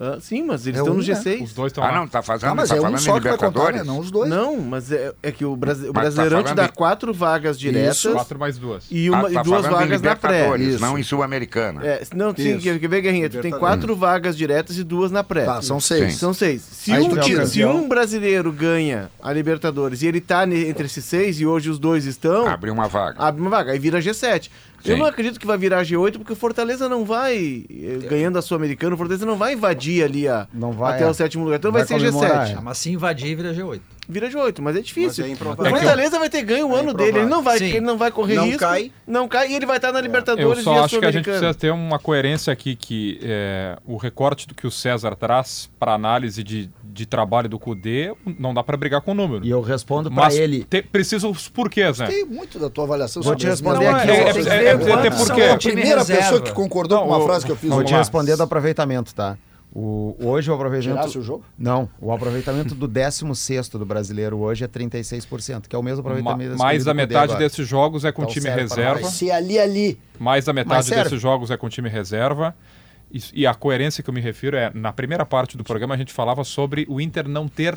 Ah, 0.00 0.18
sim, 0.20 0.44
mas 0.44 0.64
eles 0.66 0.78
É 0.78 0.82
estão 0.82 0.94
um, 0.94 0.98
no 0.98 1.02
né? 1.04 1.12
G6. 1.12 1.42
Os 1.42 1.52
dois 1.52 1.70
estão 1.72 1.82
Ah, 1.82 1.88
lá. 1.90 1.96
não, 1.98 2.06
tá 2.06 2.22
fazendo, 2.22 2.50
Tá, 2.50 2.54
mas 2.54 2.68
tá 2.68 2.76
é 2.76 2.78
um 2.78 2.82
falando 2.82 2.98
em 3.00 3.02
só 3.02 3.14
que 3.14 3.20
vai 3.20 3.32
contar, 3.32 3.46
Libertadores? 3.48 3.80
né? 3.80 3.84
Não 3.86 3.98
os 3.98 4.10
dois. 4.12 4.30
Não, 4.30 4.56
mas 4.58 4.92
é, 4.92 5.12
é 5.22 5.32
que 5.32 5.44
o, 5.44 5.56
Brasi 5.56 5.88
o 5.88 5.92
tá 5.92 6.00
Brasileirão 6.00 6.38
te 6.38 6.42
falando 6.44 6.56
dá 6.56 6.64
em- 6.66 6.68
quatro 6.68 7.12
vagas 7.12 7.58
diretas 7.58 8.02
Quatro 8.02 8.38
mais 8.38 8.58
duas. 8.58 8.84
e, 8.90 9.10
uma, 9.10 9.18
Ah, 9.18 9.22
tá 9.24 9.28
e 9.28 9.32
duas 9.32 9.46
falando 9.46 9.66
em 9.66 9.74
vagas 9.88 10.02
na 10.02 10.14
pré. 10.16 10.30
Libertadores, 10.36 10.68
Isso. 10.74 10.80
não 10.80 10.98
em 10.98 11.02
Sul-Americana. 11.02 11.84
É, 11.84 12.02
não, 12.14 12.34
sim, 12.34 12.50
Isso. 12.56 12.62
quer, 12.62 12.78
quer 12.78 12.88
ver, 12.88 13.00
Guerrinha? 13.00 13.28
Tu 13.28 13.32
tem 13.32 13.42
Libertadores. 13.50 13.74
quatro 13.80 13.96
vagas 13.96 14.36
diretas 14.36 14.78
e 14.78 14.84
duas 14.84 15.10
na 15.10 15.24
pré. 15.24 15.44
Tá, 15.44 15.60
são 15.62 15.80
seis. 15.80 16.12
Sim. 16.12 16.18
São 16.18 16.32
seis. 16.32 16.62
Se, 16.62 16.92
Aí 16.92 17.02
um, 17.02 17.16
tira 17.18 17.44
se 17.44 17.64
um 17.64 17.88
brasileiro 17.88 18.52
ganha 18.52 19.10
a 19.20 19.32
Libertadores 19.32 20.02
e 20.02 20.06
ele 20.06 20.20
tá 20.20 20.44
entre 20.44 20.86
esses 20.86 21.04
seis 21.04 21.40
e 21.40 21.46
hoje 21.46 21.68
os 21.70 21.78
dois 21.78 22.04
estão, 22.04 22.46
Abre 22.46 22.70
uma 22.70 22.86
vaga. 22.86 23.20
abre 23.20 23.40
uma 23.40 23.50
vaga, 23.50 23.72
aí 23.72 23.78
vira 23.80 23.98
G7. 24.00 24.48
Eu 24.84 24.94
Sim. 24.94 25.00
não 25.00 25.06
acredito 25.06 25.40
que 25.40 25.46
vai 25.46 25.58
virar 25.58 25.82
G8 25.82 26.18
porque 26.18 26.32
o 26.32 26.36
Fortaleza 26.36 26.88
não 26.88 27.04
vai, 27.04 27.64
eh, 27.68 27.98
ganhando 28.08 28.38
a 28.38 28.42
Sul-Americana, 28.42 28.94
o 28.94 28.98
Fortaleza 28.98 29.26
não 29.26 29.36
vai 29.36 29.54
invadir 29.54 30.04
ali 30.04 30.28
a, 30.28 30.46
Não 30.54 30.72
vai, 30.72 30.94
até 30.94 31.04
é. 31.04 31.08
o 31.08 31.14
sétimo 31.14 31.44
lugar. 31.44 31.56
Então 31.58 31.72
Vai 31.72 31.84
vai, 31.84 31.88
ser 31.98 32.04
comemorar, 32.06 32.46
G7. 32.46 32.50
é. 32.52 32.54
Ah, 32.58 32.60
mas 32.62 32.78
se 32.78 32.90
invadir, 32.90 33.34
vira 33.36 33.52
G8. 33.52 33.80
Vira 34.08 34.30
G8, 34.30 34.60
mas 34.62 34.74
é 34.74 34.80
difícil. 34.80 35.26
Mas 35.28 35.38
é 35.38 35.42
o. 35.44 35.70
Fortaleza 35.70 36.18
vai 36.18 36.30
ter 36.30 36.42
ganho 36.42 36.68
o 36.68 36.76
É 36.76 36.80
ano 36.80 36.94
dele, 36.94 37.18
ele 37.18 37.26
não 37.26 37.42
vai, 37.42 37.58
Sim. 37.58 37.66
ele 37.66 37.80
não 37.80 37.98
vai 37.98 38.10
correr 38.10 38.36
Não 38.36 38.44
risco. 38.46 38.60
cai. 38.60 38.90
Não 39.06 39.28
cai 39.28 39.50
e 39.50 39.54
ele 39.54 39.66
vai 39.66 39.76
estar 39.76 39.92
na 39.92 39.98
Eu 39.98 40.02
Libertadores 40.02 40.64
só 40.64 40.74
e 40.74 40.78
a 40.78 40.84
acho 40.84 40.98
que 40.98 41.04
a 41.04 41.10
gente 41.10 41.24
precisa 41.24 41.52
ter 41.52 41.70
uma 41.70 41.98
coerência 41.98 42.50
aqui 42.52 42.74
que 42.74 43.18
é, 43.22 43.76
o 43.86 43.96
recorte 43.98 44.48
do 44.48 44.54
que 44.54 44.66
o 44.66 44.70
César 44.70 45.14
traz 45.14 45.68
para 45.78 45.92
análise 45.92 46.42
de, 46.42 46.70
de 46.82 47.04
trabalho 47.04 47.48
do 47.50 47.58
CUDE 47.58 48.12
não 48.38 48.54
dá 48.54 48.62
para 48.62 48.76
brigar 48.78 49.02
com 49.02 49.10
o 49.10 49.14
número. 49.14 49.44
E 49.44 49.50
eu 49.50 49.60
respondo 49.60 50.10
pra 50.10 50.24
Mas 50.24 50.36
ele. 50.36 50.64
te- 50.64 50.80
precisa 50.82 51.28
os 51.28 51.46
porquês, 51.48 51.98
né? 51.98 52.06
Gostei 52.06 52.24
muito 52.24 52.58
da 52.58 52.70
tua 52.70 52.84
avaliação 52.84 53.22
Vou 53.22 53.36
te 53.36 53.46
responder 53.46 53.84
Não, 53.84 53.94
aqui. 53.94 54.10
é- 54.10 54.14
é- 54.14 54.18
é- 54.18 54.64
é- 54.64 54.72
até 54.72 54.86
quantos 55.10 55.18
porque- 55.26 55.42
são 55.46 55.54
a 55.54 55.58
time 55.58 55.74
primeira 55.74 55.98
reserva. 56.00 56.22
pessoa 56.22 56.40
que 56.40 56.52
concordou 56.52 56.98
Não, 57.00 57.04
com 57.06 57.12
uma 57.12 57.18
o- 57.22 57.26
frase 57.26 57.44
que 57.44 57.52
eu 57.52 57.56
fiz. 57.56 57.68
Vou 57.68 57.76
Vamos 57.78 57.90
te 57.90 57.92
lá. 57.92 57.98
responder 57.98 58.36
do 58.36 58.42
aproveitamento, 58.42 59.14
tá? 59.14 59.36
O, 59.74 60.16
hoje 60.20 60.50
o 60.50 60.54
aproveitamento. 60.54 60.98
Tirasse 61.00 61.18
o 61.18 61.22
jogo? 61.22 61.44
Não, 61.58 61.88
o 62.00 62.10
aproveitamento 62.10 62.74
do 62.74 62.88
16 62.88 63.68
do 63.68 63.84
brasileiro 63.84 64.38
hoje 64.38 64.64
é 64.64 64.68
36%, 64.68 65.68
que 65.68 65.76
é 65.76 65.78
o 65.78 65.82
mesmo 65.82 66.02
Ma- 66.02 66.10
aproveitamento 66.10 66.50
desse 66.52 66.62
mais 66.62 66.84
da 66.84 66.94
metade 66.94 67.36
desses 67.36 67.68
jogos 67.68 68.04
é 68.04 68.10
com 68.10 68.22
Então 68.22 68.32
time 68.34 68.48
reserva. 68.50 69.04
Se 69.10 69.30
ali, 69.30 69.58
ali. 69.58 70.00
Mais 70.18 70.44
da 70.46 70.52
metade 70.52 70.88
desses 70.90 71.20
jogos 71.20 71.50
é 71.50 71.56
com 71.56 71.68
time 71.68 71.88
reserva. 71.88 72.54
E, 73.12 73.22
e 73.42 73.46
a 73.46 73.54
coerência 73.54 74.02
que 74.02 74.10
eu 74.10 74.14
me 74.14 74.20
refiro 74.20 74.56
é, 74.56 74.70
na 74.74 74.92
primeira 74.92 75.24
parte 75.24 75.56
do 75.56 75.64
programa 75.64 75.94
a 75.94 75.98
gente 75.98 76.12
falava 76.12 76.44
sobre 76.44 76.84
o 76.88 77.00
Inter 77.00 77.26
não 77.28 77.46
ter 77.48 77.76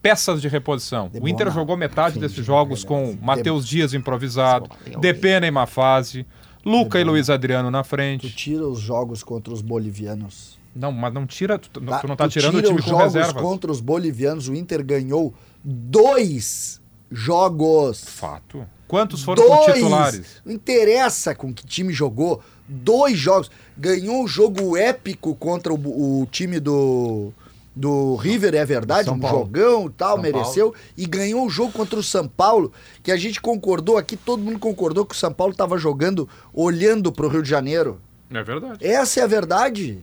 peças 0.00 0.40
de 0.40 0.48
reposição. 0.48 1.10
O 1.20 1.28
Inter 1.28 1.50
jogou 1.52 1.76
metade 1.76 2.18
desses 2.18 2.44
jogos 2.44 2.82
com 2.82 3.16
Matheus 3.20 3.66
Dias 3.66 3.94
improvisado, 3.94 4.68
Depena 5.00 5.46
em 5.46 5.50
uma 5.50 5.66
fase, 5.66 6.26
Luca 6.64 6.98
e 7.00 7.04
Luiz 7.04 7.28
Adriano 7.30 7.70
na 7.70 7.82
Tu 7.82 7.88
frente. 7.88 8.30
tira 8.34 8.66
os 8.66 8.80
jogos 8.80 9.22
contra 9.22 9.52
os 9.52 9.60
bolivianos. 9.62 10.60
Não, 10.74 10.90
mas 10.90 11.12
não 11.12 11.26
tira, 11.26 11.58
tu, 11.58 11.68
tu 11.70 11.80
não 11.80 11.92
Tá? 11.92 12.16
tá 12.16 12.28
Tu 12.28 12.30
tirando 12.32 12.54
o 12.54 12.56
tira 12.62 12.68
time 12.68 12.78
os 12.80 12.84
com 12.84 12.90
jogos 12.90 13.14
reserva. 13.14 13.40
contra 13.40 13.70
os 13.70 13.80
bolivianos. 13.80 14.48
O 14.48 14.54
Inter 14.54 14.84
ganhou 14.84 15.34
dois 15.62 16.80
jogos. 17.10 18.04
Fato. 18.04 18.66
Quantos 18.88 19.22
foram 19.22 19.42
com 19.42 19.56
dois. 19.56 19.74
titulares? 19.74 20.26
Não 20.44 20.52
interessa 20.52 21.34
com 21.34 21.52
que 21.52 21.64
time 21.66 21.92
jogou. 21.92 22.42
Dois 22.68 23.18
jogos. 23.18 23.50
Ganhou 23.76 24.22
um 24.22 24.26
jogo 24.28 24.76
épico 24.76 25.34
contra 25.34 25.72
o, 25.72 26.22
o 26.22 26.26
time 26.30 26.58
do, 26.60 27.32
do 27.76 28.16
River, 28.16 28.54
é 28.54 28.64
verdade. 28.64 29.06
São 29.06 29.14
um 29.14 29.20
Paulo. 29.20 29.38
jogão 29.40 29.86
e 29.86 29.90
tal, 29.90 30.14
São 30.14 30.22
mereceu. 30.22 30.74
E 30.96 31.06
ganhou 31.06 31.46
o 31.46 31.50
jogo 31.50 31.72
contra 31.72 31.98
o 31.98 32.02
São 32.02 32.26
Paulo, 32.28 32.72
que 33.02 33.10
a 33.12 33.16
gente 33.16 33.40
concordou 33.40 33.96
aqui, 33.98 34.16
todo 34.16 34.42
mundo 34.42 34.58
concordou 34.58 35.04
que 35.06 35.14
o 35.14 35.18
São 35.18 35.32
Paulo 35.32 35.52
estava 35.52 35.76
jogando 35.78 36.28
olhando 36.52 37.10
para 37.12 37.26
o 37.26 37.28
Rio 37.28 37.42
de 37.42 37.48
Janeiro. 37.50 38.00
É 38.30 38.42
verdade. 38.42 38.86
Essa 38.86 39.20
é 39.20 39.22
a 39.22 39.26
verdade. 39.26 39.98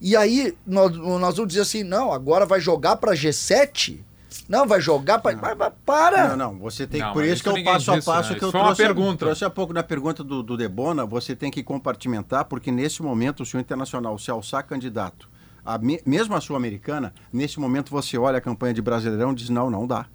E 0.00 0.16
aí 0.16 0.54
nós, 0.66 0.92
nós 0.96 1.36
vamos 1.36 1.48
dizer 1.48 1.60
assim, 1.62 1.82
não, 1.82 2.12
agora 2.12 2.44
vai 2.46 2.60
jogar 2.60 2.96
para 2.96 3.12
G7? 3.12 4.00
Não, 4.48 4.66
vai 4.66 4.80
jogar 4.80 5.20
para... 5.20 5.70
Para! 5.70 6.28
Não, 6.28 6.36
não, 6.52 6.58
você 6.58 6.86
tem 6.86 7.00
Não, 7.00 7.12
Por 7.12 7.24
isso 7.24 7.42
que 7.42 7.48
eu 7.48 7.52
ninguém 7.54 7.72
passo 7.72 7.92
a 7.92 7.94
disse, 7.96 8.06
passo 8.06 8.32
né? 8.32 8.38
que 8.38 8.44
eu 8.44 8.48
Isso 8.48 8.52
foi 8.52 8.60
uma 8.60 8.74
trouxe, 8.74 8.82
pergunta. 8.82 9.18
trouxe 9.24 9.44
há 9.44 9.50
pouco 9.50 9.72
na 9.72 9.82
pergunta 9.82 10.22
do, 10.24 10.42
do 10.42 10.56
Debona, 10.56 11.06
você 11.06 11.34
tem 11.36 11.50
que 11.50 11.62
compartimentar, 11.62 12.44
porque 12.44 12.70
nesse 12.70 13.02
momento, 13.02 13.44
se 13.46 13.56
o 13.56 13.60
Internacional 13.60 14.18
se 14.18 14.30
alçar 14.30 14.66
candidato, 14.66 15.30
a 15.64 15.78
me- 15.78 16.00
mesmo 16.04 16.34
a 16.34 16.40
Sul-Americana, 16.40 17.14
nesse 17.32 17.58
momento 17.58 17.90
você 17.90 18.18
olha 18.18 18.36
a 18.38 18.40
campanha 18.40 18.74
de 18.74 18.82
Brasileirão 18.82 19.32
e 19.32 19.34
diz, 19.36 19.48
não, 19.48 19.70
não 19.70 19.86
dá. 19.86 20.06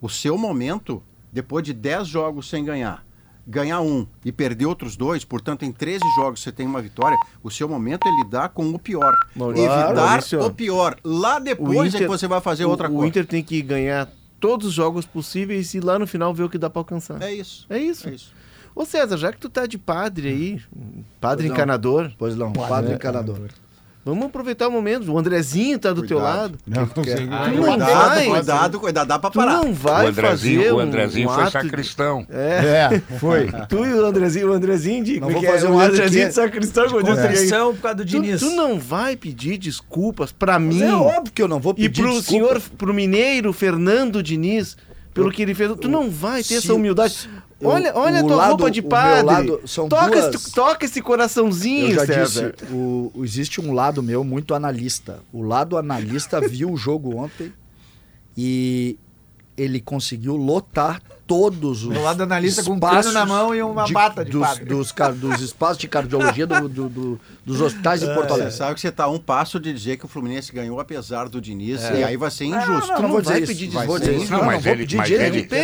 O 0.00 0.08
seu 0.08 0.36
momento, 0.36 1.00
depois 1.32 1.62
de 1.64 1.72
10 1.72 2.08
jogos 2.08 2.48
sem 2.48 2.64
ganhar, 2.64 3.04
ganhar 3.46 3.80
um 3.80 4.06
e 4.24 4.32
perder 4.32 4.66
outros 4.66 4.96
dois, 4.96 5.24
portanto, 5.24 5.64
em 5.64 5.70
13 5.72 6.02
jogos 6.16 6.40
você 6.42 6.50
tem 6.50 6.66
uma 6.66 6.82
vitória, 6.82 7.16
o 7.42 7.50
seu 7.50 7.68
momento 7.68 8.06
é 8.08 8.10
lidar 8.24 8.48
com 8.48 8.68
o 8.70 8.78
pior. 8.78 9.14
Evitar 9.36 9.94
Maurício. 9.94 10.44
o 10.44 10.50
pior. 10.52 10.96
Lá 11.04 11.38
depois 11.38 11.94
é 11.94 11.98
que 11.98 12.06
você 12.08 12.26
vai 12.26 12.40
fazer 12.40 12.64
o- 12.64 12.70
outra 12.70 12.88
o, 12.88 12.92
coisa. 12.92 13.06
Inter 13.08 13.26
tem 13.26 13.42
que 13.42 13.62
ganhar 13.62 14.08
todos 14.40 14.66
os 14.66 14.72
jogos 14.74 15.06
possíveis 15.06 15.72
e 15.74 15.80
lá 15.80 15.98
no 15.98 16.06
final 16.06 16.34
ver 16.34 16.42
o 16.44 16.48
que 16.50 16.58
dá 16.58 16.68
pra 16.68 16.80
alcançar. 16.80 17.22
É 17.22 17.32
isso. 17.32 17.66
É 17.70 17.78
isso. 17.78 18.08
É 18.08 18.12
isso. 18.14 18.34
Ô 18.74 18.84
César, 18.84 19.16
já 19.16 19.32
que 19.32 19.38
tu 19.38 19.48
tá 19.48 19.64
de 19.66 19.78
padre 19.78 20.28
aí, 20.28 20.62
padre 21.20 21.46
Pois 21.46 21.52
encanador, 21.58 22.12
Pois 22.18 22.36
não, 22.36 22.52
padre 22.52 22.94
encanador. 22.94 23.48
Vamos 24.06 24.26
aproveitar 24.26 24.68
o 24.68 24.70
momento. 24.70 25.12
O 25.12 25.18
Andrezinho 25.18 25.78
tá 25.78 25.92
do 25.92 26.02
teu 26.06 26.18
Cuidado. 26.18 26.36
lado. 26.38 26.58
Não, 26.66 26.86
Tu 26.86 26.96
não 26.96 27.04
cuidado, 27.04 27.78
vai, 28.08 28.26
cuidado, 28.26 28.80
cuidado, 28.80 29.08
dá 29.08 29.18
pra 29.18 29.30
tu 29.30 29.34
parar. 29.38 29.52
não 29.62 29.72
vai 29.74 30.06
o 30.06 30.08
Andrezinho, 30.08 30.60
fazer 30.60 30.72
o 30.72 30.76
um- 30.76 30.80
Andrezinho 30.80 31.28
um 31.28 31.32
foi 31.34 31.42
ato 31.42 31.58
de- 31.58 31.64
sacristão. 31.64 32.26
É, 32.30 32.90
É, 32.94 33.18
foi. 33.18 33.50
tu 33.68 33.84
e 33.84 33.92
o 33.94 34.06
Andrezinho, 34.06 34.50
o 34.50 34.52
Andrezinho 34.54 35.04
de... 35.04 35.20
Não 35.20 35.28
como 35.28 35.32
vou 35.40 35.44
é 35.44 35.46
é? 35.46 35.52
fazer 35.52 35.66
o 35.66 35.74
um 35.74 35.80
Andrezinho 35.80 36.22
que- 36.22 36.28
de 36.28 36.34
sacristão. 36.34 36.84
como 36.88 37.02
diz 37.02 37.08
o 37.08 37.12
Andrezinho. 37.12 37.50
Conversão 37.50 37.74
por 37.74 37.82
causa 37.82 37.96
do 37.96 38.04
Tu, 38.04 38.08
Diniz. 38.08 38.40
tu 38.40 38.50
não 38.50 38.78
vai 38.78 39.16
pedir 39.16 39.58
desculpas 39.58 40.32
pra 40.32 40.58
mim 40.58 40.78
Mas 40.78 40.88
é 40.88 40.94
óbvio 40.94 41.32
que 41.34 41.42
eu 41.42 41.48
não 41.48 41.58
vou 41.60 41.72
e 41.76 41.82
pedir 41.88 42.02
pro 42.02 42.12
desculpa. 42.12 42.30
senhor, 42.30 42.62
pro 42.78 42.94
mineiro 42.94 43.52
Fernando 43.52 44.22
Diniz, 44.22 44.76
pelo 45.12 45.30
que 45.32 45.42
ele 45.42 45.54
fez. 45.54 45.72
Tu 45.80 45.88
não 45.88 46.08
vai 46.10 46.38
ter 46.42 46.48
Se- 46.48 46.56
essa 46.58 46.74
humildade. 46.74 47.28
Olha, 47.62 47.92
olha 47.96 48.20
a 48.20 48.22
tua 48.22 48.36
lado- 48.36 48.48
roupa 48.50 48.70
de 48.70 48.82
padre. 48.82 49.24
lado 49.24 49.60
toca, 49.88 50.10
duas- 50.10 50.34
esse, 50.34 50.52
toca 50.52 50.84
esse 50.84 51.00
coraçãozinho, 51.00 51.88
Eu 51.88 51.94
já 51.94 52.06
César. 52.06 52.54
disse, 52.58 52.72
o- 52.72 53.10
existe 53.24 53.60
um 53.60 53.72
lado 53.72 54.02
meu 54.02 54.22
muito 54.22 54.54
analista. 54.54 55.20
O 55.32 55.40
lado 55.42 55.78
analista 55.78 56.38
viu 56.46 56.70
o 56.70 56.76
jogo 56.76 57.16
ontem 57.16 57.50
e 58.36 58.98
ele 59.56 59.80
conseguiu 59.80 60.36
lotar 60.36 61.00
todos 61.26 61.84
os 61.84 61.92
Do 61.94 62.02
lado 62.02 62.18
do 62.18 62.22
analista 62.22 62.62
com 62.62 62.72
um 62.72 62.74
espaços 62.74 63.12
cano 63.12 63.12
na 63.14 63.26
mão 63.26 63.54
e 63.54 63.62
uma 63.62 63.88
bata 63.88 64.24
de 64.24 64.30
dos, 64.30 64.46
padre. 64.46 64.64
dos, 64.64 64.92
car- 64.92 65.12
dos 65.12 65.40
espaços 65.40 65.78
de 65.78 65.88
cardiologia 65.88 66.46
do- 66.46 66.68
do- 66.68 66.88
do- 66.88 67.20
dos 67.44 67.60
hospitais 67.60 68.00
de 68.00 68.06
Porto 68.06 68.28
Você 68.28 68.34
Alegre. 68.34 68.52
sabe 68.52 68.74
que 68.74 68.80
você 68.80 68.88
está 68.88 69.04
a 69.04 69.10
um 69.10 69.18
passo 69.18 69.58
de 69.58 69.72
dizer 69.72 69.96
que 69.96 70.04
o 70.04 70.08
Fluminense 70.08 70.52
ganhou 70.52 70.78
apesar 70.78 71.28
do 71.28 71.40
Diniz, 71.40 71.80
e 71.82 72.04
aí 72.04 72.16
vai 72.16 72.30
ser 72.30 72.44
injusto. 72.44 72.92
não, 72.92 73.02
não 73.02 73.08
vou 73.10 73.22
vai 73.22 73.40
dizer 73.40 73.46
pedir 73.46 73.64
isso. 73.66 73.74
vai 73.74 73.86
Vou 73.86 73.98
dizer 73.98 74.16
isso. 74.16 74.30
Não, 74.30 74.38
Não, 74.38 74.46
mas 74.46 74.62
vou 74.62 74.72
ele- 74.72 74.82
pedir 74.82 74.96
mas 74.96 75.08
de 75.08 75.14
ele- 75.14 75.48
um 75.50 75.54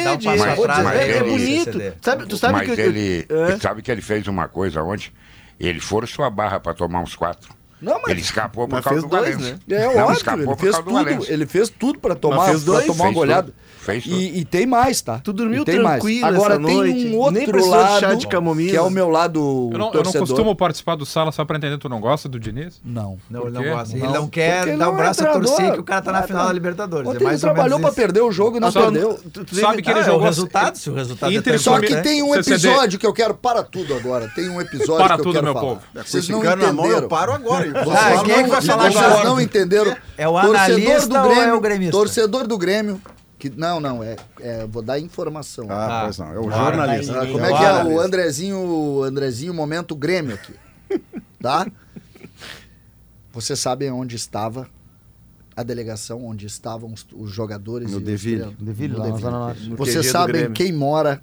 é, 0.90 1.16
é 1.18 1.22
bonito. 1.24 1.82
Sabe, 2.00 2.26
tu 2.26 2.36
sabe 2.36 2.52
Mas 2.54 2.70
que 2.74 2.80
eu- 2.80 2.86
ele, 2.86 3.26
É? 3.28 3.58
sabe 3.58 3.82
que 3.82 3.90
ele 3.90 4.02
fez 4.02 4.26
uma 4.26 4.48
coisa 4.48 4.82
ontem? 4.82 5.10
Ele 5.58 5.80
forçou 5.80 6.24
a 6.24 6.30
barra 6.30 6.58
para 6.60 6.74
tomar 6.74 7.00
uns 7.00 7.14
quatro. 7.14 7.50
Não, 7.80 8.00
mas 8.00 8.10
Ele 8.12 8.20
escapou 8.20 8.68
por 8.68 8.80
causa 8.80 9.00
do 9.02 9.08
dois, 9.08 9.34
Valência. 9.34 9.58
né? 9.66 9.76
É 9.76 9.84
Não, 9.96 10.02
óbvio, 10.04 10.16
escapou 10.16 10.40
ele 10.40 10.46
por 10.46 10.58
fez 10.60 10.70
causa 10.72 10.84
do 10.88 10.90
tudo, 10.94 11.04
Valência. 11.04 11.32
ele 11.32 11.46
fez 11.46 11.68
tudo 11.68 11.98
pra 11.98 12.14
tomar, 12.14 12.44
pra 12.46 12.54
tomar 12.60 12.76
uma 12.76 12.82
Fez 13.04 13.14
goleada. 13.14 13.52
Tudo. 13.82 13.86
Fez 13.86 14.04
tudo. 14.04 14.16
E, 14.16 14.38
e 14.40 14.44
tem 14.44 14.66
mais, 14.66 15.00
tá? 15.00 15.20
Tu 15.22 15.32
dormiu 15.32 15.62
E 15.62 15.64
tem 15.64 15.82
mais. 15.82 16.00
tranquilo 16.02 16.26
Agora 16.26 16.54
essa 16.54 16.62
tem 16.64 16.76
noite? 16.76 17.06
um 17.08 17.16
outro 17.18 17.60
de 17.62 17.68
lado, 17.68 18.00
chá 18.00 18.14
de 18.14 18.26
que 18.26 18.36
é 18.76 18.80
o 18.82 18.90
meu 18.90 19.08
lado 19.08 19.70
Eu 19.72 19.78
não, 19.78 19.92
eu 19.92 20.02
não 20.02 20.12
costumo 20.12 20.54
participar 20.56 20.94
do 20.96 21.04
sala 21.06 21.32
só 21.32 21.44
pra 21.44 21.56
entender. 21.56 21.78
Tu 21.78 21.88
não 21.88 22.00
gosta 22.00 22.28
do 22.28 22.38
Diniz? 22.38 22.80
Não. 22.84 23.18
Não, 23.30 23.42
ele 23.42 23.50
não 23.50 23.64
gosta. 23.64 23.96
Ele 23.96 24.06
Não, 24.06 24.12
não 24.12 24.28
quer 24.28 24.76
dar 24.76 24.90
o 24.90 24.94
é 24.94 24.96
braço 24.96 25.20
a 25.22 25.24
treinador. 25.24 25.54
torcer 25.56 25.72
que 25.74 25.80
o 25.80 25.84
cara 25.84 26.02
tá 26.02 26.12
na 26.12 26.18
Claro, 26.18 26.26
final 26.28 26.42
não. 26.42 26.48
da 26.48 26.54
Libertadores. 26.54 27.06
Ontem 27.08 27.16
é 27.16 27.20
ele 27.20 27.24
mais 27.26 27.42
ou 27.44 27.50
trabalhou 27.52 27.80
pra 27.80 27.92
perder 27.92 28.20
o 28.20 28.30
jogo 28.32 28.56
e 28.56 28.60
não 28.60 28.70
tu- 28.72 28.80
perdeu. 28.80 29.20
tu- 29.32 29.44
tu 29.44 29.54
Sabe 29.56 29.82
que 29.82 29.90
ele 29.90 29.98
Ah, 29.98 30.02
é 30.02 30.04
jogou 30.04 30.20
o 30.20 30.24
resultado, 30.24 30.76
se 30.76 30.90
o 30.90 30.94
resultado 30.94 31.32
Inter 31.32 31.54
é 31.54 31.58
Só 31.58 31.80
que 31.80 31.96
tem 32.02 32.22
um 32.22 32.34
episódio 32.34 32.98
que 32.98 33.06
eu 33.06 33.12
quero 33.12 33.34
para 33.34 33.62
tudo 33.62 33.94
agora. 33.94 34.28
Tem 34.34 34.48
um 34.48 34.60
episódio 34.60 34.96
Para 35.04 35.14
que 35.16 35.20
eu 35.20 35.24
tudo, 35.24 35.32
quero 35.34 35.44
meu 35.44 35.54
falar. 35.54 35.66
povo. 35.66 35.80
Vocês 35.94 36.28
não 36.28 36.38
entenderam. 36.44 36.88
eu 36.88 37.08
paro 37.08 37.32
agora. 37.32 37.64
Vocês 37.84 37.96
Ah, 37.96 38.22
quem 38.24 38.34
é 38.34 38.42
que 38.42 38.48
vai 38.48 38.60
vocês 38.60 38.66
falar 38.66 38.82
Vocês 38.84 38.96
agora? 38.96 39.16
falam. 39.16 39.34
não 39.34 39.40
entenderam. 39.40 39.96
É 40.16 40.28
o 40.28 40.32
Torcedor 40.32 40.56
analista 40.56 41.08
do 41.08 41.16
ou 41.16 41.32
é 41.32 41.34
Grêmio, 41.34 41.56
o 41.56 41.60
gremista? 41.60 41.92
Torcedor 41.92 42.46
do 42.46 42.58
Grêmio 42.58 43.00
Que, 43.43 43.51
não, 43.51 43.80
não, 43.80 44.05
é, 44.05 44.14
é, 44.40 44.64
vou 44.68 44.82
dar 44.82 45.01
informação. 45.01 45.66
Ah, 45.68 46.03
pois 46.05 46.16
não. 46.16 46.32
É 46.32 46.38
o 46.38 46.49
jornalista. 46.49 47.12
tá 47.12 47.22
Ah, 47.22 47.26
como 47.26 47.45
é 47.45 47.49
que 47.49 47.64
é 47.64 47.84
o 47.93 48.01
Andrezinho, 48.01 48.57
o 48.57 49.03
Andrezinho 49.03 49.53
momento 49.53 49.97
Grêmio 49.97 50.36
aqui, 50.36 50.55
tá? 51.40 51.66
Vocês 53.32 53.59
sabem 53.59 53.90
onde 53.90 54.14
estava 54.14 54.68
a 55.57 55.64
delegação, 55.64 56.24
onde 56.24 56.47
estavam 56.47 56.93
os, 56.93 57.05
os 57.12 57.32
jogadores 57.32 57.90
No 57.90 57.99
os 57.99 58.05
Deville. 58.05 58.43
treinadores? 58.43 58.64
Deville, 58.64 58.97
No 58.97 59.03
Deville. 59.03 59.70
No 59.70 59.76
Vocês 59.76 59.97
QG 59.97 60.07
do 60.07 60.12
sabem 60.12 60.53
quem 60.53 60.72
mora 60.72 61.20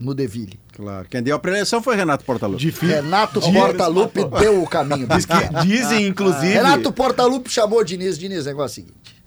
no 0.00 0.14
Deville. 0.14 0.58
Claro. 0.72 1.06
Quem 1.10 1.22
deu 1.22 1.36
a 1.36 1.38
preleção 1.38 1.82
foi 1.82 1.96
Renato 1.96 2.24
Portaluppi. 2.24 2.70
Renato 2.70 3.42
Portaluppi 3.42 4.24
deu 4.40 4.62
o 4.62 4.66
caminho. 4.66 5.06
Diz 5.06 5.26
que, 5.26 5.34
dizem, 5.66 6.06
inclusive. 6.06 6.48
Renato 6.48 6.90
Portaluppi 6.94 7.50
chamou 7.50 7.80
o 7.80 7.84
Diniz. 7.84 8.18
Diniz, 8.18 8.46
negócio 8.46 8.80
é 8.80 8.84
o 8.84 8.86
seguinte. 8.86 9.17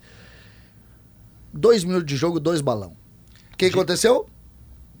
Dois 1.52 1.84
minutos 1.84 2.06
de 2.06 2.16
jogo, 2.16 2.40
dois 2.40 2.60
balão. 2.60 2.92
O 3.52 3.56
que 3.56 3.66
aconteceu? 3.66 4.26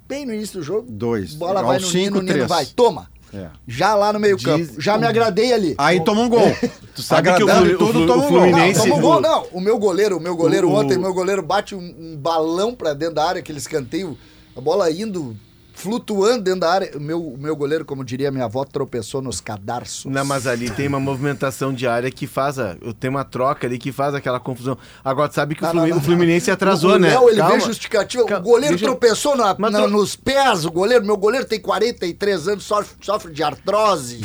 Bem 0.06 0.26
no 0.26 0.34
início 0.34 0.58
do 0.60 0.64
jogo. 0.64 0.86
Dois. 0.90 1.34
Bola 1.34 1.60
Aos 1.60 1.66
vai 1.68 1.78
no 1.78 1.86
cinco, 1.86 2.20
Nino, 2.20 2.32
o 2.32 2.34
Nino 2.36 2.48
vai. 2.48 2.66
Toma. 2.66 3.10
É. 3.34 3.48
Já 3.66 3.94
lá 3.94 4.12
no 4.12 4.20
meio 4.20 4.36
Diz- 4.36 4.44
campo. 4.44 4.80
Já 4.80 4.98
me 4.98 5.06
agradei 5.06 5.54
ali. 5.54 5.74
Aí 5.78 6.04
toma 6.04 6.20
um 6.20 6.28
gol. 6.28 6.40
Tu 6.94 7.00
sabe 7.02 7.32
que 7.34 7.42
o, 7.42 7.48
Agradando 7.48 7.64
Flu- 7.64 7.74
e 7.74 7.78
tudo, 7.92 8.02
o 8.02 8.06
toma 8.06 8.22
o 8.22 8.26
um 8.26 8.30
gol. 8.30 8.40
Fluminense. 8.42 8.78
Não, 8.80 8.84
tomou 8.96 9.00
gol, 9.00 9.20
não. 9.22 9.46
O 9.52 9.60
meu 9.60 9.78
goleiro, 9.78 10.18
o 10.18 10.20
meu 10.20 10.36
goleiro 10.36 10.68
O- 10.68 10.74
ontem, 10.74 10.98
o 10.98 11.00
meu 11.00 11.14
goleiro 11.14 11.42
bate 11.42 11.74
um, 11.74 11.78
um 11.80 12.16
balão 12.18 12.74
pra 12.74 12.92
dentro 12.92 13.14
da 13.14 13.24
área, 13.26 13.38
aquele 13.40 13.56
escanteio, 13.56 14.18
a 14.54 14.60
bola 14.60 14.90
indo, 14.90 15.34
flutuando 15.74 16.42
dentro 16.44 16.60
da 16.60 16.70
área. 16.70 16.90
O 16.96 17.00
meu, 17.00 17.36
meu 17.38 17.56
goleiro, 17.56 17.84
como 17.84 18.04
diria 18.04 18.30
minha 18.30 18.44
avó, 18.44 18.64
tropeçou 18.64 19.20
nos 19.22 19.40
cadarços. 19.40 20.04
Não, 20.10 20.24
mas 20.24 20.46
ali 20.46 20.70
tem 20.70 20.88
uma 20.88 21.00
movimentação 21.00 21.72
diária 21.72 22.10
que 22.10 22.26
faz 22.26 22.58
a. 22.58 22.76
Tem 22.98 23.10
uma 23.10 23.24
troca 23.24 23.66
ali 23.66 23.78
que 23.78 23.92
faz 23.92 24.14
aquela 24.14 24.38
confusão. 24.40 24.76
Agora, 25.04 25.28
tu 25.28 25.34
sabe 25.34 25.54
que 25.54 25.64
o, 25.64 25.66
Não, 25.68 25.74
não, 25.74 25.86
não, 25.88 25.96
o 25.98 26.00
Fluminense 26.00 26.50
atrasou, 26.50 26.92
o 26.94 26.98
né? 26.98 27.08
Léo, 27.10 27.28
ele 27.28 27.38
Calma. 27.38 27.54
vê 27.56 27.60
justificativa. 27.60 28.24
Calma, 28.24 28.40
o 28.46 28.48
goleiro 28.50 28.76
deixa 28.76 28.84
tropeçou 28.84 29.36
na- 29.36 29.56
na- 29.58 29.86
nos 29.86 30.16
pés. 30.16 30.64
O 30.64 30.70
goleiro, 30.70 31.04
meu 31.04 31.16
goleiro 31.16 31.46
tem 31.46 31.60
43 31.60 32.48
anos, 32.48 32.64
sofre, 32.64 32.94
sofre 33.00 33.32
de 33.32 33.42
artrose. 33.42 34.20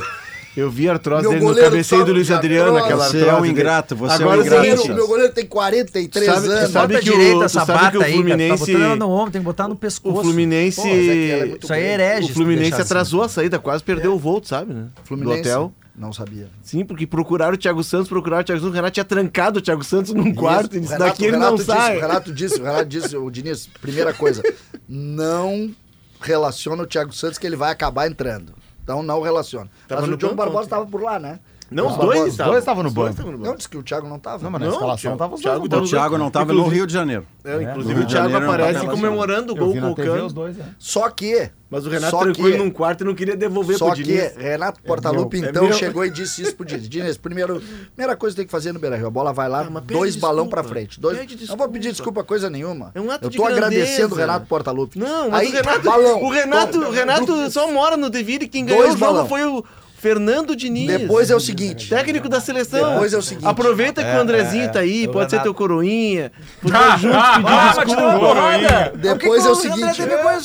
Eu 0.57 0.71
vi 0.71 0.89
a 0.89 0.93
artrose 0.93 1.21
Meu 1.21 1.31
dele 1.31 1.41
no 1.43 1.47
goleiro 1.49 1.69
cabeceio 1.71 2.03
do 2.05 2.13
Luiz 2.13 2.31
Adriano, 2.31 2.69
artrose. 2.77 2.85
aquela 2.85 3.03
Você 3.09 3.17
artrose. 3.19 3.37
é 3.37 3.41
um 3.41 3.45
ingrato, 3.45 3.95
você 3.95 4.13
é 4.13 4.17
um 4.17 4.21
Agora, 4.21 4.35
Meu 4.37 4.41
o 4.43 4.45
ingrato. 4.47 4.57
goleiro, 4.61 4.81
seguinte, 4.81 4.95
meu 4.97 5.07
goleiro 5.07 5.33
tem 5.33 5.45
43 5.45 6.25
Sabe- 6.25 6.47
anos. 6.47 6.71
sabe 6.71 6.93
Bota 6.95 7.05
que 7.05 7.11
o- 7.11 7.13
tu 7.39 7.43
essa 7.43 7.65
sabe 7.65 7.91
que 7.91 7.97
o 7.97 8.01
aí. 8.01 8.11
Tá 8.11 8.17
Fluminense- 8.17 8.59
botando 8.71 8.81
ela 8.85 8.95
no 8.95 9.09
ombro, 9.09 9.31
tem 9.31 9.41
que 9.41 9.45
botar 9.45 9.67
no 9.67 9.75
pescoço. 9.75 10.17
O 10.19 10.21
Fluminense. 10.23 10.81
Pô, 10.81 10.87
é 10.87 10.91
é 10.91 11.57
Isso 11.61 11.73
aí 11.73 11.83
é 11.83 11.93
herege. 11.93 12.31
o 12.31 12.33
Fluminense 12.33 12.73
assim. 12.73 12.81
atrasou 12.81 13.21
a 13.23 13.29
saída, 13.29 13.59
quase 13.59 13.83
perdeu 13.83 14.13
o 14.15 14.17
voo, 14.17 14.41
sabe, 14.43 14.73
né? 14.73 14.85
Fluminense? 15.03 15.41
Do 15.43 15.47
hotel. 15.47 15.73
Não 15.95 16.13
sabia. 16.13 16.47
Sim, 16.61 16.85
porque 16.85 17.07
procuraram 17.07 17.53
o 17.55 17.57
Thiago 17.57 17.83
Santos, 17.83 18.07
procuraram 18.07 18.41
o 18.41 18.45
Thiago 18.45 18.59
Santos. 18.61 18.71
O 18.73 18.75
Renato 18.75 18.93
tinha 18.93 19.03
trancado 19.03 19.57
o 19.59 19.61
Thiago 19.61 19.83
Santos 19.83 20.13
num 20.13 20.31
quarto. 20.33 20.75
E 20.75 20.79
disse, 20.79 20.93
Renato- 20.93 21.11
daqui 21.11 21.25
ele 21.25 21.37
não 21.37 21.55
disse, 21.55 21.65
sai. 21.67 21.97
O 21.97 22.01
Renato 22.01 22.33
disse, 22.33 22.59
o 22.59 22.63
Renato 22.63 22.85
disse, 22.85 23.17
o 23.17 23.29
Diniz, 23.31 23.67
primeira 23.81 24.13
coisa, 24.13 24.43
não 24.87 25.71
relaciona 26.21 26.83
o 26.83 26.87
Thiago 26.87 27.13
Santos 27.13 27.37
que 27.37 27.45
ele 27.47 27.55
vai 27.55 27.71
acabar 27.71 28.07
entrando. 28.07 28.53
Então 28.87 29.03
não 29.03 29.21
relaciona. 29.21 29.69
Tava 29.85 29.99
Mas 30.03 30.09
o 30.11 30.17
banco 30.17 30.33
Barbosa 30.33 30.63
estava 30.63 30.85
por 30.85 31.03
lá, 31.03 31.19
né? 31.19 31.41
Não, 31.69 31.87
os 31.87 31.91
Os 31.93 31.97
dois 31.97 32.37
dois 32.37 32.59
estavam. 32.59 32.83
no 32.83 32.89
dois 32.91 32.95
banco. 32.95 33.09
estavam 33.11 33.31
no 33.33 33.37
Não, 33.45 33.55
disse 33.55 33.67
que 33.69 33.77
o 33.77 33.83
Thiago 33.83 34.07
não 34.07 34.15
estava. 34.15 34.41
Não, 34.43 34.49
mas 34.51 34.61
na 34.61 34.67
Não, 34.67 34.73
escalação 34.73 35.01
Thiago- 35.01 35.17
tava 35.17 35.35
os 35.35 35.41
Thiago 35.41 35.67
dois. 35.67 35.83
O 35.83 35.87
Thiago 35.89 36.05
banco. 36.11 36.17
não 36.19 36.27
estava 36.27 36.45
no 36.45 36.53
Inclusive- 36.53 36.75
Rio 36.75 36.87
de 36.87 36.93
Janeiro. 36.93 37.25
É, 37.43 37.61
inclusive 37.63 37.99
No 37.99 38.05
o 38.05 38.07
Thiago 38.07 38.35
aparece 38.37 38.85
comemorando 38.87 39.53
o 39.53 39.55
gol 39.55 39.73
com 39.73 39.91
o 39.91 39.95
Cano. 39.95 40.49
é. 40.49 40.63
Só 40.79 41.09
que, 41.09 41.49
Mas 41.69 41.85
o 41.85 41.89
Renato 41.89 42.23
ele 42.23 42.33
que- 42.33 42.57
num 42.57 42.69
quarto 42.69 43.01
e 43.01 43.03
não 43.05 43.13
queria 43.13 43.35
devolver 43.35 43.77
só 43.77 43.87
pro 43.87 43.95
que 43.95 44.03
Diniz. 44.03 44.35
Renato 44.37 44.81
Portaluppi, 44.81 45.37
meu, 45.39 45.47
é 45.47 45.49
então, 45.51 45.63
meu. 45.65 45.73
chegou 45.73 46.05
e 46.05 46.09
disse 46.09 46.41
isso 46.41 46.55
pro 46.55 46.65
Diniz. 46.65 46.87
Diniz, 46.89 47.17
primeiro, 47.17 47.61
primeira 47.93 48.15
coisa 48.15 48.33
que 48.33 48.37
tem 48.41 48.45
que 48.45 48.51
fazer 48.51 48.71
no 48.71 48.79
Beira-Rio, 48.79 49.07
a 49.07 49.09
bola 49.09 49.33
vai 49.33 49.49
lá, 49.49 49.67
Ah, 49.69 49.79
dois 49.81 50.15
balão 50.15 50.45
desculpa. 50.45 50.63
pra 50.63 50.63
frente. 50.63 50.99
Dois... 51.01 51.17
Não 51.49 51.57
vou 51.57 51.67
pedir 51.69 51.91
desculpa. 51.91 52.23
coisa 52.23 52.49
nenhuma. 52.49 52.91
É 52.95 53.01
um 53.01 53.11
ato 53.11 53.25
Eu 53.25 53.29
de 53.29 53.37
tô 53.37 53.45
agradecendo 53.45 54.15
o. 54.15 54.17
Renato 54.17 54.45
Portaluppi. 54.47 54.97
Não, 54.99 55.29
mas 55.29 55.41
Aí, 55.41 55.49
o 55.49 55.51
Renato, 55.51 55.81
balão. 55.81 56.23
o 56.23 56.29
Renato, 56.29 56.79
o 56.79 56.91
Renato 56.91 57.25
do- 57.25 57.51
só 57.51 57.69
mora 57.71 57.97
no 57.97 58.09
Deville. 58.09 58.47
Quem 58.47 58.65
Dois 58.65 58.77
ganhou 58.77 58.93
o 58.95 58.97
jogo 58.97 59.13
balão. 59.13 59.27
foi 59.27 59.43
o 59.45 59.63
Fernando 59.99 60.55
Diniz. 60.55 60.87
Depois 60.87 61.31
é 61.31 61.35
o 61.35 61.39
seguinte. 61.39 61.89
Técnico 61.89 62.29
da 62.29 62.39
seleção. 62.39 62.91
Depois 62.91 63.13
é 63.13 63.17
o 63.17 63.21
seguinte. 63.21 63.47
Aproveita 63.47 64.03
que 64.03 64.09
o 64.15 64.19
Andrezinho 64.19 64.71
tá 64.71 64.79
aí, 64.79 65.07
O 65.07 65.11
pode 65.11 65.31
ser 65.31 65.41
teu 65.41 65.53
coroinha. 65.53 66.31
Poder 66.61 66.77
Ah, 66.77 66.97
junto 66.97 67.17
ah, 67.17 67.33
pedir 67.35 67.51
ah, 67.51 67.83
desculpa. 67.83 68.19
coroinha. 68.19 68.91
Depois 68.95 69.45
é 69.45 69.49
o 69.49 69.55
seguinte. 69.55 70.01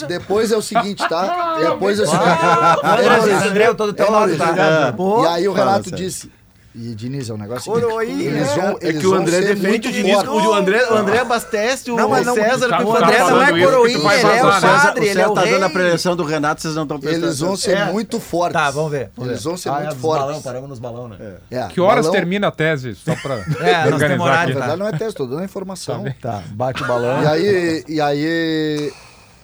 Depois 0.09 0.53
é 0.53 0.57
o 0.57 0.62
seguinte, 0.62 1.07
tá? 1.07 1.57
Depois 1.61 1.98
é 1.98 2.03
o 2.03 2.07
seguinte. 2.07 3.48
André, 3.48 3.68
eu 3.68 3.74
tô 3.74 3.86
do 3.86 3.92
teu 3.92 4.11
lado, 4.11 4.36
tá? 4.36 4.94
E 5.22 5.26
aí 5.26 5.48
o 5.48 5.55
Sérgio. 5.55 5.92
disse. 5.96 6.41
E 6.75 6.95
Diniz, 6.95 7.29
é 7.29 7.35
um 7.35 7.37
negócio. 7.37 7.70
Coroinha. 7.70 8.31
Eles 8.31 8.49
vão, 8.55 8.79
É 8.81 8.89
eles 8.89 9.01
que 9.03 9.07
o 9.07 9.11
vão 9.11 9.20
André 9.20 9.33
ser 9.43 9.55
defende 9.57 9.68
muito 9.68 9.89
o 9.89 9.93
Diniz. 9.93 10.14
fortes. 10.14 10.33
O 10.33 10.55
André, 10.55 10.87
o 10.91 10.95
André 10.95 11.18
abastece 11.18 11.91
o, 11.91 11.97
Não, 11.97 12.09
mas 12.09 12.25
não- 12.25 12.33
o 12.33 12.37
César 12.37 12.68
Tá- 12.70 12.79
tá 12.79 12.85
o 12.87 12.97
André 12.97 13.18
falando 13.18 13.35
não 13.35 13.43
é 13.43 13.64
coroinha. 13.64 13.99
ele 13.99 14.07
é 14.07 14.43
o 14.43 14.47
né? 14.47 14.61
Padre, 14.61 15.01
o 15.01 15.05
ele 15.05 15.20
é 15.20 15.29
o 15.29 15.35
tá 15.35 15.45
dando 15.45 15.62
a 15.64 15.66
rei. 15.66 15.75
preleção 15.75 16.16
do 16.16 16.25
Renato, 16.25 16.62
vocês 16.62 16.75
não 16.75 16.85
estão 16.85 16.99
prestando 16.99 17.27
Eles 17.27 17.41
vão 17.41 17.57
ser 17.57 17.85
muito 17.93 18.18
fortes. 18.18 18.55
Tá, 18.55 18.70
vamos 18.70 18.91
ver. 18.91 19.11
vamos 19.14 19.31
Eles 19.33 19.43
ver. 19.43 19.49
vão 19.51 19.57
ser 19.59 19.68
Ah, 19.68 19.73
muito 19.73 19.85
é, 19.85 19.89
dos 19.93 20.01
balão, 20.03 20.27
fortes. 20.29 20.43
paramos 20.43 20.68
nos 20.70 20.79
balão, 20.79 21.09
né? 21.09 21.16
É, 21.51 21.66
Que 21.68 21.79
horas 21.81 22.07
balão- 22.07 22.12
termina 22.18 22.49
a 22.49 22.51
tese? 22.51 22.95
Só 22.95 23.14
pra 23.16 23.35
É, 23.61 23.87
organizar 23.87 24.20
horário, 24.23 24.25
Na 24.25 24.43
aqui. 24.43 24.53
verdade, 24.55 24.79
não 24.79 24.89
é 24.89 24.93
teste, 24.93 25.14
tô 25.14 25.27
dando 25.27 25.41
a 25.43 25.45
informação. 25.45 26.05
Tá, 26.23 26.43
bate 26.53 26.83
o 26.83 26.87
balão. 26.87 27.23
E 27.23 27.27
aí, 27.27 27.85
e 27.87 28.01
aí 28.01 28.93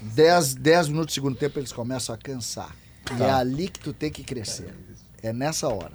10, 0.01 0.55
10 0.55 0.89
minutos 0.89 1.13
do 1.13 1.15
segundo 1.15 1.37
tempo, 1.37 1.59
eles 1.59 1.73
começam 1.75 2.15
a 2.15 2.19
cansar. 2.19 2.71
E 3.19 3.23
é 3.23 3.31
ali 3.31 3.69
que 3.69 3.81
tu 3.81 3.93
tem 3.93 4.11
que 4.11 4.23
crescer. 4.25 4.75
É 5.23 5.31
nessa 5.31 5.69
hora. 5.69 5.93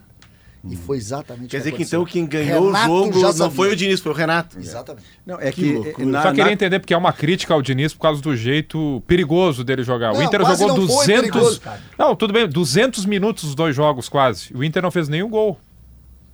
E 0.65 0.77
foi 0.77 0.95
exatamente 0.95 1.49
Quer 1.49 1.57
o 1.57 1.59
dizer 1.59 1.71
que 1.71 1.75
aconteceu. 1.75 2.01
então 2.03 2.11
quem 2.13 2.25
ganhou 2.25 2.67
Renato 2.67 2.85
o 2.91 3.03
jogo 3.05 3.19
já 3.19 3.27
não 3.27 3.33
sabia. 3.33 3.55
foi 3.55 3.71
o 3.73 3.75
Diniz, 3.75 3.99
foi 3.99 4.11
o 4.13 4.15
Renato. 4.15 4.57
Exatamente. 4.57 5.05
Não, 5.25 5.37
é 5.37 5.51
Que 5.51 5.93
que, 5.93 6.05
na, 6.05 6.21
Só 6.21 6.29
queria 6.29 6.45
na- 6.45 6.51
entender 6.53 6.79
porque 6.79 6.93
é 6.93 6.97
uma 6.97 7.11
crítica 7.11 7.53
ao 7.53 7.61
Diniz 7.61 7.93
por 7.93 7.99
causa 7.99 8.21
do 8.21 8.33
jeito 8.33 9.03
perigoso 9.05 9.61
dele 9.65 9.83
jogar. 9.83 10.11
o 10.11 10.15
Não, 10.15 10.23
Inter 10.23 10.39
quase 10.39 10.61
jogou 10.61 10.77
não 10.77 10.87
foi 10.87 10.95
200. 11.05 11.21
perigoso, 11.31 11.59
cara. 11.61 11.81
não, 11.99 12.15
tudo 12.15 12.31
bem, 12.31 12.47
200 12.47 13.05
minutos 13.05 13.43
os 13.43 13.55
dois 13.55 13.75
jogos 13.75 14.07
quase. 14.07 14.53
O 14.55 14.63
Inter 14.63 14.81
não 14.81 14.89
fez 14.91 15.09
nenhum 15.09 15.29
gol 15.29 15.59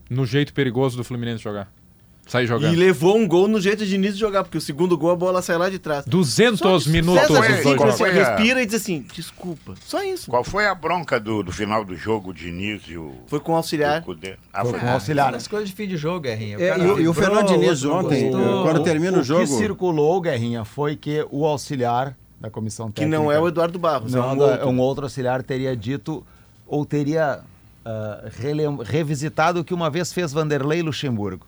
no 0.09 0.25
jeito 0.27 0.53
perigoso 0.53 0.95
do 0.95 1.03
Fluminense 1.03 1.43
jogar. 1.43 1.71
Sair 2.29 2.45
jogando. 2.47 2.71
E 2.73 2.75
levou 2.77 3.17
um 3.17 3.27
gol 3.27 3.47
no 3.47 3.59
jeito 3.59 3.83
de 3.83 3.89
Diniz 3.89 4.13
de 4.13 4.19
jogar, 4.19 4.43
porque 4.43 4.57
o 4.57 4.61
segundo 4.61 4.97
gol 4.97 5.11
a 5.11 5.15
bola 5.15 5.41
sai 5.41 5.57
lá 5.57 5.69
de 5.69 5.79
trás. 5.79 6.05
200 6.05 6.87
minutos 6.87 7.21
César 7.27 7.33
os 7.41 7.47
dois 7.47 7.63
jogos. 7.63 7.89
assim, 8.01 8.03
respira 8.13 8.61
e 8.61 8.65
diz 8.65 8.75
assim, 8.75 9.05
desculpa. 9.13 9.73
Só 9.83 10.03
isso. 10.03 10.29
Qual 10.29 10.43
foi 10.43 10.67
a 10.67 10.75
bronca 10.75 11.19
do, 11.19 11.41
do 11.43 11.51
final 11.51 11.83
do 11.83 11.95
jogo, 11.95 12.29
o 12.29 12.33
Diniz 12.33 12.83
e 12.87 12.95
o, 12.97 13.13
Foi 13.27 13.39
com 13.39 13.53
o 13.53 13.55
auxiliar. 13.55 14.03
o? 14.07 14.11
Ah, 14.53 14.61
Foi 14.61 14.71
foi 14.71 14.79
com 14.79 14.85
o 14.85 14.89
auxiliar. 14.91 15.33
As 15.33 15.47
coisas 15.47 15.67
de 15.69 15.75
fim 15.75 15.87
de 15.87 15.97
jogo, 15.97 16.19
Guerrinha. 16.21 16.57
O 16.57 16.61
É, 16.61 16.77
e, 16.77 16.81
o- 16.81 16.99
e 17.01 17.07
o 17.07 17.13
Fernando 17.13 17.47
Diniz 17.47 17.83
ontem, 17.83 18.29
gostou. 18.31 18.63
quando 18.63 18.83
termina 18.83 19.17
o, 19.19 19.23
jogo. 19.23 19.43
O 19.43 19.47
que 19.47 19.53
circulou, 19.53 20.21
Guerrinha, 20.21 20.63
foi 20.63 20.95
que 20.95 21.25
o 21.31 21.45
auxiliar 21.45 22.15
da 22.39 22.49
comissão 22.49 22.87
Que 22.89 23.01
técnica... 23.01 23.17
não 23.17 23.31
é 23.31 23.39
o 23.39 23.47
Eduardo 23.47 23.77
Barros, 23.79 24.13
Não, 24.13 24.23
é 24.23 24.33
um 24.33 24.37
da- 24.37 24.45
outro. 24.45 24.69
um 24.69 24.79
outro 24.79 25.03
auxiliar 25.05 25.41
teria 25.43 25.75
dito 25.75 26.23
ou 26.67 26.85
teria 26.85 27.39
relem- 28.39 28.77
revisitado 28.83 29.59
o 29.61 29.63
que 29.63 29.73
uma 29.73 29.89
vez 29.89 30.13
fez 30.13 30.31
Vanderlei 30.31 30.81
Luxemburgo. 30.81 31.45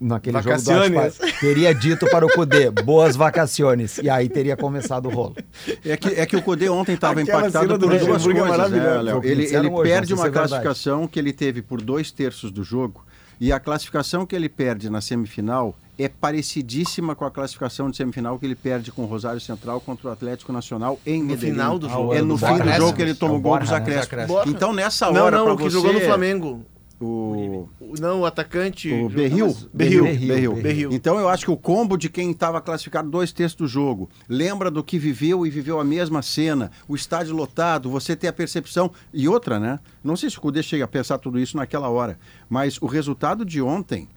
Naquele 0.00 0.40
jogo 0.40 0.56
do 0.56 0.62
Vacaciones. 0.64 0.98
Aspar. 1.20 1.40
Teria 1.40 1.74
dito 1.74 2.06
para 2.08 2.24
o 2.24 2.28
Cudê, 2.32 2.70
boas 2.70 3.16
vacaciones. 3.16 3.98
E 3.98 4.08
aí 4.08 4.28
teria 4.28 4.56
começado 4.56 5.06
o 5.06 5.10
rolo. 5.10 5.34
É 5.84 5.96
que, 5.96 6.08
é 6.08 6.24
que 6.24 6.36
o 6.36 6.42
Cudê 6.42 6.68
ontem 6.68 6.92
estava 6.94 7.20
impactado 7.20 7.66
por 7.68 7.78
duas 7.78 8.02
é 8.02 8.06
coisas, 8.06 8.70
né. 8.70 9.02
Léo? 9.02 9.20
Ele, 9.24 9.44
ele 9.46 9.68
hoje, 9.68 9.82
perde 9.90 10.10
não 10.12 10.18
uma 10.18 10.26
é 10.26 10.30
verdade. 10.30 10.48
classificação 10.50 11.08
que 11.08 11.18
ele 11.18 11.32
teve 11.32 11.62
por 11.62 11.80
dois 11.82 12.12
terços 12.12 12.52
do 12.52 12.62
jogo 12.62 13.04
e 13.40 13.52
a 13.52 13.58
classificação 13.58 14.24
que 14.24 14.36
ele 14.36 14.48
perde 14.48 14.88
na 14.88 15.00
semifinal 15.00 15.74
é 15.98 16.08
parecidíssima 16.08 17.16
com 17.16 17.24
a 17.24 17.30
classificação 17.30 17.90
de 17.90 17.96
semifinal 17.96 18.38
que 18.38 18.46
ele 18.46 18.54
perde 18.54 18.92
com 18.92 19.02
o 19.02 19.06
Rosário 19.06 19.40
Central 19.40 19.80
contra 19.80 20.08
o 20.08 20.12
Atlético 20.12 20.52
Nacional 20.52 21.00
em 21.04 21.20
No 21.20 21.30
Medellín. 21.30 21.52
final 21.54 21.76
do 21.76 21.88
jogo. 21.88 22.14
É 22.14 22.18
Ah, 22.18 22.22
no 22.22 22.36
do 22.36 22.38
fim 22.46 22.56
do 22.58 22.72
jogo 22.72 22.92
que 22.94 23.02
ele 23.02 23.14
toma 23.14 23.34
É 23.34 23.36
o 23.36 23.40
gol 23.40 23.58
dos 23.58 23.72
acréscimos. 23.72 24.46
Então 24.46 24.72
nessa 24.72 25.10
Não, 25.10 25.24
hora 25.24 25.38
não, 25.38 25.44
pra 25.46 25.54
o 25.54 25.56
que 25.56 25.64
você, 25.64 25.70
jogou 25.70 25.92
no 25.92 26.00
Flamengo. 26.00 26.64
O 27.00 27.68
O- 27.80 27.94
Não, 28.00 28.20
o 28.20 28.26
atacante. 28.26 28.92
o 28.92 29.08
Berril? 29.08 29.54
Berril. 29.72 30.02
Berril. 30.04 30.54
Berril. 30.54 30.90
Então 30.92 31.18
eu 31.18 31.28
acho 31.28 31.44
que 31.44 31.50
o 31.50 31.56
combo 31.56 31.96
de 31.96 32.08
quem 32.08 32.30
estava 32.30 32.60
classificado 32.60 33.08
dois 33.10 33.32
terços 33.32 33.56
do 33.56 33.66
jogo, 33.66 34.08
lembra 34.28 34.70
do 34.70 34.82
que 34.82 34.98
viveu 34.98 35.46
e 35.46 35.50
viveu 35.50 35.78
a 35.80 35.84
mesma 35.84 36.22
cena, 36.22 36.70
o 36.88 36.94
estádio 36.96 37.34
lotado, 37.34 37.90
você 37.90 38.14
ter 38.16 38.28
a 38.28 38.32
percepção. 38.32 38.90
E 39.12 39.28
outra, 39.28 39.58
né? 39.60 39.78
Não 40.02 40.16
sei 40.16 40.28
se 40.30 40.38
o 40.38 40.40
Cudê 40.40 40.62
chega 40.62 40.84
a 40.84 40.88
pensar 40.88 41.18
tudo 41.18 41.38
isso 41.38 41.56
naquela 41.56 41.88
hora, 41.88 42.18
mas 42.48 42.80
o 42.82 42.86
resultado 42.86 43.44
de 43.44 43.60
ontem, 43.62 44.08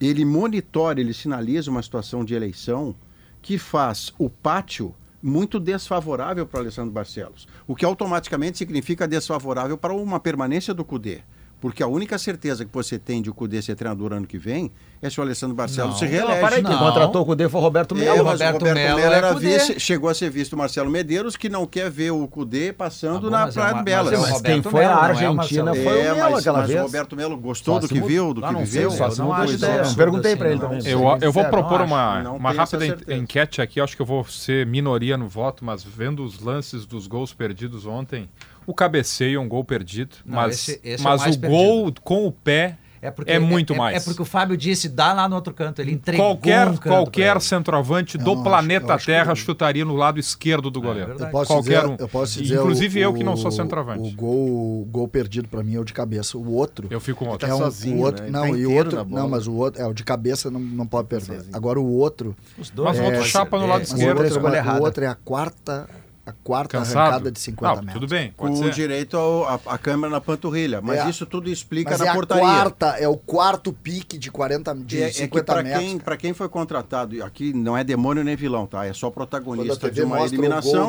ele 0.00 0.24
monitora, 0.24 1.00
ele 1.00 1.12
sinaliza 1.14 1.70
uma 1.70 1.82
situação 1.82 2.24
de 2.24 2.34
eleição 2.34 2.94
que 3.42 3.58
faz 3.58 4.12
o 4.18 4.28
pátio 4.28 4.94
muito 5.22 5.58
desfavorável 5.58 6.46
para 6.46 6.58
o 6.58 6.60
Alessandro 6.62 6.90
Barcelos, 6.92 7.48
o 7.66 7.74
que 7.74 7.84
automaticamente 7.84 8.58
significa 8.58 9.08
desfavorável 9.08 9.76
para 9.78 9.92
uma 9.94 10.20
permanência 10.20 10.72
do 10.74 10.84
Cudê. 10.84 11.20
Porque 11.58 11.82
a 11.82 11.86
única 11.86 12.18
certeza 12.18 12.66
que 12.66 12.70
você 12.72 12.98
tem 12.98 13.22
de 13.22 13.30
o 13.30 13.34
Cudê 13.34 13.62
ser 13.62 13.74
treinador 13.74 14.12
ano 14.12 14.26
que 14.26 14.36
vem 14.36 14.70
é 15.00 15.08
se 15.08 15.18
o 15.18 15.22
Alessandro 15.22 15.56
Barcelos 15.56 15.92
Não. 15.92 15.98
se 15.98 16.04
Não, 16.04 16.10
reelege. 16.12 16.40
para 16.40 16.56
aí, 16.56 16.62
quem 16.62 16.70
Não. 16.70 16.78
contratou 16.78 17.22
o 17.22 17.24
Cudê 17.24 17.48
foi 17.48 17.60
o 17.60 17.64
Roberto 17.64 17.94
É, 17.96 17.98
Melo. 17.98 18.24
mas 18.24 18.32
Roberto 18.40 18.56
o 18.56 18.58
Roberto 18.68 18.76
Melo 18.76 18.98
Melo 19.00 19.12
é 19.14 19.16
era 19.16 19.32
Cudê. 19.32 19.58
vice, 19.58 19.80
chegou 19.80 20.10
a 20.10 20.14
ser 20.14 20.28
vice 20.30 20.50
do 20.50 20.56
Marcelo 20.58 20.90
Medeiros, 20.90 21.34
que 21.34 21.48
não 21.48 21.66
quer 21.66 21.90
ver 21.90 22.10
o 22.10 22.28
Cudê 22.28 22.74
passando 22.74 23.14
Tá 23.14 23.20
bom, 23.20 23.30
na 23.30 23.48
é 23.48 23.52
Praia 23.52 23.74
de 23.74 23.82
Belas. 23.84 24.04
mas 24.04 24.12
é 24.12 24.16
o 24.16 24.20
Mas 24.20 24.30
Roberto 24.32 24.52
quem 24.62 24.70
foi 24.70 24.80
Melo, 24.80 24.92
a 24.92 24.94
não 24.96 25.00
é 25.00 25.04
o 25.04 25.08
Argentina 25.10 25.64
Marcelo. 25.64 25.74
foi 25.90 25.92
o 25.92 25.96
É, 26.00 26.14
Melo 26.14 26.30
mas, 26.30 26.40
aquela 26.40 26.58
mas 26.58 26.68
vez. 26.68 26.80
o 26.80 26.82
Roberto 26.84 27.16
Melo 27.16 27.36
gostou 27.38 27.80
do 27.80 27.88
que 27.88 28.00
viu, 28.02 28.34
do 28.34 28.44
Ah, 28.44 28.48
que 28.48 28.54
não 28.54 28.60
viveu. 28.64 28.90
só 28.90 29.10
se 29.10 29.18
não 29.18 29.26
mudou 29.28 29.52
ideia. 29.52 29.82
Não 29.82 29.94
perguntei 29.94 30.36
pra 30.36 30.50
ele 30.50 30.60
não. 30.60 30.68
também. 30.68 30.86
Eu, 30.86 31.32
vou 31.32 31.44
propor 31.46 31.78
não 31.80 31.86
uma, 31.86 32.22
Não 32.22 32.38
rápida 32.38 33.14
enquete 33.14 33.62
aqui, 33.62 33.80
acho 33.80 33.96
que 33.96 34.02
eu 34.02 34.06
vou 34.06 34.24
ser 34.26 34.66
minoria 34.66 35.16
no 35.16 35.26
voto, 35.26 35.64
mas 35.64 35.82
vendo 35.82 36.22
os 36.22 36.38
lances 36.38 36.84
dos 36.84 37.06
gols 37.06 37.32
perdidos 37.32 37.86
ontem, 37.86 38.28
o 38.66 38.74
cabeceio 38.74 39.38
é 39.38 39.40
um 39.42 39.48
gol 39.48 39.64
perdido, 39.64 40.16
Não, 40.24 40.36
mas, 40.36 40.54
esse- 40.54 40.80
esse 40.84 41.04
é 41.06 41.08
o 41.08 41.18
mas 41.18 41.36
o 41.36 41.40
gol 41.40 41.92
com 42.02 42.26
o 42.26 42.32
pé 42.32 42.76
É, 43.02 43.10
porque, 43.10 43.30
é 43.30 43.38
muito 43.38 43.72
é, 43.74 43.76
mais. 43.76 43.96
É 44.02 44.04
porque 44.04 44.20
o 44.22 44.24
Fábio 44.24 44.56
disse, 44.56 44.88
dá 44.88 45.12
lá 45.12 45.28
no 45.28 45.36
outro 45.36 45.54
canto. 45.54 45.80
Ele 45.80 45.92
entregou 45.92 46.26
qualquer 46.28 46.66
um 46.66 46.76
canto 46.76 46.88
qualquer 46.88 47.40
centroavante 47.40 48.18
Eu 48.18 48.24
do 48.24 48.42
planeta 48.42 48.94
acho 48.94 49.04
que 49.06 49.12
Terra 49.12 49.32
o- 49.32 49.36
chutaria 49.36 49.84
no 49.84 49.94
lado 49.94 50.18
esquerdo 50.18 50.70
do 50.70 50.80
goleiro. 50.80 51.08
verdade. 51.10 51.28
Eu 51.28 51.32
posso 51.32 51.46
qualquer 51.52 51.80
dizer, 51.82 51.86
um. 51.86 51.96
eu 52.00 52.08
posso 52.08 52.42
dizer 52.42 52.54
Inclusive 52.56 52.98
o- 52.98 53.02
eu 53.02 53.14
que 53.14 53.22
não 53.22 53.36
sou 53.36 53.48
o- 53.48 53.52
centroavante. 53.52 54.08
O 54.08 54.16
gol, 54.16 54.80
o 54.82 54.88
gol 54.90 55.06
perdido 55.06 55.46
pra 55.46 55.62
mim 55.62 55.74
é 55.76 55.78
o 55.78 55.84
de 55.84 55.92
cabeça. 55.92 56.36
O 56.36 56.52
outro 56.52 56.88
Eu 56.90 56.98
fico 56.98 57.24
com 57.24 57.30
outro. 57.30 57.46
Tá 57.46 57.52
é 57.52 57.54
um, 57.54 57.58
sozinho, 57.58 57.98
o 57.98 58.00
outro, 58.00 58.24
né? 58.24 58.30
Não, 58.30 58.40
tá 58.42 58.48
e 58.58 58.66
o 58.66 58.74
outro, 58.74 59.04
não, 59.04 59.28
mas 59.28 59.46
o 59.46 59.52
outro 59.54 59.80
é 59.80 59.86
o 59.86 59.92
de 59.92 60.02
cabeça 60.02 60.50
não, 60.50 60.58
não 60.58 60.86
pode 60.86 61.06
perder. 61.06 61.36
sozinho. 61.36 61.54
Agora 61.56 61.78
o 61.78 61.86
outro, 61.98 62.34
Os 62.58 62.70
dois. 62.70 62.88
Mas 62.88 62.98
o 62.98 63.02
É, 63.02 63.04
outro 63.04 63.18
pode 63.20 63.30
chapa 63.30 63.58
no 63.58 63.66
lado 63.66 63.80
É, 63.82 63.84
o 63.84 63.84
esquerdo. 63.84 64.18
outro, 64.22 64.56
é, 64.56 64.62
o 64.62 64.82
outro 64.82 65.04
é 65.04 65.06
a 65.06 65.14
quarta, 65.14 65.86
a 66.26 66.32
quarta 66.32 66.76
Cansado. 66.78 66.98
arrancada 66.98 67.30
de 67.30 67.38
50 67.38 67.68
Não, 67.76 67.82
metros. 67.82 67.94
tudo 67.94 68.10
bem, 68.10 68.32
pode 68.36 68.56
Com 68.56 68.62
ser. 68.64 68.72
direito 68.72 69.16
ao- 69.16 69.44
a, 69.46 69.60
a 69.66 69.78
câmera 69.78 70.10
na 70.12 70.20
panturrilha. 70.20 70.80
Mas 70.82 70.98
É. 70.98 71.08
isso 71.08 71.24
tudo 71.24 71.48
explica 71.48 71.90
Mas 71.92 72.00
na 72.00 72.06
é 72.06 72.08
a 72.08 72.14
portaria. 72.14 72.42
quarta, 72.42 72.86
é 72.98 73.06
o 73.08 73.16
quarto 73.16 73.72
pique 73.72 74.18
de 74.18 74.28
40 74.30 74.74
de 74.74 75.00
É, 75.02 75.06
é 75.06 75.10
que 75.10 75.14
50 75.18 75.44
para 75.44 75.62
metros. 75.62 75.82
quem, 75.84 75.98
pra 75.98 76.16
quem 76.16 76.34
foi 76.34 76.48
contratado, 76.48 77.22
aqui 77.24 77.52
não 77.52 77.76
é 77.78 77.84
demônio 77.84 78.24
nem 78.24 78.34
vilão, 78.34 78.66
tá? 78.66 78.84
É 78.84 78.92
só 78.92 79.08
protagonista 79.08 79.88
de 79.90 80.02
uma 80.02 80.16
mostra 80.16 80.36
o 80.36 80.40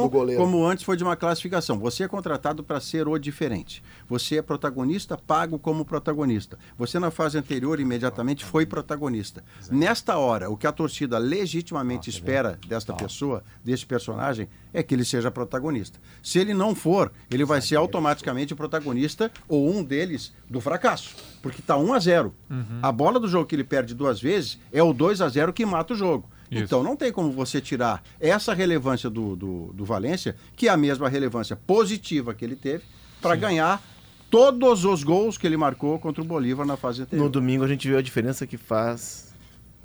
gol 0.09 0.23
eliminação, 0.25 0.37
como 0.37 0.65
antes 0.65 0.83
foi 0.83 0.97
de 0.97 1.03
uma 1.03 1.15
classificação. 1.15 1.77
Você 1.77 2.03
é 2.03 2.07
contratado 2.07 2.63
para 2.63 2.79
ser 2.79 3.07
o 3.07 3.17
diferente. 3.19 3.83
Você 4.09 4.37
é 4.37 4.41
protagonista, 4.41 5.15
pago 5.17 5.59
como 5.59 5.85
protagonista. 5.85 6.57
Você 6.79 6.97
na 6.97 7.11
fase 7.11 7.37
anterior, 7.37 7.79
imediatamente, 7.79 8.43
foi 8.43 8.65
protagonista. 8.65 9.43
Nesta 9.69 10.17
hora, 10.17 10.49
o 10.49 10.57
que 10.57 10.65
a 10.65 10.71
torcida 10.71 11.19
legitimamente 11.19 12.09
espera 12.09 12.57
desta 12.67 12.93
pessoa, 12.93 13.43
desse 13.63 13.85
personagem, 13.85 14.47
é 14.73 14.81
que 14.81 14.93
ele 14.95 15.05
seja 15.05 15.26
protagonista. 15.31 15.99
Se 16.21 16.39
ele 16.39 16.53
não 16.53 16.75
for, 16.75 17.11
ele 17.29 17.45
vai 17.45 17.61
ser 17.61 17.75
automaticamente 17.75 18.53
o 18.53 18.55
protagonista 18.55 19.31
ou 19.47 19.69
um 19.69 19.83
deles 19.83 20.33
do 20.49 20.59
fracasso. 20.61 21.15
Porque 21.41 21.61
está 21.61 21.77
1 21.77 21.93
a 21.93 21.99
0 21.99 22.35
A 22.81 22.91
bola 22.91 23.19
do 23.19 23.27
jogo 23.27 23.45
que 23.45 23.55
ele 23.55 23.63
perde 23.63 23.93
duas 23.93 24.21
vezes 24.21 24.59
é 24.71 24.81
o 24.81 24.93
2 24.93 25.21
a 25.21 25.29
0 25.29 25.53
que 25.53 25.65
mata 25.65 25.93
o 25.93 25.97
jogo. 25.97 26.29
Isso. 26.49 26.63
Então 26.63 26.81
não 26.81 26.95
tem 26.95 27.11
como 27.11 27.31
você 27.31 27.59
tirar 27.59 28.01
essa 28.19 28.53
relevância 28.53 29.09
do, 29.09 29.35
do, 29.35 29.73
do 29.73 29.85
Valência, 29.85 30.35
que 30.55 30.67
é 30.67 30.71
a 30.71 30.77
mesma 30.77 31.09
relevância 31.09 31.55
positiva 31.55 32.33
que 32.33 32.45
ele 32.45 32.55
teve, 32.55 32.83
para 33.21 33.35
ganhar 33.35 33.81
todos 34.29 34.85
os 34.85 35.03
gols 35.03 35.37
que 35.37 35.45
ele 35.45 35.57
marcou 35.57 35.99
contra 35.99 36.21
o 36.21 36.25
Bolívar 36.25 36.65
na 36.65 36.77
fase 36.77 37.01
anterior. 37.01 37.25
No 37.25 37.29
domingo 37.29 37.63
a 37.63 37.67
gente 37.67 37.87
viu 37.87 37.97
a 37.97 38.01
diferença 38.01 38.47
que 38.47 38.57
faz 38.57 39.33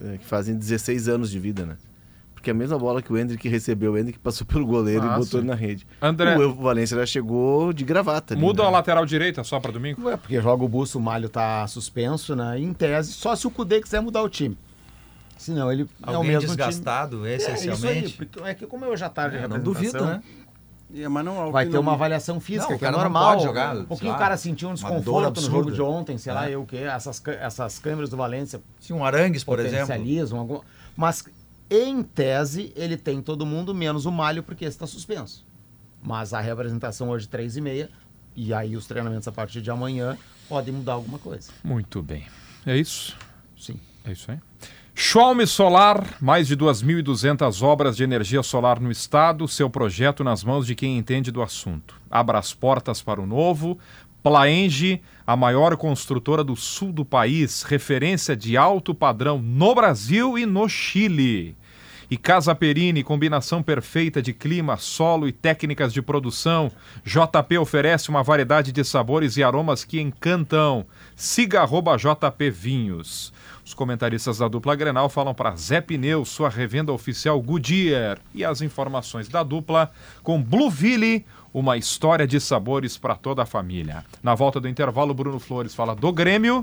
é, 0.00 0.18
que 0.18 0.24
fazem 0.24 0.56
16 0.56 1.08
anos 1.08 1.30
de 1.30 1.38
vida, 1.38 1.64
né? 1.64 1.76
Porque 2.42 2.50
a 2.50 2.54
mesma 2.54 2.76
bola 2.76 3.00
que 3.00 3.12
o 3.12 3.16
Hendrick 3.16 3.48
recebeu, 3.48 3.92
o 3.92 3.96
Hendrick 3.96 4.18
passou 4.18 4.44
pelo 4.44 4.66
goleiro 4.66 5.04
Ah, 5.08 5.14
e 5.14 5.18
botou 5.20 5.40
sim. 5.40 5.46
na 5.46 5.54
rede. 5.54 5.86
André- 6.02 6.36
O 6.36 6.52
Valência 6.54 6.96
já 6.98 7.06
chegou 7.06 7.72
de 7.72 7.84
gravata. 7.84 8.34
ali, 8.34 8.40
Muda 8.40 8.64
né? 8.64 8.68
a 8.68 8.72
lateral 8.72 9.06
direita 9.06 9.44
só 9.44 9.60
para 9.60 9.70
domingo? 9.70 10.10
É, 10.10 10.16
porque 10.16 10.40
joga 10.40 10.64
o 10.64 10.68
busto, 10.68 10.98
o 10.98 11.00
Malho 11.00 11.28
tá 11.28 11.64
suspenso, 11.68 12.34
né? 12.34 12.58
Em 12.58 12.72
tese, 12.72 13.12
só 13.12 13.36
se 13.36 13.46
o 13.46 13.50
Cudê 13.50 13.80
quiser 13.80 14.00
mudar 14.00 14.22
o 14.22 14.28
time. 14.28 14.58
Senão 15.38 15.70
ele 15.72 15.88
é 16.04 16.10
o 16.10 16.16
Alguém 16.16 16.32
mesmo 16.32 16.48
desgastado, 16.48 17.18
time. 17.18 17.28
É, 17.28 17.36
isso 17.36 17.46
aí, 17.48 17.54
essencialmente. 17.54 18.12
porque 18.16 18.40
é 18.40 18.54
que 18.54 18.66
como 18.66 18.84
eu 18.86 18.96
já 18.96 19.08
tá 19.08 19.28
de 19.28 19.36
Eu 19.36 19.48
não 19.48 19.60
duvido, 19.60 20.04
né? 20.04 20.20
É, 20.94 21.08
mas 21.08 21.24
não, 21.24 21.52
Vai 21.52 21.64
que 21.64 21.70
ter 21.70 21.76
não- 21.76 21.82
uma 21.82 21.92
avaliação 21.92 22.40
física, 22.40 22.72
Não, 22.72 22.78
que 22.78 22.84
é 22.84 22.90
normal. 22.90 23.38
jogar, 23.40 23.76
um 23.76 23.84
pouquinho 23.84 24.10
lá, 24.10 24.16
o 24.16 24.20
cara 24.20 24.36
sentiu 24.36 24.68
um 24.68 24.74
desconforto 24.74 25.40
no 25.40 25.46
jogo 25.48 25.70
de 25.70 25.80
ontem, 25.80 26.18
sei 26.18 26.32
lá, 26.32 26.48
É. 26.50 26.54
eu 26.56 26.62
o 26.62 26.66
quê? 26.66 26.78
Essas, 26.78 27.22
essas 27.40 27.78
câmeras 27.78 28.10
do 28.10 28.16
Valência 28.16 28.60
Se 28.80 28.92
um 28.92 29.04
Arangues, 29.04 29.44
por 29.44 29.60
exemplo. 29.60 29.94
alguma... 30.36 30.60
Mas, 30.96 31.24
em 31.72 32.02
tese, 32.02 32.72
ele 32.76 32.98
tem 32.98 33.22
todo 33.22 33.46
mundo, 33.46 33.74
menos 33.74 34.04
o 34.04 34.12
Malho, 34.12 34.42
porque 34.42 34.66
está 34.66 34.86
suspenso. 34.86 35.46
Mas 36.02 36.34
a 36.34 36.40
representação 36.40 37.08
hoje, 37.08 37.26
três 37.26 37.56
e 37.56 37.60
meia, 37.60 37.88
e 38.36 38.52
aí 38.52 38.76
os 38.76 38.86
treinamentos 38.86 39.26
a 39.26 39.32
partir 39.32 39.62
de 39.62 39.70
amanhã 39.70 40.18
podem 40.48 40.74
mudar 40.74 40.92
alguma 40.92 41.18
coisa. 41.18 41.50
Muito 41.64 42.02
bem. 42.02 42.26
É 42.66 42.76
isso? 42.76 43.16
Sim. 43.56 43.80
É 44.04 44.12
isso 44.12 44.30
aí. 44.30 44.38
Schwalm 44.94 45.40
Solar, 45.46 46.18
mais 46.20 46.46
de 46.46 46.56
2.200 46.56 47.62
obras 47.62 47.96
de 47.96 48.04
energia 48.04 48.42
solar 48.42 48.78
no 48.78 48.90
estado, 48.90 49.48
seu 49.48 49.70
projeto 49.70 50.22
nas 50.22 50.44
mãos 50.44 50.66
de 50.66 50.74
quem 50.74 50.98
entende 50.98 51.30
do 51.30 51.40
assunto. 51.40 51.98
Abra 52.10 52.38
as 52.38 52.52
portas 52.52 53.00
para 53.00 53.20
o 53.20 53.26
novo. 53.26 53.78
Plaenge, 54.22 55.00
a 55.26 55.34
maior 55.34 55.76
construtora 55.76 56.44
do 56.44 56.54
sul 56.54 56.92
do 56.92 57.04
país, 57.04 57.62
referência 57.62 58.36
de 58.36 58.56
alto 58.56 58.94
padrão 58.94 59.40
no 59.40 59.74
Brasil 59.74 60.38
e 60.38 60.44
no 60.44 60.68
Chile. 60.68 61.56
E 62.12 62.16
Casa 62.18 62.54
Perini, 62.54 63.02
combinação 63.02 63.62
perfeita 63.62 64.20
de 64.20 64.34
clima, 64.34 64.76
solo 64.76 65.26
e 65.26 65.32
técnicas 65.32 65.94
de 65.94 66.02
produção. 66.02 66.70
JP 67.06 67.56
oferece 67.56 68.10
uma 68.10 68.22
variedade 68.22 68.70
de 68.70 68.84
sabores 68.84 69.38
e 69.38 69.42
aromas 69.42 69.82
que 69.82 69.98
encantam. 69.98 70.84
Siga 71.16 71.62
arroba 71.62 71.96
JP 71.96 72.50
Vinhos. 72.50 73.32
Os 73.64 73.72
comentaristas 73.72 74.36
da 74.36 74.46
dupla 74.46 74.76
Grenal 74.76 75.08
falam 75.08 75.32
para 75.32 75.56
Zé 75.56 75.80
Pneus, 75.80 76.28
sua 76.28 76.50
revenda 76.50 76.92
oficial 76.92 77.40
Goodyear. 77.40 78.18
E 78.34 78.44
as 78.44 78.60
informações 78.60 79.26
da 79.26 79.42
dupla 79.42 79.90
com 80.22 80.42
Blueville, 80.42 81.24
uma 81.50 81.78
história 81.78 82.26
de 82.26 82.38
sabores 82.38 82.98
para 82.98 83.14
toda 83.14 83.44
a 83.44 83.46
família. 83.46 84.04
Na 84.22 84.34
volta 84.34 84.60
do 84.60 84.68
intervalo, 84.68 85.14
Bruno 85.14 85.38
Flores 85.38 85.74
fala 85.74 85.96
do 85.96 86.12
Grêmio. 86.12 86.62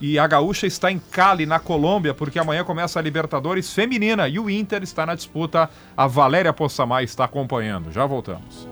E 0.00 0.18
a 0.18 0.26
Gaúcha 0.26 0.66
está 0.66 0.92
em 0.92 0.98
Cali, 0.98 1.44
na 1.44 1.58
Colômbia, 1.58 2.14
porque 2.14 2.38
amanhã 2.38 2.62
começa 2.62 2.98
a 2.98 3.02
Libertadores 3.02 3.72
Feminina 3.72 4.28
e 4.28 4.38
o 4.38 4.48
Inter 4.48 4.82
está 4.82 5.04
na 5.04 5.14
disputa. 5.14 5.68
A 5.96 6.06
Valéria 6.06 6.52
Possamay 6.52 7.04
está 7.04 7.24
acompanhando. 7.24 7.90
Já 7.92 8.06
voltamos. 8.06 8.68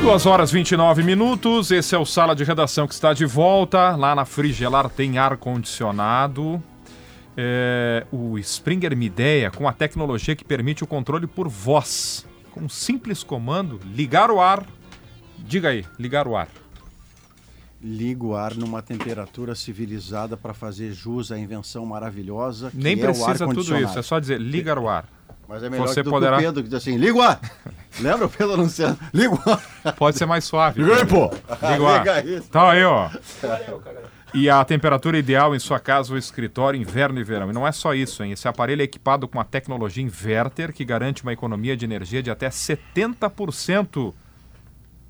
Duas 0.00 0.24
horas 0.24 0.52
29 0.52 1.02
minutos. 1.02 1.70
Esse 1.70 1.94
é 1.94 1.98
o 1.98 2.06
Sala 2.06 2.34
de 2.34 2.44
Redação 2.44 2.86
que 2.86 2.94
está 2.94 3.12
de 3.12 3.26
volta. 3.26 3.96
Lá 3.96 4.14
na 4.14 4.24
Frigelar 4.24 4.88
tem 4.88 5.18
ar-condicionado. 5.18 6.62
É, 7.36 8.06
o 8.10 8.38
Springer 8.38 8.96
Midea 8.96 9.50
com 9.50 9.68
a 9.68 9.72
tecnologia 9.72 10.34
que 10.34 10.44
permite 10.44 10.82
o 10.82 10.86
controle 10.86 11.26
por 11.26 11.48
voz. 11.48 12.24
Com 12.56 12.64
um 12.64 12.68
simples 12.70 13.22
comando, 13.22 13.78
ligar 13.84 14.30
o 14.30 14.40
ar. 14.40 14.64
Diga 15.38 15.68
aí, 15.68 15.84
ligar 15.98 16.26
o 16.26 16.34
ar. 16.34 16.48
Liga 17.82 18.24
o 18.24 18.34
ar 18.34 18.54
numa 18.54 18.80
temperatura 18.80 19.54
civilizada 19.54 20.38
para 20.38 20.54
fazer 20.54 20.90
jus 20.94 21.30
à 21.30 21.38
invenção 21.38 21.84
maravilhosa 21.84 22.70
que 22.70 22.78
Nem 22.78 22.94
é 22.94 22.96
o 22.96 23.00
precisa 23.00 23.46
tudo 23.46 23.76
isso, 23.78 23.98
é 23.98 24.02
só 24.02 24.18
dizer 24.18 24.40
ligar 24.40 24.78
o 24.78 24.88
ar. 24.88 25.04
Mas 25.46 25.62
é 25.62 25.68
melhor 25.68 25.86
Você 25.86 26.02
do 26.02 26.08
poderá- 26.08 26.38
que 26.38 26.42
o 26.44 26.46
Pedro 26.46 26.62
que 26.62 26.68
diz 26.70 26.78
assim, 26.78 26.96
liga 26.96 27.14
o 27.18 27.20
ar! 27.22 27.38
Lembra 28.00 28.24
o 28.26 28.30
Pedro 28.30 28.54
anunciando? 28.54 28.98
Liga 29.12 29.34
o 29.34 29.50
ar! 29.84 29.94
Pode 29.94 30.16
ser 30.16 30.24
mais 30.24 30.44
suave. 30.44 30.82
Liga 30.82 30.96
aí, 30.96 31.06
pô! 31.06 31.30
Liga 31.70 31.82
o 31.82 31.86
ar. 31.86 31.98
Liga 32.00 32.36
isso. 32.38 32.48
Tá 32.48 32.70
aí, 32.72 32.82
ó. 32.82 33.10
E 34.38 34.50
a 34.50 34.62
temperatura 34.66 35.16
ideal 35.16 35.56
em 35.56 35.58
sua 35.58 35.80
casa 35.80 36.12
ou 36.12 36.18
escritório, 36.18 36.78
inverno 36.78 37.18
e 37.18 37.24
verão. 37.24 37.48
E 37.48 37.54
não 37.54 37.66
é 37.66 37.72
só 37.72 37.94
isso, 37.94 38.22
hein? 38.22 38.32
Esse 38.32 38.46
aparelho 38.46 38.82
é 38.82 38.84
equipado 38.84 39.26
com 39.26 39.40
a 39.40 39.44
tecnologia 39.44 40.04
inverter, 40.04 40.74
que 40.74 40.84
garante 40.84 41.22
uma 41.22 41.32
economia 41.32 41.74
de 41.74 41.86
energia 41.86 42.22
de 42.22 42.30
até 42.30 42.50
70% 42.50 44.12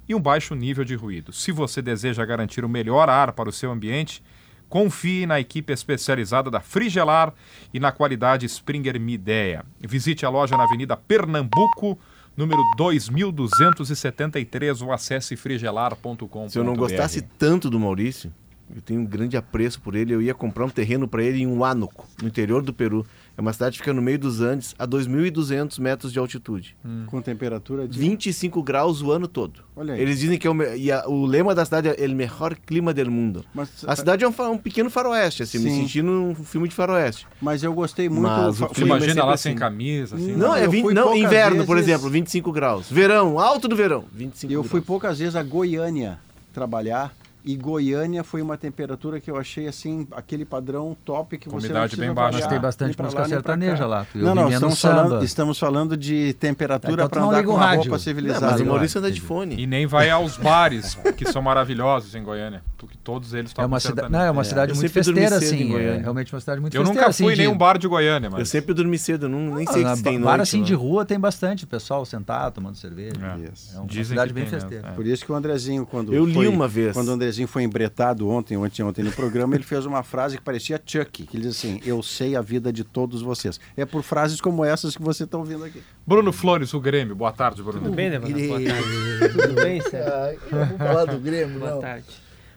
e 0.08 0.14
um 0.14 0.20
baixo 0.20 0.54
nível 0.54 0.84
de 0.84 0.94
ruído. 0.94 1.32
Se 1.32 1.50
você 1.50 1.82
deseja 1.82 2.24
garantir 2.24 2.64
o 2.64 2.68
melhor 2.68 3.10
ar 3.10 3.32
para 3.32 3.48
o 3.48 3.52
seu 3.52 3.72
ambiente, 3.72 4.22
confie 4.68 5.26
na 5.26 5.40
equipe 5.40 5.72
especializada 5.72 6.48
da 6.48 6.60
Frigelar 6.60 7.34
e 7.74 7.80
na 7.80 7.90
qualidade 7.90 8.46
Springer 8.46 9.00
Midea. 9.00 9.64
Visite 9.80 10.24
a 10.24 10.28
loja 10.28 10.56
na 10.56 10.62
Avenida 10.62 10.96
Pernambuco, 10.96 11.98
número 12.36 12.62
2273, 12.76 14.82
ou 14.82 14.92
acesse 14.92 15.34
frigelar.com.br. 15.34 16.48
Se 16.48 16.60
eu 16.60 16.64
não 16.64 16.76
gostasse 16.76 17.22
tanto 17.22 17.68
do 17.68 17.80
Maurício, 17.80 18.32
Eu 18.74 18.82
tenho 18.82 19.00
um 19.00 19.04
grande 19.06 19.36
apreço 19.36 19.80
por 19.80 19.94
ele. 19.94 20.12
Eu 20.12 20.20
ia 20.20 20.34
comprar 20.34 20.64
um 20.64 20.68
terreno 20.68 21.06
para 21.06 21.22
ele 21.22 21.40
em 21.42 21.46
Huánuco, 21.46 22.06
no 22.20 22.26
interior 22.28 22.62
do 22.62 22.72
Peru. 22.72 23.06
É 23.38 23.40
uma 23.40 23.52
cidade 23.52 23.72
que 23.74 23.78
fica 23.78 23.92
no 23.92 24.02
meio 24.02 24.18
dos 24.18 24.40
Andes, 24.40 24.74
a 24.78 24.86
2.200 24.86 25.78
metros 25.78 26.12
de 26.12 26.18
altitude. 26.18 26.76
Com 27.06 27.20
temperatura 27.22 27.86
de. 27.86 27.98
25 27.98 28.62
graus 28.62 29.02
o 29.02 29.12
ano 29.12 29.28
todo. 29.28 29.60
Olha 29.76 29.94
aí. 29.94 30.00
Eles 30.00 30.18
dizem 30.20 30.38
que 30.38 30.46
é 30.46 30.50
o, 30.50 30.54
me- 30.54 30.76
e 30.76 30.90
a- 30.90 31.04
o 31.06 31.24
lema 31.26 31.54
da 31.54 31.64
cidade 31.64 31.88
é 31.88 32.06
o 32.06 32.14
melhor 32.14 32.54
clima 32.56 32.92
do 32.92 33.10
mundo. 33.10 33.44
Mas, 33.54 33.84
A 33.86 33.94
cidade 33.94 34.24
é 34.24 34.28
um, 34.28 34.34
um 34.50 34.58
pequeno 34.58 34.90
faroeste, 34.90 35.42
assim, 35.42 35.58
me 35.58 35.70
Sim. 35.70 35.82
sentindo 35.82 36.10
um 36.10 36.34
filme 36.34 36.66
de 36.68 36.74
faroeste. 36.74 37.26
mas 37.40 37.62
eu 37.62 37.72
gostei 37.74 38.08
muito. 38.08 38.22
Mas 38.22 38.60
o 38.60 38.66
clima 38.68 38.94
é 38.96 38.98
imagina 38.98 39.24
lá 39.24 39.34
assim. 39.34 39.50
sem 39.50 39.54
camisa, 39.54 40.16
assim. 40.16 40.32
Não, 40.32 40.48
Não, 40.48 40.56
é 40.56 40.64
eu 40.66 40.70
20, 40.70 40.82
fui 40.82 40.94
não 40.94 41.02
poucas 41.04 41.20
inverno, 41.22 41.66
por 41.66 41.76
vezes- 41.76 41.90
exemplo, 41.90 42.10
25 42.10 42.50
graus. 42.52 42.90
Verão, 42.90 43.38
alto 43.38 43.68
do 43.68 43.76
verão, 43.76 44.04
25 44.12 44.52
Eu 44.52 44.60
graus. 44.62 44.70
fui 44.70 44.80
poucas 44.80 45.18
vezes 45.18 45.36
a 45.36 45.42
Goiânia 45.42 46.18
trabalhar 46.52 47.14
e 47.46 47.56
Goiânia 47.56 48.24
foi 48.24 48.42
uma 48.42 48.56
temperatura 48.58 49.20
que 49.20 49.30
eu 49.30 49.36
achei 49.36 49.68
assim, 49.68 50.06
aquele 50.10 50.44
padrão 50.44 50.96
top 51.04 51.38
que 51.38 51.48
você 51.48 51.66
umidade 51.68 51.96
não 51.96 52.04
bem 52.06 52.12
baixa. 52.12 52.38
Mas 52.40 52.46
tem 52.48 52.58
bastante 52.60 53.00
música 53.00 53.22
lá, 53.22 53.28
sertaneja 53.28 53.86
lá. 53.86 54.06
Eu 54.14 54.20
Não, 54.22 54.34
não, 54.34 54.50
estamos 54.50 54.80
falando, 54.80 55.24
estamos 55.24 55.58
falando 55.58 55.96
de 55.96 56.34
temperatura 56.34 56.94
Então 56.94 57.06
tu 57.08 57.10
para 57.12 57.20
não 57.20 57.30
andar 57.30 57.44
com 57.44 57.52
uma 57.54 57.74
roupa 57.74 57.90
Não, 57.90 57.98
civilizada. 57.98 58.50
mas 58.50 58.60
o. 58.60 58.66
Maurício 58.66 58.98
anda 58.98 59.10
de 59.12 59.20
fone. 59.20 59.54
E 59.62 59.66
nem 59.66 59.86
vai 59.86 60.10
aos 60.10 60.36
bares, 60.36 60.96
que 61.16 61.24
são 61.30 61.40
maravilhosos 61.40 62.14
em 62.14 62.22
Goiânia. 62.22 62.62
Porque 62.76 62.98
todos 63.02 63.32
eles 63.32 63.52
É 63.52 63.54
tocam 63.54 63.68
uma, 63.68 63.80
cida... 63.80 64.08
não, 64.08 64.20
é 64.20 64.30
uma 64.30 64.44
cidade 64.44 64.72
Eu 64.72 64.76
muito 64.76 64.90
festeira, 64.92 65.36
em 65.36 65.38
assim. 65.38 65.76
É 65.76 65.96
realmente 65.98 66.34
uma 66.34 66.40
cidade 66.40 66.60
muito 66.60 66.74
Eu 66.76 66.80
festeira. 66.82 67.00
nunca 67.00 67.10
assim, 67.10 67.24
fui 67.24 67.32
em 67.32 67.36
de- 67.36 67.42
nenhum 67.42 67.56
bar 67.56 67.78
de 67.78 67.86
Goiânia, 67.86 68.26
Eu 68.26 68.32
mas... 68.32 68.48
sempre 68.48 68.74
dormi 68.74 68.98
cedo, 68.98 69.28
não, 69.28 69.54
nem 69.54 69.66
sei 69.66 69.84
Ah, 69.84 69.94
se 69.96 70.02
tem 70.02 70.20
bar 70.20 70.40
assim 70.40 70.62
de 70.62 70.74
rua 70.74 71.04
tem 71.04 71.18
bastante 71.18 71.64
pessoal 71.66 72.04
sentado, 72.04 72.54
tomando 72.54 72.76
cerveja. 72.76 73.14
É. 73.20 73.76
É 73.76 73.80
uma 73.80 74.04
cidade 74.04 74.32
bem 74.32 74.42
mesmo, 74.44 74.58
festeira. 74.60 74.88
é. 74.88 74.90
Por 74.92 75.06
isso 75.06 75.24
que 75.24 75.30
o 75.30 75.34
Andrezinho, 75.34 75.86
quando 75.86 76.12
Eu 76.12 76.26
li 76.26 76.48
uma 76.48 76.66
vez. 76.66 76.92
quando 76.92 77.08
o 77.08 77.12
Andrezinho 77.12 77.35
foi 77.44 77.64
embretado 77.64 78.28
ontem, 78.28 78.56
ontem, 78.56 78.84
ontem 78.84 79.02
no 79.02 79.10
programa, 79.10 79.56
ele 79.56 79.64
fez 79.64 79.84
uma 79.84 80.04
frase 80.04 80.36
que 80.38 80.42
parecia 80.44 80.80
Chuck, 80.86 81.26
que 81.26 81.36
ele 81.36 81.48
diz 81.48 81.56
assim, 81.56 81.80
eu 81.84 82.00
sei 82.04 82.36
a 82.36 82.40
vida 82.40 82.72
de 82.72 82.84
todos 82.84 83.20
vocês. 83.20 83.58
É 83.76 83.84
por 83.84 84.04
frases 84.04 84.40
como 84.40 84.64
essas 84.64 84.96
que 84.96 85.02
você 85.02 85.24
está 85.24 85.36
ouvindo 85.36 85.64
aqui. 85.64 85.82
Bruno 86.06 86.32
Flores, 86.32 86.72
o 86.72 86.80
Grêmio. 86.80 87.16
Boa 87.16 87.32
tarde, 87.32 87.60
Bruno. 87.64 87.80
Tudo 87.80 87.96
bem, 87.96 88.08
Débora? 88.08 88.32
Boa 88.32 88.60
tarde. 88.62 89.32
Tudo 89.32 89.54
bem, 89.54 89.80
Sérgio? 89.80 90.12
Ah, 90.12 90.32
eu 90.32 90.66
vou 90.66 90.78
falar 90.78 91.04
do 91.06 91.18
Grêmio, 91.18 91.58
Boa 91.58 91.72
não. 91.72 91.80
tarde. 91.80 92.06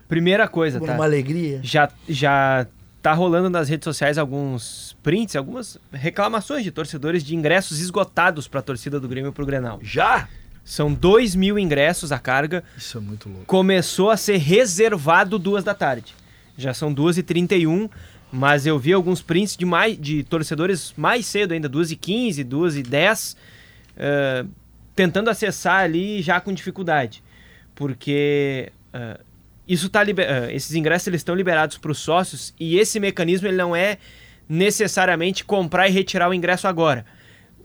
Primeira 0.07 0.47
coisa, 0.47 0.79
tá? 0.79 0.93
uma 0.93 1.03
alegria. 1.03 1.59
Já, 1.63 1.89
já 2.07 2.67
tá 3.01 3.13
rolando 3.13 3.49
nas 3.49 3.69
redes 3.69 3.85
sociais 3.85 4.17
alguns 4.17 4.95
prints, 5.01 5.35
algumas 5.35 5.77
reclamações 5.91 6.63
de 6.63 6.71
torcedores 6.71 7.23
de 7.23 7.35
ingressos 7.35 7.79
esgotados 7.79 8.47
para 8.47 8.59
a 8.59 8.63
torcida 8.63 8.99
do 8.99 9.07
Grêmio 9.07 9.31
pro 9.31 9.45
Grenal. 9.45 9.79
Já? 9.81 10.27
São 10.69 10.93
2 10.93 11.33
mil 11.33 11.57
ingressos 11.57 12.11
a 12.11 12.19
carga. 12.19 12.63
Isso 12.77 12.99
é 12.99 13.01
muito 13.01 13.27
louco. 13.27 13.43
Começou 13.45 14.11
a 14.11 14.15
ser 14.15 14.37
reservado 14.37 15.39
duas 15.39 15.63
da 15.63 15.73
tarde. 15.73 16.13
Já 16.55 16.75
são 16.75 16.93
2h31, 16.93 17.89
mas 18.31 18.67
eu 18.67 18.77
vi 18.77 18.93
alguns 18.93 19.19
prints 19.19 19.57
de, 19.57 19.65
mais, 19.65 19.97
de 19.99 20.21
torcedores 20.23 20.93
mais 20.95 21.25
cedo 21.25 21.53
ainda, 21.55 21.67
2h15, 21.67 22.45
2h10, 22.45 23.35
eh, 23.97 24.45
tentando 24.95 25.31
acessar 25.31 25.81
ali 25.85 26.21
já 26.21 26.39
com 26.39 26.53
dificuldade. 26.53 27.23
Porque 27.73 28.71
eh, 28.93 29.19
isso 29.67 29.89
tá 29.89 30.03
liber- 30.03 30.29
eh, 30.29 30.53
esses 30.53 30.75
ingressos 30.75 31.07
eles 31.07 31.21
estão 31.21 31.33
liberados 31.33 31.79
para 31.79 31.91
os 31.91 31.97
sócios 31.97 32.53
e 32.59 32.77
esse 32.77 32.99
mecanismo 32.99 33.47
ele 33.47 33.57
não 33.57 33.75
é 33.75 33.97
necessariamente 34.47 35.43
comprar 35.43 35.87
e 35.87 35.91
retirar 35.91 36.29
o 36.29 36.33
ingresso 36.33 36.67
agora. 36.67 37.05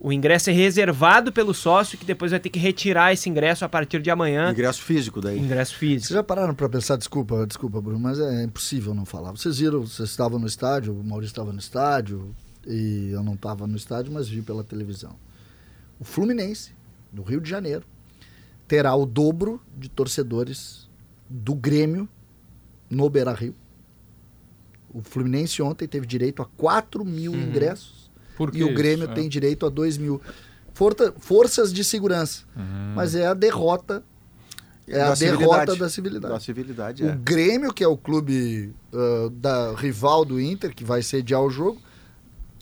O 0.00 0.12
ingresso 0.12 0.50
é 0.50 0.52
reservado 0.52 1.32
pelo 1.32 1.54
sócio 1.54 1.96
que 1.96 2.04
depois 2.04 2.30
vai 2.30 2.38
ter 2.40 2.50
que 2.50 2.58
retirar 2.58 3.12
esse 3.12 3.28
ingresso 3.30 3.64
a 3.64 3.68
partir 3.68 4.02
de 4.02 4.10
amanhã. 4.10 4.50
Ingresso 4.50 4.82
físico 4.82 5.20
daí. 5.20 5.38
Ingresso 5.38 5.76
físico. 5.76 6.08
Vocês 6.08 6.16
já 6.16 6.22
pararam 6.22 6.54
para 6.54 6.68
pensar, 6.68 6.96
desculpa, 6.96 7.46
desculpa, 7.46 7.80
Bruno, 7.80 7.98
mas 7.98 8.18
é 8.20 8.42
impossível 8.44 8.92
não 8.94 9.06
falar. 9.06 9.30
Vocês 9.30 9.58
viram, 9.58 9.80
vocês 9.86 10.10
estavam 10.10 10.38
no 10.38 10.46
estádio, 10.46 10.92
o 10.92 11.02
Maurício 11.02 11.32
estava 11.32 11.52
no 11.52 11.58
estádio, 11.58 12.34
e 12.66 13.10
eu 13.12 13.22
não 13.22 13.32
estava 13.34 13.66
no 13.66 13.76
estádio, 13.76 14.12
mas 14.12 14.28
vi 14.28 14.42
pela 14.42 14.62
televisão. 14.62 15.16
O 15.98 16.04
Fluminense, 16.04 16.72
no 17.10 17.22
Rio 17.22 17.40
de 17.40 17.48
Janeiro, 17.48 17.84
terá 18.68 18.94
o 18.94 19.06
dobro 19.06 19.58
de 19.76 19.88
torcedores 19.88 20.86
do 21.30 21.54
Grêmio 21.54 22.06
no 22.90 23.08
Beira 23.08 23.32
Rio. 23.32 23.54
O 24.92 25.00
Fluminense 25.02 25.62
ontem 25.62 25.88
teve 25.88 26.06
direito 26.06 26.42
a 26.42 26.44
4 26.44 27.04
mil 27.06 27.32
Uhum. 27.32 27.40
ingressos 27.42 28.03
e 28.54 28.62
o 28.64 28.68
isso? 28.68 28.74
Grêmio 28.76 29.04
É. 29.10 29.14
tem 29.14 29.28
direito 29.28 29.64
a 29.66 29.68
2 29.68 29.96
mil. 29.98 30.20
Forta- 30.72 31.12
forças 31.18 31.72
de 31.72 31.84
segurança. 31.84 32.42
Mas 32.94 33.14
é 33.14 33.26
a 33.26 33.34
derrota. 33.34 34.02
É 34.86 34.98
Da 34.98 35.12
a 35.12 35.16
civilidade. 35.16 35.48
derrota 35.50 35.76
da 35.76 35.88
civilidade. 35.88 36.34
Da 36.34 36.40
civilidade, 36.40 37.04
O 37.04 37.08
é. 37.08 37.16
Grêmio, 37.22 37.72
que 37.72 37.82
é 37.82 37.88
o 37.88 37.96
clube 37.96 38.70
ah, 38.92 39.30
da 39.32 39.72
rival 39.74 40.24
do 40.26 40.38
Inter, 40.40 40.74
que 40.74 40.84
vai 40.84 41.02
sediar 41.02 41.40
o 41.42 41.48
jogo, 41.48 41.80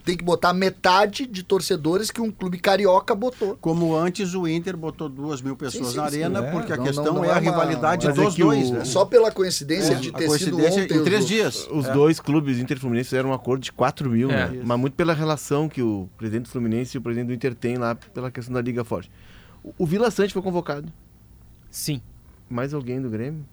tem 0.04 0.16
que 0.16 0.24
botar 0.24 0.52
metade 0.52 1.26
de 1.26 1.42
torcedores 1.42 2.10
que 2.10 2.20
um 2.20 2.30
clube 2.30 2.58
carioca 2.58 3.14
botou. 3.14 3.56
Como 3.60 3.94
antes 3.96 4.34
o 4.34 4.48
Inter 4.48 4.76
botou 4.76 5.08
duas 5.08 5.40
mil 5.40 5.56
pessoas 5.56 5.90
Sim, 5.92 5.96
na 5.96 6.08
sim, 6.10 6.16
arena, 6.22 6.40
sim. 6.40 6.46
É, 6.46 6.50
porque 6.50 6.72
a 6.72 6.76
não- 6.76 6.84
questão 6.84 7.04
não- 7.04 7.14
não 7.14 7.24
é 7.24 7.28
é 7.28 7.30
a 7.30 7.34
uma- 7.34 7.40
rivalidade 7.40 8.06
é 8.08 8.12
dos 8.12 8.34
dois, 8.34 8.70
o- 8.70 8.74
né? 8.74 8.84
Só 8.84 9.04
pela 9.04 9.30
coincidência 9.30 9.92
É, 9.92 9.94
de 9.96 10.08
a 10.08 10.12
ter 10.12 10.28
sido 10.30 10.50
coincidência 10.56 10.82
ontem. 10.84 10.94
em 10.94 10.98
os 10.98 11.04
três 11.04 11.18
dois- 11.20 11.26
dias. 11.28 11.68
Os 11.70 11.86
É. 11.86 11.92
dois 11.92 12.18
clubes, 12.20 12.58
Inter 12.58 12.76
e 12.76 12.80
Fluminense, 12.80 13.10
fizeram 13.10 13.30
um 13.30 13.32
acordo 13.32 13.62
de 13.62 13.70
4 13.72 14.10
mil, 14.10 14.30
É. 14.30 14.48
né? 14.50 14.62
mas 14.64 14.78
muito 14.80 14.94
pela 14.94 15.14
relação 15.14 15.68
que 15.68 15.80
o 15.82 16.08
presidente 16.18 16.44
do 16.44 16.48
Fluminense 16.50 16.96
e 16.96 16.98
o 16.98 17.02
presidente 17.02 17.28
do 17.28 17.34
Inter 17.34 17.54
têm 17.54 17.76
lá, 17.76 17.94
pela 17.94 18.30
questão 18.30 18.52
da 18.54 18.60
Liga 18.60 18.82
Forte. 18.84 19.10
O, 19.62 19.72
o 19.78 19.86
Vila 19.86 20.10
Sante 20.10 20.32
foi 20.32 20.42
convocado. 20.42 20.92
Sim. 21.70 22.02
Mais 22.50 22.74
alguém 22.74 23.00
do 23.00 23.08
Grêmio? 23.08 23.44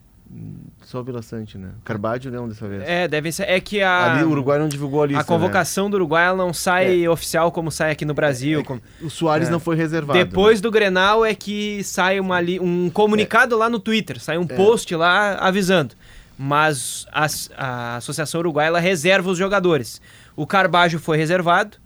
Só 0.83 0.99
o 0.99 1.03
Vila 1.03 1.21
Sante, 1.23 1.57
né? 1.57 1.69
Carbadio 1.83 2.31
não 2.31 2.47
dessa 2.47 2.67
vez. 2.67 2.83
É, 2.85 3.07
devem 3.07 3.31
ser. 3.31 3.43
É 3.49 3.59
que 3.59 3.81
a. 3.81 4.13
Ali 4.13 4.23
o 4.23 4.29
Uruguai 4.29 4.59
não 4.59 4.67
divulgou 4.69 5.01
a 5.03 5.07
lista. 5.07 5.21
A 5.21 5.23
convocação 5.23 5.89
do 5.89 5.95
Uruguai 5.95 6.25
ela 6.27 6.37
não 6.37 6.53
sai 6.53 7.03
É. 7.03 7.09
oficial 7.09 7.51
como 7.51 7.71
sai 7.71 7.91
aqui 7.91 8.05
no 8.05 8.13
Brasil. 8.13 8.63
como- 8.63 8.79
né? 8.79 8.87
O 9.07 9.09
Soares 9.09 9.47
É. 9.47 9.51
não 9.51 9.59
foi 9.59 9.75
reservado. 9.75 10.19
Depois 10.19 10.61
do 10.61 10.69
Grenal 10.69 11.25
é 11.25 11.33
que 11.33 11.83
sai 11.83 12.19
uma 12.19 12.39
li- 12.39 12.59
um 12.59 12.89
comunicado 12.91 13.57
lá 13.57 13.69
no 13.69 13.79
Twitter, 13.79 14.19
sai 14.19 14.37
um 14.37 14.45
post 14.45 14.95
lá 14.95 15.35
avisando. 15.39 15.95
Mas 16.37 17.05
a, 17.11 17.25
a 17.57 17.95
Associação 17.97 18.39
Uruguai 18.39 18.67
ela 18.67 18.79
reserva 18.79 19.29
os 19.31 19.37
jogadores. 19.37 19.99
O 20.35 20.45
Carbajo 20.47 20.99
foi 20.99 21.17
reservado, 21.17 21.77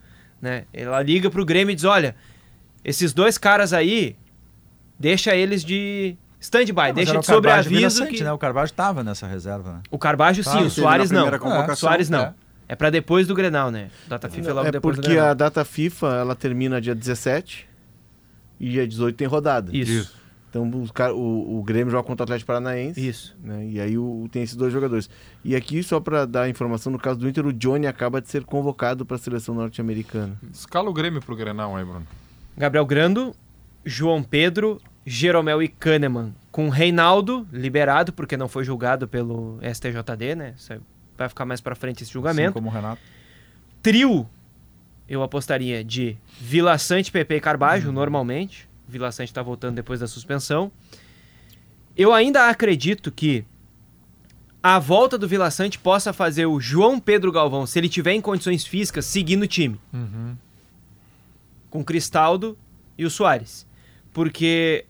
né? 0.42 0.66
Ela 0.74 1.02
liga 1.02 1.30
pro 1.32 1.46
Grêmio 1.46 1.72
e 1.72 1.76
diz: 1.76 1.86
olha, 1.86 2.16
esses 2.84 3.14
dois 3.14 3.38
caras 3.38 3.74
aí, 3.74 4.16
deixa 5.00 5.36
eles 5.36 5.64
de 5.64 6.16
stand-by, 6.44 6.74
Mas 6.76 6.96
deixa 6.96 7.12
de 7.14 7.18
o 7.18 7.22
Carvalho 7.22 7.64
sobreaviso. 7.64 8.08
Que... 8.08 8.24
né? 8.24 8.32
O 8.32 8.38
Carvalho 8.38 8.66
estava 8.66 9.04
nessa 9.04 9.26
reserva, 9.26 9.74
né? 9.74 9.82
O 9.90 9.98
Carbajo 9.98 10.44
sim, 10.44 10.50
Tá, 10.50 10.60
o 10.62 10.70
Soares 10.70 11.10
não. 11.12 11.28
O 11.28 11.76
Soares 11.76 12.10
não. 12.10 12.22
É. 12.22 12.34
É 12.70 12.76
pra 12.76 12.90
depois 12.90 13.28
do 13.28 13.36
Grenal, 13.36 13.70
né? 13.72 13.90
Data 14.08 14.30
FIFA 14.30 14.50
é 14.50 14.54
logo 14.54 14.68
É 14.68 14.72
depois 14.72 14.96
do 14.96 15.02
porque 15.02 15.14
Grenal. 15.14 15.32
a 15.32 15.34
data 15.34 15.64
FIFA 15.66 16.08
ela 16.16 16.36
termina 16.36 16.80
dia 16.82 16.96
17 16.96 17.68
e 18.60 18.70
dia 18.70 18.88
18 18.88 19.16
tem 19.16 19.28
rodada. 19.28 19.70
Isso. 19.76 20.14
Então 20.50 20.70
os 20.82 20.92
cara- 20.92 21.14
o, 21.16 21.60
o 21.60 21.64
Grêmio 21.64 21.92
joga 21.92 22.04
contra 22.08 22.24
o 22.24 22.26
Atlético 22.26 22.48
Paranaense. 22.48 23.06
Isso. 23.06 23.36
né? 23.44 23.66
E 23.66 23.80
aí 23.82 23.98
o, 23.98 24.28
tem 24.32 24.44
esses 24.44 24.56
dois 24.56 24.72
jogadores. 24.72 25.10
E 25.44 25.56
aqui, 25.56 25.82
só 25.84 26.00
para 26.00 26.26
dar 26.26 26.48
informação, 26.50 26.92
no 26.92 27.00
caso 27.00 27.20
do 27.20 27.28
Inter, 27.28 27.46
o 27.46 27.52
Johnny 27.54 27.88
acaba 27.88 28.22
de 28.22 28.30
ser 28.30 28.44
convocado 28.46 29.06
para 29.06 29.16
a 29.18 29.20
seleção 29.20 29.56
norte-americana. 29.56 30.38
Escala 30.54 30.90
o 30.90 30.94
Grêmio 30.94 31.22
pro 31.22 31.36
Grenal 31.36 31.76
aí, 31.76 31.84
Bruno. 31.84 32.06
Gabriel 32.58 32.86
Grando, 32.86 33.36
João 33.84 34.22
Pedro, 34.24 34.80
Jeromel 35.06 35.62
e 35.62 35.68
Kahneman. 35.68 36.34
Com 36.52 36.70
Reinaldo 36.70 37.48
liberado, 37.52 38.14
porque 38.14 38.38
não 38.38 38.48
foi 38.48 38.64
julgado 38.64 39.08
pelo 39.08 39.60
STJD, 39.62 40.36
né? 40.36 40.54
Vai 41.18 41.28
ficar 41.30 41.46
mais 41.46 41.62
pra 41.62 41.76
frente 41.76 41.98
esse 41.98 42.04
Assim 42.06 42.14
julgamento. 42.14 42.54
como 42.54 42.70
o 42.70 42.72
Renato. 42.72 43.02
Trio, 43.82 44.28
eu 45.10 45.22
apostaria 45.24 45.84
de 45.84 46.16
Vila 46.40 46.78
Sante, 46.78 47.12
Pepe 47.12 47.36
e 47.36 47.40
Carbajo, 47.40 47.92
normalmente. 47.92 48.68
Vila 48.88 49.12
Sante 49.12 49.34
tá 49.34 49.42
voltando 49.42 49.76
depois 49.76 50.00
da 50.00 50.08
suspensão. 50.08 50.72
Eu 51.98 52.14
ainda 52.14 52.48
acredito 52.50 53.12
que 53.12 53.46
a 54.62 54.80
volta 54.80 55.18
do 55.18 55.28
Vila 55.28 55.52
Sante 55.52 55.78
possa 55.78 56.14
fazer 56.14 56.46
o 56.46 56.60
João 56.60 57.00
Pedro 57.00 57.32
Galvão, 57.32 57.66
se 57.68 57.78
ele 57.78 57.90
tiver 57.90 58.14
em 58.14 58.22
condições 58.22 58.66
físicas, 58.66 59.06
seguir 59.06 59.36
no 59.36 59.46
time. 59.48 59.80
Com 61.70 61.82
o 61.82 61.84
Cristaldo 61.86 62.58
e 62.98 63.06
o 63.06 63.10
Soares. 63.10 63.68
Porque 64.14 64.86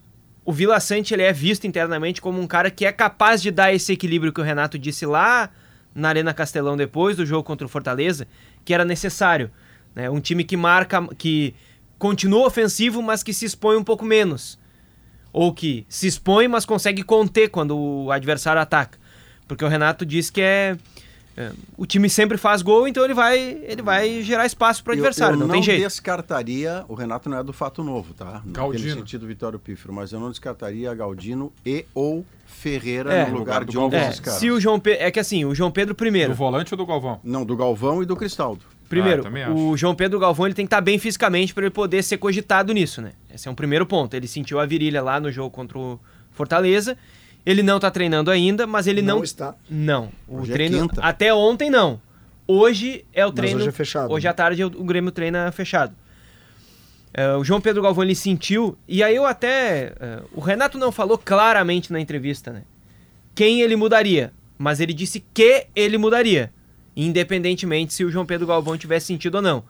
o 0.45 0.52
Vila 0.52 0.80
Sante 0.80 1.14
ele 1.14 1.24
é 1.24 1.32
visto 1.32 1.65
internamente 1.65 2.22
como 2.22 2.40
um 2.40 2.48
cara 2.48 2.70
que 2.70 2.86
é 2.86 2.91
capaz 2.91 3.41
de 3.41 3.52
dar 3.52 3.74
esse 3.74 3.94
equilíbrio 3.94 4.34
que 4.34 4.41
o 4.41 4.44
Renato 4.44 4.78
disse 4.78 5.06
lá 5.06 5.49
na 5.95 6.10
Arena 6.10 6.34
Castelão 6.34 6.76
depois 6.76 7.15
do 7.15 7.26
jogo 7.26 7.44
contra 7.44 7.65
o 7.65 7.70
Fortaleza, 7.70 8.28
que 8.65 8.74
era 8.74 8.84
necessário. 8.84 9.52
Né? 9.95 10.10
Um 10.10 10.20
time 10.20 10.44
que 10.44 10.57
marca, 10.57 11.07
que 11.18 11.56
continua 11.98 12.48
ofensivo, 12.48 13.02
mas 13.02 13.24
que 13.24 13.34
se 13.34 13.45
expõe 13.45 13.78
um 13.78 13.84
pouco 13.84 14.03
menos. 14.03 14.60
Ou 15.32 15.53
que 15.53 15.86
se 15.88 16.07
expõe, 16.07 16.48
mas 16.48 16.65
consegue 16.65 17.03
conter 17.03 17.49
quando 17.49 17.78
o 17.78 18.11
adversário 18.11 18.61
ataca. 18.61 18.99
Porque 19.48 19.64
o 19.64 19.68
Renato 19.68 20.06
diz 20.06 20.30
que 20.30 20.41
é 20.41 20.78
é, 21.36 21.52
o 21.78 21.86
time 21.86 22.10
sempre 22.10 22.38
faz 22.38 22.62
gol, 22.62 22.88
então 22.88 23.04
ele 23.04 23.14
vai, 23.14 23.40
ele 23.64 23.82
vai 23.82 24.22
gerar 24.22 24.46
espaço 24.46 24.84
para 24.84 24.92
o 24.92 24.94
Eu- 24.94 24.98
adversário, 25.00 25.36
eu 25.36 25.40
não, 25.40 25.50
tem 25.50 25.64
jeito. 25.64 25.82
descartaria, 25.82 26.86
o 26.88 26.94
Renato 26.94 27.30
não 27.30 27.38
é 27.40 27.44
do 27.44 27.52
fato 27.54 27.84
novo, 27.84 28.14
tá? 28.14 28.42
Galdino. 28.46 28.96
sentido 28.96 29.26
Vitório 29.28 29.58
Pífero, 29.60 29.92
mas 29.94 30.12
eu 30.12 30.20
não 30.20 30.30
descartaria 30.30 30.94
Galdino 30.94 31.52
e 31.66 31.86
ou 31.94 32.26
Ferreira 32.46 33.12
É. 33.14 33.26
no 33.30 33.38
lugar 33.40 33.66
do 33.66 33.72
de 33.72 33.78
um 33.78 33.90
desses 33.90 34.20
caras. 34.20 34.40
Se 34.40 34.50
o 34.50 34.60
João 34.60 34.80
Pedro, 34.80 35.04
é 35.04 35.12
que 35.12 35.20
assim, 35.20 35.44
o 35.44 35.54
João 35.54 35.70
Pedro 35.72 35.94
Do 35.94 35.98
primeiro, 35.98 36.34
volante 36.34 36.74
ou 36.74 36.78
do 36.78 36.86
Galvão? 36.86 37.20
Não, 37.24 37.44
do 37.44 37.58
Galvão 37.58 38.02
e 38.02 38.06
do 38.06 38.16
Cristaldo. 38.16 38.62
primeiro, 38.88 39.24
Ah, 39.26 39.52
o 39.52 39.76
João 39.76 39.96
Pedro 39.96 40.20
Galvão 40.20 40.46
ele 40.46 40.54
tem 40.54 40.66
que 40.66 40.68
estar 40.68 40.80
bem 40.82 41.00
fisicamente 41.00 41.52
para 41.54 41.64
ele 41.64 41.72
poder 41.72 42.04
ser 42.04 42.18
cogitado 42.18 42.72
nisso, 42.74 43.02
né? 43.02 43.14
Esse 43.34 43.48
é 43.48 43.52
um 43.52 43.56
primeiro 43.56 43.86
ponto. 43.88 44.14
Ele 44.14 44.28
sentiu 44.28 44.60
a 44.60 44.66
virilha 44.68 45.02
lá 45.02 45.20
no 45.20 45.32
jogo 45.32 45.50
contra 45.50 45.78
o 45.80 46.00
Fortaleza. 46.32 46.96
Ele 47.45 47.61
não 47.61 47.80
tá 47.80 47.91
treinando 47.91 48.32
ainda, 48.32 48.65
mas 48.65 48.88
ele 48.88 49.02
não 49.02 49.18
Não 49.18 49.24
está. 49.24 49.56
Não, 49.70 50.10
o 50.28 50.40
Hoje 50.40 50.52
é 50.52 50.53
treino 50.53 50.88
quinta. 50.90 51.02
até 51.02 51.34
ontem 51.34 51.70
não. 51.70 51.99
Hoje 52.48 53.06
é 53.14 53.26
o 53.26 53.30
Mas 53.30 53.36
treino. 53.36 53.60
hoje 53.60 53.70
é 53.70 53.72
fechado, 53.72 54.14
Hoje 54.14 54.26
né? 54.26 54.30
à 54.30 54.34
tarde 54.34 54.64
o, 54.64 54.68
o 54.68 54.84
Grêmio 54.84 55.11
treina 55.11 55.52
fechado. 55.52 55.94
É, 57.14 57.36
o 57.36 57.44
João 57.44 57.61
Pedro 57.61 57.82
Galvão 57.82 58.03
ele 58.03 58.15
sentiu 58.15 58.78
e 58.88 59.03
aí 59.03 59.15
eu 59.15 59.26
até 59.26 59.94
é, 59.99 60.20
o 60.34 60.40
Renato 60.41 60.78
não 60.78 60.91
falou 60.91 61.18
claramente 61.18 61.91
na 61.94 61.99
entrevista, 61.99 62.52
né? 62.52 62.64
Quem 63.36 63.61
ele 63.61 63.76
mudaria, 63.76 64.32
mas 64.57 64.80
ele 64.80 64.94
disse 64.94 65.24
que 65.34 65.68
ele 65.76 65.98
mudaria, 65.98 66.52
independentemente 66.95 67.94
se 67.94 68.03
o 68.03 68.10
João 68.11 68.26
Pedro 68.26 68.48
Galvão 68.48 68.78
tivesse 68.78 69.07
sentido 69.07 69.36
ou 69.36 69.41
não. 69.41 69.64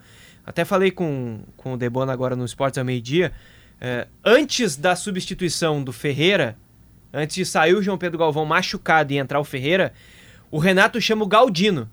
Até 0.45 0.63
falei 0.65 0.91
com, 0.91 1.39
com 1.57 1.73
o 1.73 1.77
Debona 1.77 2.11
agora 2.13 2.35
no 2.35 2.45
Esportes 2.45 2.77
ao 2.77 2.85
meio-dia. 2.85 3.31
é, 3.79 4.07
antes 4.23 4.75
da 4.77 4.95
substituição 4.95 5.83
do 5.83 5.91
Ferreira, 5.93 6.57
antes 7.13 7.35
de 7.35 7.45
sair 7.45 7.75
o 7.75 7.81
João 7.81 7.97
Pedro 7.97 8.17
Galvão 8.17 8.45
machucado 8.45 9.13
e 9.13 9.17
entrar 9.17 9.39
o 9.39 9.43
Ferreira, 9.43 9.93
o 10.49 10.57
Renato 10.57 10.99
chama 10.99 11.23
o 11.23 11.27
Galdino. 11.27 11.89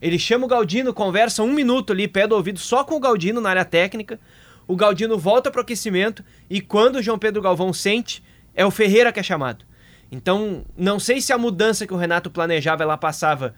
Ele 0.00 0.18
chama 0.18 0.44
o 0.44 0.48
Galdino, 0.48 0.94
conversa 0.94 1.42
um 1.42 1.52
minuto 1.52 1.92
ali, 1.92 2.06
pé 2.08 2.26
do 2.26 2.34
ouvido, 2.34 2.58
só 2.58 2.84
com 2.84 2.96
o 2.96 3.00
Galdino 3.00 3.40
na 3.40 3.50
área 3.50 3.64
técnica. 3.64 4.18
O 4.66 4.76
Galdino 4.76 5.18
volta 5.18 5.50
para 5.50 5.58
o 5.58 5.62
aquecimento 5.62 6.24
e 6.48 6.60
quando 6.60 6.96
o 6.96 7.02
João 7.02 7.18
Pedro 7.18 7.42
Galvão 7.42 7.72
sente, 7.72 8.22
é 8.54 8.64
o 8.64 8.70
Ferreira 8.70 9.12
que 9.12 9.20
é 9.20 9.22
chamado. 9.22 9.64
Então, 10.10 10.64
não 10.76 11.00
sei 11.00 11.20
se 11.20 11.32
a 11.32 11.38
mudança 11.38 11.86
que 11.86 11.94
o 11.94 11.96
Renato 11.96 12.30
planejava 12.30 12.82
ela 12.82 12.98
passava 12.98 13.54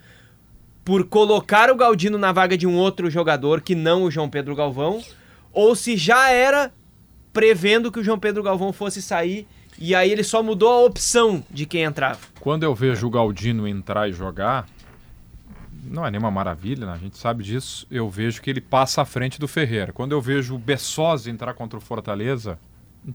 por 0.85 1.05
colocar 1.07 1.71
o 1.71 1.77
Galdino 1.77 2.19
na 2.19 2.31
vaga 2.31 2.57
de 2.57 2.67
um 2.67 2.77
outro 2.77 3.11
jogador 3.11 3.61
que 3.61 3.75
não 3.75 4.05
o 4.05 4.11
João 4.11 4.29
Pedro 4.29 4.55
Galvão, 4.55 5.03
ou 5.53 5.75
se 5.75 5.97
já 5.97 6.31
era 6.31 6.73
prevendo 7.33 7.91
que 7.91 7.99
o 7.99 8.05
João 8.05 8.19
Pedro 8.19 8.43
Galvão 8.43 8.73
fosse 8.73 9.01
sair 9.03 9.49
e 9.79 9.95
aí 9.95 10.11
ele 10.11 10.23
só 10.25 10.43
mudou 10.43 10.69
a 10.71 10.85
opção 10.85 11.43
de 11.51 11.67
quem 11.67 11.83
entrava. 11.83 12.19
Quando 12.41 12.63
eu 12.63 12.75
vejo 12.75 13.07
o 13.07 13.11
Galdino 13.11 13.67
entrar 13.69 14.09
e 14.09 14.13
jogar, 14.13 14.67
não 15.85 16.07
é 16.07 16.11
nenhuma 16.11 16.31
maravilha, 16.31 16.87
né? 16.87 16.93
a 16.93 16.99
gente 16.99 17.19
sabe 17.19 17.45
disso. 17.45 17.87
Eu 17.91 18.09
vejo 18.09 18.41
que 18.41 18.49
ele 18.51 18.61
passa 18.61 19.03
à 19.03 19.05
frente 19.05 19.39
do 19.39 19.47
Ferreira. 19.49 19.93
Quando 19.93 20.13
eu 20.13 20.21
vejo 20.21 20.55
o 20.55 20.59
Bessosa 20.59 21.31
entrar 21.31 21.53
contra 21.55 21.79
o 21.79 21.81
Fortaleza, 21.81 22.59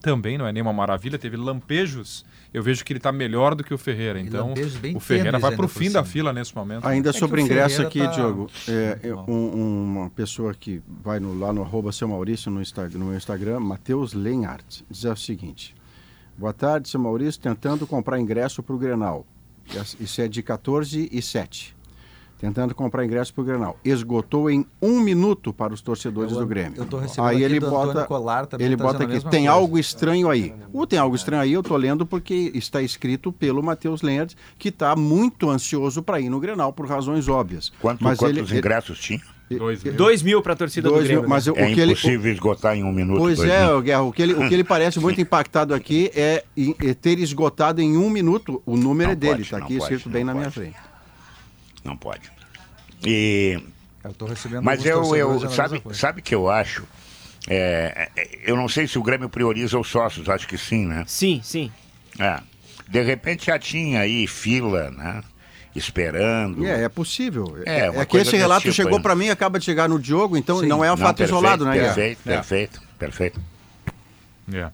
também 0.02 0.38
não 0.38 0.46
é 0.46 0.52
nenhuma 0.54 0.72
maravilha. 0.72 1.18
Teve 1.18 1.36
lampejos. 1.36 2.24
Eu 2.54 2.62
vejo 2.62 2.84
que 2.86 2.94
ele 2.94 3.00
está 3.00 3.12
melhor 3.12 3.56
do 3.56 3.64
que 3.64 3.74
o 3.74 3.78
Ferreira. 3.78 4.20
E 4.20 4.24
Então, 4.24 4.54
o 4.96 5.00
Ferreira 5.00 5.40
vai 5.40 5.52
para 5.56 5.66
o 5.66 5.70
por 5.70 5.74
fim 5.80 5.92
da 5.92 6.04
fila 6.04 6.32
nesse 6.32 6.56
momento. 6.56 6.86
Ainda 6.88 7.10
É 7.10 7.14
sobre 7.14 7.42
o 7.42 7.44
ingresso 7.44 7.82
aqui, 7.82 8.00
tá- 8.00 8.08
Diogo, 8.08 8.50
é, 8.68 9.00
é, 9.04 9.16
um- 9.16 9.86
uma 9.98 10.10
pessoa 10.12 10.54
que 10.54 10.82
vai 11.04 11.20
no- 11.20 11.38
lá 11.38 11.52
no 11.52 11.62
arroba 11.64 11.92
seu 11.92 12.08
Maurício 12.08 12.52
no, 12.52 12.62
Insta- 12.62 12.88
no 12.90 13.06
meu 13.06 13.18
Instagram, 13.18 13.60
Matheus 13.60 14.14
Lenhart, 14.14 14.82
diz 14.90 15.04
o 15.06 15.16
seguinte: 15.16 15.76
Boa 16.40 16.54
tarde, 16.54 16.88
seu 16.88 17.00
Maurício, 17.00 17.42
tentando 17.42 17.86
comprar 17.86 18.18
ingresso 18.20 18.64
para 18.64 18.74
o 18.74 18.78
Grenal. 18.80 19.26
Isso 20.00 20.22
é 20.22 20.28
de 20.28 20.42
14 20.42 21.10
e 21.12 21.22
7. 21.22 21.76
Tentando 22.40 22.74
comprar 22.74 23.04
ingresso 23.04 23.34
para 23.34 23.42
o 23.42 23.44
Grenal. 23.46 23.78
Esgotou 23.84 24.50
em 24.50 24.66
um 24.82 25.02
minuto 25.02 25.52
para 25.52 25.74
os 25.74 25.82
torcedores 25.82 26.32
Eu- 26.32 26.40
do 26.40 26.48
Grêmio. 26.48 26.78
eu 26.78 26.86
tô 26.86 26.98
recebendo 26.98 27.26
aí 27.28 27.36
aqui 27.36 27.44
ele 27.44 27.60
bota, 27.60 28.06
Colar 28.06 28.46
também, 28.46 28.66
ele 28.66 28.78
tá 28.78 28.84
bota 28.86 29.04
aqui, 29.04 29.20
tem 29.20 29.42
coisa. 29.42 29.52
algo 29.52 29.78
estranho 29.78 30.30
aí. 30.30 30.56
O 30.72 30.88
tem 30.88 30.98
algo 30.98 31.14
estranho 31.18 31.42
aí, 31.44 31.52
eu 31.52 31.62
tô 31.62 31.76
lendo 31.76 32.06
porque 32.06 32.50
está 32.56 32.82
escrito 32.82 33.34
pelo 33.34 33.62
Matheus 33.62 34.02
Lenhart, 34.02 34.34
que 34.58 34.70
está 34.70 34.96
muito 34.96 35.50
ansioso 35.50 36.02
para 36.02 36.22
ir 36.22 36.30
no 36.30 36.40
Grenal, 36.40 36.72
por 36.72 36.88
razões 36.88 37.28
óbvias. 37.28 37.74
Quanto, 37.82 38.02
Mas 38.02 38.18
quantos 38.18 38.50
ele- 38.50 38.58
ingressos 38.60 38.98
tinha? 39.00 39.22
Dois 39.58 39.84
mil. 39.84 39.94
Dois 39.94 40.22
mil 40.22 40.42
para 40.42 40.54
a 40.54 40.56
torcida 40.56 40.88
Dois 40.90 41.02
do 41.02 41.06
Grêmio. 41.08 41.22
mil, 41.22 41.30
mas 41.30 41.48
o, 41.48 41.50
É 41.58 41.64
o 41.72 41.74
que 41.74 41.80
ele, 41.80 41.92
impossível 41.94 42.32
esgotar 42.32 42.76
em 42.76 42.84
um 42.84 42.92
minuto. 42.92 43.18
Pois 43.20 43.40
é, 43.40 43.66
mil. 43.68 43.82
Guerra, 43.82 44.02
o 44.04 44.12
que, 44.14 44.22
ele, 44.22 44.34
o 44.34 44.48
que 44.48 44.54
ele 44.54 44.64
parece 44.64 45.00
muito 45.00 45.20
impactado 45.20 45.74
aqui 45.74 46.12
é, 46.16 46.44
em- 46.56 46.76
é 46.84 46.94
ter 46.94 47.18
esgotado 47.20 47.82
em 47.82 47.98
um 47.98 48.10
minuto. 48.10 48.62
O 48.66 48.78
número 48.78 49.10
Não 49.10 49.14
é 49.14 49.16
dele, 49.16 49.42
está 49.42 49.58
aqui 49.58 49.78
pode, 49.78 49.94
escrito 49.96 50.10
bem 50.10 50.24
na 50.24 50.34
minha 50.34 50.46
pode. 50.46 50.56
frente. 50.56 50.76
Não 51.84 51.98
pode. 51.98 52.30
E 53.06 53.60
Eu 54.04 54.14
tô 54.14 54.26
recebendo 54.26 54.62
Mas 54.64 54.86
eu, 54.86 55.16
eu 55.16 55.50
sabe, 55.50 55.82
sabe 55.94 56.22
que 56.22 56.36
eu 56.36 56.50
acho? 56.50 56.84
É, 57.48 58.10
é, 58.16 58.28
eu 58.46 58.56
não 58.56 58.68
sei 58.70 58.88
se 58.88 59.00
o 59.00 59.04
Grêmio 59.04 59.30
prioriza 59.30 59.80
os 59.80 59.88
sócios, 59.88 60.30
acho 60.30 60.48
que 60.48 60.58
sim, 60.58 60.86
né? 60.86 61.04
Sim, 61.08 61.40
sim. 61.44 61.72
É. 62.20 62.40
De 62.88 63.02
repente 63.02 63.46
já 63.48 63.58
tinha 63.58 64.02
aí 64.02 64.28
fila, 64.28 64.92
né? 64.92 65.24
Esperando. 65.76 66.66
É, 66.66 66.84
é 66.84 66.90
possível. 66.90 67.58
É, 67.66 67.82
É, 67.82 67.88
é 68.02 68.06
que 68.06 68.18
esse 68.18 68.36
relato 68.36 68.64
tipo 68.64 68.74
chegou 68.74 69.00
para 69.00 69.16
mim 69.16 69.26
e 69.26 69.30
acaba 69.30 69.60
de 69.60 69.66
chegar 69.66 69.88
no 69.88 70.00
Diogo, 70.00 70.36
então 70.36 70.60
Sim. 70.60 70.68
não 70.68 70.84
é 70.84 70.88
um 70.92 70.96
Não, 70.96 70.98
fato 70.98 71.18
perfeito, 71.18 71.38
isolado, 71.38 71.66
né? 71.66 71.74
Perfeito, 71.80 72.20
É. 72.30 72.34
perfeito, 72.36 72.82
perfeito. 72.98 73.42
É. 74.52 74.72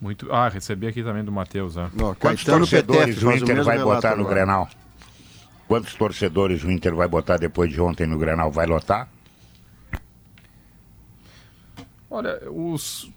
Muito... 0.00 0.30
Ah, 0.32 0.48
recebi 0.48 0.86
aqui 0.86 1.02
também 1.02 1.24
do 1.24 1.32
Matheus. 1.32 1.76
né? 1.76 1.90
Ó, 2.00 2.14
Quantos 2.14 2.44
Caetano 2.44 2.58
torcedores 2.66 3.04
Petef 3.14 3.24
o 3.24 3.28
o 3.28 3.32
Inter 3.32 3.48
mesmo 3.56 3.64
vai 3.64 3.78
botar 3.78 4.10
no 4.16 4.20
agora. 4.22 4.34
Grenal? 4.34 4.68
Quantos 5.66 5.94
torcedores 5.94 6.64
o 6.64 6.70
Inter 6.70 6.94
vai 6.94 7.08
botar 7.08 7.36
depois 7.38 7.70
de 7.70 7.80
ontem 7.80 8.06
no 8.06 8.18
Grenal? 8.18 8.50
Vai 8.50 8.66
lotar? 8.66 9.08
Olha, 12.10 12.40
os 12.50 13.10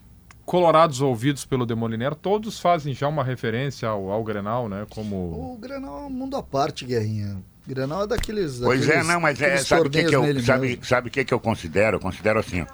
colorados 0.45 1.02
ouvidos 1.02 1.45
pelo 1.45 1.65
Demoliner, 1.65 2.15
todos 2.15 2.60
fazem 2.60 2.94
já 2.94 3.07
uma 3.07 3.24
referência 3.24 3.88
ao, 3.88 4.11
ao 4.11 4.24
Grenal, 4.24 4.68
né? 4.68 4.86
Como... 4.90 5.15
O 5.53 5.57
Grenal 5.60 6.03
é 6.03 6.06
um 6.06 6.10
mundo 6.10 6.36
à 6.36 6.44
parte, 6.44 6.86
Guerrinha. 6.86 7.41
O 7.65 7.70
Grenal 7.70 8.03
é 8.03 8.07
daqueles. 8.07 8.60
Pois 8.60 8.88
é, 8.90 9.03
não, 9.03 9.22
mas 9.22 9.41
é, 9.41 9.57
sabe 9.57 9.88
o 9.88 9.90
que, 9.90 10.03
que 10.03 10.15
eu 10.15 10.41
sabe, 10.41 10.80
sabe 10.84 11.07
o 11.07 11.11
que, 11.11 11.24
que 11.24 11.34
eu 11.34 11.40
considero? 11.40 11.98
Eu 11.98 12.02
considero 12.02 12.40
assim, 12.40 12.61
ó. 12.61 12.65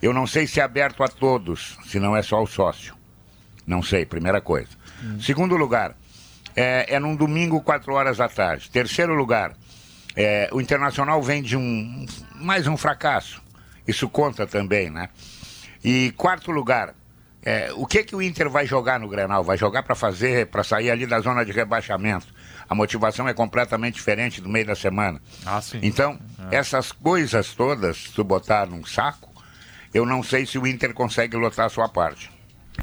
Eu 0.00 0.14
não 0.14 0.26
sei 0.26 0.46
se 0.46 0.60
é 0.60 0.62
aberto 0.62 1.02
a 1.02 1.08
todos, 1.08 1.76
se 1.86 1.98
não 1.98 2.16
é 2.16 2.22
só 2.22 2.42
o 2.42 2.46
sócio. 2.46 2.94
Não 3.66 3.82
sei, 3.82 4.06
primeira 4.06 4.40
coisa. 4.40 4.70
Hum. 5.02 5.20
Segundo 5.20 5.56
lugar, 5.56 5.96
é, 6.56 6.94
é 6.94 6.98
num 6.98 7.14
domingo, 7.14 7.60
4 7.60 7.92
horas 7.92 8.16
da 8.16 8.28
tarde. 8.28 8.70
Terceiro 8.70 9.14
lugar, 9.14 9.54
é, 10.16 10.48
o 10.52 10.60
Internacional 10.60 11.22
vem 11.22 11.42
de 11.42 11.56
um 11.56 12.06
mais 12.36 12.66
um 12.66 12.76
fracasso. 12.76 13.42
Isso 13.86 14.08
conta 14.08 14.46
também, 14.46 14.90
né? 14.90 15.08
E 15.82 16.12
quarto 16.12 16.50
lugar, 16.50 16.94
é, 17.42 17.72
o 17.74 17.86
que 17.86 18.04
que 18.04 18.14
o 18.14 18.20
Inter 18.20 18.50
vai 18.50 18.66
jogar 18.66 19.00
no 19.00 19.08
Grenal? 19.08 19.42
Vai 19.42 19.56
jogar 19.56 19.82
para 19.82 19.94
fazer, 19.94 20.46
para 20.48 20.62
sair 20.62 20.90
ali 20.90 21.06
da 21.06 21.20
zona 21.20 21.44
de 21.44 21.52
rebaixamento. 21.52 22.26
A 22.68 22.74
motivação 22.74 23.26
é 23.26 23.32
completamente 23.32 23.94
diferente 23.94 24.40
do 24.40 24.48
meio 24.48 24.66
da 24.66 24.74
semana. 24.74 25.20
Ah, 25.46 25.60
sim. 25.60 25.80
Então, 25.82 26.18
essas 26.50 26.92
coisas 26.92 27.54
todas, 27.54 27.96
se 27.96 28.12
tu 28.12 28.22
botar 28.22 28.66
num 28.66 28.84
saco, 28.84 29.30
eu 29.92 30.04
não 30.04 30.22
sei 30.22 30.44
se 30.44 30.58
o 30.58 30.66
Inter 30.66 30.92
consegue 30.92 31.36
lotar 31.36 31.66
a 31.66 31.70
sua 31.70 31.88
parte. 31.88 32.30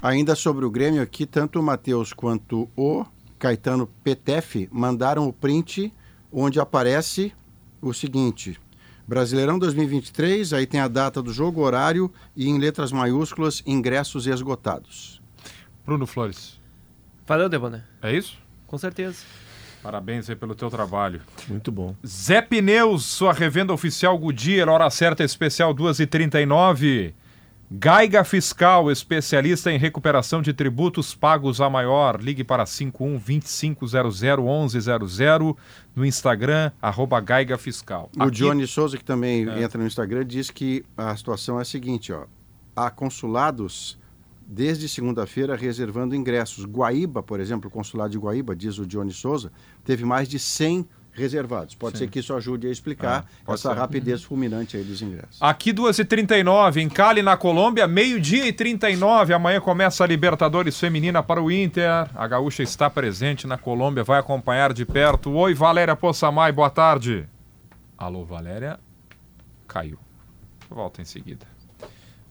Ainda 0.01 0.35
sobre 0.35 0.65
o 0.65 0.71
Grêmio 0.71 1.01
aqui, 1.01 1.25
tanto 1.25 1.59
o 1.59 1.63
Matheus 1.63 2.11
quanto 2.11 2.69
o 2.75 3.05
Caetano 3.39 3.87
Petef 4.03 4.67
mandaram 4.71 5.27
o 5.27 5.33
print 5.33 5.93
onde 6.31 6.59
aparece 6.59 7.31
o 7.81 7.93
seguinte: 7.93 8.59
Brasileirão 9.07 9.57
2023, 9.57 10.51
aí 10.51 10.65
tem 10.67 10.81
a 10.81 10.87
data 10.87 11.21
do 11.21 11.31
jogo, 11.31 11.61
horário 11.61 12.11
e 12.35 12.49
em 12.49 12.59
letras 12.59 12.91
maiúsculas, 12.91 13.63
ingressos 13.65 14.27
esgotados. 14.27 15.21
Bruno 15.85 16.05
Flores, 16.05 16.59
Valeu, 17.25 17.47
Debona. 17.47 17.87
é 18.01 18.13
isso? 18.13 18.37
Com 18.65 18.77
certeza. 18.77 19.23
Parabéns 19.81 20.29
aí 20.29 20.35
pelo 20.35 20.53
teu 20.53 20.69
trabalho. 20.69 21.21
Muito 21.47 21.71
bom. 21.71 21.95
Zé 22.05 22.41
Pneus, 22.41 23.05
sua 23.05 23.31
revenda 23.31 23.71
oficial 23.71 24.17
Goodyear, 24.17 24.67
hora 24.67 24.89
certa 24.89 25.23
especial 25.23 25.73
2h39. 25.73 27.13
Gaiga 27.69 28.23
Fiscal, 28.23 28.89
especialista 28.89 29.69
em 29.69 29.77
recuperação 29.77 30.41
de 30.41 30.53
tributos 30.53 31.13
pagos 31.13 31.59
a 31.59 31.69
maior. 31.69 32.21
Ligue 32.21 32.41
para 32.43 32.65
51 32.65 33.17
2500 33.17 34.21
1100 34.21 35.55
no 35.93 36.05
Instagram, 36.05 36.71
arroba 36.81 37.19
Gaiga 37.19 37.57
Fiscal. 37.57 38.09
O 38.17 38.23
Aqui- 38.23 38.37
Johnny 38.37 38.65
Souza, 38.65 38.97
que 38.97 39.03
também 39.03 39.49
É. 39.49 39.63
entra 39.63 39.77
no 39.81 39.85
Instagram, 39.85 40.25
diz 40.25 40.49
que 40.49 40.85
a 40.95 41.13
situação 41.17 41.59
é 41.59 41.63
a 41.63 41.65
seguinte, 41.65 42.13
ó. 42.13 42.23
Há 42.73 42.89
consulados 42.89 43.99
desde 44.49 44.87
segunda-feira 44.87 45.53
reservando 45.57 46.15
ingressos. 46.15 46.63
Guaíba, 46.63 47.21
por 47.21 47.41
exemplo, 47.41 47.67
o 47.67 47.71
consulado 47.71 48.11
de 48.11 48.17
Guaíba, 48.17 48.55
diz 48.55 48.77
o 48.77 48.85
Johnny 48.85 49.11
Souza, 49.11 49.51
teve 49.83 50.05
mais 50.05 50.29
de 50.29 50.39
100 50.39 50.87
reservados. 51.17 51.75
Pode 51.75 51.97
Sim. 51.97 52.05
ser 52.05 52.09
que 52.11 52.19
isso 52.19 52.33
ajude 52.33 52.67
a 52.67 52.71
explicar 52.71 53.25
Ah, 53.45 53.53
essa 53.53 53.73
ser. 53.73 53.77
rapidez 53.79 54.23
fulminante 54.23 54.77
aí 54.77 54.83
dos 54.83 55.01
ingressos. 55.01 55.41
Aqui 55.41 55.73
2h39, 55.73 56.77
em 56.81 56.87
Cali, 56.87 57.21
na 57.21 57.35
Colômbia, 57.35 57.87
meio-dia 57.87 58.45
e 58.47 58.53
39. 58.53 59.33
Amanhã 59.33 59.59
começa 59.59 60.03
a 60.03 60.07
Libertadores 60.07 60.79
Feminina 60.79 61.21
para 61.23 61.41
o 61.41 61.51
Inter. 61.51 62.07
A 62.15 62.27
Gaúcha 62.27 62.63
está 62.63 62.89
presente 62.89 63.47
na 63.47 63.57
Colômbia, 63.57 64.03
vai 64.03 64.19
acompanhar 64.19 64.71
de 64.73 64.85
perto. 64.85 65.31
Oi, 65.33 65.53
Valéria 65.53 65.95
Poçamai, 65.95 66.51
boa 66.51 66.69
tarde. 66.69 67.25
Alô, 67.97 68.23
Valéria. 68.23 68.79
Caiu. 69.67 69.97
Volta 70.69 71.01
em 71.01 71.05
seguida. 71.05 71.45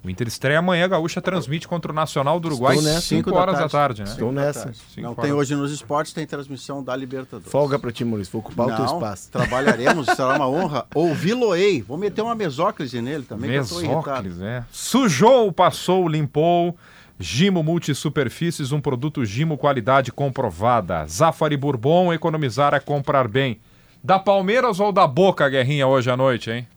O 0.06 0.10
Inter 0.10 0.28
estreia 0.28 0.60
amanhã, 0.60 0.84
a 0.84 0.88
Gaúcha 0.88 1.20
transmite 1.20 1.66
contra 1.66 1.90
o 1.90 1.94
Nacional 1.94 2.38
do 2.38 2.46
Uruguai, 2.46 2.76
Estou 2.76 2.88
nessa. 2.88 3.00
5 3.08 3.24
Cinco 3.28 3.36
horas 3.36 3.58
da 3.58 3.68
tarde, 3.68 4.04
né? 4.04 4.08
Estou 4.08 4.30
nessa. 4.30 4.72
Não 4.98 5.16
tem 5.16 5.32
hoje 5.32 5.56
nos 5.56 5.72
esportes, 5.72 6.12
tem 6.12 6.24
transmissão 6.24 6.80
da 6.80 6.94
Libertadores. 6.94 7.50
Folga 7.50 7.76
pra 7.76 7.90
ti, 7.90 8.04
Maurício. 8.04 8.30
Vou 8.30 8.40
ocupar 8.40 8.68
o 8.68 8.76
teu 8.76 8.84
Não, 8.84 8.94
espaço. 8.94 9.32
Trabalharemos, 9.32 10.06
será 10.06 10.36
uma 10.36 10.48
honra. 10.48 10.86
Ouvi-lo-ei. 10.94 11.82
Vou 11.82 11.98
meter 11.98 12.22
uma 12.22 12.36
mesóclise 12.36 13.02
nele 13.02 13.24
também, 13.24 13.50
que 13.50 13.56
eu 13.56 13.66
tô 13.66 13.80
irritado. 13.80 14.28
Mesóclis, 14.28 14.40
é. 14.40 14.64
Sujou, 14.70 15.50
passou, 15.50 16.06
limpou. 16.06 16.76
Gimo 17.18 17.64
Multisuperfícies, 17.64 18.70
um 18.70 18.80
produto 18.80 19.24
Gimo 19.24 19.58
qualidade 19.58 20.12
comprovada. 20.12 21.04
Zafari 21.08 21.56
Bourbon, 21.56 22.12
economizar 22.12 22.74
é 22.74 22.78
comprar 22.78 23.26
bem. 23.26 23.58
Da 24.04 24.20
Palmeiras 24.20 24.78
ou 24.78 24.92
da 24.92 25.04
Boca, 25.08 25.48
Guerrinha, 25.48 25.88
hoje 25.88 26.08
à 26.12 26.16
noite, 26.16 26.48
hein? 26.48 26.68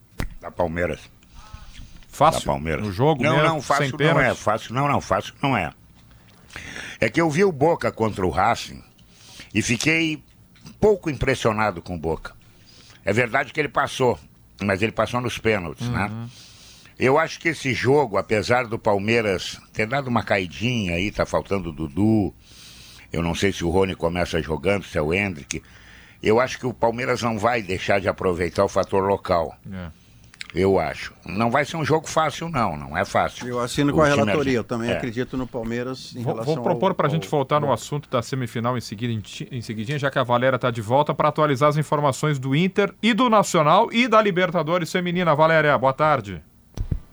Da 0.42 0.50
Palmeiras. 0.50 1.19
Fácil? 2.10 2.42
Da 2.42 2.46
Palmeiras. 2.48 2.86
No 2.86 2.92
jogo 2.92 3.24
não, 3.24 3.38
mesmo, 3.38 3.48
não, 3.48 3.62
fácil 3.62 3.98
não 3.98 4.20
é. 4.20 4.36
Fácil 4.36 4.74
não, 4.74 4.88
não, 4.88 5.02
fácil 5.02 5.34
não 5.42 5.56
é. 5.56 5.72
É 7.00 7.10
que 7.10 7.22
eu 7.22 7.30
vi 7.30 7.46
o 7.46 7.52
Boca 7.52 7.92
contra 7.92 8.26
o 8.26 8.30
Racing 8.30 8.84
e 9.54 9.62
fiquei 9.62 10.22
pouco 10.80 11.10
impressionado 11.10 11.82
com 11.82 11.96
o 11.96 12.00
Boca. 12.00 12.34
É 13.06 13.14
verdade 13.14 13.54
que 13.54 13.60
ele 13.60 13.70
passou, 13.70 14.20
mas 14.62 14.82
ele 14.82 14.92
passou 14.92 15.22
nos 15.22 15.38
pênaltis, 15.38 15.88
né? 15.88 16.12
Eu 16.98 17.18
acho 17.18 17.40
que 17.40 17.50
esse 17.50 17.74
jogo, 17.74 18.18
apesar 18.18 18.68
do 18.68 18.78
Palmeiras 18.78 19.58
ter 19.72 19.88
dado 19.88 20.08
uma 20.08 20.22
caidinha 20.22 20.96
aí, 20.96 21.10
tá 21.12 21.26
faltando 21.26 21.70
o 21.70 21.72
Dudu, 21.72 22.36
eu 23.14 23.24
não 23.24 23.34
sei 23.34 23.54
se 23.54 23.64
o 23.64 23.70
Rony 23.70 23.96
começa 23.96 24.42
jogando, 24.42 24.84
se 24.84 24.98
é 24.98 25.02
o 25.02 25.14
Hendrick, 25.14 25.64
eu 26.22 26.42
acho 26.42 26.60
que 26.60 26.68
o 26.68 26.74
Palmeiras 26.74 27.22
não 27.22 27.40
vai 27.40 27.62
deixar 27.62 28.02
de 28.02 28.10
aproveitar 28.10 28.66
o 28.66 28.68
fator 28.68 29.08
local. 29.08 29.58
É. 29.72 29.99
Eu 30.54 30.80
acho. 30.80 31.14
Não 31.26 31.52
vai 31.52 31.64
ser 31.64 31.78
um 31.78 31.86
jogo 31.86 32.08
fácil, 32.10 32.50
não. 32.50 32.76
Não 32.76 32.98
é 32.98 33.06
fácil. 33.06 33.48
Eu 33.48 33.60
assino 33.60 33.92
O 33.92 33.96
com 33.96 34.02
a 34.02 34.06
time 34.06 34.16
relatoria. 34.18 34.40
argentino- 34.40 34.60
Eu 34.60 34.64
também 34.64 34.90
É. 34.90 34.98
acredito 34.98 35.38
no 35.38 35.46
Palmeiras 35.46 36.16
em 36.16 36.24
Vou, 36.24 36.34
relação 36.34 36.56
vou 36.56 36.64
propor 36.64 36.90
ao- 36.90 36.96
para 36.96 37.06
a 37.06 37.10
ao- 37.10 37.14
gente 37.14 37.28
voltar 37.28 37.60
no 37.60 37.72
assunto 37.72 38.10
da 38.10 38.22
semifinal 38.22 38.76
em 38.78 38.82
seguida, 38.82 39.14
em, 39.14 39.22
em 39.58 39.62
seguidinha, 39.62 40.00
já 40.00 40.10
que 40.10 40.18
a 40.18 40.24
Valéria 40.24 40.56
está 40.56 40.72
de 40.72 40.82
volta, 40.82 41.14
para 41.14 41.30
atualizar 41.30 41.70
as 41.70 41.78
informações 41.78 42.40
do 42.40 42.56
Inter 42.56 42.94
e 43.02 43.14
do 43.14 43.30
Nacional 43.30 43.90
e 43.94 44.08
da 44.08 44.20
Libertadores 44.22 44.92
Feminina. 44.92 45.36
Valéria, 45.36 45.78
boa 45.78 45.94
tarde. 45.94 46.42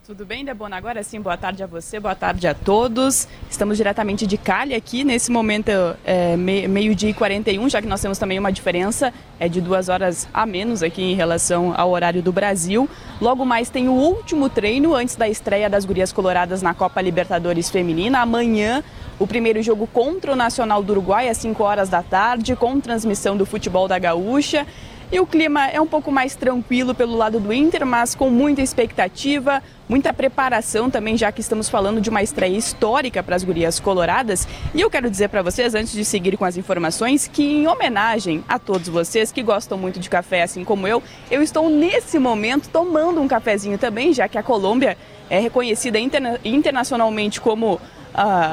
Tudo 0.07 0.24
bem, 0.24 0.45
Debona? 0.45 0.77
Agora 0.77 1.03
sim, 1.03 1.20
boa 1.20 1.37
tarde 1.37 1.65
a 1.65 1.66
você, 1.66 1.99
boa 1.99 2.15
tarde 2.15 2.47
a 2.47 2.55
todos. 2.55 3.27
Estamos 3.51 3.77
diretamente 3.77 4.24
de 4.24 4.39
Cali 4.39 4.73
aqui, 4.73 5.03
nesse 5.03 5.33
momento 5.33 5.69
é, 6.05 6.37
me- 6.37 6.69
meio-dia 6.69 7.11
e 7.11 7.12
41, 7.12 7.69
já 7.69 7.83
que 7.83 7.89
nós 7.89 8.01
temos 8.01 8.16
também 8.16 8.39
uma 8.39 8.53
diferença 8.53 9.12
é, 9.41 9.49
de 9.49 9.61
duas 9.61 9.89
horas 9.89 10.28
a 10.33 10.47
menos 10.47 10.81
aqui 10.81 11.03
em 11.03 11.16
relação 11.16 11.74
ao 11.77 11.91
horário 11.91 12.23
do 12.23 12.31
Brasil. 12.31 12.89
Logo 13.20 13.45
mais 13.45 13.69
tem 13.69 13.89
o 13.89 13.95
último 13.95 14.49
treino 14.49 14.95
antes 14.95 15.16
da 15.16 15.28
estreia 15.28 15.69
das 15.69 15.85
Gurias 15.85 16.12
Coloradas 16.12 16.62
na 16.62 16.73
Copa 16.73 17.01
Libertadores 17.03 17.69
Feminina. 17.69 18.20
Amanhã, 18.20 18.85
o 19.19 19.27
primeiro 19.27 19.61
jogo 19.61 19.89
contra 19.89 20.33
o 20.33 20.37
Nacional 20.37 20.85
do 20.85 20.93
Uruguai 20.93 21.28
às 21.28 21.39
5 21.39 21.61
horas 21.65 21.89
da 21.89 22.01
tarde, 22.01 22.55
com 22.55 22.78
transmissão 22.78 23.37
do 23.37 23.45
futebol 23.45 23.89
da 23.89 23.99
Gaúcha. 23.99 24.65
E 25.11 25.20
o 25.20 25.27
clima 25.27 25.69
é 25.69 25.81
um 25.81 25.87
pouco 25.87 26.11
mais 26.11 26.35
tranquilo 26.35 26.93
pelo 26.93 27.16
lado 27.16 27.39
do 27.39 27.53
Inter, 27.53 27.87
mas 27.87 28.15
com 28.15 28.28
muita 28.28 28.61
expectativa, 28.61 29.62
muita 29.89 30.12
preparação 30.12 30.91
também, 30.91 31.16
já 31.16 31.31
que 31.31 31.41
estamos 31.41 31.69
falando 31.69 32.01
de 32.01 32.11
uma 32.11 32.24
estreia 32.24 32.57
histórica 32.57 33.23
para 33.23 33.37
as 33.37 33.45
gurias 33.45 33.78
coloradas. 33.78 34.49
E 34.74 34.81
eu 34.81 34.91
quero 34.91 35.09
dizer 35.09 35.28
para 35.28 35.43
vocês, 35.43 35.77
antes 35.77 35.93
de 35.93 36.05
seguir 36.05 36.37
com 36.37 36.45
as 36.45 36.57
informações, 36.57 37.28
que 37.28 37.45
em 37.45 37.69
homenagem 37.69 38.43
a 38.49 38.59
todos 38.59 38.89
vocês 38.89 39.31
que 39.31 39.45
gostam 39.45 39.78
muito 39.78 40.01
de 40.01 40.11
café, 40.11 40.43
assim 40.43 40.65
como 40.65 40.89
eu, 40.89 41.01
eu 41.31 41.41
estou 41.41 41.70
nesse 41.70 42.19
momento 42.19 42.69
tomando 42.69 43.20
um 43.20 43.28
cafezinho 43.28 43.78
também, 43.78 44.12
já 44.12 44.27
que 44.27 44.39
a 44.39 44.43
Colômbia 44.43 44.99
é 45.31 45.39
reconhecida 45.39 46.01
interna- 46.01 46.41
internacionalmente 46.45 47.41
como 47.41 47.81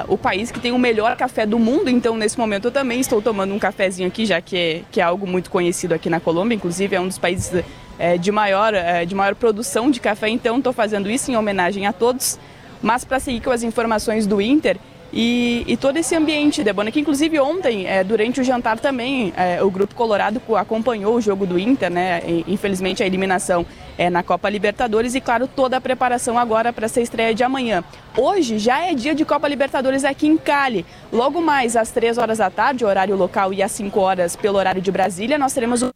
o 0.08 0.18
país 0.18 0.52
que 0.52 0.60
tem 0.60 0.72
o 0.72 0.78
melhor 0.78 1.16
café 1.16 1.46
do 1.46 1.58
mundo, 1.58 1.90
então 1.90 2.18
nesse 2.18 2.38
momento 2.38 2.66
eu 2.66 2.72
também 2.72 3.00
estou 3.00 3.22
tomando 3.22 3.54
um 3.54 3.60
cafezinho 3.60 4.08
aqui, 4.08 4.26
já 4.26 4.42
que 4.42 4.58
é, 4.58 4.82
que 4.92 5.00
é 5.00 5.04
algo 5.04 5.26
muito 5.26 5.50
conhecido 5.50 5.94
aqui 5.94 6.10
na 6.10 6.20
Colômbia, 6.20 6.56
inclusive 6.56 6.96
é 6.96 7.00
um 7.00 7.08
dos 7.08 7.18
países 7.18 7.64
eh, 7.98 8.18
de, 8.18 8.32
maior, 8.32 8.74
eh, 8.74 9.06
de 9.06 9.16
maior 9.16 9.36
produção 9.36 9.90
de 9.90 10.00
café, 10.00 10.28
então 10.28 10.58
estou 10.58 10.74
fazendo 10.74 11.10
isso 11.10 11.32
em 11.32 11.38
homenagem 11.38 11.86
a 11.86 11.94
todos. 11.94 12.38
Mas 12.82 13.06
para 13.06 13.20
seguir 13.20 13.40
com 13.40 13.52
as 13.52 13.64
informações 13.64 14.28
do 14.28 14.42
Inter 14.42 14.78
e, 15.16 15.64
e 15.68 15.78
todo 15.78 15.98
esse 15.98 16.16
ambiente, 16.16 16.64
Debona, 16.64 16.90
que 16.92 17.00
inclusive 17.00 17.40
ontem, 17.40 17.86
eh, 17.86 18.04
durante 18.04 18.42
o 18.42 18.44
jantar 18.44 18.80
também, 18.80 19.32
eh, 19.38 19.62
o 19.62 19.70
Grupo 19.70 19.94
Colorado 19.94 20.40
co- 20.40 20.56
acompanhou 20.56 21.14
o 21.16 21.22
jogo 21.22 21.46
do 21.46 21.60
Inter, 21.60 21.92
né? 21.92 22.22
Infelizmente 22.48 23.04
a 23.04 23.06
eliminação 23.06 23.64
é 23.96 24.10
na 24.10 24.24
Copa 24.24 24.50
Libertadores 24.50 25.14
e, 25.14 25.22
claro, 25.22 25.48
toda 25.48 25.78
a 25.78 25.82
preparação 25.82 26.36
agora 26.40 26.74
para 26.74 26.86
essa 26.86 27.00
estreia 27.00 27.32
de 27.36 27.44
amanhã. 27.44 27.84
Hoje 28.18 28.58
já 28.58 28.84
é 28.84 28.96
dia 28.96 29.14
de 29.14 29.24
Copa 29.24 29.48
Libertadores 29.48 30.04
aqui 30.04 30.26
em 30.26 30.36
Cali. 30.36 30.84
Logo 31.12 31.40
mais 31.42 31.76
às 31.76 31.92
3 31.92 32.18
horas 32.18 32.40
da 32.40 32.50
tarde, 32.50 32.84
horário 32.84 33.16
local, 33.16 33.54
e 33.54 33.62
às 33.62 33.72
5 33.72 34.00
horas 34.00 34.36
pelo 34.36 34.58
horário 34.58 34.82
de 34.82 34.92
Brasília, 34.92 35.38
nós 35.38 35.54
teremos 35.54 35.84
o 35.84 35.92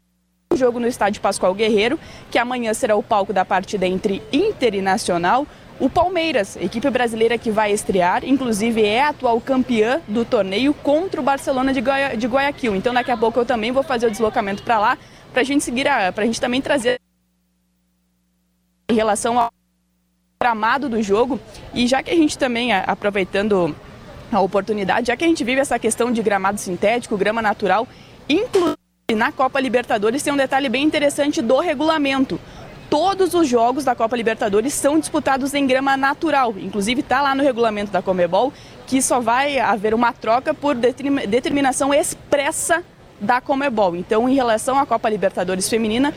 jogo 0.55 0.79
no 0.79 0.87
estádio 0.87 1.21
Pascoal 1.21 1.55
Guerreiro, 1.55 1.99
que 2.29 2.37
amanhã 2.37 2.71
será 2.73 2.95
o 2.95 3.01
palco 3.01 3.33
da 3.33 3.43
partida 3.43 3.87
entre 3.87 4.21
Inter 4.31 4.75
e 4.75 4.81
Nacional. 4.81 5.47
O 5.79 5.89
Palmeiras, 5.89 6.55
equipe 6.55 6.89
brasileira 6.89 7.37
que 7.37 7.51
vai 7.51 7.71
estrear, 7.71 8.25
inclusive 8.25 8.83
é 8.83 9.03
a 9.03 9.09
atual 9.09 9.39
campeã 9.39 10.01
do 10.07 10.25
torneio 10.25 10.73
contra 10.73 11.21
o 11.21 11.23
Barcelona 11.23 11.71
de, 11.71 11.81
Goia- 11.81 12.17
de 12.17 12.25
Guayaquil. 12.25 12.75
Então 12.75 12.93
daqui 12.93 13.11
a 13.11 13.17
pouco 13.17 13.39
eu 13.39 13.45
também 13.45 13.71
vou 13.71 13.83
fazer 13.83 14.07
o 14.07 14.11
deslocamento 14.11 14.63
para 14.63 14.79
lá, 14.79 14.97
para 15.31 15.41
a 15.41 15.45
gente 15.45 15.63
seguir, 15.63 15.85
para 16.15 16.23
a 16.23 16.25
gente 16.25 16.41
também 16.41 16.61
trazer 16.61 16.99
em 18.89 18.95
relação 18.95 19.39
ao 19.39 19.51
gramado 20.41 20.89
do 20.89 21.01
jogo. 21.03 21.39
E 21.75 21.85
já 21.85 22.01
que 22.01 22.09
a 22.09 22.15
gente 22.15 22.39
também, 22.39 22.73
a- 22.73 22.81
aproveitando 22.81 23.75
a 24.31 24.41
oportunidade, 24.41 25.07
já 25.07 25.15
que 25.15 25.23
a 25.23 25.27
gente 25.27 25.43
vive 25.43 25.61
essa 25.61 25.77
questão 25.77 26.11
de 26.11 26.23
gramado 26.23 26.59
sintético, 26.59 27.15
grama 27.15 27.41
natural, 27.41 27.87
inclusive 28.27 28.77
na 29.15 29.31
Copa 29.31 29.59
Libertadores 29.59 30.23
tem 30.23 30.33
um 30.33 30.37
detalhe 30.37 30.69
bem 30.69 30.83
interessante 30.83 31.39
do 31.39 31.59
regulamento. 31.59 32.39
Todos 32.89 33.33
os 33.33 33.47
jogos 33.47 33.83
da 33.83 33.93
Copa 33.93 34.15
Libertadores 34.15 34.73
são 34.73 34.97
disputados 34.97 35.53
em 35.53 35.67
grama 35.67 35.97
natural. 35.97 36.53
Inclusive 36.57 37.01
está 37.01 37.21
lá 37.21 37.35
no 37.35 37.43
regulamento 37.43 37.91
da 37.91 38.01
Comebol 38.01 38.53
que 38.85 39.01
só 39.01 39.19
vai 39.19 39.59
haver 39.59 39.93
uma 39.93 40.13
troca 40.13 40.53
por 40.53 40.73
determi- 40.73 41.27
determinação 41.27 41.93
expressa 41.93 42.81
da 43.19 43.41
Comebol. 43.41 43.95
Então, 43.95 44.29
em 44.29 44.33
relação 44.33 44.79
à 44.79 44.85
Copa 44.85 45.09
Libertadores 45.09 45.67
feminina, 45.67 46.13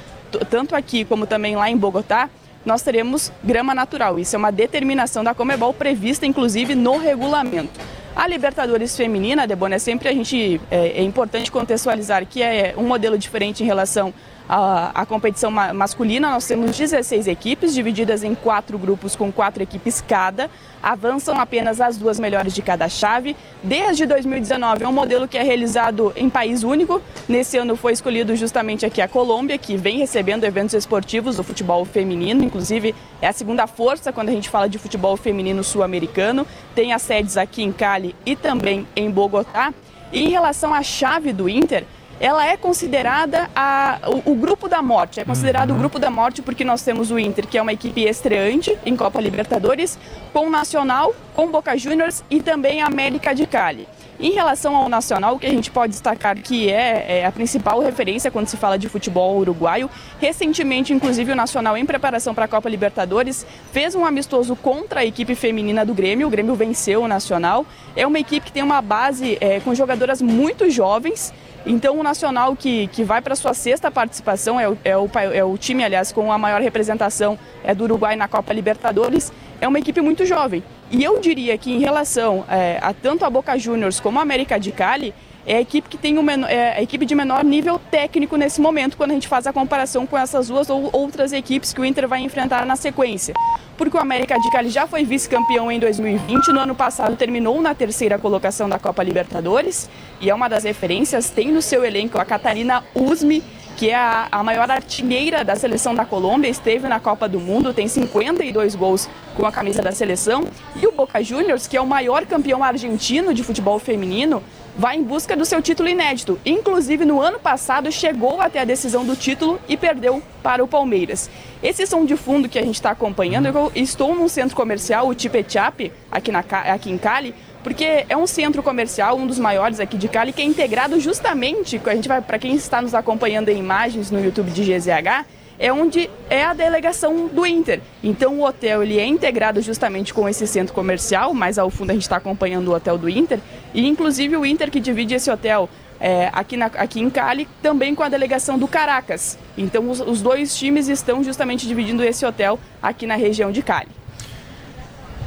tanto 0.48 0.76
aqui 0.76 1.04
como 1.04 1.26
também 1.26 1.56
lá 1.56 1.68
em 1.68 1.76
Bogotá, 1.76 2.30
nós 2.64 2.82
teremos 2.82 3.32
grama 3.42 3.74
natural. 3.74 4.18
Isso 4.18 4.36
é 4.36 4.38
uma 4.38 4.52
determinação 4.52 5.24
da 5.24 5.34
Comebol 5.34 5.74
prevista, 5.74 6.24
inclusive, 6.24 6.76
no 6.76 6.98
regulamento. 6.98 7.80
A 8.14 8.26
Libertadores 8.26 8.96
feminina, 8.96 9.46
Debona, 9.46 9.76
é 9.76 9.78
sempre 9.78 10.08
a 10.08 10.12
gente 10.12 10.60
é, 10.70 11.00
é 11.00 11.02
importante 11.02 11.50
contextualizar 11.50 12.26
que 12.26 12.42
é 12.42 12.74
um 12.76 12.82
modelo 12.86 13.16
diferente 13.16 13.62
em 13.62 13.66
relação 13.66 14.12
à, 14.48 15.06
competição 15.06 15.50
ma- 15.50 15.72
masculina. 15.72 16.28
Nós 16.30 16.44
temos 16.46 16.76
16 16.76 17.28
equipes 17.28 17.72
divididas 17.72 18.24
em 18.24 18.34
quatro 18.34 18.76
grupos 18.76 19.14
com 19.14 19.30
quatro 19.30 19.62
equipes 19.62 20.02
cada. 20.06 20.50
Avançam 20.82 21.38
apenas 21.38 21.78
as 21.80 21.96
duas 21.98 22.18
melhores 22.18 22.54
de 22.54 22.62
cada 22.62 22.88
chave. 22.88 23.36
Desde 23.62 24.06
2019 24.06 24.82
é 24.82 24.88
um 24.88 24.92
modelo 24.92 25.28
que 25.28 25.36
é 25.38 25.42
realizado 25.42 26.10
em 26.16 26.28
país 26.28 26.62
único. 26.64 27.00
Nesse 27.28 27.58
ano 27.58 27.76
foi 27.76 27.92
escolhido 27.92 28.34
justamente 28.34 28.84
aqui 28.86 29.00
a 29.00 29.06
Colômbia, 29.06 29.58
que 29.58 29.76
vem 29.76 29.98
recebendo 29.98 30.44
eventos 30.44 30.74
esportivos 30.74 31.36
do 31.36 31.44
futebol 31.44 31.84
feminino. 31.84 32.42
Inclusive 32.42 32.94
é 33.20 33.28
a 33.28 33.32
segunda 33.32 33.66
força 33.66 34.10
quando 34.12 34.30
a 34.30 34.32
gente 34.32 34.48
fala 34.48 34.68
de 34.70 34.78
futebol 34.78 35.16
feminino 35.18 35.62
sul-americano. 35.62 36.46
Tem 36.74 36.92
as 36.94 37.02
sedes 37.02 37.36
aqui 37.36 37.62
em 37.62 37.70
Cali 37.70 37.99
e 38.26 38.34
também 38.36 38.86
em 38.96 39.10
Bogotá. 39.10 39.72
E 40.12 40.24
em 40.24 40.28
relação 40.28 40.74
à 40.74 40.82
chave 40.82 41.32
do 41.32 41.48
Inter, 41.48 41.84
ela 42.18 42.44
é 42.46 42.56
considerada 42.56 43.48
a- 43.56 43.98
o, 44.26 44.32
o 44.32 44.34
grupo 44.34 44.68
da 44.68 44.82
morte. 44.82 45.20
É 45.20 45.24
considerado 45.24 45.70
o 45.70 45.74
grupo 45.74 45.98
da 45.98 46.10
morte 46.10 46.42
porque 46.42 46.64
nós 46.64 46.82
temos 46.82 47.10
o 47.10 47.18
Inter, 47.18 47.46
que 47.46 47.56
é 47.56 47.62
uma 47.62 47.72
equipe 47.72 48.02
estreante 48.02 48.76
em 48.84 48.94
Copa 48.96 49.20
Libertadores, 49.20 49.98
com 50.32 50.46
o 50.46 50.50
Nacional, 50.50 51.14
com 51.34 51.50
Boca 51.50 51.76
Juniors 51.78 52.22
e 52.28 52.40
também 52.42 52.82
a 52.82 52.86
América 52.86 53.34
de 53.34 53.46
Cali. 53.46 53.88
Em 54.22 54.32
relação 54.32 54.76
ao 54.76 54.86
Nacional, 54.86 55.36
o 55.36 55.38
que 55.38 55.46
a 55.46 55.50
gente 55.50 55.70
pode 55.70 55.92
destacar 55.92 56.36
que 56.36 56.68
é, 56.70 57.20
é 57.20 57.26
a 57.26 57.32
principal 57.32 57.80
referência 57.80 58.30
quando 58.30 58.48
se 58.48 58.56
fala 58.58 58.78
de 58.78 58.86
futebol 58.86 59.38
uruguaio. 59.38 59.88
Recentemente, 60.18 60.92
inclusive, 60.92 61.32
o 61.32 61.34
Nacional, 61.34 61.74
em 61.74 61.86
preparação 61.86 62.34
para 62.34 62.44
a 62.44 62.48
Copa 62.48 62.68
Libertadores, 62.68 63.46
fez 63.72 63.94
um 63.94 64.04
amistoso 64.04 64.54
contra 64.54 65.00
a 65.00 65.04
equipe 65.06 65.34
feminina 65.34 65.86
do 65.86 65.94
Grêmio. 65.94 66.26
O 66.26 66.30
Grêmio 66.30 66.54
venceu 66.54 67.00
o 67.02 67.08
Nacional. 67.08 67.64
É 67.96 68.06
uma 68.06 68.18
equipe 68.18 68.44
que 68.44 68.52
tem 68.52 68.62
uma 68.62 68.82
base 68.82 69.38
é, 69.40 69.58
com 69.60 69.74
jogadoras 69.74 70.20
muito 70.20 70.68
jovens. 70.68 71.32
Então, 71.64 71.98
o 71.98 72.02
Nacional, 72.02 72.54
que, 72.54 72.88
que 72.88 73.02
vai 73.02 73.22
para 73.22 73.34
sua 73.34 73.54
sexta 73.54 73.90
participação, 73.90 74.60
é 74.60 74.68
o, 74.68 74.76
é, 74.84 74.96
o, 74.98 75.10
é 75.32 75.44
o 75.44 75.56
time, 75.56 75.82
aliás, 75.82 76.12
com 76.12 76.30
a 76.30 76.36
maior 76.36 76.60
representação 76.60 77.38
é 77.64 77.74
do 77.74 77.84
Uruguai 77.84 78.16
na 78.16 78.28
Copa 78.28 78.52
Libertadores, 78.52 79.32
é 79.62 79.66
uma 79.66 79.78
equipe 79.78 80.02
muito 80.02 80.26
jovem. 80.26 80.62
E 80.90 81.04
eu 81.04 81.20
diria 81.20 81.56
que, 81.56 81.72
em 81.72 81.78
relação 81.78 82.44
é, 82.48 82.78
a 82.82 82.92
tanto 82.92 83.24
a 83.24 83.30
Boca 83.30 83.56
Juniors 83.56 84.00
como 84.00 84.18
a 84.18 84.22
América 84.22 84.58
de 84.58 84.72
Cali, 84.72 85.14
é 85.46 85.56
a 85.56 85.60
equipe 85.60 85.88
que 85.88 85.96
tem 85.96 86.12
menor, 86.14 86.50
é 86.50 86.78
a 86.78 86.82
equipe 86.82 87.06
de 87.06 87.14
menor 87.14 87.44
nível 87.44 87.80
técnico 87.90 88.36
nesse 88.36 88.60
momento, 88.60 88.96
quando 88.96 89.12
a 89.12 89.14
gente 89.14 89.28
faz 89.28 89.46
a 89.46 89.52
comparação 89.52 90.06
com 90.06 90.18
essas 90.18 90.48
duas 90.48 90.68
ou 90.68 90.90
outras 90.92 91.32
equipes 91.32 91.72
que 91.72 91.80
o 91.80 91.84
Inter 91.84 92.06
vai 92.06 92.20
enfrentar 92.20 92.66
na 92.66 92.76
sequência. 92.76 93.34
Porque 93.76 93.96
o 93.96 94.00
América 94.00 94.38
de 94.38 94.50
Cali 94.50 94.68
já 94.68 94.86
foi 94.86 95.04
vice-campeão 95.04 95.70
em 95.72 95.78
2020, 95.78 96.48
no 96.48 96.60
ano 96.60 96.74
passado 96.74 97.16
terminou 97.16 97.60
na 97.62 97.74
terceira 97.74 98.18
colocação 98.18 98.68
da 98.68 98.78
Copa 98.78 99.02
Libertadores 99.02 99.88
e 100.20 100.28
é 100.28 100.34
uma 100.34 100.48
das 100.48 100.64
referências, 100.64 101.30
tem 101.30 101.50
no 101.50 101.62
seu 101.62 101.84
elenco 101.84 102.18
a 102.18 102.24
Catarina 102.24 102.84
Usme, 102.94 103.42
que 103.80 103.88
é 103.88 103.94
a, 103.94 104.28
a, 104.30 104.42
maior 104.44 104.70
artilheira 104.70 105.42
da 105.42 105.56
seleção 105.56 105.94
da 105.94 106.04
Colômbia, 106.04 106.50
esteve 106.50 106.86
na 106.86 107.00
Copa 107.00 107.26
do 107.26 107.40
Mundo, 107.40 107.72
tem 107.72 107.88
52 107.88 108.74
gols 108.74 109.08
com 109.34 109.46
a 109.46 109.50
camisa 109.50 109.80
da 109.80 109.90
seleção. 109.90 110.44
E 110.76 110.86
o 110.86 110.92
Boca 110.92 111.24
Juniors, 111.24 111.66
que 111.66 111.78
é 111.78 111.80
o 111.80 111.86
maior 111.86 112.26
campeão 112.26 112.62
argentino 112.62 113.32
de 113.32 113.42
futebol 113.42 113.78
feminino, 113.78 114.42
vai 114.76 114.96
em 114.96 115.02
busca 115.02 115.34
do 115.34 115.46
seu 115.46 115.62
título 115.62 115.88
inédito. 115.88 116.38
Inclusive, 116.44 117.06
no 117.06 117.22
ano 117.22 117.40
passado, 117.40 117.90
chegou 117.90 118.42
até 118.42 118.60
a 118.60 118.66
decisão 118.66 119.02
do 119.02 119.16
título 119.16 119.58
e 119.66 119.78
perdeu 119.78 120.22
para 120.42 120.62
o 120.62 120.68
Palmeiras. 120.68 121.30
Esse 121.62 121.86
som 121.86 122.04
de 122.04 122.18
fundo 122.18 122.50
que 122.50 122.58
a 122.58 122.62
gente 122.62 122.74
está 122.74 122.90
acompanhando, 122.90 123.46
eu 123.46 123.72
estou 123.74 124.14
num 124.14 124.28
centro 124.28 124.54
comercial, 124.54 125.08
o 125.08 125.14
Tipechap, 125.14 125.90
aqui, 126.12 126.30
na, 126.30 126.40
aqui 126.40 126.90
em 126.90 126.98
Cali, 126.98 127.34
porque 127.62 128.04
é 128.08 128.16
um 128.16 128.26
centro 128.26 128.62
comercial, 128.62 129.16
um 129.16 129.26
dos 129.26 129.38
maiores 129.38 129.80
aqui 129.80 129.96
de 129.96 130.08
Cali, 130.08 130.32
que 130.32 130.40
é 130.42 130.44
integrado 130.44 130.98
justamente, 130.98 131.80
a 131.84 131.94
gente 131.94 132.08
vai 132.08 132.20
para 132.20 132.38
quem 132.38 132.54
está 132.54 132.80
nos 132.80 132.94
acompanhando 132.94 133.48
em 133.48 133.58
imagens 133.58 134.10
no 134.10 134.22
YouTube 134.22 134.50
de 134.50 134.62
GZH, 134.62 135.26
é 135.58 135.70
onde 135.70 136.08
é 136.30 136.42
a 136.42 136.54
delegação 136.54 137.26
do 137.26 137.44
Inter. 137.44 137.82
Então 138.02 138.38
o 138.38 138.44
hotel 138.46 138.82
ele 138.82 138.98
é 138.98 139.06
integrado 139.06 139.60
justamente 139.60 140.14
com 140.14 140.26
esse 140.26 140.46
centro 140.46 140.72
comercial, 140.72 141.34
mais 141.34 141.58
ao 141.58 141.68
fundo 141.68 141.90
a 141.90 141.92
gente 141.92 142.02
está 142.02 142.16
acompanhando 142.16 142.68
o 142.68 142.74
hotel 142.74 142.96
do 142.96 143.10
Inter, 143.10 143.38
e 143.74 143.86
inclusive 143.86 144.36
o 144.38 144.46
Inter 144.46 144.70
que 144.70 144.80
divide 144.80 145.14
esse 145.14 145.30
hotel 145.30 145.68
é, 146.00 146.30
aqui, 146.32 146.56
na, 146.56 146.66
aqui 146.66 146.98
em 146.98 147.10
Cali, 147.10 147.46
também 147.60 147.94
com 147.94 148.02
a 148.02 148.08
delegação 148.08 148.58
do 148.58 148.66
Caracas. 148.66 149.38
Então 149.56 149.90
os, 149.90 150.00
os 150.00 150.22
dois 150.22 150.56
times 150.56 150.88
estão 150.88 151.22
justamente 151.22 151.68
dividindo 151.68 152.02
esse 152.02 152.24
hotel 152.24 152.58
aqui 152.82 153.06
na 153.06 153.16
região 153.16 153.52
de 153.52 153.62
Cali. 153.62 153.99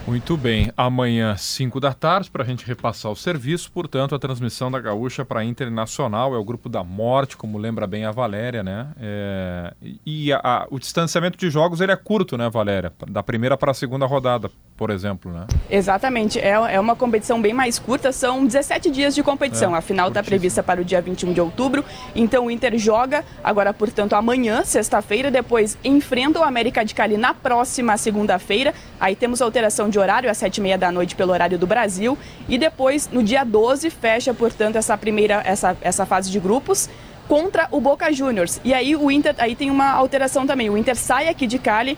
Muito 0.06 0.36
bem. 0.36 0.70
Amanhã, 0.76 1.36
5 1.38 1.80
da 1.80 1.94
tarde, 1.94 2.30
para 2.30 2.44
a 2.44 2.46
gente 2.46 2.66
repassar 2.66 3.10
o 3.10 3.16
serviço. 3.16 3.72
Portanto, 3.72 4.14
a 4.14 4.20
transmissão 4.20 4.70
da 4.70 4.78
Gaúcha 4.78 5.24
para 5.24 5.40
a 5.40 5.46
Internacional 5.46 6.36
é 6.36 6.38
o 6.38 6.44
grupo 6.44 6.68
da 6.68 6.84
morte, 6.84 7.38
como 7.38 7.58
lembra 7.58 7.88
bem 7.88 8.04
a 8.04 8.12
Valéria, 8.12 8.62
né? 8.62 8.88
É... 9.00 9.74
E 10.06 10.34
a, 10.34 10.42
a, 10.44 10.68
o 10.70 10.78
distanciamento 10.78 11.38
de 11.38 11.50
jogos 11.50 11.80
ele 11.80 11.94
é 11.94 11.96
curto, 11.96 12.38
né, 12.38 12.50
Valéria? 12.50 12.92
Da 13.08 13.24
primeira 13.24 13.56
para 13.56 13.72
a 13.72 13.74
segunda 13.74 14.06
rodada, 14.06 14.52
por 14.76 14.90
exemplo, 14.90 15.32
né? 15.32 15.48
Exatamente. 15.70 16.38
É, 16.38 16.52
é 16.52 16.80
uma 16.80 16.98
competição 16.98 17.42
bem 17.42 17.54
mais 17.54 17.80
curta. 17.80 18.12
São 18.12 18.46
17 18.46 18.92
dias 18.92 19.16
de 19.16 19.24
competição. 19.24 19.74
É, 19.74 19.78
a 19.78 19.82
final 19.82 20.10
está 20.10 20.22
prevista 20.22 20.62
para 20.62 20.82
o 20.82 20.86
dia 20.86 21.02
21 21.02 21.32
de 21.32 21.40
outubro. 21.40 21.84
Então, 22.14 22.48
o 22.48 22.52
Inter 22.52 22.78
joga 22.78 23.24
agora, 23.42 23.74
portanto, 23.74 24.14
amanhã, 24.14 24.66
sexta-feira. 24.66 25.32
Depois, 25.32 25.78
enfrenta 25.82 26.42
o 26.42 26.44
América 26.44 26.84
de 26.84 26.94
Cali 26.94 27.16
na 27.16 27.34
próxima 27.34 27.96
segunda-feira. 27.96 28.74
Aí 29.00 29.16
temos 29.16 29.42
alteração 29.42 29.93
de 29.94 30.00
horário 30.00 30.30
às 30.30 30.38
sete 30.38 30.58
e 30.58 30.62
meia 30.62 30.78
da 30.78 30.92
noite 30.92 31.16
pelo 31.16 31.32
horário 31.32 31.58
do 31.58 31.66
Brasil. 31.66 32.18
E 32.50 32.58
depois, 32.58 33.08
no 33.10 33.24
dia 33.24 33.44
12, 33.44 33.90
fecha, 33.90 34.34
portanto, 34.34 34.76
essa 34.76 34.98
primeira 34.98 35.42
essa, 35.46 35.78
essa 35.82 36.06
fase 36.06 36.30
de 36.30 36.40
grupos 36.40 36.90
contra 37.28 37.68
o 37.72 37.80
Boca 37.80 38.12
Juniors. 38.12 38.60
E 38.64 38.74
aí 38.74 38.96
o 38.96 39.10
Inter, 39.10 39.36
aí 39.38 39.56
tem 39.56 39.72
uma 39.72 39.92
alteração 39.92 40.46
também. 40.46 40.70
O 40.70 40.78
Inter 40.78 40.96
sai 40.98 41.30
aqui 41.30 41.48
de 41.48 41.58
Cali 41.58 41.98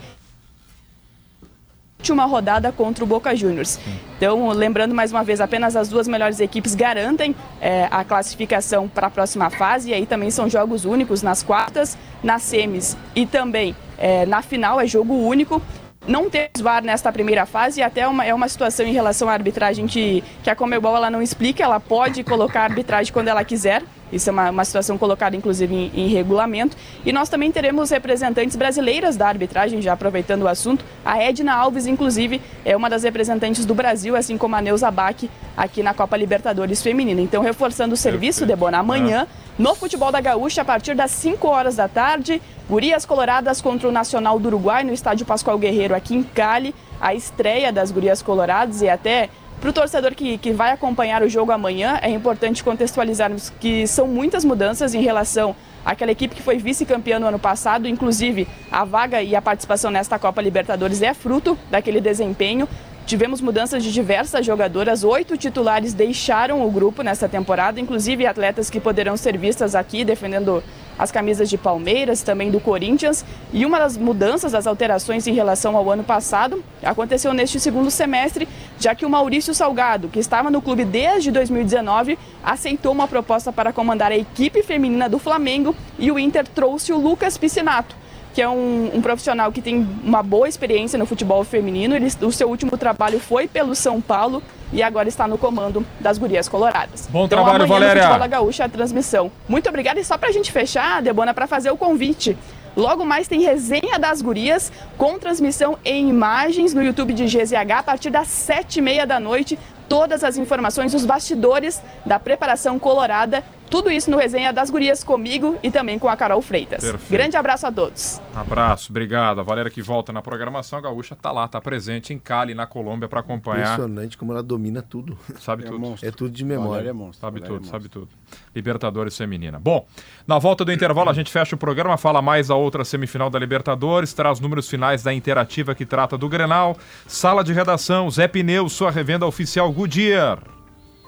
última 2.06 2.26
rodada 2.26 2.72
contra 2.72 3.04
o 3.04 3.08
Boca 3.08 3.36
Juniors. 3.36 3.80
Então, 4.16 4.50
lembrando 4.50 4.94
mais 4.94 5.12
uma 5.12 5.24
vez, 5.24 5.42
apenas 5.42 5.76
as 5.76 5.90
duas 5.90 6.08
melhores 6.08 6.40
equipes 6.40 6.76
garantem 6.76 7.36
é, 7.60 7.88
a 7.90 8.04
classificação 8.04 8.88
para 8.88 9.08
a 9.08 9.10
próxima 9.10 9.50
fase. 9.50 9.90
E 9.90 9.94
aí 9.94 10.06
também 10.06 10.30
são 10.30 10.48
jogos 10.48 10.86
únicos 10.86 11.24
nas 11.24 11.42
quartas, 11.42 11.98
nas 12.22 12.44
semis 12.44 12.96
e 13.16 13.26
também 13.26 13.76
é, 13.98 14.24
na 14.28 14.44
final 14.44 14.80
é 14.80 14.86
jogo 14.86 15.16
único. 15.16 15.60
Não 16.08 16.30
temos 16.30 16.62
VAR 16.62 16.84
nesta 16.84 17.12
primeira 17.12 17.46
fase 17.48 17.80
e 17.80 17.84
até 17.84 18.08
uma, 18.08 18.24
é 18.24 18.34
uma 18.34 18.48
situação 18.48 18.86
em 18.86 18.94
relação 18.94 19.28
à 19.28 19.34
arbitragem 19.34 19.88
que, 19.88 20.24
que 20.44 20.50
a 20.50 20.56
Comebol 20.56 20.96
ela 20.96 21.10
não 21.10 21.22
explica, 21.22 21.64
ela 21.64 21.80
pode 21.80 22.24
colocar 22.24 22.62
a 22.62 22.64
arbitragem 22.66 23.12
quando 23.12 23.28
ela 23.28 23.44
quiser, 23.44 23.82
isso 24.12 24.30
é 24.30 24.32
uma, 24.32 24.50
uma 24.50 24.66
situação 24.66 24.98
colocada, 24.98 25.36
inclusive, 25.36 25.74
em, 25.74 25.92
em, 25.94 26.08
regulamento. 26.08 26.78
E 27.06 27.12
nós 27.12 27.30
também 27.30 27.52
teremos 27.52 27.90
representantes 27.90 28.56
brasileiras 28.56 29.18
da 29.18 29.28
arbitragem, 29.28 29.82
já 29.82 29.94
aproveitando 29.94 30.44
o 30.44 30.48
assunto. 30.48 30.86
A 31.04 31.22
Edna 31.22 31.54
Alves, 31.54 31.88
inclusive, 31.88 32.42
é 32.64 32.76
uma 32.76 32.90
das 32.90 33.04
representantes 33.04 33.66
do 33.66 33.74
Brasil, 33.74 34.16
assim 34.16 34.38
como 34.38 34.56
a 34.56 34.62
Neuza 34.62 34.90
Bach, 34.92 35.30
aqui 35.58 35.82
na 35.82 35.94
Copa 35.94 36.16
Libertadores 36.16 36.82
Feminina. 36.82 37.22
Então, 37.22 37.42
reforçando 37.42 37.94
o 37.94 37.98
serviço, 37.98 38.46
Debona, 38.46 38.80
amanhã, 38.80 39.28
no 39.58 39.74
Futebol 39.74 40.12
da 40.12 40.22
Gaúcha, 40.22 40.62
a 40.62 40.66
partir 40.66 40.96
das 40.96 41.12
5 41.12 41.48
horas 41.48 41.76
da 41.76 41.88
tarde, 41.88 42.42
Gurias 42.70 43.06
Coloradas 43.06 43.62
contra 43.62 43.88
o 43.88 43.92
Nacional 43.92 44.40
do 44.40 44.48
Uruguai, 44.48 44.84
no 44.84 44.94
estádio 44.94 45.26
Pascoal 45.26 45.58
Guerreiro, 45.58 45.96
aqui 45.96 46.16
em 46.16 46.24
Cali. 46.24 46.76
A 47.00 47.14
estreia 47.14 47.72
das 47.72 47.92
Gurias 47.92 48.22
Coloradas 48.22 48.82
e 48.82 48.90
até 48.90 49.30
para 49.60 49.70
o 49.70 49.74
torcedor 49.74 50.14
que, 50.14 50.38
que 50.38 50.52
vai 50.52 50.72
acompanhar 50.72 51.24
o 51.24 51.30
jogo 51.30 51.52
amanhã, 51.52 52.00
é 52.02 52.10
importante 52.10 52.64
contextualizarmos 52.64 53.52
que 53.60 53.88
são 53.88 54.08
muitas 54.08 54.46
mudanças 54.46 54.94
em 54.94 55.02
relação 55.02 55.56
àquela 55.84 56.12
equipe 56.12 56.36
que 56.36 56.42
foi 56.42 56.58
vice-campeã 56.58 57.20
no 57.20 57.28
ano 57.28 57.40
passado. 57.40 57.88
Inclusive, 57.88 58.48
a 58.72 58.84
vaga 58.84 59.22
e 59.22 59.36
a 59.36 59.42
participação 59.42 59.90
nesta 59.90 60.20
Copa 60.20 60.42
Libertadores 60.42 61.02
é 61.02 61.14
fruto 61.14 61.58
daquele 61.72 62.02
desempenho. 62.02 62.68
Tivemos 63.06 63.40
mudanças 63.40 63.84
de 63.84 63.94
diversas 63.94 64.44
jogadoras, 64.44 65.04
oito 65.04 65.38
titulares 65.38 65.94
deixaram 65.94 66.66
o 66.66 66.72
grupo 66.72 67.04
nessa 67.04 67.30
temporada, 67.30 67.80
inclusive 67.80 68.26
atletas 68.26 68.68
que 68.68 68.80
poderão 68.80 69.16
ser 69.16 69.38
vistas 69.38 69.76
aqui 69.76 70.04
defendendo 70.04 70.64
as 70.98 71.12
camisas 71.12 71.50
de 71.50 71.58
Palmeiras, 71.58 72.22
também 72.22 72.50
do 72.50 72.60
Corinthians. 72.60 73.26
E 73.52 73.66
uma 73.66 73.80
das 73.80 73.98
mudanças, 73.98 74.52
das 74.52 74.68
alterações 74.68 75.28
em 75.28 75.34
relação 75.34 75.76
ao 75.76 75.90
ano 75.92 76.04
passado, 76.04 76.64
aconteceu 76.84 77.34
neste 77.34 77.60
segundo 77.60 77.92
semestre, 77.92 78.48
já 78.80 78.96
que 78.96 79.06
o 79.06 79.10
Maurício 79.10 79.54
Salgado, 79.54 80.08
que 80.08 80.20
estava 80.20 80.50
no 80.50 80.62
clube 80.62 80.86
desde 80.86 81.32
2019, 81.32 82.18
aceitou 82.44 82.92
uma 82.92 83.08
proposta 83.08 83.52
para 83.52 83.74
comandar 83.74 84.12
a 84.12 84.18
equipe 84.18 84.64
feminina 84.64 85.10
do 85.10 85.20
Flamengo 85.20 85.76
e 86.00 86.12
o 86.12 86.20
Inter 86.20 86.48
trouxe 86.48 86.94
o 86.94 86.98
Lucas 86.98 87.38
Piscinato 87.38 88.05
que 88.36 88.42
é 88.42 88.50
um, 88.50 88.92
um, 88.94 89.02
profissional 89.02 89.50
que 89.50 89.62
tem 89.62 89.88
uma 90.04 90.22
boa 90.22 90.46
experiência 90.46 91.00
no 91.00 91.06
futebol 91.06 91.42
feminino. 91.46 91.96
Ele, 91.96 92.12
o 92.22 92.32
seu 92.34 92.50
último 92.50 92.78
trabalho 92.78 93.18
foi 93.18 93.48
pelo 93.48 93.74
São 93.74 94.02
Paulo 94.02 94.44
e 94.74 94.84
agora 94.84 95.08
está 95.08 95.26
no 95.26 95.38
comando 95.38 95.86
das 96.02 96.18
Gurias 96.18 96.50
Coloradas. 96.50 97.08
Bom 97.10 97.24
então, 97.26 97.42
trabalho, 97.42 97.66
Valéria. 97.66 98.04
No 98.04 98.08
Futebol 98.10 98.28
Gaúcha 98.28 98.66
a 98.66 98.70
transmissão. 98.70 99.32
Muito 99.48 99.70
obrigada 99.70 100.02
e 100.02 100.04
só 100.04 100.18
para 100.18 100.28
a 100.28 100.32
gente 100.34 100.52
fechar, 100.52 101.02
Debona, 101.02 101.34
para 101.34 101.48
fazer 101.48 101.72
o 101.72 101.78
convite. 101.78 102.38
Logo 102.76 103.06
mais 103.06 103.26
tem 103.26 103.40
resenha 103.40 103.98
das 103.98 104.22
gurias 104.22 104.70
com 104.98 105.18
transmissão 105.18 105.80
em 105.86 106.10
imagens 106.10 106.74
no 106.74 106.84
YouTube 106.84 107.14
de 107.14 107.24
GZH 107.24 107.72
a 107.78 107.84
partir 107.84 108.10
das 108.10 108.28
sete 108.28 108.80
e 108.80 108.82
meia 108.82 109.08
da 109.08 109.18
noite. 109.18 109.58
Todas 109.88 110.26
as 110.26 110.36
informações, 110.36 110.94
os 110.94 111.06
bastidores 111.06 111.82
da 112.06 112.20
preparação 112.20 112.78
colorada 112.78 113.46
tudo 113.70 113.92
isso 113.92 114.10
no 114.10 114.18
Resenha 114.18 114.54
das 114.54 114.70
Gurias 114.70 115.04
comigo 115.04 115.58
e 115.62 115.72
também 115.72 115.98
com 115.98 116.08
a 116.08 116.16
Carol 116.16 116.42
Freitas. 116.42 116.84
Perfeito. 116.84 117.12
Grande 117.12 117.36
abraço 117.38 117.68
a 117.68 117.72
todos. 117.72 118.22
Abraço, 118.34 118.92
obrigado. 118.92 119.40
A 119.40 119.44
Valéria 119.44 119.72
que 119.72 119.82
volta 119.82 120.14
na 120.14 120.22
programação, 120.22 120.80
a 120.80 120.82
Gaúcha 120.82 121.16
tá 121.16 121.32
lá, 121.32 121.48
tá 121.48 121.60
presente 121.60 122.14
em 122.14 122.20
Cali, 122.20 122.54
na 122.54 122.66
Colômbia, 122.66 123.08
para 123.08 123.20
acompanhar. 123.20 123.74
Impressionante 123.74 124.18
como 124.18 124.32
ela 124.32 124.44
domina 124.44 124.82
tudo. 124.82 125.18
Sabe 125.40 125.64
é 125.64 125.66
tudo. 125.68 125.80
Monstro. 125.80 126.08
É 126.08 126.12
tudo 126.12 126.32
de 126.32 126.46
memória. 126.46 126.90
É 126.90 126.94
monstro. 126.94 127.22
Sabe 127.22 127.40
Valéria 127.40 127.60
tudo, 127.60 127.68
é 127.68 127.72
sabe 127.72 127.90
tudo. 127.90 128.10
Libertadores 128.56 129.18
feminina. 129.18 129.60
Bom, 129.60 129.86
na 130.28 130.38
volta 130.38 130.64
do 130.64 130.72
intervalo 130.72 131.10
a 131.10 131.14
gente 131.14 131.32
fecha 131.32 131.56
o 131.56 131.58
programa, 131.58 131.98
fala 131.98 132.22
mais 132.22 132.50
a 132.50 132.56
outra 132.56 132.86
semifinal 132.86 133.30
da 133.30 133.40
Libertadores, 133.40 134.14
traz 134.14 134.40
números 134.40 134.70
finais 134.70 135.04
da 135.04 135.14
interativa 135.14 135.76
que 135.76 135.86
trata 135.86 136.18
do 136.18 136.30
Grenal, 136.30 136.78
sala 137.08 137.44
de 137.44 137.54
redação, 137.54 138.10
Zé 138.10 138.28
Pneu, 138.28 138.70
sua 138.70 138.92
revenda 138.92 139.26
oficial 139.26 139.72
Goodyear. 139.72 140.40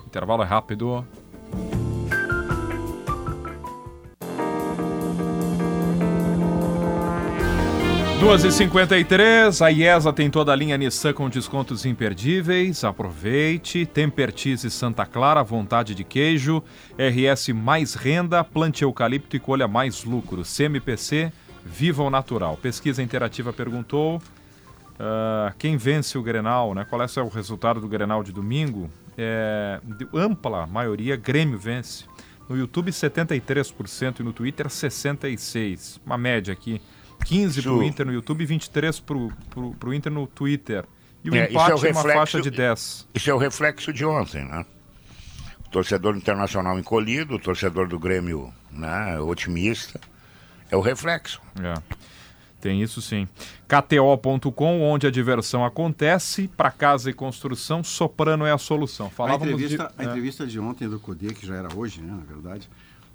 Intervalo 0.06 0.44
é 0.44 0.46
rápido. 0.46 1.06
2h53, 8.20 9.64
a 9.64 9.72
IESA 9.72 10.12
tem 10.12 10.28
toda 10.28 10.52
a 10.52 10.56
linha 10.56 10.76
Nissan 10.76 11.14
com 11.14 11.30
descontos 11.30 11.86
imperdíveis. 11.86 12.84
Aproveite. 12.84 13.86
Tempertise 13.86 14.72
Santa 14.72 15.06
Clara, 15.06 15.44
vontade 15.44 15.94
de 15.94 16.04
queijo. 16.04 16.64
RS 16.98 17.50
mais 17.50 17.94
renda, 17.94 18.44
plante 18.44 18.84
eucalipto 18.84 19.36
e 19.36 19.40
colha 19.40 19.68
mais 19.68 20.04
lucro. 20.04 20.42
CMPC, 20.44 21.32
viva 21.64 22.02
o 22.02 22.10
natural. 22.10 22.58
Pesquisa 22.58 23.04
interativa 23.04 23.54
perguntou 23.54 24.18
uh, 24.18 25.54
quem 25.60 25.78
vence 25.78 26.18
o 26.18 26.24
Grenal, 26.24 26.74
né? 26.74 26.88
Qual 26.90 27.00
é 27.00 27.22
o 27.22 27.28
resultado 27.28 27.80
do 27.80 27.88
Grenal 27.88 28.24
de 28.24 28.32
domingo? 28.32 28.90
É, 29.16 29.80
de 29.84 30.08
ampla 30.12 30.66
maioria, 30.66 31.16
Grêmio 31.16 31.60
vence. 31.60 32.06
No 32.50 32.58
YouTube 32.58 32.90
73% 32.90 34.22
e 34.22 34.24
no 34.24 34.34
Twitter 34.34 34.66
66%. 34.66 36.00
Uma 36.04 36.18
média 36.18 36.52
aqui 36.52 36.82
15 37.26 37.62
para 37.62 37.72
o 37.72 37.84
Inter 37.84 38.06
no 38.06 38.14
YouTube 38.14 38.42
e 38.42 38.46
23 38.46 39.00
para 39.00 39.18
o 39.18 39.94
Inter 39.94 40.12
no 40.12 40.28
Twitter. 40.28 40.86
E 41.24 41.30
o 41.30 41.36
é, 41.36 41.50
empate 41.50 41.72
é, 41.72 41.76
o 41.76 41.78
reflexo, 41.78 42.08
uma 42.08 42.14
faixa 42.14 42.42
de 42.42 42.52
10. 42.52 43.08
Isso 43.14 43.30
é 43.30 43.34
o 43.34 43.38
reflexo 43.38 43.92
de 43.92 44.06
ontem, 44.06 44.46
né? 44.46 44.66
torcedor 45.72 46.14
do 46.14 46.20
internacional 46.20 46.80
encolhido, 46.80 47.36
o 47.36 47.40
torcedor 47.40 47.88
do 47.88 48.00
Grêmio 48.00 48.54
né, 48.72 49.20
otimista. 49.20 50.00
É 50.70 50.76
o 50.76 50.82
reflexo. 50.82 51.42
É. 51.62 51.98
Tem 52.60 52.82
isso 52.82 53.02
sim. 53.02 53.28
KTO.com, 53.68 54.82
onde 54.82 55.06
a 55.06 55.12
diversão 55.12 55.64
acontece, 55.64 56.48
para 56.48 56.72
casa 56.72 57.10
e 57.10 57.14
construção, 57.14 57.84
Soprano 57.84 58.46
é 58.46 58.52
a 58.52 58.58
solução. 58.58 59.08
A 59.08 59.10
Falávamos 59.10 59.54
entrevista, 59.54 59.94
de... 59.96 60.02
a 60.02 60.04
é. 60.04 60.10
entrevista 60.10 60.48
de 60.48 60.60
ontem 60.60 60.90
do 60.90 61.00
Cudê, 61.00 61.34
que 61.34 61.46
já 61.46 61.56
era 61.56 61.70
hoje, 61.76 62.02
né, 62.02 62.12
na 62.12 62.26
verdade, 62.26 62.68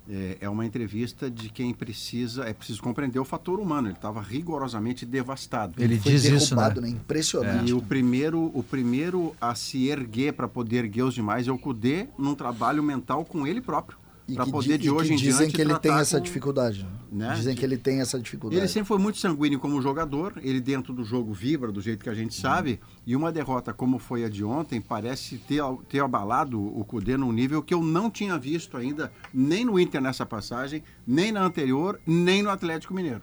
é, 0.08 0.38
é 0.40 0.48
uma 0.48 0.66
entrevista 0.66 1.30
de 1.30 1.48
quem 1.48 1.72
precisa, 1.72 2.44
é 2.44 2.52
preciso 2.52 2.82
compreender 2.82 3.18
o 3.18 3.24
fator 3.24 3.60
humano. 3.60 3.88
Ele 3.88 3.94
estava 3.94 4.20
rigorosamente 4.20 5.06
devastado. 5.06 5.74
Ele 5.82 5.98
Foi 5.98 6.12
diz 6.12 6.24
isso, 6.24 6.32
né? 6.32 6.38
derrubado, 6.38 6.80
né? 6.80 6.88
Impressionante. 6.88 7.70
E 7.70 7.72
o 7.72 7.80
primeiro, 7.80 8.50
o 8.54 8.62
primeiro 8.62 9.34
a 9.40 9.54
se 9.54 9.88
erguer 9.88 10.32
para 10.32 10.48
poder 10.48 10.84
erguer 10.84 11.02
os 11.02 11.14
demais 11.14 11.46
é 11.46 11.52
o 11.52 11.58
Cudê 11.58 12.08
num 12.18 12.34
trabalho 12.34 12.82
mental 12.82 13.24
com 13.24 13.46
ele 13.46 13.60
próprio. 13.60 14.01
E 14.28 14.35
Para 14.35 14.44
que 14.44 14.53
poder 14.53 14.78
de 14.78 14.86
e 14.86 14.90
hoje 14.90 15.09
que 15.09 15.15
em 15.15 15.16
dizem 15.16 15.39
diante 15.49 15.55
que 15.57 15.61
ele 15.61 15.77
tem 15.78 15.93
essa 15.93 16.16
com- 16.19 16.23
dificuldade. 16.24 16.86
né? 17.11 17.28
né? 17.28 17.35
Dizem 17.35 17.57
que 17.57 17.65
ele 17.65 17.77
tem 17.77 18.01
essa 18.01 18.19
dificuldade. 18.20 18.61
Ele 18.61 18.69
sempre 18.69 18.86
foi 18.89 18.99
muito 18.99 19.19
sanguíneo 19.19 19.59
como 19.59 19.82
jogador, 19.82 20.35
ele 20.43 20.61
dentro 20.61 20.93
do 20.93 21.05
jogo 21.05 21.32
vibra 21.32 21.73
do 21.73 21.81
jeito 21.81 22.03
que 22.05 22.09
a 22.09 22.15
gente 22.15 22.35
sabe, 22.35 22.81
e 23.07 23.16
uma 23.16 23.32
derrota 23.32 23.73
como 23.73 23.99
foi 23.99 24.24
a 24.24 24.28
de 24.28 24.44
ontem 24.44 24.81
parece 24.81 25.39
ter, 25.39 25.61
ter 25.89 26.01
abalado 26.01 26.61
o 26.61 26.85
Cudê 26.85 27.16
num 27.16 27.32
nível 27.32 27.62
que 27.62 27.74
eu 27.74 27.82
não 27.82 28.09
tinha 28.09 28.39
visto 28.39 28.77
ainda, 28.77 29.12
nem 29.35 29.65
no 29.65 29.78
Inter 29.78 30.01
nessa 30.01 30.24
passagem, 30.24 30.85
nem 31.07 31.32
na 31.32 31.43
anterior, 31.44 31.99
nem 32.07 32.43
no 32.43 32.51
Atlético 32.51 32.94
Mineiro. 32.94 33.23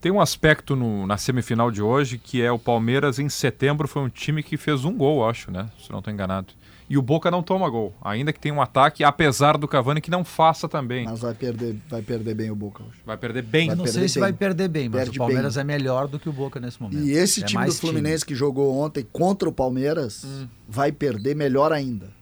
Tem 0.00 0.12
um 0.12 0.20
aspecto 0.20 0.76
no- 0.76 1.06
na 1.06 1.16
semifinal 1.16 1.70
de 1.70 1.82
hoje 1.82 2.18
que 2.18 2.40
é 2.40 2.52
o 2.52 2.58
Palmeiras 2.58 3.18
em 3.18 3.28
setembro 3.28 3.88
foi 3.88 4.02
um 4.02 4.08
time 4.08 4.42
que 4.42 4.56
fez 4.56 4.84
um 4.84 4.94
gol, 4.96 5.28
acho, 5.28 5.50
né? 5.50 5.68
Se 5.84 5.90
não 5.90 5.98
estou 5.98 6.12
enganado. 6.12 6.52
E 6.88 6.96
o 6.96 7.02
Boca 7.02 7.30
não 7.32 7.42
toma 7.42 7.68
gol, 7.68 7.92
ainda 8.00 8.32
que 8.32 8.38
tenha 8.38 8.54
um 8.54 8.60
ataque, 8.62 9.02
apesar 9.02 9.58
do 9.58 9.66
Cavani 9.66 10.00
que 10.00 10.10
não 10.10 10.24
faça 10.24 10.68
também. 10.68 11.04
Mas 11.04 11.18
vai 11.20 11.34
perder, 11.34 11.76
vai 11.88 12.00
perder 12.00 12.34
bem 12.34 12.50
o 12.50 12.54
Boca 12.54 12.82
hoje. 12.84 13.00
Vai 13.04 13.16
perder 13.16 13.42
bem. 13.42 13.66
Vai 13.66 13.74
Eu 13.74 13.78
não 13.78 13.84
sei 13.86 13.92
perder 13.94 14.08
se 14.08 14.14
bem. 14.14 14.20
vai 14.20 14.32
perder 14.32 14.68
bem, 14.68 14.88
mas 14.88 15.00
Perde 15.02 15.18
o 15.18 15.20
Palmeiras 15.20 15.54
bem. 15.56 15.60
é 15.62 15.64
melhor 15.64 16.06
do 16.06 16.18
que 16.18 16.28
o 16.28 16.32
Boca 16.32 16.60
nesse 16.60 16.80
momento. 16.80 17.02
E 17.04 17.10
esse 17.10 17.42
É 17.42 17.46
time 17.46 17.66
do 17.66 17.72
Fluminense 17.74 18.24
que 18.24 18.34
jogou 18.36 18.72
ontem 18.78 19.04
contra 19.12 19.48
o 19.48 19.52
Palmeiras 19.52 20.22
Hum. 20.24 20.46
vai 20.68 20.92
perder 20.92 21.34
melhor 21.34 21.72
ainda. 21.72 22.14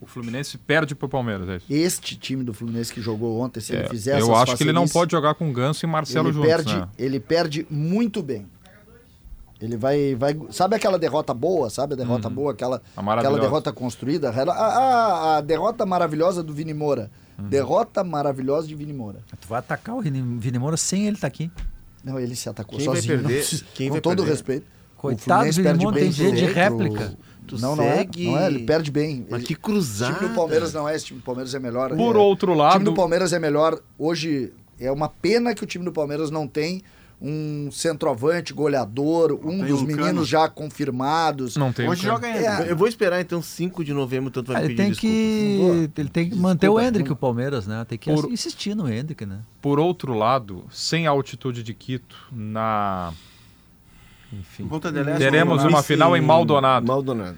O 0.00 0.06
Fluminense 0.06 0.56
perde 0.58 0.94
pro 0.94 1.08
Palmeiras, 1.08 1.48
é 1.48 1.56
isso. 1.58 1.66
Este 1.68 2.16
time 2.16 2.42
do 2.42 2.54
Fluminense 2.54 2.92
que 2.92 3.00
jogou 3.02 3.38
ontem, 3.38 3.60
se 3.60 3.72
ele 3.74 3.82
É, 3.82 3.88
fizer 3.90 4.12
eu 4.18 4.28
essas 4.32 4.42
acho 4.48 4.56
que 4.56 4.62
ele 4.64 4.72
não 4.72 4.88
pode 4.88 5.12
jogar 5.12 5.34
com 5.34 5.52
Ganso 5.52 5.84
e 5.84 5.88
Marcelo 5.88 6.28
ele 6.28 6.34
juntos, 6.34 6.50
perde, 6.50 6.74
né? 6.74 6.88
ele 6.98 7.20
perde 7.20 7.66
muito 7.70 8.22
bem. 8.22 8.46
Ele 9.60 9.76
vai, 9.76 10.14
vai. 10.14 10.38
Sabe 10.50 10.76
aquela 10.76 10.98
derrota 10.98 11.34
boa? 11.34 11.68
Sabe 11.68 11.92
a 11.92 11.96
derrota 11.96 12.28
Uhum. 12.28 12.34
boa? 12.34 12.52
Aquela, 12.52 12.80
aquela 12.96 13.38
derrota 13.38 13.72
construída? 13.72 14.30
A, 14.30 14.42
a- 14.52 15.36
a 15.36 15.40
derrota 15.42 15.84
maravilhosa 15.84 16.42
do 16.42 16.52
Vini 16.54 16.72
Moura. 16.72 17.10
Uhum. 17.38 17.48
Derrota 17.48 18.02
maravilhosa 18.02 18.66
de 18.66 18.74
Vini 18.74 18.92
Moura. 18.92 19.18
Tu 19.40 19.46
vai 19.48 19.58
atacar 19.58 19.94
o 19.96 20.00
Vini 20.00 20.58
Moura 20.58 20.76
sem 20.76 21.06
ele 21.06 21.16
estar 21.16 21.26
aqui. 21.26 21.50
Não, 22.02 22.18
ele 22.18 22.34
se 22.34 22.48
atacou 22.48 22.78
Quem 22.78 22.86
vai 22.86 22.96
sozinho. 22.96 23.16
não 23.16 23.22
perder? 23.24 23.38
precisa- 23.40 23.64
Quem 23.74 23.88
com 23.88 23.92
vai 23.94 24.00
todo 24.00 24.16
perder? 24.18 24.30
respeito. 24.32 24.66
O 24.96 25.00
Coitado 25.00 25.24
Fluminense 25.26 25.58
do 25.58 25.62
Vini 25.62 25.64
perde 25.68 25.84
Moura, 25.84 25.94
bem 25.94 26.04
tem 26.04 26.12
direito 26.12 26.36
de 26.36 26.44
réplica. 26.52 27.14
Tu 27.46 27.58
não, 27.60 27.74
não 27.76 27.84
segue- 27.84 28.26
é, 28.28 28.30
não 28.30 28.38
é. 28.38 28.46
Ele 28.46 28.58
perde 28.60 28.90
bem. 28.90 29.26
Mas 29.28 29.40
Ele- 29.40 29.46
que 29.48 29.54
cruzada. 29.54 30.12
O 30.12 30.16
time 30.16 30.28
do 30.30 30.34
Palmeiras 30.34 30.72
não 30.72 30.88
é, 30.88 30.94
esse 30.94 31.04
time 31.06 31.20
do 31.20 31.24
Palmeiras 31.24 31.54
é 31.54 31.58
melhor. 31.58 31.94
Por 31.96 32.16
é, 32.16 32.18
outro 32.18 32.52
O 32.52 32.54
lado- 32.54 32.72
time 32.74 32.84
do 32.84 32.94
Palmeiras 32.94 33.32
é 33.32 33.38
melhor. 33.38 33.78
Hoje 33.98 34.52
é 34.78 34.90
uma 34.92 35.08
pena 35.08 35.54
que 35.54 35.62
o 35.64 35.66
time 35.66 35.84
do 35.84 35.92
Palmeiras 35.92 36.30
não 36.30 36.46
tem 36.46 36.82
um 37.22 37.68
centroavante, 37.70 38.52
goleador, 38.54 39.32
um 39.44 39.58
tem 39.58 39.66
dos 39.66 39.82
um 39.82 39.84
meninos 39.84 40.06
Cano. 40.06 40.24
já 40.24 40.48
confirmados. 40.48 41.56
Não 41.56 41.70
tem 41.72 41.88
Hoje 41.88 42.00
o 42.00 42.04
joga 42.12 42.26
ainda. 42.26 42.64
É. 42.64 42.70
Eu 42.72 42.76
vou 42.76 42.88
esperar 42.88 43.20
então 43.20 43.42
5 43.42 43.84
de 43.84 43.92
novembro, 43.92 44.30
tanto 44.30 44.52
vai 44.52 44.62
Ah, 44.62 44.64
ele 44.64 44.74
pedir 44.74 44.82
tem 44.82 44.94
que 44.94 45.90
ele 45.96 46.08
tem 46.08 46.30
que 46.30 46.36
manter 46.36 46.68
o 46.68 46.72
Desculpa, 46.74 46.86
Hendrick, 46.88 47.08
não- 47.10 47.14
o 47.14 47.18
Palmeiras, 47.18 47.66
né? 47.66 47.84
Tem 47.86 47.98
que 47.98 48.10
Por- 48.10 48.30
insistir 48.32 48.74
no 48.74 48.90
Hendrick, 48.90 49.26
né? 49.26 49.40
Por 49.60 49.78
outro 49.78 50.14
lado, 50.14 50.64
sem 50.70 51.06
a 51.06 51.10
altitude 51.10 51.62
de 51.62 51.74
Quito, 51.74 52.16
na. 52.32 53.12
Enfim. 54.32 54.68
Teremos 55.18 55.64
uma 55.64 55.82
final 55.82 56.16
em 56.16 56.20
Maldonado. 56.20 56.86
Maldonado. 56.86 57.36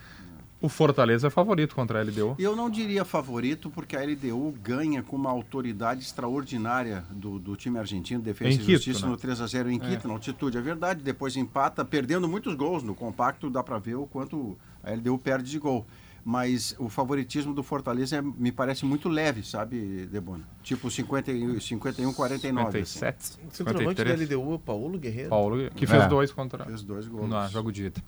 O 0.62 0.68
Fortaleza 0.68 1.26
é 1.26 1.30
favorito 1.30 1.74
contra 1.74 1.98
a 2.00 2.02
LDU. 2.04 2.36
Eu 2.38 2.54
não 2.54 2.70
diria 2.70 3.04
favorito, 3.04 3.68
porque 3.68 3.96
a 3.96 4.00
LDU 4.00 4.54
ganha 4.62 5.02
com 5.02 5.16
uma 5.16 5.28
autoridade 5.28 6.02
extraordinária 6.02 7.04
do, 7.10 7.38
do 7.38 7.56
time 7.56 7.78
argentino, 7.78 8.22
Defesa 8.22 8.50
Em 8.50 8.54
e 8.54 8.58
Quito, 8.58 8.70
Justiça, 8.70 9.04
né? 9.04 9.10
no 9.12 9.18
3x0 9.18 9.70
em 9.72 9.78
Quito, 9.78 10.06
na 10.06 10.14
altitude. 10.14 10.56
É 10.56 10.60
verdade, 10.60 11.02
depois 11.02 11.36
empata, 11.36 11.84
perdendo 11.84 12.28
muitos 12.28 12.54
gols. 12.54 12.82
No 12.84 12.94
compacto 12.94 13.50
dá 13.50 13.62
para 13.62 13.76
ver 13.78 13.96
o 13.96 14.06
quanto 14.06 14.56
a 14.84 14.92
LDU 14.92 15.18
perde 15.18 15.50
de 15.50 15.58
gol. 15.58 15.84
Mas 16.24 16.76
o 16.78 16.88
favoritismo 16.88 17.52
do 17.52 17.64
Fortaleza 17.64 18.18
é- 18.18 18.22
me 18.22 18.52
parece 18.52 18.84
muito 18.84 19.08
leve, 19.08 19.42
sabe, 19.42 20.06
Debona? 20.06 20.44
Tipo 20.62 20.88
51, 20.88 21.60
51 21.60 22.12
49. 22.12 22.78
assim. 22.78 23.00
57, 23.00 23.40
O 23.50 23.56
centroavante 23.56 24.04
da 24.04 24.04
53. 24.04 24.20
LDU 24.30 24.52
é 24.52 24.54
o 24.54 24.58
Paulo 24.60 24.96
Guerreiro. 25.00 25.30
Paulo, 25.30 25.68
que 25.74 25.84
fez 25.84 26.04
É. 26.04 26.06
dois 26.08 26.30
contra. 26.30 26.64
Fez 26.64 26.84
dois 26.84 27.08
gols. 27.08 27.28
No 27.28 27.48
jogo 27.48 27.72
de 27.72 27.86
ida. 27.86 28.00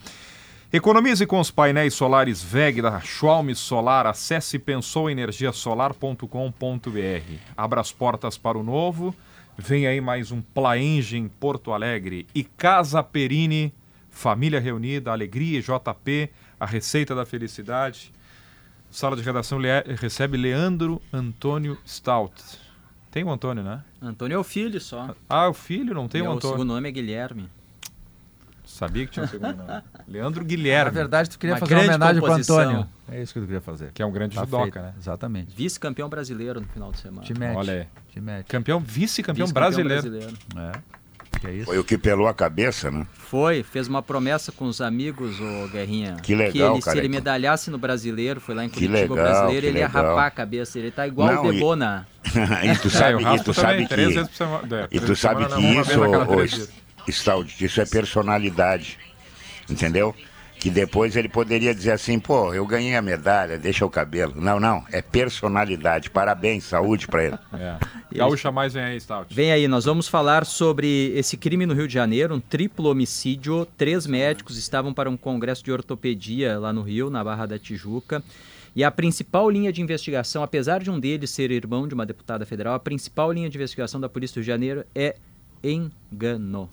Economize 0.78 1.24
com 1.24 1.38
os 1.38 1.52
painéis 1.52 1.94
solares 1.94 2.42
VEG 2.42 2.82
da 2.82 2.98
Schwalm 3.00 3.54
Solar. 3.54 4.08
Acesse 4.08 4.58
pensouenergiasolar.com.br. 4.58 7.38
Abra 7.56 7.80
as 7.80 7.92
portas 7.92 8.36
para 8.36 8.58
o 8.58 8.62
novo. 8.64 9.14
Vem 9.56 9.86
aí 9.86 10.00
mais 10.00 10.32
um 10.32 10.42
Plaenge 10.42 11.16
em 11.16 11.28
Porto 11.28 11.72
Alegre. 11.72 12.26
E 12.34 12.42
Casa 12.42 13.04
Perini, 13.04 13.72
família 14.10 14.58
reunida, 14.58 15.12
alegria 15.12 15.60
e 15.60 15.62
JP, 15.62 16.28
a 16.58 16.66
receita 16.66 17.14
da 17.14 17.24
felicidade. 17.24 18.12
Sala 18.90 19.14
de 19.16 19.22
redação 19.22 19.60
le- 19.60 19.84
recebe 20.00 20.36
Leandro 20.36 21.00
Antônio 21.12 21.78
Stout. 21.86 22.34
Tem 23.12 23.22
o 23.22 23.30
Antônio, 23.30 23.62
né? 23.62 23.80
Antônio 24.02 24.34
é 24.34 24.38
o 24.38 24.42
filho 24.44 24.80
só. 24.80 25.14
Ah, 25.28 25.48
o 25.48 25.54
filho, 25.54 25.94
não 25.94 26.08
tem 26.08 26.20
E 26.20 26.24
o 26.24 26.30
o 26.30 26.32
Antônio. 26.32 26.56
segundo 26.56 26.74
nome 26.74 26.88
é 26.88 26.92
Guilherme. 26.92 27.48
Sabia 28.64 29.04
que 29.06 29.12
tinha 29.12 29.24
um 29.24 29.28
segundo 29.28 29.56
nome. 29.56 29.82
Leandro 30.08 30.40
Na 30.42 30.46
Guilherme. 30.48 30.90
verdade, 30.90 31.30
tu 31.30 31.38
queria 31.38 31.54
Uma 31.54 31.60
fazer 31.60 31.74
uma 31.74 31.82
homenagem 31.84 32.14
pro 32.16 32.22
composição. 32.30 32.58
Antônio. 32.58 32.88
É 33.12 33.22
isso 33.22 33.32
que 33.34 33.40
tu 33.40 33.46
queria 33.46 33.60
fazer. 33.60 33.90
Que 33.92 34.02
é 34.02 34.06
um 34.06 34.10
grande 34.12 34.34
Tá 34.34 34.40
judoca, 34.44 34.64
feito. 34.64 34.78
né? 34.80 34.94
Exatamente. 34.98 35.54
Vice-campeão 35.54 36.08
brasileiro 36.08 36.60
no 36.60 36.66
final 36.68 36.90
de 36.90 36.98
semana. 36.98 37.22
Te 37.22 37.38
mete. 37.38 37.56
Olha 37.56 37.72
aí. 37.74 37.86
Te 38.10 38.20
mete. 38.20 38.46
Campeão, 38.46 38.80
vice-campeão 38.80 39.46
Vice-campeão 39.46 39.52
brasileiro. 39.52 40.34
É. 40.56 40.72
Que 41.40 41.46
é 41.48 41.52
isso? 41.52 41.66
Foi 41.66 41.78
o 41.78 41.84
que 41.84 41.98
pelou 41.98 42.26
a 42.28 42.32
cabeça, 42.32 42.90
né? 42.90 43.06
Foi, 43.12 43.62
fez 43.62 43.86
uma 43.88 44.02
promessa 44.02 44.50
com 44.52 44.64
os 44.66 44.80
amigos, 44.80 45.38
o 45.40 45.68
Guerrinha. 45.68 46.16
Que 46.22 46.34
legal, 46.34 46.52
que 46.52 46.58
ele, 46.76 46.80
Se 46.80 46.84
cara. 46.86 46.98
ele 46.98 47.08
medalhasse 47.08 47.70
no 47.70 47.76
brasileiro, 47.76 48.40
foi 48.40 48.54
lá 48.54 48.64
em 48.64 48.68
Que 48.68 48.86
Curitiba 48.86 49.12
o 49.12 49.16
legal, 49.16 49.32
brasileiro, 49.32 49.60
que 49.62 49.66
ele 49.66 49.78
ia 49.80 49.88
rapar 49.88 50.26
a 50.26 50.30
cabeça. 50.30 50.78
Ele 50.78 50.90
tá 50.90 51.06
igual 51.06 51.32
Não, 51.34 51.44
o 51.44 51.50
e- 51.52 51.54
Debona. 51.56 52.06
e 52.24 52.78
tu 52.78 52.86
É, 52.88 52.90
sabe, 52.90 53.14
o 53.16 53.20
e 53.20 53.38
tu 53.42 53.52
também, 53.52 53.54
sabe 53.54 53.88
três 53.88 54.08
que. 54.08 54.14
vezes 54.14 54.28
por 54.30 54.36
semana. 54.36 54.68
É, 54.80 54.88
E 54.90 55.00
tu 55.00 55.16
sabe 55.16 55.44
que 55.46 55.60
isso, 55.60 56.36
vez 56.36 56.72
Staldi, 57.08 57.64
isso 57.64 57.80
é 57.80 57.86
personalidade. 57.86 58.98
Entendeu? 59.68 60.14
Que 60.58 60.70
depois 60.70 61.14
ele 61.14 61.28
poderia 61.28 61.74
dizer 61.74 61.92
assim, 61.92 62.18
pô, 62.18 62.54
eu 62.54 62.66
ganhei 62.66 62.96
a 62.96 63.02
medalha, 63.02 63.58
deixa 63.58 63.84
o 63.84 63.90
cabelo. 63.90 64.34
Não, 64.36 64.58
não, 64.58 64.84
é 64.90 65.02
personalidade. 65.02 66.08
Parabéns, 66.08 66.64
saúde 66.64 67.06
pra 67.06 67.24
ele. 67.24 67.38
É. 67.52 67.76
Gaúcha 68.16 68.50
mais 68.50 68.72
vem 68.72 68.82
aí, 68.82 69.00
Stout. 69.00 69.34
Vem 69.34 69.52
aí, 69.52 69.68
nós 69.68 69.84
vamos 69.84 70.08
falar 70.08 70.46
sobre 70.46 71.12
esse 71.14 71.36
crime 71.36 71.66
no 71.66 71.74
Rio 71.74 71.86
de 71.86 71.92
Janeiro, 71.92 72.34
um 72.34 72.40
triplo 72.40 72.88
homicídio. 72.88 73.66
Três 73.76 74.06
médicos 74.06 74.56
estavam 74.56 74.94
para 74.94 75.10
um 75.10 75.16
congresso 75.16 75.62
de 75.62 75.70
ortopedia 75.70 76.58
lá 76.58 76.72
no 76.72 76.82
Rio, 76.82 77.10
na 77.10 77.22
Barra 77.22 77.44
da 77.44 77.58
Tijuca. 77.58 78.22
E 78.76 78.82
a 78.82 78.90
principal 78.90 79.48
linha 79.48 79.72
de 79.72 79.80
investigação, 79.80 80.42
apesar 80.42 80.82
de 80.82 80.90
um 80.90 80.98
deles 80.98 81.30
ser 81.30 81.50
irmão 81.50 81.86
de 81.86 81.94
uma 81.94 82.04
deputada 82.04 82.44
federal, 82.44 82.74
a 82.74 82.80
principal 82.80 83.30
linha 83.30 83.48
de 83.48 83.56
investigação 83.56 84.00
da 84.00 84.08
Polícia 84.08 84.34
do 84.34 84.36
Rio 84.38 84.44
de 84.44 84.48
Janeiro 84.48 84.84
é 84.94 85.16
engano. 85.72 86.68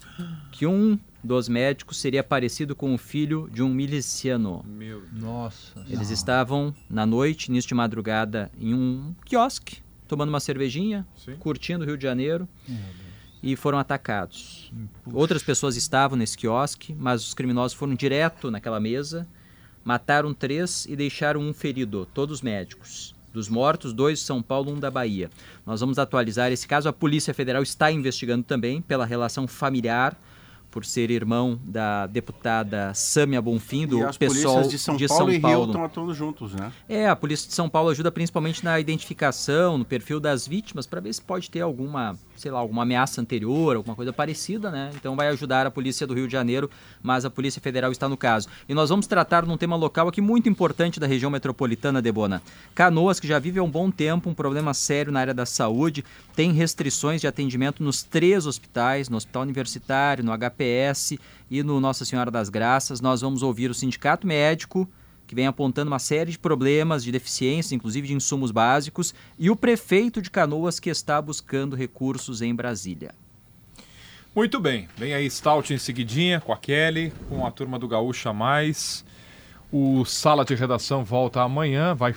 Que 0.51 0.65
um 0.65 0.99
dos 1.23 1.47
médicos 1.47 1.97
seria 1.97 2.23
parecido 2.23 2.75
com 2.75 2.93
o 2.93 2.97
filho 2.97 3.49
de 3.51 3.61
um 3.61 3.69
miliciano. 3.69 4.65
Meu 4.67 5.03
Nossa. 5.11 5.85
Eles 5.89 6.09
estavam 6.09 6.73
na 6.89 7.05
noite, 7.05 7.47
início 7.47 7.69
de 7.69 7.75
madrugada, 7.75 8.51
em 8.59 8.73
um 8.73 9.13
quiosque, 9.25 9.77
tomando 10.07 10.29
uma 10.29 10.39
cervejinha, 10.39 11.07
Sim. 11.15 11.35
curtindo 11.35 11.83
o 11.83 11.87
Rio 11.87 11.97
de 11.97 12.03
Janeiro 12.03 12.47
e 13.41 13.55
foram 13.55 13.79
atacados. 13.79 14.71
Outras 15.11 15.43
pessoas 15.43 15.75
estavam 15.75 16.17
nesse 16.17 16.37
quiosque, 16.37 16.93
mas 16.93 17.25
os 17.25 17.33
criminosos 17.33 17.77
foram 17.77 17.95
direto 17.95 18.51
naquela 18.51 18.79
mesa, 18.79 19.27
mataram 19.83 20.33
três 20.33 20.85
e 20.85 20.95
deixaram 20.95 21.41
um 21.41 21.53
ferido, 21.53 22.07
todos 22.13 22.41
médicos. 22.41 23.15
Dos 23.33 23.47
mortos, 23.47 23.93
dois 23.93 24.19
de 24.19 24.25
São 24.25 24.41
Paulo, 24.41 24.71
um 24.71 24.79
da 24.79 24.91
Bahia. 24.91 25.29
Nós 25.65 25.79
vamos 25.79 25.97
atualizar 25.97 26.51
esse 26.51 26.67
caso. 26.67 26.89
A 26.89 26.93
Polícia 26.93 27.33
Federal 27.33 27.63
está 27.63 27.91
investigando 27.91 28.43
também 28.43 28.81
pela 28.81 29.05
relação 29.05 29.47
familiar 29.47 30.17
por 30.71 30.85
ser 30.85 31.11
irmão 31.11 31.59
da 31.63 32.07
deputada 32.07 32.93
Sâmia 32.93 33.41
Bonfim, 33.41 33.85
do 33.85 33.99
e 33.99 34.03
as 34.03 34.17
PSOL 34.17 34.63
de 34.63 34.79
São 34.79 34.95
de 34.95 35.05
Paulo 35.07 35.25
São 35.25 35.29
e 35.29 35.33
Rio 35.33 35.41
Paulo. 35.41 35.65
estão 35.65 35.83
atuando 35.83 36.13
juntos, 36.13 36.53
né? 36.53 36.71
É, 36.87 37.09
a 37.09 37.15
Polícia 37.15 37.47
de 37.47 37.53
São 37.53 37.69
Paulo 37.69 37.89
ajuda 37.89 38.09
principalmente 38.09 38.63
na 38.63 38.79
identificação, 38.79 39.77
no 39.77 39.83
perfil 39.83 40.19
das 40.19 40.47
vítimas, 40.47 40.87
para 40.87 41.01
ver 41.01 41.13
se 41.13 41.21
pode 41.21 41.51
ter 41.51 41.59
alguma, 41.59 42.17
sei 42.41 42.49
lá, 42.49 42.59
alguma 42.59 42.81
ameaça 42.81 43.21
anterior, 43.21 43.75
alguma 43.75 43.95
coisa 43.95 44.11
parecida, 44.11 44.71
né? 44.71 44.89
Então 44.95 45.15
vai 45.15 45.27
ajudar 45.27 45.67
a 45.67 45.71
Polícia 45.71 46.07
do 46.07 46.13
Rio 46.15 46.25
de 46.25 46.33
Janeiro, 46.33 46.69
mas 47.01 47.23
a 47.23 47.29
Polícia 47.29 47.61
Federal 47.61 47.91
está 47.91 48.09
no 48.09 48.17
caso. 48.17 48.49
E 48.67 48.73
nós 48.73 48.89
vamos 48.89 49.05
tratar 49.05 49.45
num 49.45 49.57
tema 49.57 49.75
local 49.75 50.07
aqui 50.07 50.19
muito 50.19 50.49
importante 50.49 50.99
da 50.99 51.05
região 51.05 51.29
metropolitana 51.29 52.01
de 52.01 52.11
Bona. 52.11 52.41
Canoas, 52.73 53.19
que 53.19 53.27
já 53.27 53.37
vive 53.37 53.59
há 53.59 53.63
um 53.63 53.69
bom 53.69 53.91
tempo 53.91 54.27
um 54.27 54.33
problema 54.33 54.73
sério 54.73 55.11
na 55.11 55.19
área 55.19 55.33
da 55.35 55.45
saúde, 55.45 56.03
tem 56.35 56.51
restrições 56.51 57.21
de 57.21 57.27
atendimento 57.27 57.83
nos 57.83 58.01
três 58.01 58.47
hospitais, 58.47 59.07
no 59.07 59.17
Hospital 59.17 59.43
Universitário, 59.43 60.23
no 60.23 60.31
HPS 60.35 61.19
e 61.49 61.61
no 61.61 61.79
Nossa 61.79 62.05
Senhora 62.05 62.31
das 62.31 62.49
Graças. 62.49 63.01
Nós 63.01 63.21
vamos 63.21 63.43
ouvir 63.43 63.69
o 63.69 63.73
Sindicato 63.75 64.25
Médico, 64.25 64.89
que 65.31 65.35
vem 65.35 65.47
apontando 65.47 65.89
uma 65.89 65.97
série 65.97 66.29
de 66.29 66.37
problemas 66.37 67.05
de 67.05 67.09
deficiência, 67.09 67.73
inclusive 67.73 68.05
de 68.05 68.13
insumos 68.13 68.51
básicos, 68.51 69.15
e 69.39 69.49
o 69.49 69.55
prefeito 69.55 70.21
de 70.21 70.29
Canoas, 70.29 70.77
que 70.77 70.89
está 70.89 71.21
buscando 71.21 71.73
recursos 71.73 72.41
em 72.41 72.53
Brasília. 72.53 73.15
Muito 74.35 74.59
bem, 74.59 74.89
vem 74.97 75.13
aí 75.13 75.31
Stout 75.31 75.73
em 75.73 75.77
seguidinha 75.77 76.41
com 76.41 76.51
a 76.51 76.57
Kelly, 76.57 77.13
com 77.29 77.45
a 77.45 77.51
turma 77.51 77.79
do 77.79 77.87
Gaúcha 77.87 78.33
Mais. 78.33 79.05
O 79.71 80.03
Sala 80.03 80.43
de 80.43 80.53
Redação 80.53 81.01
volta 81.01 81.41
amanhã, 81.41 81.95
vai 81.95 82.13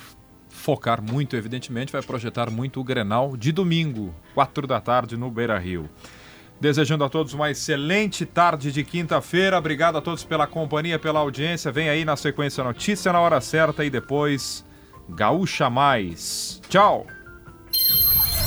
focar 0.48 1.00
muito, 1.00 1.36
evidentemente, 1.36 1.92
vai 1.92 2.02
projetar 2.02 2.50
muito 2.50 2.80
o 2.80 2.84
Grenal 2.84 3.36
de 3.36 3.52
domingo, 3.52 4.12
4 4.34 4.66
da 4.66 4.80
tarde 4.80 5.16
no 5.16 5.30
Beira 5.30 5.56
Rio. 5.56 5.88
Desejando 6.60 7.05
a 7.05 7.09
todos 7.09 7.35
uma 7.35 7.51
excelente 7.51 8.24
tarde 8.24 8.72
de 8.72 8.85
quinta-feira. 8.85 9.59
Obrigado 9.59 9.98
a 9.98 10.01
todos 10.01 10.24
pela 10.24 10.47
companhia, 10.47 10.98
pela 10.98 11.20
audiência. 11.20 11.72
Vem 11.72 11.89
aí 11.89 12.05
na 12.05 12.16
sequência 12.16 12.64
notícia 12.64 13.12
na 13.12 13.20
hora 13.20 13.40
certa 13.40 13.85
e 13.85 13.90
depois 13.90 14.64
Gaúcha 15.09 15.68
Mais. 15.68 16.60
Tchau! 16.68 17.06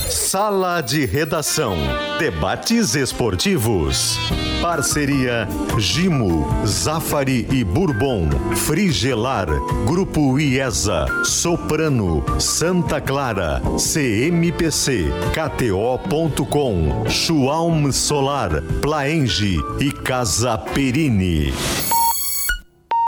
Sala 0.09 0.79
de 0.81 1.05
Redação. 1.05 1.75
Debates 2.17 2.95
esportivos. 2.95 4.17
Parceria 4.61 5.47
Gimo, 5.77 6.47
Zafari 6.65 7.47
e 7.51 7.63
Bourbon. 7.63 8.29
Frigelar. 8.55 9.47
Grupo 9.85 10.39
IESA. 10.39 11.07
Soprano. 11.25 12.23
Santa 12.39 13.01
Clara. 13.01 13.61
CMPC. 13.77 15.07
KTO.com. 15.33 17.05
Schwalm 17.09 17.91
Solar. 17.91 18.61
Plaenge 18.81 19.57
e 19.79 19.91
Casa 19.91 20.57
Perini. 20.57 21.53